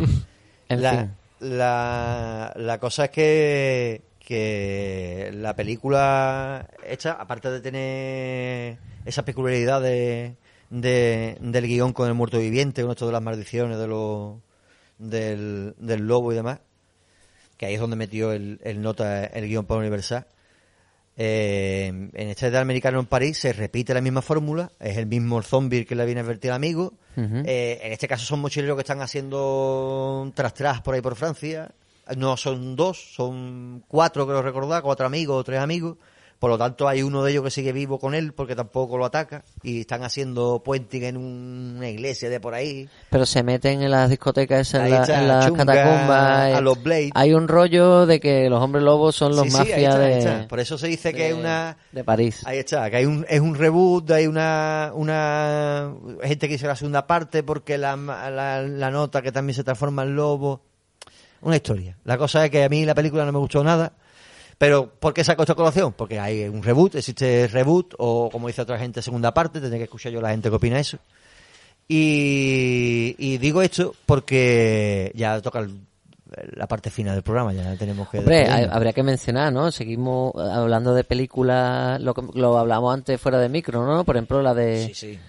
En 0.70 0.82
la, 0.84 0.92
fin. 0.92 1.12
la, 1.40 2.54
la 2.56 2.80
cosa 2.80 3.06
es 3.06 3.10
que, 3.12 4.02
que 4.20 5.32
la 5.34 5.56
película 5.56 6.68
hecha, 6.88 7.14
aparte 7.14 7.50
de 7.50 7.60
tener 7.60 8.78
esa 9.04 9.26
peculiaridad 9.26 9.82
de, 9.82 10.36
de- 10.70 11.38
del 11.42 11.66
guion 11.68 11.92
con 11.92 12.08
el 12.08 12.14
muerto 12.14 12.38
viviente, 12.38 12.84
con 12.84 12.92
esto 12.92 13.08
de 13.08 13.14
las 13.14 13.22
maldiciones 13.24 13.80
de 13.80 13.88
los, 13.88 14.36
del, 15.00 15.74
del 15.80 16.02
lobo 16.08 16.32
y 16.32 16.36
demás, 16.36 16.60
que 17.58 17.66
ahí 17.66 17.74
es 17.74 17.80
donde 17.82 17.96
metió 17.96 18.32
el, 18.32 18.60
el 18.64 18.82
nota 18.82 19.26
el 19.26 19.48
guion 19.48 19.66
para 19.66 19.80
Universal. 19.80 20.28
Eh, 21.22 21.88
en 21.88 22.30
este 22.30 22.50
de 22.50 22.58
americano 22.58 23.02
en 23.02 23.06
París 23.06 23.40
se 23.40 23.52
repite 23.52 23.94
la 23.94 24.00
misma 24.00 24.22
fórmula, 24.22 24.72
es 24.80 24.96
el 24.96 25.06
mismo 25.06 25.42
zombie 25.42 25.86
que 25.86 25.94
le 25.94 26.06
viene 26.06 26.22
a 26.22 26.24
advertir 26.24 26.52
al 26.52 26.56
amigo. 26.56 26.94
Eh, 27.18 27.78
en 27.84 27.92
este 27.92 28.08
caso 28.08 28.26
son 28.26 28.40
mochileros 28.40 28.78
que 28.78 28.84
están 28.84 29.02
haciendo 29.02 30.32
tras 30.34 30.54
tras 30.54 30.80
por 30.80 30.96
ahí 30.96 31.02
por 31.02 31.18
Francia. 31.18 31.72
No 32.16 32.38
son 32.38 32.78
dos, 32.78 33.16
son 33.16 33.84
cuatro, 33.90 34.26
creo 34.26 34.42
recordar, 34.42 34.82
cuatro 34.82 35.06
amigos 35.06 35.42
o 35.42 35.44
tres 35.44 35.60
amigos. 35.60 35.98
Por 36.40 36.50
lo 36.50 36.58
tanto, 36.58 36.88
hay 36.88 37.04
uno 37.04 37.22
de 37.22 37.32
ellos 37.32 37.44
que 37.44 37.52
sigue 37.52 37.74
vivo 37.74 38.00
con 38.00 38.16
él 38.16 38.32
porque 38.32 38.56
tampoco 38.56 38.98
lo 38.98 39.04
ataca. 39.04 39.44
Y 39.62 39.82
están 39.82 40.04
haciendo 40.06 40.62
puenting 40.64 41.04
en 41.04 41.18
un- 41.18 41.74
una 41.78 41.90
iglesia 41.90 42.30
de 42.30 42.40
por 42.40 42.54
ahí. 42.54 42.88
Pero 43.10 43.26
se 43.26 43.44
meten 43.44 43.82
en 43.82 43.92
las 43.92 44.10
discotecas 44.10 44.62
esas, 44.62 44.86
en, 44.86 44.92
la- 44.92 45.22
las 45.36 45.48
chunga, 45.48 45.66
catacumbas. 45.66 46.30
a 46.56 46.58
eh, 46.58 46.62
los 46.62 46.82
Blade. 46.82 47.10
Hay 47.14 47.34
un 47.34 47.50
rollo 47.50 48.06
de 48.06 48.22
que 48.22 48.50
los 48.50 48.64
hombres 48.64 48.86
lobos 48.86 49.18
son 49.18 49.36
los 49.36 49.48
Sí, 49.48 49.52
mafias 49.52 49.98
de, 50.00 50.18
está. 50.20 50.48
Por 50.48 50.62
eso 50.62 50.78
se 50.78 50.88
dice 50.88 51.12
que 51.14 51.24
de- 51.24 51.30
es 51.32 51.36
una... 51.36 51.76
de 51.92 52.04
París. 52.06 52.42
Ahí 52.46 52.60
está, 52.60 52.90
que 52.90 52.96
hay 52.96 53.06
un, 53.06 53.26
es 53.28 53.42
un 53.42 53.56
reboot, 53.56 54.10
hay 54.12 54.26
una, 54.28 54.92
una 54.96 55.94
gente 56.24 56.48
que 56.48 56.54
hizo 56.54 56.68
la 56.68 56.78
segunda 56.78 57.06
parte 57.06 57.44
porque 57.44 57.78
la, 57.78 57.98
la, 57.98 58.62
la 58.62 58.92
nota 58.92 59.22
que 59.22 59.34
también 59.34 59.56
se 59.56 59.66
transforma 59.66 60.04
en 60.04 60.16
lobo. 60.16 60.62
Una 61.42 61.58
historia. 61.58 61.98
La 62.06 62.18
cosa 62.18 62.46
es 62.46 62.52
que 62.52 62.64
a 62.64 62.70
mí 62.70 62.86
la 62.86 62.96
película 62.96 63.26
no 63.26 63.32
me 63.34 63.40
gustó 63.40 63.64
nada. 63.64 63.92
Pero, 64.60 64.92
¿por 65.00 65.14
qué 65.14 65.24
saco 65.24 65.42
esta 65.44 65.56
colación? 65.56 65.94
Porque 65.94 66.20
hay 66.20 66.44
un 66.44 66.62
reboot, 66.62 66.94
existe 66.96 67.48
reboot, 67.48 67.96
o 67.98 68.30
como 68.32 68.48
dice 68.48 68.62
otra 68.62 68.78
gente, 68.78 69.02
segunda 69.02 69.34
parte, 69.34 69.60
tendré 69.62 69.80
que 69.80 69.86
escuchar 69.86 70.12
yo 70.12 70.20
a 70.20 70.22
la 70.24 70.30
gente 70.32 70.50
que 70.50 70.56
opina 70.56 70.80
eso. 70.80 71.00
Y, 71.88 73.16
y 73.18 73.38
digo 73.40 73.62
esto 73.64 73.96
porque 74.06 75.12
ya 75.16 75.42
toca 75.42 75.60
el- 75.60 75.80
la 76.54 76.68
parte 76.68 76.92
final 76.92 77.16
del 77.16 77.24
programa, 77.24 77.52
ya 77.54 77.76
tenemos 77.76 78.08
que... 78.10 78.20
Hombre, 78.20 78.48
hay- 78.48 78.68
habría 78.70 78.94
que 78.94 79.02
mencionar, 79.02 79.52
¿no? 79.52 79.72
Seguimos 79.72 80.34
hablando 80.36 80.94
de 80.94 81.04
películas, 81.04 82.00
lo, 82.02 82.14
lo 82.36 82.58
hablamos 82.60 82.94
antes 82.94 83.20
fuera 83.20 83.40
de 83.40 83.50
micro, 83.50 83.84
¿no? 83.86 84.04
Por 84.04 84.16
ejemplo, 84.18 84.42
la 84.44 84.54
de... 84.54 84.88
Sí, 84.88 84.94
sí. 84.94 85.20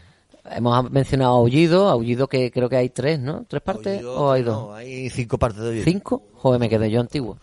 Hemos 0.50 0.90
mencionado 0.90 1.36
Aullido, 1.36 1.88
Aullido 1.88 2.26
que 2.28 2.50
creo 2.50 2.68
que 2.68 2.76
hay 2.76 2.90
tres, 2.90 3.18
¿no? 3.20 3.44
¿Tres 3.48 3.62
partes 3.62 3.94
Aullido, 4.02 4.14
o 4.20 4.32
hay 4.32 4.42
no, 4.42 4.50
dos? 4.50 4.74
hay 4.76 5.08
cinco 5.08 5.38
partes 5.38 5.60
de 5.62 5.68
Aullido. 5.68 5.84
¿Cinco? 5.84 6.22
Joder, 6.34 6.60
me 6.60 6.68
quedé 6.68 6.90
yo 6.90 7.00
antiguo. 7.00 7.38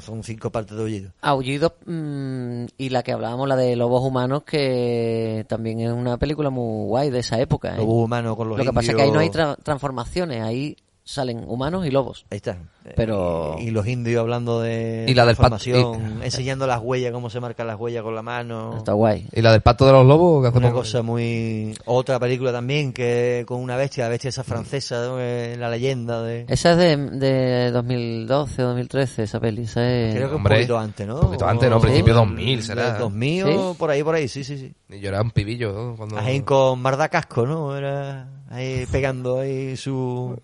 Son 0.00 0.22
cinco 0.22 0.50
partes 0.50 0.76
de 0.76 0.82
Aullido. 0.82 1.10
Aullido 1.20 1.74
mm, 1.86 2.64
y 2.78 2.88
la 2.90 3.02
que 3.02 3.12
hablábamos, 3.12 3.48
la 3.48 3.56
de 3.56 3.74
Lobos 3.76 4.02
Humanos, 4.02 4.42
que 4.44 5.44
también 5.48 5.80
es 5.80 5.90
una 5.90 6.16
película 6.18 6.50
muy 6.50 6.86
guay 6.86 7.10
de 7.10 7.18
esa 7.20 7.40
época. 7.40 7.74
¿eh? 7.74 7.78
Lobo 7.78 8.04
humano 8.04 8.36
con 8.36 8.48
los 8.48 8.58
Lo 8.58 8.64
que 8.64 8.72
pasa 8.72 8.90
es 8.92 8.96
que 8.96 9.02
ahí 9.02 9.10
no 9.10 9.18
hay 9.20 9.28
tra- 9.30 9.56
transformaciones, 9.62 10.42
ahí 10.42 10.76
salen 11.08 11.44
humanos 11.46 11.86
y 11.86 11.90
lobos. 11.92 12.26
Ahí 12.32 12.38
está. 12.38 12.58
Pero- 12.96 13.54
Y, 13.60 13.68
y 13.68 13.70
los 13.70 13.86
indios 13.86 14.20
hablando 14.20 14.60
de 14.60 15.06
Y 15.08 15.14
la 15.14 15.24
del 15.24 15.36
pat- 15.36 15.48
transformación, 15.50 16.20
enseñando 16.22 16.66
las 16.66 16.80
huellas, 16.82 17.12
cómo 17.12 17.30
se 17.30 17.38
marcan 17.40 17.66
las 17.68 17.78
huellas 17.78 18.02
con 18.02 18.14
la 18.14 18.22
mano. 18.22 18.74
Está 18.76 18.92
guay. 18.92 19.26
¿Y 19.32 19.40
la 19.40 19.52
del 19.52 19.60
pacto 19.62 19.86
de 19.86 19.92
los 19.92 20.04
lobos? 20.04 20.50
que 20.50 20.58
Una 20.58 20.72
cosa 20.72 21.02
muy... 21.02 21.74
Otra 21.84 22.18
película 22.18 22.50
también, 22.52 22.92
que 22.92 23.44
con 23.46 23.60
una 23.60 23.76
bestia, 23.76 24.04
la 24.04 24.10
bestia 24.10 24.28
esa 24.30 24.42
francesa, 24.44 25.04
¿no? 25.06 25.20
Eh, 25.20 25.56
la 25.56 25.68
leyenda 25.70 26.22
de... 26.22 26.44
Esa 26.48 26.72
es 26.72 26.76
de, 26.76 26.96
de 26.96 27.70
2012 27.70 28.62
o 28.62 28.66
2013, 28.66 29.22
esa 29.22 29.40
peli. 29.40 29.62
Esa 29.62 29.88
es... 29.88 30.14
Creo 30.14 30.28
que 30.28 30.34
un 30.34 30.40
Hombre, 30.40 30.56
poquito 30.56 30.78
antes, 30.78 31.06
¿no? 31.06 31.14
un 31.14 31.20
poquito 31.20 31.46
antes, 31.46 31.70
¿no? 31.70 31.76
O- 31.76 31.80
Principio 31.80 32.14
del- 32.14 32.24
2000 32.26 32.62
será. 32.62 32.90
del 32.92 32.98
2000 33.00 33.44
¿Sí? 33.46 33.50
o 33.56 33.74
por 33.74 33.90
ahí, 33.90 34.02
por 34.02 34.14
ahí, 34.16 34.26
sí, 34.28 34.42
sí, 34.44 34.58
sí. 34.58 34.74
Y 34.90 35.00
yo 35.00 35.08
era 35.10 35.22
un 35.22 35.30
pibillo, 35.30 35.72
¿no? 35.72 35.96
Cuando... 35.96 36.18
Ahí 36.18 36.40
con 36.42 36.80
Marda 36.80 37.08
Casco, 37.08 37.46
¿no? 37.46 37.76
Era 37.76 38.28
ahí 38.50 38.86
pegando 38.90 39.40
ahí 39.40 39.76
su... 39.76 40.38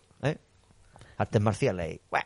¿eh? 1.22 1.26
Artes 1.26 1.40
marciales 1.40 2.00
guau, 2.10 2.22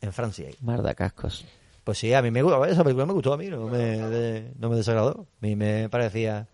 En 0.00 0.12
Francia. 0.12 0.48
Marda 0.62 0.94
Cascos. 0.94 1.44
Pues 1.84 1.98
sí, 1.98 2.12
a 2.14 2.22
mí 2.22 2.30
me 2.30 2.42
gusta, 2.42 2.68
esa 2.68 2.82
película 2.84 3.06
me 3.06 3.12
gustó 3.12 3.32
a 3.32 3.36
mí, 3.36 3.46
no 3.46 3.66
me, 3.66 3.78
de- 3.78 4.52
no 4.58 4.68
me 4.68 4.76
desagradó. 4.76 5.26
A 5.42 5.46
mí 5.46 5.56
me 5.56 5.88
parecía 5.88 6.46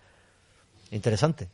interesante. 0.91 1.49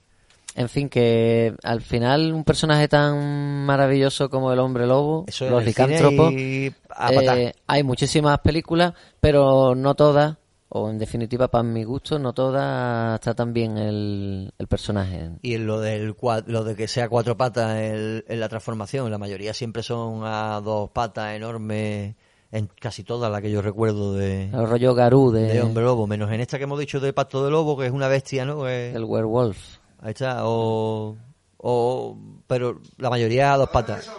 En 0.55 0.69
fin, 0.69 0.91
que 0.91 1.55
al 1.63 1.81
final 1.81 2.35
un 2.35 2.45
personaje 2.45 2.87
tan 2.87 3.65
maravilloso 3.65 4.29
como 4.29 4.53
el 4.53 4.59
hombre 4.59 4.87
lobo, 4.87 5.25
Eso 5.27 5.49
los 5.49 5.65
licántropos, 5.65 6.33
y 6.35 6.71
eh, 7.11 7.55
hay 7.67 7.83
muchísimas 7.83 8.39
películas, 8.41 8.93
pero 9.19 9.75
no 9.75 9.95
todas, 9.95 10.37
o 10.75 10.89
en 10.89 10.99
definitiva 10.99 11.49
para 11.49 11.63
mi 11.65 11.85
gusto, 11.85 12.19
no 12.19 12.33
todas 12.33 13.21
tratan 13.21 13.53
bien 13.53 13.77
el, 13.77 14.53
el 14.59 14.67
personaje. 14.69 15.31
Y 15.43 15.55
en 15.55 15.67
lo 15.67 15.81
del 15.81 16.17
cua- 16.17 16.45
lo 16.47 16.65
de 16.65 16.75
que 16.75 16.89
sea 16.89 17.09
cuatro 17.11 17.37
patas 17.37 17.77
el- 17.77 18.25
en 18.27 18.41
la 18.41 18.49
transformación, 18.49 19.11
la 19.11 19.19
mayoría 19.19 19.53
siempre 19.53 19.83
son 19.83 20.23
a 20.25 20.61
dos 20.63 20.89
patas 20.91 21.35
enormes, 21.35 22.15
en 22.51 22.69
casi 22.81 23.05
todas 23.05 23.31
las 23.31 23.41
que 23.43 23.51
yo 23.51 23.61
recuerdo 23.61 24.15
de, 24.15 24.45
El 24.45 24.67
rollo 24.69 24.95
Garú 24.95 25.31
de, 25.31 25.43
de 25.49 25.61
Hombre 25.63 25.85
Lobo, 25.85 26.07
menos 26.07 26.31
en 26.33 26.41
esta 26.41 26.57
que 26.59 26.65
hemos 26.65 26.79
dicho 26.79 27.01
de 27.01 27.13
Pacto 27.13 27.45
de 27.45 27.51
Lobo, 27.51 27.77
que 27.77 27.87
es 27.87 27.93
una 27.93 28.09
bestia, 28.09 28.45
¿no? 28.47 28.63
Que- 28.65 28.93
el 28.95 29.05
werewolf. 29.05 29.59
Ahí 30.01 30.11
está, 30.13 30.47
o, 30.47 31.17
o... 31.59 32.19
Pero 32.47 32.81
la 32.99 33.11
mayoría 33.11 33.53
a 33.53 33.57
dos 33.59 33.69
patas. 33.69 34.11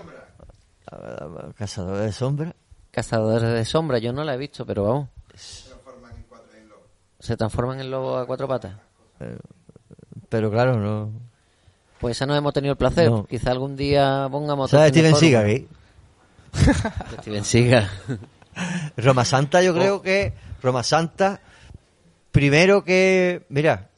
Cazador 1.57 1.97
de 1.97 2.11
sombra. 2.11 2.55
Cazadores 2.91 3.53
de 3.53 3.65
sombra, 3.65 3.97
yo 3.97 4.13
no 4.13 4.23
la 4.23 4.35
he 4.35 4.37
visto, 4.37 4.65
pero 4.65 4.83
vamos. 4.83 5.09
Se 7.23 7.37
transforman 7.37 7.79
en 7.79 7.89
lobo 7.89 8.17
a 8.17 8.25
cuatro 8.25 8.47
patas. 8.49 8.73
Pero 10.29 10.51
claro, 10.51 10.77
no... 10.77 11.09
Pues 11.99 12.17
esa 12.17 12.25
no 12.25 12.35
hemos 12.35 12.53
tenido 12.53 12.73
el 12.73 12.77
placer. 12.77 13.09
No. 13.09 13.25
Quizá 13.25 13.51
algún 13.51 13.77
día 13.77 14.27
pongamos 14.29 14.69
¿Sabes 14.69 14.89
Steven. 14.91 15.15
Seagal 15.15 15.45
aquí? 15.45 15.67
De 17.11 17.17
Steven 17.21 17.43
Seagal. 17.45 17.89
Roma 18.97 19.23
Santa 19.23 19.61
yo 19.63 19.71
Oh. 19.71 19.75
creo 19.75 20.01
que 20.01 20.33
Roma 20.61 20.83
Santa 20.83 21.39
primero 22.31 22.83
que 22.83 23.45
mira 23.49 23.89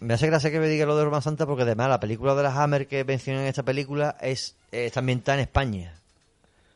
me 0.00 0.14
hace 0.14 0.26
gracia 0.26 0.50
que 0.50 0.58
me 0.60 0.66
diga 0.68 0.86
lo 0.86 0.96
de 0.96 1.04
Roma 1.04 1.20
Santa 1.20 1.46
porque 1.46 1.62
además 1.64 1.88
la 1.90 2.00
película 2.00 2.34
de 2.34 2.42
la 2.42 2.54
Hammer 2.62 2.88
que 2.88 3.04
mencioné 3.04 3.42
en 3.42 3.46
esta 3.48 3.62
película 3.64 4.16
es 4.20 4.56
eh, 4.72 4.86
está 4.86 5.00
ambientada 5.00 5.36
en 5.38 5.42
España 5.42 5.94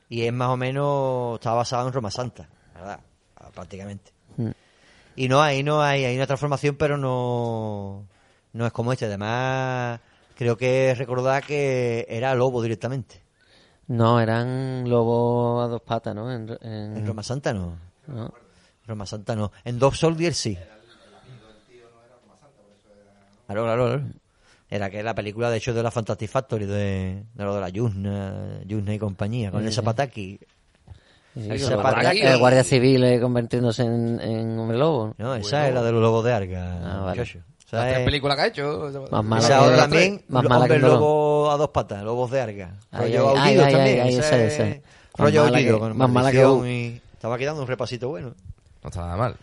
y 0.08 0.22
es 0.24 0.32
más 0.32 0.48
o 0.50 0.56
menos 0.56 1.34
está 1.36 1.52
basada 1.52 1.86
en 1.86 1.92
Roma 1.92 2.10
Santa 2.10 2.48
verdad 2.74 3.00
prácticamente 3.54 4.12
Mm. 4.36 4.50
Y 5.22 5.28
no 5.28 5.42
hay 5.42 5.62
no 5.62 5.82
hay 5.82 6.04
hay 6.04 6.16
una 6.16 6.26
transformación 6.26 6.76
pero 6.76 6.96
no 6.96 8.06
no 8.52 8.66
es 8.66 8.72
como 8.72 8.92
este 8.92 9.04
además 9.06 10.00
creo 10.36 10.56
que 10.56 10.94
recordar 10.96 11.44
que 11.44 12.06
era 12.08 12.34
lobo 12.34 12.62
directamente 12.62 13.20
No, 13.88 14.20
eran 14.20 14.88
lobos 14.88 15.64
a 15.64 15.68
dos 15.68 15.82
patas, 15.82 16.14
¿no? 16.14 16.30
En, 16.32 16.48
en- 16.62 16.96
en 16.98 17.06
Roma 17.06 17.22
Santa 17.22 17.52
no 17.52 17.76
¿no? 18.06 18.32
Roma 18.86 19.04
Santa 19.06 19.34
no. 19.36 19.52
En 19.64 19.78
Dog 19.78 19.94
Soldier 19.94 20.32
sí. 20.34 20.56
Claro, 23.46 23.64
claro, 23.64 23.86
claro. 23.86 24.02
Era 24.68 24.88
que 24.90 25.02
la 25.02 25.14
película, 25.14 25.50
de 25.50 25.56
hecho, 25.56 25.74
de 25.74 25.82
la 25.82 25.90
Fantastic 25.90 26.30
Factory, 26.30 26.64
de, 26.66 27.24
de 27.34 27.44
lo 27.44 27.54
de 27.54 27.60
la 27.60 27.68
Yusna, 27.68 28.60
Yusna 28.64 28.94
y 28.94 28.98
compañía, 28.98 29.50
con 29.50 29.64
el 29.64 29.72
Zapataki. 29.72 30.38
Sí, 30.38 30.46
El 31.36 31.52
el, 31.52 31.60
Zapataki. 31.60 32.02
guardia, 32.04 32.32
el 32.32 32.38
guardia 32.38 32.64
civil 32.64 33.04
eh, 33.04 33.20
convirtiéndose 33.20 33.82
en, 33.84 34.20
en 34.20 34.58
hombre 34.58 34.76
lobo. 34.78 35.14
No, 35.18 35.34
esa 35.34 35.68
es 35.68 35.74
la 35.74 35.82
de 35.82 35.92
los 35.92 36.02
lobos 36.02 36.24
de 36.24 36.32
Arga. 36.32 36.78
Ah, 36.84 37.00
vale. 37.04 37.22
O 37.22 37.24
Las 37.24 37.28
sea, 37.70 37.82
tres 37.82 37.98
es- 37.98 38.04
películas 38.04 38.36
que 38.36 38.42
ha 38.42 38.46
hecho. 38.48 39.08
Más 39.12 39.24
mala 39.24 39.42
esa 39.44 39.70
que- 39.70 39.76
también, 39.76 40.24
más 40.28 40.42
mala 40.44 40.66
que 40.66 40.72
hombre 40.74 40.88
lobo 40.88 41.50
a 41.52 41.56
dos 41.56 41.68
patas, 41.70 42.02
lobos 42.02 42.30
de 42.32 42.40
Arga. 42.40 42.74
Ay, 42.90 43.12
Rollo 43.16 43.30
ay, 43.36 43.38
aullido 43.58 43.64
ay, 43.64 43.72
también. 43.72 44.80
Rollo 45.16 45.42
Más 45.44 45.52
aullido, 45.52 45.74
que- 45.74 45.80
con 45.80 45.96
más 45.96 46.10
mala 46.10 46.32
que 46.32 46.44
vos. 46.44 46.66
y... 46.66 47.00
Estaba 47.12 47.36
quedando 47.38 47.62
un 47.62 47.68
repasito 47.68 48.08
bueno. 48.08 48.34
No 48.82 48.88
estaba 48.88 49.16
mal. 49.16 49.36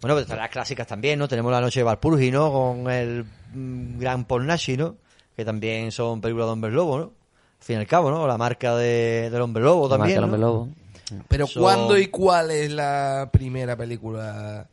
Bueno, 0.00 0.14
pues 0.14 0.22
están 0.24 0.38
las 0.38 0.50
clásicas 0.50 0.86
también, 0.86 1.18
¿no? 1.18 1.26
Tenemos 1.28 1.50
La 1.52 1.60
Noche 1.60 1.80
de 1.80 1.84
Valpurgi, 1.84 2.30
¿no? 2.30 2.52
Con 2.52 2.90
el 2.90 3.24
mm, 3.54 3.98
Gran 3.98 4.24
Pornashi, 4.26 4.76
¿no? 4.76 4.96
Que 5.36 5.44
también 5.44 5.90
son 5.92 6.20
películas 6.20 6.48
de 6.48 6.52
hombres 6.52 6.72
lobo, 6.74 6.98
¿no? 6.98 7.04
Al 7.04 7.64
fin 7.64 7.76
y 7.76 7.78
al 7.80 7.86
cabo, 7.86 8.10
¿no? 8.10 8.26
La 8.26 8.36
marca 8.36 8.76
de, 8.76 9.28
del 9.30 9.40
hombre 9.40 9.62
lobo 9.62 9.88
La 9.88 9.96
marca 9.98 10.14
también, 10.14 10.30
del 10.32 10.40
¿no? 10.40 10.48
hombre 10.48 10.66
lobo. 10.66 10.68
Pero 11.28 11.46
¿cuándo 11.54 11.96
y 11.98 12.08
cuál 12.08 12.50
es 12.50 12.70
la 12.70 13.28
primera 13.32 13.76
película 13.76 14.66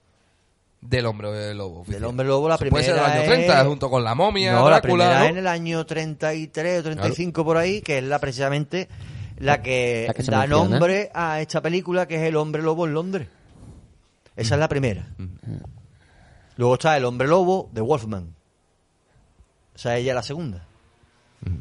del 0.82 1.06
hombre 1.06 1.54
lobo? 1.54 1.82
oficial? 1.82 2.02
Del 2.02 2.10
hombre 2.10 2.26
lobo 2.28 2.50
la 2.50 2.58
Puede 2.58 2.84
ser 2.84 2.96
del 2.96 3.04
primera 3.04 3.22
año 3.24 3.30
30, 3.32 3.62
es- 3.62 3.68
junto 3.68 3.90
con 3.90 4.04
la 4.04 4.16
momia, 4.16 4.54
No, 4.54 4.70
la 4.70 4.82
primera 4.82 5.20
¿no? 5.20 5.26
en 5.26 5.38
el 5.38 5.48
año 5.48 5.86
33 5.86 6.80
o 6.80 6.84
35 6.84 7.44
por 7.46 7.58
ahí, 7.58 7.82
que 7.82 8.00
es 8.00 8.04
la 8.04 8.20
precisamente 8.20 8.88
la 9.38 9.62
que, 9.62 10.06
La 10.08 10.14
que 10.14 10.24
se 10.24 10.32
da 10.32 10.40
menciona. 10.42 10.70
nombre 10.70 11.12
a 11.14 11.42
esta 11.42 11.62
película, 11.62 12.08
que 12.08 12.16
es 12.16 12.22
El 12.24 12.36
hombre 12.38 12.62
lobo 12.62 12.86
en 12.86 12.94
Londres. 12.94 13.28
Esa 14.36 14.56
es 14.56 14.60
la 14.60 14.68
primera. 14.68 15.08
Luego 16.58 16.74
está 16.76 16.96
El 16.98 17.06
hombre 17.06 17.28
lobo 17.28 17.70
de 17.74 17.82
Wolfman. 17.82 18.34
Esa 19.76 19.98
es 19.98 20.06
ya 20.06 20.14
la 20.14 20.24
segunda. 20.24 20.66
O 21.46 21.48
sea, 21.50 21.54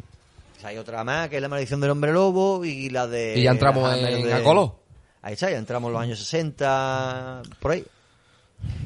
hay 0.65 0.79
otra 0.79 1.05
más, 1.05 1.29
que 1.29 1.37
es 1.37 1.43
La 1.43 1.49
maldición 1.49 1.81
del 1.81 1.91
hombre 1.91 2.13
lobo 2.13 2.65
y 2.65 2.91
la 2.91 3.07
de... 3.07 3.35
Y 3.39 3.43
ya 3.43 3.51
entramos 3.51 3.89
Hammer 3.91 4.15
en 4.15 4.23
de- 4.25 4.33
Acoló. 4.33 4.81
Ahí 5.23 5.35
está, 5.35 5.51
ya 5.51 5.57
entramos 5.59 5.89
en 5.89 5.93
los 5.95 6.03
años 6.03 6.19
60, 6.19 7.43
por 7.61 7.73
ahí. 7.73 7.85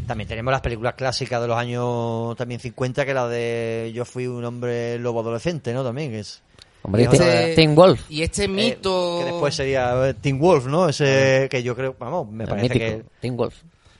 También 0.07 0.29
tenemos 0.29 0.51
las 0.53 0.61
películas 0.61 0.95
clásicas 0.95 1.41
de 1.41 1.47
los 1.49 1.57
años 1.57 2.37
también 2.37 2.61
50, 2.61 3.05
que 3.07 3.15
la 3.15 3.29
de 3.29 3.93
Yo 3.95 4.05
fui 4.05 4.27
un 4.27 4.45
hombre 4.45 4.99
lobo 4.99 5.21
adolescente, 5.21 5.73
¿no? 5.73 5.85
También 5.85 6.11
que 6.11 6.21
es... 6.21 6.43
Hombre, 6.83 7.03
y 7.03 7.05
este- 7.07 7.55
Teen 7.57 7.75
Wolf. 7.75 8.01
Y 8.11 8.23
este 8.23 8.45
eh, 8.45 8.49
mito... 8.49 9.19
que 9.21 9.25
después 9.33 9.55
sería 9.55 10.09
eh, 10.09 10.15
Teen 10.15 10.39
Wolf, 10.39 10.67
¿no? 10.67 10.89
Ese 10.89 11.49
que 11.51 11.63
yo 11.63 11.75
creo, 11.75 11.97
vamos, 11.99 12.31
me 12.31 12.45
el 12.45 12.51
parece 12.51 12.69
mítico, 12.75 12.85
que... 12.99 13.05
Teen 13.21 13.37
Wolf. 13.37 13.55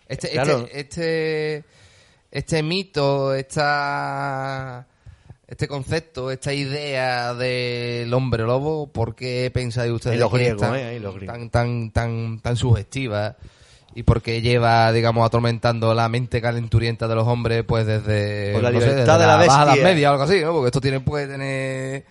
Este, 0.09 0.31
Claro. 0.31 0.67
este, 0.73 0.81
este, 0.81 1.65
este 2.31 2.63
mito, 2.63 3.35
esta, 3.35 4.87
este 5.49 5.67
concepto, 5.67 6.31
esta 6.31 6.53
idea 6.53 7.33
del 7.33 8.13
hombre 8.13 8.45
lobo, 8.45 8.87
¿por 8.93 9.15
qué 9.15 9.51
pensáis 9.53 9.91
ustedes 9.91 10.23
que 10.31 10.49
es 10.49 10.57
tan, 10.59 10.77
¿eh? 10.77 11.01
Tan, 11.27 11.49
tan, 11.49 11.91
tan, 11.91 12.41
tan 12.41 12.57
sugestiva 12.57 13.37
y 13.95 14.03
porque 14.03 14.43
lleva, 14.43 14.93
digamos, 14.93 15.27
atormentando 15.27 15.95
la 15.95 16.09
mente 16.09 16.43
calenturienta 16.43 17.09
de 17.09 17.15
los 17.15 17.27
hombres, 17.27 17.65
pues 17.67 17.87
desde, 17.87 18.53
Por 18.53 18.63
la 18.63 18.71
no 18.71 18.79
sé, 18.79 18.87
libertad 18.87 19.15
desde 19.15 19.21
de 19.21 19.27
la 19.27 19.37
Baja 19.37 19.63
Edad 19.63 19.67
bestia. 19.73 19.85
media 19.85 20.11
o 20.11 20.13
algo 20.13 20.25
así, 20.25 20.41
¿no? 20.41 20.53
Porque 20.53 20.67
esto 20.67 20.81
tiene, 20.81 21.01
puede 21.01 21.27
tener... 21.27 22.05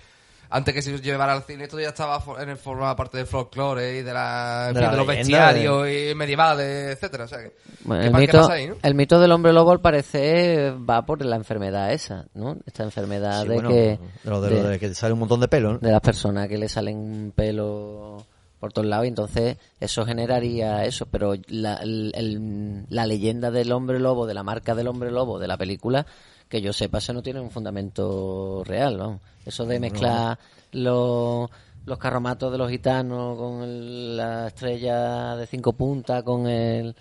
Antes 0.50 0.74
que 0.74 0.82
se 0.82 0.98
llevara 1.00 1.34
al 1.34 1.44
cine, 1.44 1.64
esto 1.66 1.80
ya 1.80 1.90
estaba 1.90 2.20
for- 2.22 2.42
en 2.42 2.50
el 2.50 2.58
formaba 2.58 2.96
parte 2.96 3.18
del 3.18 3.28
folclore 3.28 3.98
y 4.00 4.02
de, 4.04 4.14
la, 4.14 4.72
De 4.74 4.80
la 4.82 4.92
de 4.92 4.98
los 4.98 5.08
bestiarios 5.08 5.88
y 5.90 6.16
medievales, 6.16 6.94
etcétera. 6.96 7.26
O 7.26 7.28
sea, 7.28 7.40
que, 7.40 7.54
Bueno, 7.84 8.02
¿qué 8.02 8.08
el, 8.08 8.14
mito, 8.16 8.38
pasa 8.40 8.54
ahí, 8.54 8.68
no? 8.68 8.76
el 8.82 8.96
mito 8.96 9.20
del 9.20 9.32
hombre 9.32 9.52
lobo 9.54 9.72
al 9.72 9.82
parecer 9.82 10.74
va 10.90 11.06
por 11.06 11.24
la 11.26 11.36
enfermedad 11.36 11.92
esa, 11.92 12.26
¿no? 12.34 12.58
Esta 12.66 12.84
enfermedad 12.84 13.42
Sí, 13.44 13.48
de 13.50 13.54
bueno, 13.56 13.70
que... 13.70 13.76
de 13.76 14.00
lo 14.24 14.42
de, 14.42 14.50
lo 14.52 14.64
de- 14.64 14.70
de 14.70 14.80
que 14.80 14.90
te 14.90 14.96
sale 14.96 15.14
un 15.14 15.20
montón 15.20 15.40
de 15.42 15.48
pelo, 15.48 15.74
¿no? 15.74 15.80
de 15.80 15.92
las 15.92 16.02
personas 16.02 16.48
que 16.48 16.58
le 16.58 16.70
salen 16.70 17.34
pelo 17.36 18.26
por 18.60 18.74
todos 18.74 18.88
lados 18.88 19.06
y 19.06 19.10
entonces 19.10 19.58
eso 19.80 20.04
generaría 20.06 20.84
eso 20.84 21.06
pero 21.06 21.34
la, 21.48 21.76
el- 21.76 22.12
el- 22.16 22.86
la 22.90 23.06
leyenda 23.06 23.52
del 23.52 23.72
hombre 23.72 24.00
lobo 24.00 24.26
de 24.26 24.34
la 24.34 24.42
marca 24.42 24.74
del 24.74 24.88
hombre 24.88 25.12
lobo 25.12 25.38
de 25.38 25.48
la 25.48 25.58
película 25.58 26.08
que 26.50 26.62
yo 26.62 26.72
sepa 26.74 26.98
eso 27.00 27.14
no 27.14 27.22
tiene 27.22 27.40
un 27.40 27.52
fundamento 27.52 28.64
real 28.66 28.98
vamos 28.98 29.22
eso 29.46 29.66
de 29.66 29.80
mezclar 29.80 30.38
los 30.72 31.50
los 31.86 31.98
carromatos 31.98 32.52
de 32.52 32.58
los 32.58 32.70
gitanos 32.70 33.38
con 33.38 33.62
el- 33.64 34.18
la 34.18 34.48
estrella 34.48 35.36
de 35.38 35.48
cinco 35.48 35.74
puntas 35.74 36.24
con 36.24 36.48
el 36.48 36.96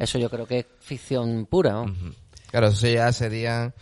eso 0.00 0.18
yo 0.18 0.28
creo 0.30 0.46
que 0.46 0.58
es 0.60 0.66
ficción 0.80 1.46
pura 1.46 1.72
¿no? 1.72 1.94
Claro, 2.50 2.68
eso 2.68 2.86
ya 2.86 3.10
sería... 3.12 3.72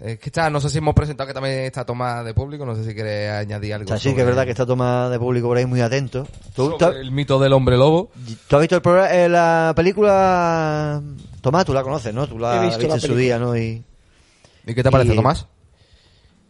Es 0.00 0.18
que 0.20 0.28
está, 0.28 0.48
no 0.50 0.60
sé 0.60 0.68
si 0.70 0.78
hemos 0.78 0.94
presentado 0.94 1.26
que 1.26 1.34
también 1.34 1.60
está 1.64 1.84
toma 1.84 2.22
de 2.22 2.32
público, 2.34 2.64
no 2.64 2.76
sé 2.76 2.84
si 2.84 2.94
quieres 2.94 3.32
añadir 3.32 3.74
algo. 3.74 3.86
O 3.86 3.88
sea, 3.88 3.98
sí 3.98 4.14
que 4.14 4.20
es 4.20 4.26
verdad 4.26 4.44
que 4.44 4.50
está 4.52 4.64
toma 4.66 5.08
de 5.08 5.18
público 5.18 5.48
por 5.48 5.56
ahí 5.56 5.66
muy 5.66 5.80
atento. 5.80 6.24
¿Tú, 6.54 6.70
tú- 6.72 6.78
sobre 6.78 7.00
el 7.00 7.10
mito 7.10 7.40
del 7.40 7.52
hombre 7.54 7.76
lobo. 7.76 8.10
tú 8.46 8.56
has 8.56 8.60
visto 8.60 8.76
el 8.76 8.82
programa- 8.82 9.10
eh, 9.12 9.28
la 9.28 9.72
película? 9.74 11.02
Tomás, 11.40 11.64
tú 11.64 11.72
la 11.72 11.82
conoces, 11.82 12.14
¿no? 12.14 12.26
Tú 12.28 12.38
la, 12.38 12.60
viste 12.66 12.84
en 12.84 13.00
su 13.00 13.16
día, 13.16 13.38
¿no? 13.38 13.56
Y, 13.56 13.82
¿Y 14.68 14.74
qué 14.74 14.82
te 14.82 14.90
parece, 14.90 15.14
Y- 15.14 15.16
Tomás? 15.16 15.46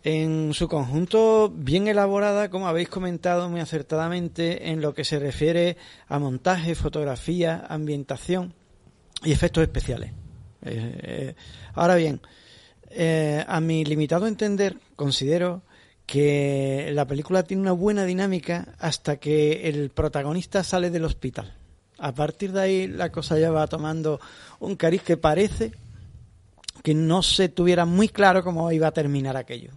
En 0.05 0.53
su 0.55 0.69
conjunto, 0.69 1.53
bien 1.55 1.89
elaborada, 1.89 2.51
como 2.51 2.69
habéis 2.69 2.89
comentado 2.89 3.49
muy 3.49 3.61
acertadamente, 3.61 4.71
en 4.71 4.81
lo 4.81 4.95
que 4.95 5.05
se 5.05 5.19
refiere 5.19 5.77
a 6.09 6.19
montaje, 6.19 6.75
fotografía, 6.75 7.64
ambientación 7.69 8.55
y 9.25 9.33
efectos 9.33 9.62
especiales. 9.62 10.12
Eh, 10.62 11.01
eh, 11.03 11.35
ahora 11.75 11.97
bien, 11.97 12.21
eh, 12.91 13.45
a 13.47 13.61
mi 13.61 13.85
limitado 13.85 14.27
entender, 14.27 14.77
considero 14.97 15.62
que 16.07 16.91
la 16.95 17.07
película 17.07 17.43
tiene 17.43 17.62
una 17.62 17.73
buena 17.73 18.05
dinámica 18.05 18.75
hasta 18.79 19.16
que 19.19 19.69
el 19.69 19.91
protagonista 19.91 20.64
sale 20.64 20.91
del 20.91 21.05
hospital. 21.05 21.55
A 21.99 22.14
partir 22.14 22.53
de 22.53 22.61
ahí 22.62 22.87
la 22.87 23.11
cosa 23.11 23.39
ya 23.39 23.51
va 23.51 23.66
tomando 23.66 24.21
un 24.61 24.77
cariz 24.77 25.03
que 25.03 25.16
parece 25.16 25.73
que 26.83 26.95
no 26.95 27.22
se 27.22 27.49
tuviera 27.49 27.85
muy 27.85 28.09
claro 28.09 28.43
cómo 28.45 28.70
iba 28.72 28.87
a 28.89 28.93
terminar 28.93 29.37
aquello. 29.37 29.70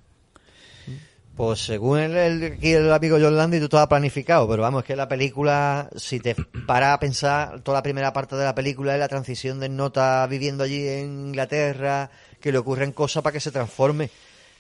Pues 1.36 1.60
según 1.66 1.98
el, 2.00 2.16
el, 2.18 2.58
el 2.62 2.92
amigo 2.94 3.18
John 3.20 3.38
Landy, 3.38 3.58
tú 3.60 3.66
estabas 3.66 3.88
planificado, 3.88 4.48
pero 4.50 4.62
vamos, 4.64 4.84
es 4.84 4.88
que 4.88 4.96
la 4.96 5.08
película, 5.08 5.90
si 5.96 6.20
te 6.20 6.36
paras 6.68 6.94
a 6.96 7.00
pensar, 7.00 7.62
toda 7.62 7.78
la 7.78 7.84
primera 7.84 8.12
parte 8.12 8.36
de 8.36 8.44
la 8.44 8.54
película 8.54 8.94
es 8.94 9.00
la 9.00 9.08
transición 9.08 9.60
de 9.60 9.70
Nota 9.70 10.28
viviendo 10.28 10.64
allí 10.64 10.86
en 10.88 11.28
Inglaterra, 11.28 12.12
que 12.40 12.52
le 12.52 12.58
ocurren 12.58 12.92
cosas 12.92 13.24
para 13.24 13.34
que 13.34 13.40
se 13.40 13.50
transforme, 13.52 14.10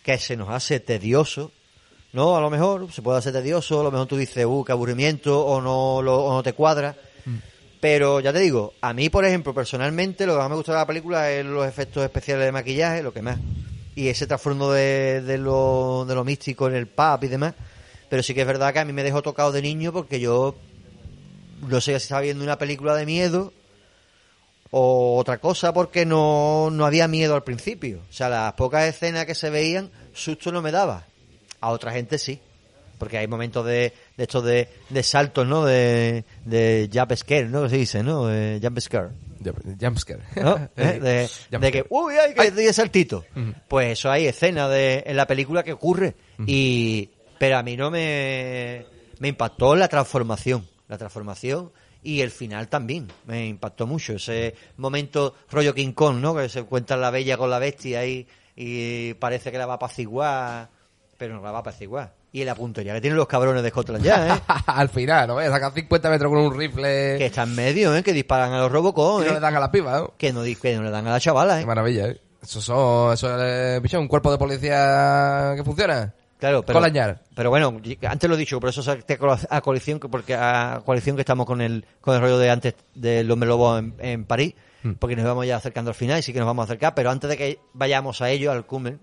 que 0.02 0.18
se 0.18 0.38
nos 0.38 0.50
hace 0.50 0.80
tedioso, 0.80 1.52
¿no? 2.14 2.38
A 2.38 2.42
lo 2.42 2.50
mejor 2.50 2.92
se 2.92 3.02
puede 3.02 3.18
hacer 3.20 3.34
tedioso, 3.34 3.82
a 3.82 3.84
lo 3.84 3.92
mejor 3.92 4.08
tú 4.08 4.16
dices, 4.18 4.46
uh, 4.46 4.64
qué 4.64 4.72
aburrimiento, 4.72 5.46
o 5.46 5.62
no, 5.62 6.02
lo- 6.02 6.24
o 6.26 6.34
no 6.34 6.42
te 6.42 6.54
cuadra. 6.54 6.96
Pero 7.82 8.20
ya 8.20 8.32
te 8.32 8.40
digo, 8.40 8.76
a 8.80 8.94
mí, 8.94 9.10
por 9.10 9.26
ejemplo, 9.26 9.56
personalmente, 9.56 10.28
lo 10.28 10.34
que 10.34 10.40
más 10.40 10.50
me 10.50 10.56
gusta 10.56 10.72
de 10.72 10.78
la 10.78 10.86
película 10.86 11.32
es 11.32 11.44
los 11.44 11.68
efectos 11.68 12.04
especiales 12.04 12.46
de 12.46 12.52
maquillaje, 12.52 13.02
lo 13.02 13.12
que 13.12 13.24
más. 13.24 13.40
Y 13.96 14.08
ese 14.08 14.28
trasfondo 14.28 14.72
de, 14.72 15.22
de, 15.22 15.40
lo, 15.40 16.06
de 16.08 16.14
lo 16.14 16.24
místico 16.24 16.68
en 16.68 16.76
el 16.76 16.88
pub 16.88 17.24
y 17.24 17.28
demás. 17.28 17.56
Pero 18.08 18.22
sí 18.22 18.36
que 18.36 18.42
es 18.42 18.48
verdad 18.48 18.72
que 18.72 18.80
a 18.80 18.86
mí 18.86 18.94
me 18.94 19.04
dejó 19.04 19.24
tocado 19.24 19.52
de 19.52 19.64
niño 19.64 19.92
porque 19.92 20.20
yo 20.20 20.56
no 21.68 21.82
sé 21.82 21.92
si 21.92 21.96
estaba 21.96 22.22
viendo 22.22 22.44
una 22.44 22.60
película 22.60 22.96
de 22.96 23.06
miedo 23.06 23.52
o 24.70 25.18
otra 25.18 25.40
cosa 25.40 25.74
porque 25.74 26.06
no, 26.06 26.70
no 26.72 26.86
había 26.86 27.08
miedo 27.08 27.34
al 27.34 27.44
principio. 27.44 28.02
O 28.10 28.14
sea, 28.14 28.30
las 28.30 28.54
pocas 28.54 28.86
escenas 28.86 29.26
que 29.26 29.34
se 29.34 29.50
veían, 29.50 29.90
susto 30.14 30.52
no 30.52 30.62
me 30.62 30.72
daba. 30.72 31.08
A 31.60 31.72
otra 31.72 31.92
gente 31.92 32.20
sí. 32.20 32.40
Porque 33.02 33.18
hay 33.18 33.26
momentos 33.26 33.66
de, 33.66 33.94
de 34.16 34.24
estos 34.24 34.44
de, 34.44 34.70
de 34.90 35.02
saltos, 35.02 35.48
¿no? 35.48 35.66
De, 35.66 36.24
de 36.46 36.88
jump 36.94 37.12
scare, 37.16 37.48
¿no? 37.48 37.64
Que 37.64 37.70
se 37.70 37.78
dice, 37.78 38.04
¿no? 38.04 38.28
De 38.28 38.60
jump 38.62 38.78
scare. 38.80 39.10
Jumpscare. 39.80 40.22
¿no? 40.36 40.70
¿Eh? 40.78 41.00
De, 41.50 41.58
de 41.58 41.72
que, 41.72 41.84
uy, 41.90 42.14
ay, 42.14 42.36
que 42.36 42.68
el 42.68 42.74
saltito. 42.76 43.26
Pues 43.68 43.94
eso 43.94 44.12
hay 44.12 44.28
escenas 44.28 44.70
de, 44.70 45.02
en 45.04 45.18
la 45.18 45.26
película 45.26 45.64
que 45.64 45.74
ocurre. 45.74 46.14
y 46.46 47.10
Pero 47.40 47.58
a 47.58 47.64
mí 47.64 47.76
no 47.76 47.90
me, 47.90 48.86
me 49.18 49.30
impactó 49.30 49.76
la 49.76 49.88
transformación. 49.88 50.68
La 50.88 51.00
transformación 51.00 51.72
y 52.04 52.22
el 52.22 52.30
final 52.30 52.68
también. 52.68 53.08
Me 53.26 53.48
impactó 53.48 53.88
mucho. 53.88 54.14
Ese 54.14 54.54
momento 54.78 55.34
rollo 55.50 55.74
King 55.74 55.94
Kong, 55.94 56.18
¿no? 56.18 56.36
Que 56.36 56.50
se 56.50 56.60
encuentra 56.60 56.98
la 56.98 57.10
bella 57.10 57.36
con 57.36 57.50
la 57.50 57.58
bestia 57.58 58.06
y, 58.06 58.28
y 58.56 59.16
parece 59.16 59.52
que 59.52 59.58
la 59.58 59.66
va 59.66 59.74
a 59.74 59.78
apaciguar, 59.78 60.70
pero 61.18 61.34
no 61.34 61.42
la 61.42 61.52
va 61.52 61.58
a 61.58 61.62
apaciguar. 61.62 62.21
Y 62.34 62.46
la 62.46 62.56
puntería 62.56 62.94
que 62.94 63.02
tienen 63.02 63.18
los 63.18 63.28
cabrones 63.28 63.62
de 63.62 63.70
Scotland 63.72 64.04
ya, 64.06 64.36
¿eh? 64.36 64.42
Al 64.68 64.88
final, 64.88 65.28
¿no? 65.28 65.42
Sacan 65.42 65.74
50 65.74 66.10
metros 66.10 66.32
con 66.32 66.40
un 66.42 66.58
rifle 66.58 67.16
que 67.18 67.26
está 67.26 67.44
en 67.44 67.54
medio, 67.56 67.94
¿eh? 67.96 68.04
Que 68.04 68.14
disparan 68.14 68.54
a 68.54 68.60
los 68.60 68.72
Robocop, 68.72 69.22
y 69.22 69.26
no 69.26 69.32
¿eh? 69.32 69.34
le 69.34 69.40
dan 69.42 69.56
a 69.56 69.60
la 69.60 69.70
piba, 69.72 69.98
¿no? 70.00 70.14
Que 70.18 70.32
no, 70.32 70.42
que 70.44 70.76
no 70.76 70.84
le 70.84 70.90
dan 70.92 71.06
a 71.08 71.12
la 71.12 71.20
chavala, 71.20 71.58
Qué 71.58 71.64
¿eh? 71.64 71.66
maravilla, 71.66 72.08
¿eh? 72.08 72.22
Eso, 72.42 72.62
son, 72.62 73.14
eso 73.14 73.44
es 73.46 73.82
bicho, 73.82 74.00
un 74.00 74.08
cuerpo 74.08 74.32
de 74.32 74.38
policía 74.38 75.54
que 75.56 75.64
funciona. 75.64 76.14
Claro, 76.40 76.64
pero, 76.64 76.80
Colañar. 76.80 77.22
pero 77.36 77.50
bueno, 77.52 77.80
antes 78.08 78.28
lo 78.30 78.36
he 78.36 78.40
dicho, 78.40 78.60
por 78.60 78.70
eso 78.70 78.82
salté 78.82 79.20
a 79.50 79.62
coalición, 79.62 80.00
que- 80.00 80.08
porque 80.10 80.34
a 80.34 80.82
coalición 80.84 81.16
que 81.16 81.22
estamos 81.22 81.46
con 81.46 81.62
el, 81.62 81.86
con 82.00 82.16
el 82.16 82.22
rollo 82.22 82.40
de 82.40 82.50
antes 82.50 82.74
del 82.96 83.30
hombre 83.30 83.48
lobo 83.50 83.78
en, 83.78 83.94
en 84.00 84.26
París, 84.26 84.56
Hmm. 84.84 84.94
porque 84.94 85.16
nos 85.16 85.26
vamos 85.26 85.46
ya 85.46 85.58
acercando 85.58 85.92
al 85.92 85.96
final 85.96 86.18
y 86.18 86.22
sí 86.24 86.34
que 86.34 86.40
nos 86.40 86.48
vamos 86.48 86.64
a 86.64 86.66
acercar, 86.66 86.96
pero 86.96 87.12
antes 87.12 87.30
de 87.30 87.38
que 87.38 87.60
vayamos 87.74 88.20
a 88.24 88.32
ello, 88.32 88.52
al 88.52 88.66
cumen, 88.66 89.00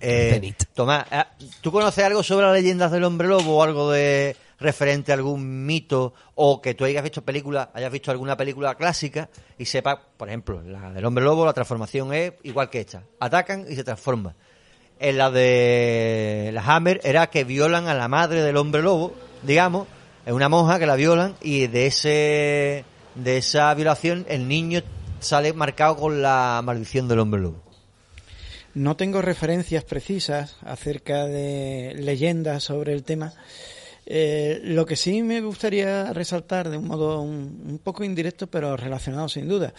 eh. 0.00 0.54
Tomás, 0.74 1.06
eh, 1.10 1.24
¿tú 1.60 1.70
conoces 1.70 2.04
algo 2.04 2.22
sobre 2.22 2.46
las 2.46 2.54
leyendas 2.54 2.90
del 2.90 3.04
hombre 3.04 3.28
lobo 3.28 3.58
o 3.58 3.62
algo 3.62 3.90
de 3.90 4.36
referente 4.58 5.10
a 5.10 5.14
algún 5.14 5.64
mito 5.64 6.12
o 6.34 6.60
que 6.60 6.74
tú 6.74 6.84
hayas 6.84 7.02
visto 7.02 7.22
película, 7.22 7.70
hayas 7.74 7.90
visto 7.90 8.10
alguna 8.10 8.36
película 8.36 8.74
clásica 8.74 9.28
y 9.58 9.64
sepas, 9.64 9.98
por 10.16 10.28
ejemplo, 10.28 10.62
la 10.62 10.92
del 10.92 11.04
hombre 11.04 11.24
lobo, 11.24 11.44
la 11.44 11.52
transformación 11.52 12.12
es 12.12 12.34
igual 12.42 12.68
que 12.70 12.80
esta, 12.80 13.02
atacan 13.18 13.66
y 13.68 13.74
se 13.74 13.84
transforman. 13.84 14.34
En 14.98 15.16
la 15.16 15.30
de 15.30 16.50
la 16.52 16.62
Hammer 16.62 17.00
era 17.04 17.28
que 17.28 17.44
violan 17.44 17.88
a 17.88 17.94
la 17.94 18.08
madre 18.08 18.42
del 18.42 18.58
hombre 18.58 18.82
lobo, 18.82 19.14
digamos, 19.42 19.88
es 20.26 20.32
una 20.32 20.50
monja 20.50 20.78
que 20.78 20.86
la 20.86 20.96
violan 20.96 21.36
y 21.40 21.66
de 21.66 21.86
ese 21.86 22.84
de 23.14 23.38
esa 23.38 23.72
violación 23.74 24.26
el 24.28 24.46
niño 24.46 24.82
sale 25.20 25.52
marcado 25.52 25.96
con 25.96 26.22
la 26.22 26.60
maldición 26.62 27.08
del 27.08 27.20
hombre 27.20 27.40
lobo. 27.40 27.69
No 28.74 28.96
tengo 28.96 29.20
referencias 29.22 29.84
precisas 29.84 30.56
acerca 30.62 31.26
de 31.26 31.94
leyendas 31.98 32.64
sobre 32.64 32.92
el 32.92 33.02
tema. 33.02 33.32
Eh, 34.06 34.60
lo 34.64 34.86
que 34.86 34.96
sí 34.96 35.22
me 35.22 35.40
gustaría 35.40 36.12
resaltar 36.12 36.68
de 36.68 36.78
un 36.78 36.88
modo 36.88 37.20
un, 37.20 37.62
un 37.68 37.78
poco 37.78 38.02
indirecto, 38.02 38.48
pero 38.48 38.76
relacionado 38.76 39.28
sin 39.28 39.48
duda, 39.48 39.72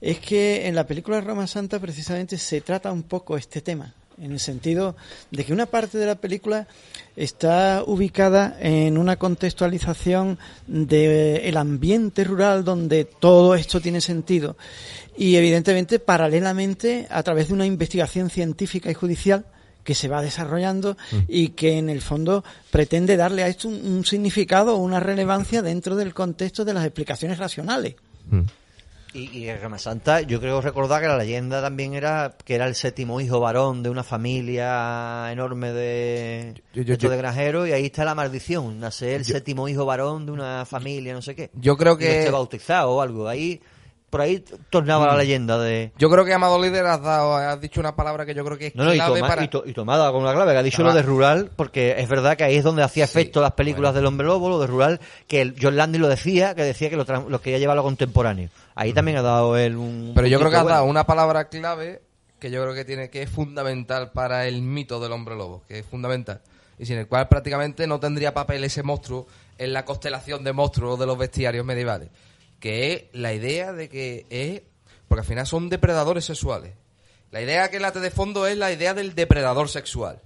es 0.00 0.18
que 0.18 0.66
en 0.66 0.74
la 0.74 0.86
película 0.86 1.20
Roma 1.20 1.46
Santa 1.46 1.78
precisamente 1.78 2.36
se 2.36 2.60
trata 2.60 2.92
un 2.92 3.04
poco 3.04 3.38
este 3.38 3.62
tema, 3.62 3.94
en 4.20 4.32
el 4.32 4.40
sentido 4.40 4.96
de 5.30 5.44
que 5.44 5.52
una 5.52 5.66
parte 5.66 5.98
de 5.98 6.06
la 6.06 6.16
película 6.16 6.66
está 7.16 7.82
ubicada 7.86 8.56
en 8.60 8.98
una 8.98 9.16
contextualización 9.16 10.38
del 10.66 11.56
ambiente 11.56 12.24
rural 12.24 12.64
donde 12.64 13.04
todo 13.04 13.54
esto 13.54 13.80
tiene 13.80 14.00
sentido 14.00 14.56
y 15.16 15.36
evidentemente 15.36 15.98
paralelamente 15.98 17.06
a 17.10 17.22
través 17.22 17.48
de 17.48 17.54
una 17.54 17.66
investigación 17.66 18.30
científica 18.30 18.90
y 18.90 18.94
judicial 18.94 19.44
que 19.84 19.94
se 19.94 20.08
va 20.08 20.22
desarrollando 20.22 20.96
y 21.26 21.48
que 21.48 21.78
en 21.78 21.88
el 21.88 22.02
fondo 22.02 22.44
pretende 22.70 23.16
darle 23.16 23.42
a 23.42 23.48
esto 23.48 23.68
un, 23.68 23.74
un 23.84 24.04
significado 24.04 24.76
o 24.76 24.78
una 24.78 25.00
relevancia 25.00 25.62
dentro 25.62 25.96
del 25.96 26.14
contexto 26.14 26.64
de 26.64 26.74
las 26.74 26.84
explicaciones 26.84 27.38
racionales. 27.38 27.96
Y, 29.12 29.44
y 29.44 29.50
Santa, 29.78 30.20
yo 30.20 30.40
creo 30.40 30.60
recordar 30.60 31.02
que 31.02 31.08
la 31.08 31.16
leyenda 31.18 31.60
también 31.60 31.94
era 31.94 32.36
que 32.44 32.54
era 32.54 32.66
el 32.66 32.74
séptimo 32.76 33.20
hijo 33.20 33.40
varón 33.40 33.82
de 33.82 33.90
una 33.90 34.04
familia 34.04 35.30
enorme 35.32 35.72
de, 35.72 36.54
Yo- 36.72 36.82
yo- 36.82 36.84
de, 36.84 36.92
estos 36.92 37.04
yo- 37.04 37.10
de 37.10 37.16
granjeros 37.16 37.68
y 37.68 37.72
ahí 37.72 37.86
está 37.86 38.04
la 38.04 38.14
maldición, 38.14 38.78
nace 38.78 39.16
el 39.16 39.24
séptimo 39.24 39.68
hijo 39.68 39.84
varón 39.84 40.26
de 40.26 40.32
una 40.32 40.64
familia, 40.64 41.12
no 41.12 41.22
sé 41.22 41.34
qué. 41.34 41.50
Yo 41.54 41.76
creo 41.76 41.96
Y 42.00 42.04
esté 42.04 42.24
que... 42.26 42.30
bautizado 42.30 42.90
o 42.92 43.00
algo. 43.00 43.26
Ahí 43.28 43.60
por 44.10 44.20
ahí 44.20 44.44
tornaba 44.70 45.06
la 45.06 45.16
leyenda 45.16 45.56
de... 45.58 45.92
Yo 45.96 46.10
creo 46.10 46.24
que 46.24 46.32
Amado 46.34 46.60
Líder 46.60 46.84
has 46.86 47.00
dado, 47.00 47.36
has 47.36 47.60
dicho 47.60 47.78
una 47.80 47.94
palabra 47.94 48.26
que 48.26 48.34
yo 48.34 48.44
creo 48.44 48.58
que 48.58 48.66
es 48.68 48.74
No, 48.74 48.84
no, 48.84 48.92
y, 48.92 48.96
clave 48.96 49.20
toma- 49.20 49.28
para... 49.28 49.44
y 49.44 49.48
to- 49.48 49.62
y 49.64 49.72
tomada 49.72 50.10
con 50.10 50.22
una 50.22 50.32
clave, 50.34 50.52
que 50.52 50.58
ha 50.58 50.62
dicho 50.64 50.82
Ah. 50.82 50.86
lo 50.86 50.92
de 50.94 51.02
rural, 51.02 51.50
porque 51.54 51.94
es 51.98 52.08
verdad 52.08 52.36
que 52.36 52.44
ahí 52.44 52.56
es 52.56 52.64
donde 52.64 52.82
hacía 52.82 53.06
Sí, 53.06 53.12
efecto 53.18 53.40
las 53.40 53.52
películas 53.52 53.94
del 53.94 54.04
hombre 54.06 54.26
lobo, 54.26 54.48
lo 54.48 54.58
de 54.58 54.66
rural, 54.66 55.00
que 55.28 55.40
el 55.40 55.54
John 55.60 55.76
Landry 55.76 56.00
lo 56.00 56.08
decía, 56.08 56.54
que 56.54 56.62
decía 56.64 56.90
que 56.90 56.96
lo, 56.96 57.04
lo 57.28 57.40
quería 57.40 57.58
llevar 57.58 57.74
a 57.74 57.76
lo 57.76 57.82
contemporáneo. 57.84 58.50
Ahí 58.74 58.92
también 58.92 59.16
ha 59.18 59.22
dado 59.22 59.56
él 59.56 59.76
un... 59.76 60.12
Pero 60.14 60.26
yo 60.26 60.38
creo 60.38 60.50
que 60.50 60.56
has 60.56 60.62
puntito 60.62 60.72
dado 60.74 60.84
bueno. 60.84 60.90
una 60.90 61.04
palabra 61.06 61.48
clave 61.48 62.02
que 62.40 62.50
yo 62.50 62.62
creo 62.62 62.74
que 62.74 62.84
tiene 62.84 63.10
que 63.10 63.22
es 63.22 63.30
fundamental 63.30 64.10
para 64.12 64.46
el 64.46 64.62
mito 64.62 64.98
del 64.98 65.12
hombre 65.12 65.36
lobo, 65.36 65.62
que 65.68 65.78
es 65.80 65.86
fundamental. 65.86 66.40
Y 66.78 66.86
sin 66.86 66.96
el 66.98 67.06
cual 67.06 67.28
prácticamente 67.28 67.86
no 67.86 68.00
tendría 68.00 68.32
papel 68.32 68.64
ese 68.64 68.82
monstruo 68.82 69.26
en 69.58 69.74
la 69.74 69.84
constelación 69.84 70.42
de 70.42 70.54
monstruos 70.54 70.98
de 70.98 71.04
los 71.04 71.18
bestiarios 71.18 71.66
medievales. 71.66 72.08
Que 72.60 72.92
es 72.92 73.04
la 73.18 73.32
idea 73.34 73.72
de 73.72 73.88
que 73.88 74.26
es... 74.30 74.62
Porque 75.08 75.20
al 75.22 75.26
final 75.26 75.46
son 75.46 75.68
depredadores 75.68 76.24
sexuales. 76.24 76.74
La 77.32 77.40
idea 77.42 77.68
que 77.70 77.80
late 77.80 78.00
de 78.00 78.10
fondo 78.10 78.46
es 78.46 78.56
la 78.56 78.70
idea 78.72 78.94
del 78.94 79.14
depredador 79.14 79.68
sexual. 79.68 80.20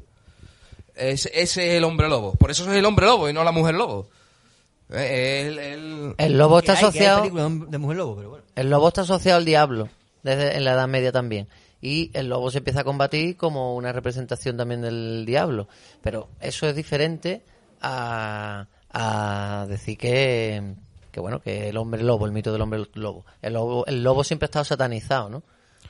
Es- 0.94 1.26
ese 1.26 1.68
es 1.70 1.74
el 1.76 1.84
hombre 1.84 2.08
lobo. 2.08 2.34
Por 2.34 2.50
eso 2.50 2.70
es 2.70 2.76
el 2.76 2.84
hombre 2.84 3.06
lobo 3.06 3.28
y 3.28 3.32
no 3.32 3.44
la 3.44 3.52
mujer 3.52 3.74
lobo. 3.74 4.08
Eh, 4.90 5.44
el- 5.46 5.58
el- 5.58 6.14
El 6.18 6.36
lobo 6.38 6.58
está 6.58 6.72
hay- 6.72 6.78
que 6.78 6.84
hay 7.00 7.06
asociado... 7.06 7.22
de 7.66 7.78
mujer 7.78 7.96
lobo, 7.96 8.16
pero 8.16 8.30
bueno. 8.30 8.44
El 8.54 8.68
lobo 8.70 8.88
está 8.88 9.00
asociado 9.02 9.38
al 9.38 9.44
diablo, 9.44 9.88
desde 10.22 10.56
en 10.56 10.64
la 10.64 10.72
Edad 10.72 10.88
Media 10.88 11.12
también. 11.12 11.48
Y 11.80 12.10
el 12.14 12.28
lobo 12.28 12.50
se 12.50 12.58
empieza 12.58 12.80
a 12.80 12.84
combatir 12.84 13.36
como 13.36 13.74
una 13.76 13.92
representación 13.92 14.56
también 14.56 14.80
del 14.82 15.24
diablo. 15.26 15.68
Pero 16.02 16.28
eso 16.40 16.66
es 16.66 16.74
diferente 16.76 17.42
a, 17.80 18.66
a 18.90 19.66
decir 19.68 19.98
que, 19.98 20.74
que, 21.14 21.20
bueno, 21.20 21.40
que 21.40 21.68
el 21.68 21.76
hombre 21.76 22.02
lobo, 22.02 22.26
el 22.26 22.32
mito 22.32 22.50
del 22.52 22.60
hombre 22.60 22.84
lobo. 22.94 23.24
El 23.40 23.52
lobo, 23.54 23.86
el 23.86 24.02
lobo 24.02 24.24
siempre 24.24 24.46
ha 24.46 24.48
estado 24.48 24.64
satanizado, 24.64 25.28
¿no? 25.30 25.42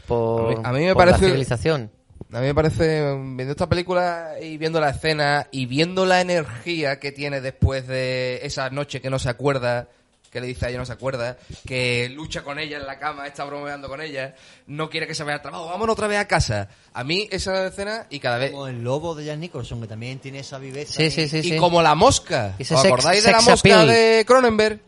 Por, 0.07 0.53
A 0.53 0.57
mí- 0.57 0.61
a 0.65 0.73
mí 0.73 0.85
me 0.85 0.95
por 0.95 1.07
la 1.07 1.13
parece- 1.13 1.27
civilización. 1.27 1.91
A 2.33 2.41
mí 2.41 2.47
me 2.47 2.55
parece, 2.55 3.01
viendo 3.15 3.53
esta 3.53 3.69
película 3.69 4.33
y 4.41 4.57
viendo 4.59 4.81
la 4.81 4.91
escena 4.91 5.47
y 5.51 5.67
viendo 5.67 6.05
la 6.05 6.21
energía 6.21 7.01
que 7.01 7.11
tiene 7.13 7.41
después 7.41 7.87
de 7.87 8.41
esa 8.43 8.69
noche 8.71 9.01
que 9.01 9.09
no 9.09 9.19
se 9.19 9.29
acuerda, 9.31 9.89
que 10.31 10.41
le 10.41 10.49
dice 10.49 10.67
a 10.67 10.69
ella 10.69 10.79
no 10.79 10.85
se 10.87 10.93
acuerda, 10.93 11.39
que 11.65 12.09
lucha 12.11 12.43
con 12.43 12.59
ella 12.59 12.77
en 12.79 12.87
la 12.87 12.99
cama, 12.99 13.27
está 13.27 13.45
bromeando 13.45 13.89
con 13.89 14.01
ella, 14.01 14.35
no 14.67 14.91
quiere 14.91 15.07
que 15.07 15.15
se 15.15 15.23
vaya 15.23 15.37
al 15.37 15.43
trabajo, 15.43 15.67
vámonos 15.67 15.93
otra 15.93 16.09
vez 16.09 16.19
a 16.19 16.27
casa. 16.27 16.69
A 16.93 17.05
mí 17.05 17.29
esa 17.31 17.67
escena 17.69 18.07
y 18.11 18.19
cada 18.19 18.39
vez... 18.39 18.51
Como 18.51 18.67
el 18.67 18.83
lobo 18.83 19.15
de 19.15 19.25
Jack 19.27 19.39
Nicholson, 19.39 19.81
que 19.81 19.87
también 19.87 20.19
tiene 20.19 20.41
esa 20.41 20.59
viveza. 20.59 20.93
Sí, 20.95 21.11
sí, 21.11 21.29
sí. 21.29 21.55
y 21.55 21.57
como 21.57 21.83
la 21.83 21.95
mosca. 21.95 22.57
¿Os 22.59 22.67
sex- 22.67 22.85
acordáis 22.85 23.23
de 23.25 23.31
la 23.31 23.41
mosca 23.43 23.55
appeal. 23.55 23.87
de 23.87 24.25
Cronenberg? 24.27 24.81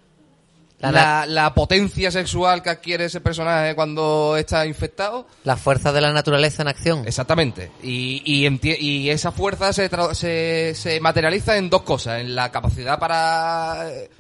La- 0.79 0.91
La, 0.93 1.27
la 1.27 1.55
potencia 1.55 2.11
sexual 2.11 2.63
que 2.63 2.69
adquiere 2.71 3.07
ese 3.07 3.21
personaje 3.23 3.75
cuando 3.75 4.37
está 4.37 4.67
infectado. 4.67 5.27
La 5.45 5.57
fuerza 5.57 5.91
de 5.93 6.01
la 6.03 6.13
naturaleza 6.13 6.63
en 6.63 6.69
acción. 6.69 7.05
Exactamente. 7.07 7.71
Y, 7.83 8.23
y, 8.25 9.09
esa 9.11 9.33
fuerza 9.33 9.73
se, 9.73 9.89
se, 10.13 10.75
se 10.75 11.01
materializa 11.01 11.57
en 11.57 11.71
dos 11.71 11.83
cosas. 11.83 12.21
En 12.21 12.35
la 12.35 12.51
capacidad 12.53 12.99
para... 12.99 13.89
eh, 13.91 14.11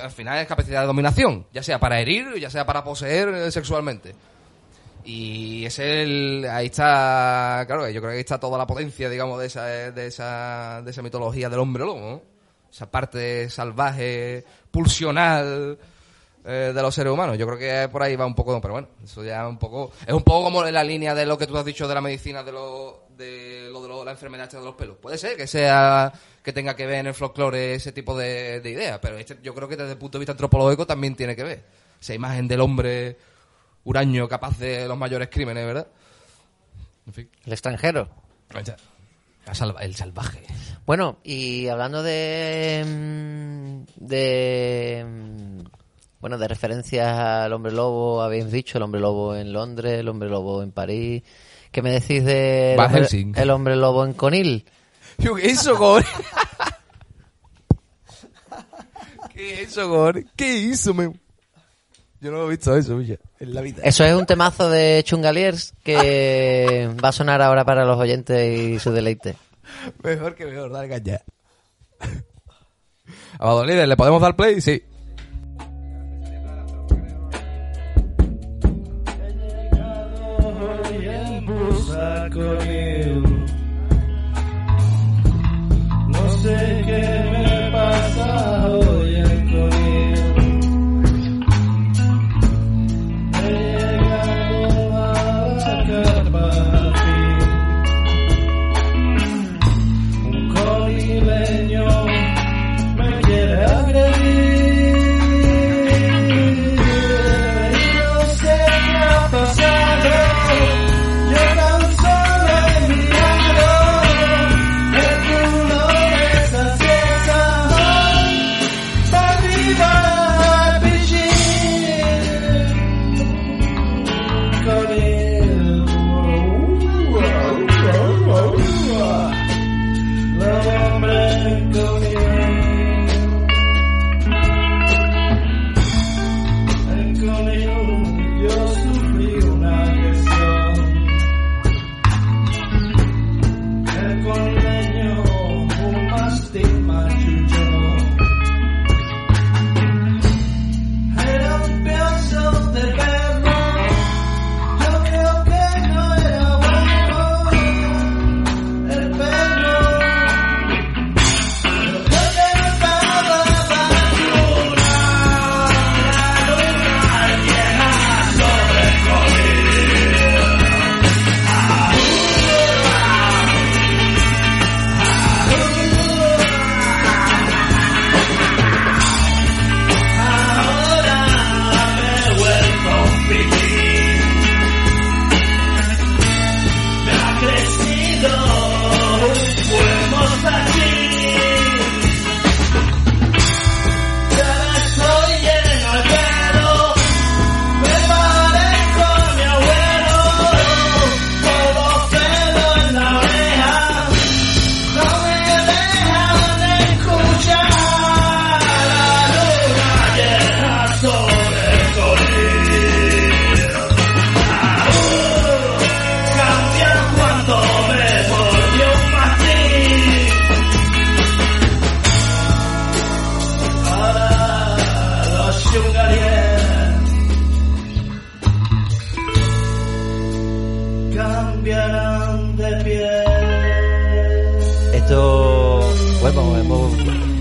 Al 0.00 0.10
final 0.12 0.38
es 0.38 0.46
capacidad 0.46 0.82
de 0.82 0.86
dominación. 0.86 1.46
Ya 1.52 1.62
sea 1.64 1.80
para 1.80 1.98
herir, 2.00 2.38
ya 2.38 2.48
sea 2.48 2.64
para 2.64 2.84
poseer 2.84 3.28
eh, 3.30 3.50
sexualmente. 3.50 4.14
Y 5.04 5.66
es 5.66 5.78
el... 5.80 6.46
Ahí 6.48 6.66
está... 6.66 7.64
Claro, 7.66 7.88
yo 7.90 8.00
creo 8.00 8.12
que 8.12 8.16
ahí 8.18 8.20
está 8.20 8.38
toda 8.38 8.56
la 8.56 8.66
potencia, 8.68 9.10
digamos, 9.10 9.40
de 9.40 9.46
esa, 9.46 9.64
de 9.64 10.06
esa, 10.06 10.80
de 10.84 10.90
esa 10.92 11.02
mitología 11.02 11.48
del 11.50 11.58
hombre 11.58 11.84
lobo, 11.84 12.00
¿no? 12.00 12.22
Esa 12.72 12.90
parte 12.90 13.50
salvaje, 13.50 14.44
pulsional 14.70 15.76
eh, 16.44 16.72
de 16.74 16.82
los 16.82 16.94
seres 16.94 17.12
humanos. 17.12 17.36
Yo 17.38 17.46
creo 17.46 17.58
que 17.58 17.88
por 17.90 18.02
ahí 18.02 18.16
va 18.16 18.26
un 18.26 18.34
poco, 18.34 18.60
pero 18.60 18.74
bueno, 18.74 18.88
eso 19.02 19.24
ya 19.24 19.42
es 19.42 19.48
un 19.48 19.58
poco, 19.58 19.92
es 20.06 20.12
un 20.12 20.22
poco 20.22 20.44
como 20.44 20.66
en 20.66 20.74
la 20.74 20.84
línea 20.84 21.14
de 21.14 21.26
lo 21.26 21.38
que 21.38 21.46
tú 21.46 21.56
has 21.56 21.64
dicho 21.64 21.88
de 21.88 21.94
la 21.94 22.00
medicina 22.00 22.42
de 22.42 22.52
lo 22.52 23.04
de 23.16 23.68
lo 23.72 23.80
de 23.82 23.88
lo- 23.88 24.04
la 24.04 24.10
enfermedad 24.12 24.50
de 24.50 24.60
los 24.60 24.74
pelos. 24.74 24.96
Puede 24.98 25.16
ser 25.18 25.36
que 25.36 25.46
sea 25.46 26.12
que 26.42 26.52
tenga 26.52 26.74
que 26.76 26.84
ver 26.86 26.96
en 26.96 27.06
el 27.06 27.14
folclore 27.14 27.74
ese 27.74 27.92
tipo 27.92 28.16
de, 28.18 28.60
de 28.60 28.70
ideas, 28.70 28.98
pero 29.00 29.16
este, 29.16 29.38
yo 29.42 29.54
creo 29.54 29.68
que 29.68 29.76
desde 29.76 29.92
el 29.92 29.98
punto 29.98 30.18
de 30.18 30.20
vista 30.20 30.32
antropológico 30.32 30.86
también 30.86 31.14
tiene 31.14 31.34
que 31.36 31.44
ver 31.44 31.64
esa 32.00 32.12
imagen 32.14 32.46
del 32.48 32.60
hombre 32.60 33.16
huraño 33.84 34.28
capaz 34.28 34.58
de 34.58 34.86
los 34.88 34.98
mayores 34.98 35.28
crímenes, 35.30 35.64
¿verdad? 35.64 35.86
En 37.06 37.12
fin, 37.12 37.30
El 37.46 37.52
extranjero. 37.52 38.08
el 39.80 39.94
salvaje. 39.94 40.42
Bueno, 40.86 41.18
y 41.22 41.68
hablando 41.68 42.02
de 42.02 42.82
mm, 42.86 44.04
de 44.06 45.04
mm, 45.06 45.60
bueno, 46.24 46.38
de 46.38 46.48
referencias 46.48 47.18
al 47.18 47.52
hombre 47.52 47.70
lobo, 47.70 48.22
habéis 48.22 48.50
dicho 48.50 48.78
el 48.78 48.84
hombre 48.84 48.98
lobo 48.98 49.36
en 49.36 49.52
Londres, 49.52 50.00
el 50.00 50.08
hombre 50.08 50.30
lobo 50.30 50.62
en 50.62 50.72
París. 50.72 51.22
¿Qué 51.70 51.82
me 51.82 51.90
decís 51.90 52.24
de 52.24 52.70
el 52.70 52.76
Van 52.78 52.86
hombre, 52.86 53.02
Helsing. 53.02 53.34
el 53.36 53.50
hombre 53.50 53.76
lobo 53.76 54.06
en 54.06 54.14
Conil? 54.14 54.64
¿Qué 55.18 55.28
es 55.42 55.60
eso, 55.60 55.76
Gor? 55.76 56.02
¿Qué 59.34 59.52
es 59.52 59.68
eso, 59.68 59.86
Gor? 59.86 60.24
¿Qué 60.34 60.56
hizo, 60.60 60.94
me? 60.94 61.12
Yo 62.22 62.30
no 62.30 62.46
he 62.46 62.48
visto 62.48 62.74
eso, 62.74 62.96
Villa, 62.96 63.18
en 63.38 63.52
la 63.52 63.60
vida. 63.60 63.82
Eso 63.84 64.02
es 64.02 64.14
un 64.14 64.24
temazo 64.24 64.70
de 64.70 65.02
Chungaliers 65.04 65.74
que 65.84 66.88
va 67.04 67.10
a 67.10 67.12
sonar 67.12 67.42
ahora 67.42 67.66
para 67.66 67.84
los 67.84 67.98
oyentes 67.98 68.58
y 68.58 68.78
su 68.78 68.92
deleite. 68.92 69.36
Mejor 70.02 70.34
que 70.34 70.46
mejor, 70.46 70.72
dale. 70.72 71.20
Amado 73.38 73.66
líder, 73.66 73.86
¿le 73.86 73.96
podemos 73.98 74.22
dar 74.22 74.34
play? 74.36 74.62
Sí. 74.62 74.84
No 86.08 86.28
sé 86.42 86.82
qué 86.86 87.23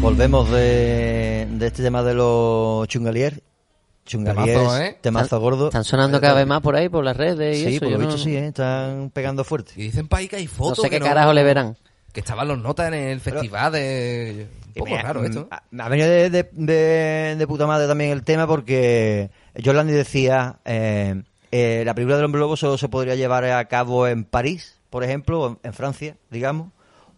volvemos 0.01 0.49
de, 0.51 1.47
de 1.49 1.67
este 1.67 1.83
tema 1.83 2.03
de 2.03 2.13
los 2.13 2.87
chungalier. 2.87 3.41
Chungalier, 4.05 4.57
Temazo, 4.57 4.77
¿eh? 4.81 4.97
temazo 5.01 5.39
gordo. 5.39 5.67
Están 5.67 5.85
sonando 5.85 6.19
cada 6.19 6.33
vez 6.35 6.45
más 6.45 6.61
por 6.61 6.75
ahí, 6.75 6.89
por 6.89 7.05
las 7.05 7.15
redes 7.15 7.57
y 7.57 7.63
Sí, 7.65 7.75
eso. 7.75 7.85
por 7.85 7.91
lo 7.93 7.97
no, 7.99 8.05
visto 8.07 8.21
sí, 8.21 8.35
¿eh? 8.35 8.47
están 8.47 9.11
pegando 9.13 9.43
fuerte. 9.45 9.71
Y 9.77 9.83
dicen 9.83 10.07
pa' 10.09 10.17
ahí 10.17 10.27
que 10.27 10.35
hay 10.35 10.45
no 10.45 10.51
fotos. 10.51 10.83
sé 10.83 10.89
qué 10.89 10.99
que 10.99 11.05
carajo 11.05 11.31
le 11.31 11.43
verán. 11.43 11.77
Que 12.11 12.19
estaban 12.19 12.47
los 12.49 12.59
notas 12.59 12.89
en 12.89 12.95
el 12.95 13.21
festival 13.21 13.71
de... 13.71 14.47
Un 14.67 14.73
poco 14.73 14.89
mira, 14.91 15.01
raro 15.03 15.21
mm, 15.21 15.25
esto. 15.25 15.47
Ha, 15.49 15.63
ha 15.79 15.89
venido 15.89 16.09
de, 16.09 16.29
de, 16.29 16.49
de- 16.51 17.35
de 17.37 17.47
puta 17.47 17.65
madre 17.65 17.87
también 17.87 18.11
el 18.11 18.23
tema 18.23 18.45
porque 18.45 19.29
Yolandi 19.55 19.93
decía, 19.93 20.57
eh, 20.65 21.23
eh, 21.51 21.83
la 21.85 21.93
película 21.95 22.17
del 22.17 22.25
hombre 22.25 22.39
lobo 22.41 22.57
solo 22.57 22.77
se 22.77 22.89
podría 22.89 23.15
llevar 23.15 23.45
a 23.45 23.63
cabo 23.69 24.05
en 24.07 24.25
París, 24.25 24.79
por 24.89 25.03
ejemplo, 25.03 25.39
o 25.41 25.47
en, 25.51 25.59
en 25.63 25.73
Francia, 25.73 26.17
digamos, 26.29 26.69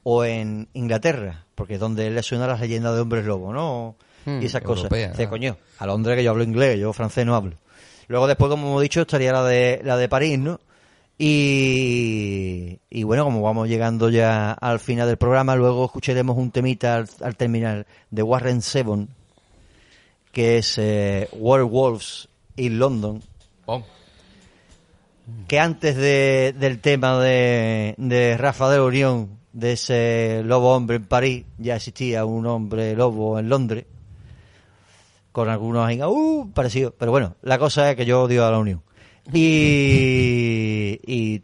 o 0.07 0.23
en 0.23 0.68
Inglaterra, 0.73 1.45
porque 1.56 1.73
es 1.73 1.80
donde 1.80 2.11
le 2.11 2.22
suena 2.22 2.45
las 2.45 2.60
leyendas 2.60 2.94
de 2.94 3.02
hombres 3.02 3.26
lobo, 3.26 3.52
¿no? 3.52 3.95
Hmm, 4.26 4.40
y 4.40 4.45
esas 4.45 4.61
cosas. 4.61 4.84
europea, 4.84 5.10
Dice, 5.10 5.27
coño, 5.27 5.57
a 5.80 5.88
Londres 5.88 6.15
que 6.15 6.23
yo 6.23 6.30
hablo 6.30 6.44
inglés, 6.44 6.80
yo 6.80 6.94
francés 6.94 7.26
no 7.26 7.36
hablo. 7.36 7.56
Luego 8.07 8.27
después, 8.27 8.49
como 8.52 8.68
hemos 8.68 8.82
dicho, 8.84 9.02
estaría 9.02 9.32
la 9.32 9.44
de, 9.44 9.82
la 9.84 9.98
de 9.98 10.07
París, 10.07 10.38
¿no? 10.38 10.60
Y, 11.18 12.77
y 12.91 13.02
bueno, 13.03 13.23
como 13.23 13.41
vamos 13.41 13.68
llegando 13.68 14.10
ya 14.10 14.52
al 14.52 14.80
final 14.80 15.07
del 15.07 15.18
programa, 15.18 15.56
luego 15.56 15.86
escucharemos 15.86 16.38
un 16.38 16.52
temita 16.52 16.98
al, 16.98 17.10
al 17.22 17.36
terminar 17.36 17.88
de 18.11 18.22
Warren 18.22 18.61
Seven, 18.61 19.10
que 20.32 20.60
es 20.60 20.77
eh, 20.77 21.27
Werewolves 21.34 22.27
in 22.57 22.77
London, 22.77 23.23
Pon. 23.65 23.84
que 25.48 25.60
antes 25.60 25.95
de, 25.95 26.53
del 26.60 26.80
tema 26.80 27.19
de, 27.19 27.95
de 27.98 28.38
Rafa 28.38 28.69
de 28.69 28.77
la 28.77 28.84
Unión, 28.84 29.40
de 29.56 29.72
ese 29.72 30.41
lobo 30.44 30.76
hombre 30.76 30.98
en 30.98 31.06
París, 31.06 31.45
ya 31.57 31.77
existía 31.77 32.26
un 32.26 32.45
hombre 32.45 32.94
lobo 32.94 33.40
en 33.40 33.48
Londres, 33.48 33.86
con 35.32 35.48
algunos 35.49 35.88
ahí, 35.88 36.02
uh, 36.03 36.52
parecidos. 36.53 36.94
Pero 36.99 37.11
bueno, 37.11 37.36
la 37.41 37.57
cosa 37.57 37.90
es 37.90 37.95
que 37.95 38.06
yo 38.06 38.22
odio 38.23 38.45
a 38.45 38.52
la 38.52 38.60
Unión. 38.60 38.82
Y, 39.34 40.99
y 41.07 41.41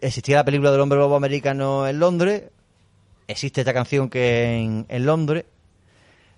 existía 0.00 0.36
la 0.36 0.44
película 0.44 0.70
del 0.72 0.80
hombre 0.80 0.98
lobo 0.98 1.14
americano 1.16 1.86
en 1.86 1.98
Londres, 1.98 2.44
existe 3.28 3.60
esta 3.60 3.74
canción 3.74 4.08
que 4.08 4.56
en, 4.56 4.86
en 4.88 5.04
Londres, 5.04 5.44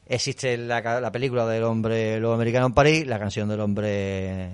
existe 0.07 0.57
la, 0.57 0.83
ca- 0.83 1.01
la 1.01 1.13
película 1.13 1.47
del 1.47 1.63
hombre 1.63 2.19
lobo 2.19 2.35
americano 2.35 2.67
en 2.67 2.75
París, 2.75 3.07
la 3.07 3.21
canción 3.21 3.49
del 3.49 3.61
hombre 3.61 4.51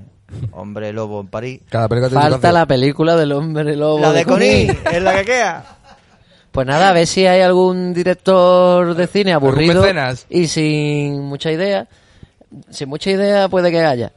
hombre 0.52 0.92
lobo 0.92 1.22
en 1.22 1.28
París. 1.28 1.60
Cada 1.70 1.88
película 1.88 2.10
tiene 2.10 2.22
su 2.26 2.30
Falta 2.32 2.52
la 2.52 2.66
película 2.66 3.16
del 3.16 3.32
hombre 3.32 3.74
lobo. 3.74 3.98
La 4.00 4.12
de 4.12 4.26
Conil. 4.26 4.76
es 4.92 5.02
la 5.02 5.16
que 5.16 5.24
queda. 5.24 5.77
Pues 6.58 6.66
nada, 6.66 6.90
a 6.90 6.92
ver 6.92 7.06
si 7.06 7.24
hay 7.24 7.40
algún 7.40 7.94
director 7.94 8.92
de 8.96 9.06
cine 9.06 9.32
aburrido 9.32 9.80
y 10.28 10.48
sin 10.48 11.20
mucha 11.20 11.52
idea. 11.52 11.86
Sin 12.68 12.88
mucha 12.88 13.12
idea 13.12 13.48
puede 13.48 13.70
que 13.70 13.78
haya. 13.78 14.12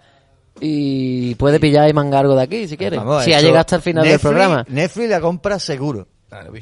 Y 0.59 1.35
puede 1.35 1.59
pillar 1.59 1.87
y 1.87 1.93
mangar 1.93 2.21
algo 2.21 2.35
de 2.35 2.41
aquí 2.41 2.67
si 2.67 2.77
quiere. 2.77 2.97
Vamos, 2.97 3.25
si 3.25 3.33
ha 3.33 3.41
llegado 3.41 3.59
hasta 3.59 3.75
el 3.75 3.83
final 3.83 4.03
del 4.05 4.17
programa. 4.19 4.65
Netflix 4.69 5.07
la 5.07 5.21
compra 5.21 5.59
seguro. 5.59 6.07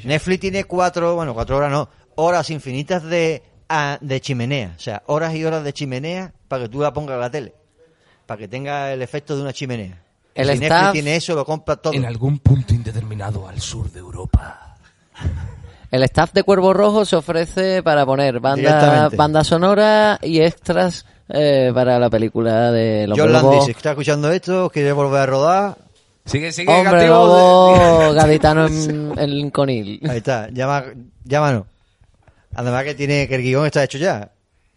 Netflix 0.04 0.40
tiene 0.40 0.64
cuatro, 0.64 1.14
bueno, 1.14 1.32
cuatro 1.32 1.56
horas 1.56 1.72
no, 1.72 1.88
horas 2.16 2.50
infinitas 2.50 3.02
de, 3.02 3.42
ah, 3.70 3.96
de 4.02 4.20
chimenea. 4.20 4.74
O 4.76 4.80
sea, 4.80 5.02
horas 5.06 5.34
y 5.34 5.42
horas 5.46 5.64
de 5.64 5.72
chimenea 5.72 6.34
para 6.46 6.64
que 6.64 6.68
tú 6.68 6.82
la 6.82 6.92
pongas 6.92 7.16
a 7.16 7.20
la 7.20 7.30
tele. 7.30 7.54
Para 8.26 8.36
que 8.36 8.48
tenga 8.48 8.92
el 8.92 9.00
efecto 9.00 9.34
de 9.34 9.40
una 9.40 9.54
chimenea. 9.54 10.02
El 10.34 10.46
si 10.48 10.52
staff- 10.52 10.60
Netflix 10.60 10.92
tiene 10.92 11.16
eso, 11.16 11.34
lo 11.34 11.46
compra 11.46 11.76
todo. 11.76 11.94
En 11.94 12.04
algún 12.04 12.38
punto 12.40 12.74
indeterminado 12.74 13.48
al 13.48 13.62
sur 13.62 13.90
de 13.90 14.00
Europa. 14.00 14.76
El 15.90 16.02
staff 16.04 16.32
de 16.32 16.42
Cuervo 16.44 16.72
Rojo 16.72 17.04
se 17.04 17.16
ofrece 17.16 17.82
para 17.82 18.06
poner 18.06 18.38
banda, 18.40 19.08
banda 19.16 19.42
sonora 19.42 20.18
y 20.22 20.40
extras 20.40 21.04
eh, 21.28 21.72
para 21.74 21.98
la 21.98 22.08
película 22.08 22.70
de 22.70 23.06
Los 23.08 23.18
John 23.18 23.32
Landis, 23.32 23.64
si 23.64 23.70
está 23.72 23.90
escuchando 23.90 24.30
esto, 24.30 24.70
quiere 24.70 24.92
volver 24.92 25.20
a 25.22 25.26
rodar, 25.26 25.76
Sigue, 26.26 26.52
sigue, 26.52 26.70
Hombre. 26.72 27.08
Lobo 27.08 28.12
gaditano 28.14 28.66
en, 28.66 29.14
en 29.18 29.50
Conil. 29.50 30.00
ahí 30.08 30.18
está, 30.18 30.48
llama, 30.50 30.84
llámanos. 31.24 31.64
Además 32.54 32.84
que 32.84 32.94
tiene 32.94 33.26
que 33.26 33.36
el 33.36 33.42
guion 33.42 33.66
está 33.66 33.82
hecho 33.82 33.98
ya. 33.98 34.30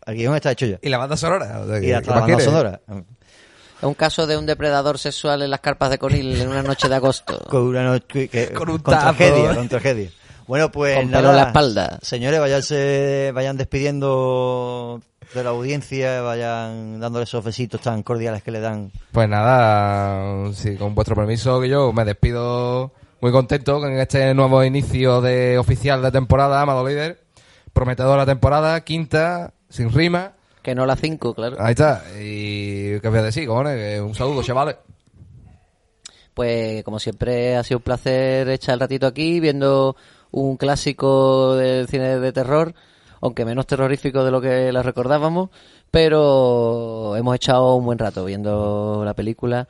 El 0.06 0.16
guion 0.16 0.36
está 0.36 0.52
hecho 0.52 0.66
ya. 0.66 0.80
Y 0.82 0.90
la 0.90 0.98
banda 0.98 1.18
sonora. 1.18 1.60
o 1.64 1.68
sea, 1.68 1.80
que- 1.80 1.86
Y 1.86 1.90
¿qué 1.90 1.96
hasta 1.96 2.16
la 2.16 2.22
banda 2.22 2.40
sonora. 2.40 2.80
Es 2.88 3.84
un 3.88 3.94
caso 3.94 4.26
de 4.26 4.38
un 4.38 4.46
depredador 4.46 4.98
sexual 4.98 5.42
en 5.42 5.52
las 5.52 5.60
carpas 5.60 5.90
de 5.90 5.98
Conil 5.98 6.40
en 6.42 6.48
una 6.48 6.64
noche 6.64 6.88
de 6.88 6.96
agosto. 6.96 7.38
Con 7.50 7.64
una 7.64 7.84
noche 7.84 8.30
que- 8.30 8.52
Con 8.54 8.70
un 8.70 8.78
con 8.80 8.94
tazo. 8.94 9.08
tragedia, 9.16 9.54
con 9.56 9.68
tragedia. 9.68 10.10
Bueno, 10.48 10.72
pues 10.72 10.98
Con 10.98 11.08
pelo 11.08 11.22
nada, 11.22 11.32
en 11.32 11.38
la 11.38 11.48
espalda. 11.48 12.00
Señores, 12.02 12.40
vayanse, 12.40 13.32
vayan 13.34 13.58
despidiendo 13.58 15.02
de 15.34 15.44
la 15.44 15.50
audiencia, 15.52 16.22
vayan 16.22 17.00
dándole 17.00 17.24
esos 17.24 17.44
besitos 17.44 17.82
tan 17.82 18.04
cordiales 18.04 18.44
que 18.44 18.52
le 18.52 18.60
dan. 18.60 18.92
Pues 19.12 19.28
nada, 19.30 20.52
sí, 20.54 20.76
con 20.76 20.94
vuestro 20.94 21.16
permiso, 21.16 21.60
que 21.62 21.70
yo 21.70 21.92
me 21.94 22.06
despido 22.06 22.92
muy 23.22 23.32
contento 23.32 23.80
con 23.80 23.98
este 23.98 24.34
nuevo 24.34 24.64
inicio 24.64 25.22
de 25.22 25.58
oficial 25.58 26.02
de 26.02 26.12
temporada, 26.12 26.62
Amado 26.62 26.88
Líder. 26.88 27.24
Prometedora 27.72 28.26
temporada, 28.26 28.82
quinta, 28.82 29.54
sin 29.70 29.92
rima. 29.92 30.34
Que 30.62 30.76
no 30.76 30.86
la 30.86 30.96
5, 30.96 31.34
claro. 31.34 31.58
Ahí 31.60 31.72
está. 31.72 32.04
Y 32.20 33.00
qué 33.00 33.10
voy 33.10 33.20
a 33.20 33.24
decir, 33.24 33.48
cojones, 33.48 33.76
Que 33.76 34.02
un 34.02 34.14
saludo, 34.14 34.44
chavales. 34.44 34.76
Pues 36.34 36.84
como 36.84 37.00
siempre 37.00 37.56
ha 37.56 37.64
sido 37.64 37.78
un 37.78 37.84
placer 37.84 38.50
echar 38.50 38.74
el 38.74 38.80
ratito 38.80 39.08
aquí 39.08 39.40
viendo 39.40 39.96
un 40.34 40.58
clásico 40.58 41.56
del 41.56 41.88
cine 41.88 42.20
de 42.20 42.32
terror, 42.34 42.74
aunque 43.22 43.46
menos 43.46 43.66
terrorífico 43.68 44.26
de 44.26 44.32
lo 44.32 44.42
que 44.42 44.72
la 44.74 44.84
recordábamos, 44.84 45.50
pero 45.92 47.16
hemos 47.16 47.36
echado 47.36 47.76
un 47.76 47.86
buen 47.86 48.00
rato 48.00 48.26
viendo 48.26 49.04
la 49.06 49.14
película 49.14 49.68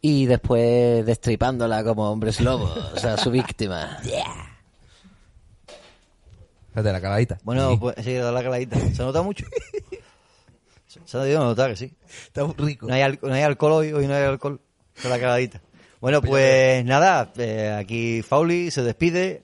y 0.00 0.26
después 0.26 1.04
destripándola 1.06 1.82
como 1.82 2.10
hombres 2.10 2.40
lobos, 2.40 2.76
o 2.94 2.98
sea, 2.98 3.16
su 3.16 3.30
víctima. 3.30 3.98
Fíjate, 6.70 6.92
la 6.92 7.00
caladita. 7.00 7.38
Bueno, 7.44 7.78
pues 7.78 7.94
sí, 8.02 8.14
da 8.14 8.32
la 8.32 8.42
caladita. 8.42 8.78
¿Se 8.78 9.02
nota 9.02 9.22
mucho? 9.22 9.46
Se 11.04 11.16
ha 11.16 11.20
debido 11.20 11.42
notar 11.44 11.70
que 11.70 11.76
sí. 11.76 11.94
Está 12.26 12.44
muy 12.44 12.54
rico. 12.58 12.86
No 12.88 12.94
hay, 12.94 13.02
al- 13.02 13.18
no 13.22 13.32
hay 13.32 13.42
alcohol 13.42 13.72
hoy, 13.72 13.92
hoy 13.92 14.06
no 14.06 14.14
hay 14.14 14.24
alcohol. 14.24 14.60
Se 14.94 15.08
la 15.08 15.18
caladita. 15.18 15.60
Bueno, 16.00 16.20
pues 16.20 16.84
nada, 16.84 17.32
eh, 17.38 17.74
aquí 17.78 18.22
Fauli 18.22 18.70
se 18.70 18.82
despide. 18.82 19.42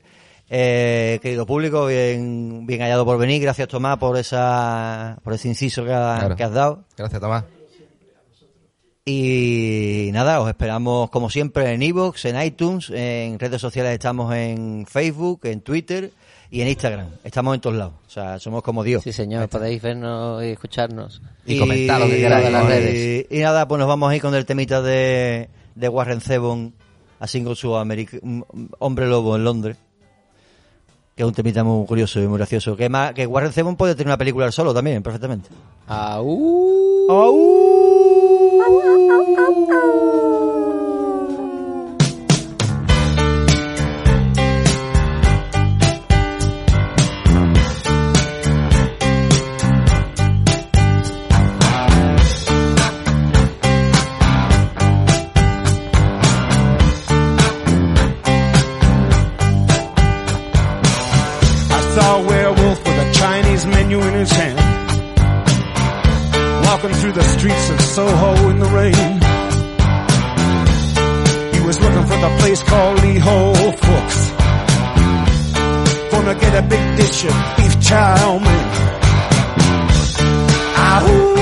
Eh, 0.52 1.20
querido 1.22 1.46
público, 1.46 1.86
bien, 1.86 2.66
bien 2.66 2.80
hallado 2.80 3.04
por 3.04 3.16
venir. 3.18 3.40
Gracias, 3.40 3.68
Tomás, 3.68 3.98
por 3.98 4.16
esa 4.18 5.16
por 5.22 5.32
ese 5.32 5.46
inciso 5.48 5.84
que, 5.84 5.92
ha- 5.92 6.16
Claro. 6.18 6.36
que 6.36 6.42
has 6.44 6.52
dado. 6.52 6.84
Gracias, 6.96 7.20
Tomás. 7.20 7.44
Y 9.04 10.10
nada, 10.12 10.40
os 10.40 10.48
esperamos 10.48 11.10
como 11.10 11.30
siempre 11.30 11.72
en 11.72 11.82
iVoox, 11.82 12.24
en 12.26 12.42
iTunes, 12.42 12.90
en 12.90 13.38
redes 13.38 13.60
sociales 13.60 13.92
estamos 13.92 14.32
en 14.34 14.86
Facebook, 14.86 15.40
en 15.44 15.62
Twitter 15.62 16.10
y 16.50 16.60
en 16.60 16.68
Instagram. 16.68 17.08
Estamos 17.24 17.54
en 17.54 17.60
todos 17.60 17.76
lados. 17.76 17.94
O 18.06 18.10
sea, 18.10 18.38
somos 18.38 18.62
como 18.62 18.84
Dios. 18.84 19.02
Sí, 19.02 19.12
señor, 19.12 19.48
podéis 19.48 19.80
vernos 19.80 20.42
y 20.44 20.48
escucharnos. 20.48 21.22
Y 21.46 21.58
comentar 21.58 22.00
lo 22.00 22.06
que 22.06 22.18
y- 22.18 22.22
queráis 22.22 22.46
en 22.46 22.52
las 22.52 22.64
y- 22.64 22.68
redes. 22.68 23.26
Y, 23.30 23.38
nada, 23.38 23.66
pues 23.66 23.78
nos 23.78 23.88
vamos 23.88 24.10
a 24.10 24.16
ir 24.16 24.22
con 24.22 24.34
el 24.34 24.44
temita 24.44 24.82
de, 24.82 25.48
de 25.74 25.88
Warren 25.88 26.20
Zevon, 26.20 26.74
así 27.18 27.42
con 27.42 27.56
su 27.56 27.68
Ameri- 27.70 28.20
m- 28.22 28.44
hombre 28.80 29.06
lobo 29.06 29.34
en 29.36 29.44
Londres. 29.44 29.76
Que 31.14 31.22
es 31.22 31.26
un 31.26 31.34
temita 31.34 31.64
muy 31.64 31.86
curioso 31.86 32.20
y 32.20 32.26
muy 32.26 32.38
gracioso. 32.38 32.76
Que, 32.76 32.88
más, 32.88 33.12
que 33.12 33.26
Warren 33.26 33.52
Zevon 33.52 33.76
puede 33.76 33.94
tener 33.94 34.08
una 34.08 34.18
película 34.18 34.50
solo 34.52 34.72
también, 34.72 35.02
perfectamente. 35.02 35.50
¡Au! 35.88 36.70
I 38.62 40.49
Walking 66.82 66.96
through 66.96 67.12
the 67.12 67.22
streets 67.22 67.68
of 67.68 67.78
Soho 67.78 68.48
in 68.48 68.58
the 68.58 68.64
rain. 68.64 69.20
He 71.52 71.60
was 71.66 71.78
looking 71.78 72.06
for 72.06 72.16
the 72.16 72.36
place 72.40 72.62
called 72.62 73.02
Lee 73.02 73.18
Ho 73.18 73.52
Fooks. 73.52 74.20
Gonna 76.10 76.34
get 76.40 76.54
a 76.54 76.62
big 76.66 76.96
dish 76.96 77.24
of 77.26 77.34
beef 77.58 77.80
chow 77.82 78.38
mein. 78.38 78.68
Ahoo, 80.88 81.34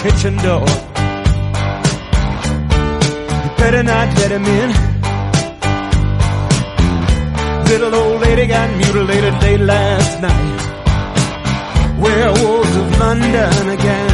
kitchen 0.00 0.36
door. 0.36 0.66
You 3.42 3.50
better 3.58 3.82
not 3.82 4.08
let 4.18 4.30
him 4.30 4.44
in. 4.44 4.70
Little 7.64 7.94
old 7.94 8.20
lady 8.20 8.46
got 8.46 8.68
mutilated 8.76 9.34
late 9.42 9.60
last 9.60 10.20
night. 10.20 10.60
Werewolves 12.00 12.76
of 12.76 12.98
London 13.00 13.68
again. 13.70 14.13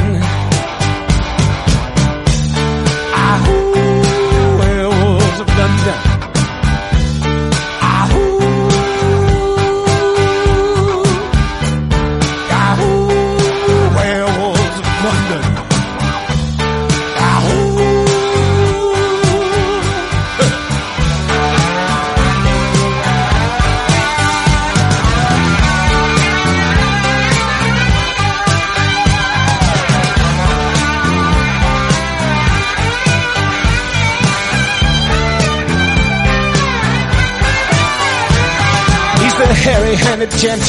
Hairy-handed 40.21 40.31
gent 40.39 40.63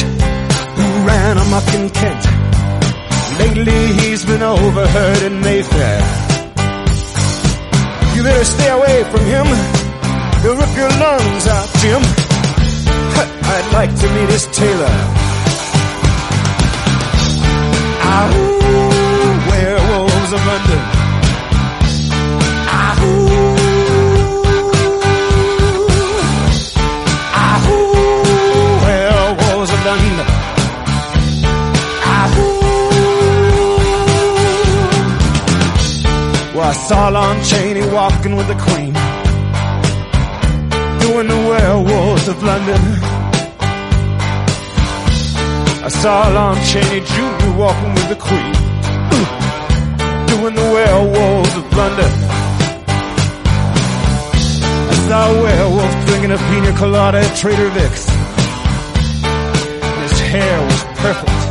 who 0.76 1.06
ran 1.06 1.38
amok 1.38 1.74
in 1.74 1.90
Kent. 1.90 2.24
Lately 3.38 3.86
he's 4.00 4.24
been 4.24 4.42
overheard 4.42 5.22
in 5.22 5.40
Mayfair. 5.40 5.98
You 8.16 8.22
better 8.22 8.44
stay 8.44 8.68
away 8.68 9.04
from 9.04 9.24
him. 9.24 9.46
He'll 10.42 10.56
rip 10.56 10.76
your 10.76 10.90
lungs 10.90 11.46
out, 11.46 11.68
Jim. 11.80 12.02
I'd 13.44 13.70
like 13.72 13.94
to 13.94 14.08
meet 14.14 14.30
his 14.30 14.46
tailor. 14.46 14.96
Ahoo, 18.04 19.50
werewolves 19.50 20.32
of 20.32 20.46
London. 20.46 21.01
I 36.72 36.74
saw 36.74 37.08
Lon 37.10 37.44
Chaney 37.44 37.86
walking 37.92 38.34
with 38.34 38.48
the 38.48 38.54
Queen, 38.54 38.94
doing 41.04 41.28
the 41.28 41.40
werewolves 41.50 42.28
of 42.28 42.42
London. 42.42 42.80
I 45.84 45.88
saw 45.88 46.30
Lon 46.30 46.56
Chaney 46.64 47.00
Jr. 47.00 47.58
walking 47.58 47.92
with 47.92 48.08
the 48.08 48.16
Queen, 48.16 48.52
doing 50.32 50.54
the 50.54 50.68
werewolves 50.72 51.54
of 51.60 51.76
London. 51.76 52.12
I 54.92 54.94
saw 55.08 55.30
a 55.30 55.42
werewolf 55.42 56.06
drinking 56.06 56.30
a 56.30 56.38
pina 56.38 56.72
colada 56.78 57.18
at 57.18 57.36
Trader 57.36 57.68
Vic's. 57.68 58.08
His 60.08 60.20
hair 60.20 60.64
was 60.64 60.84
perfect. 61.02 61.41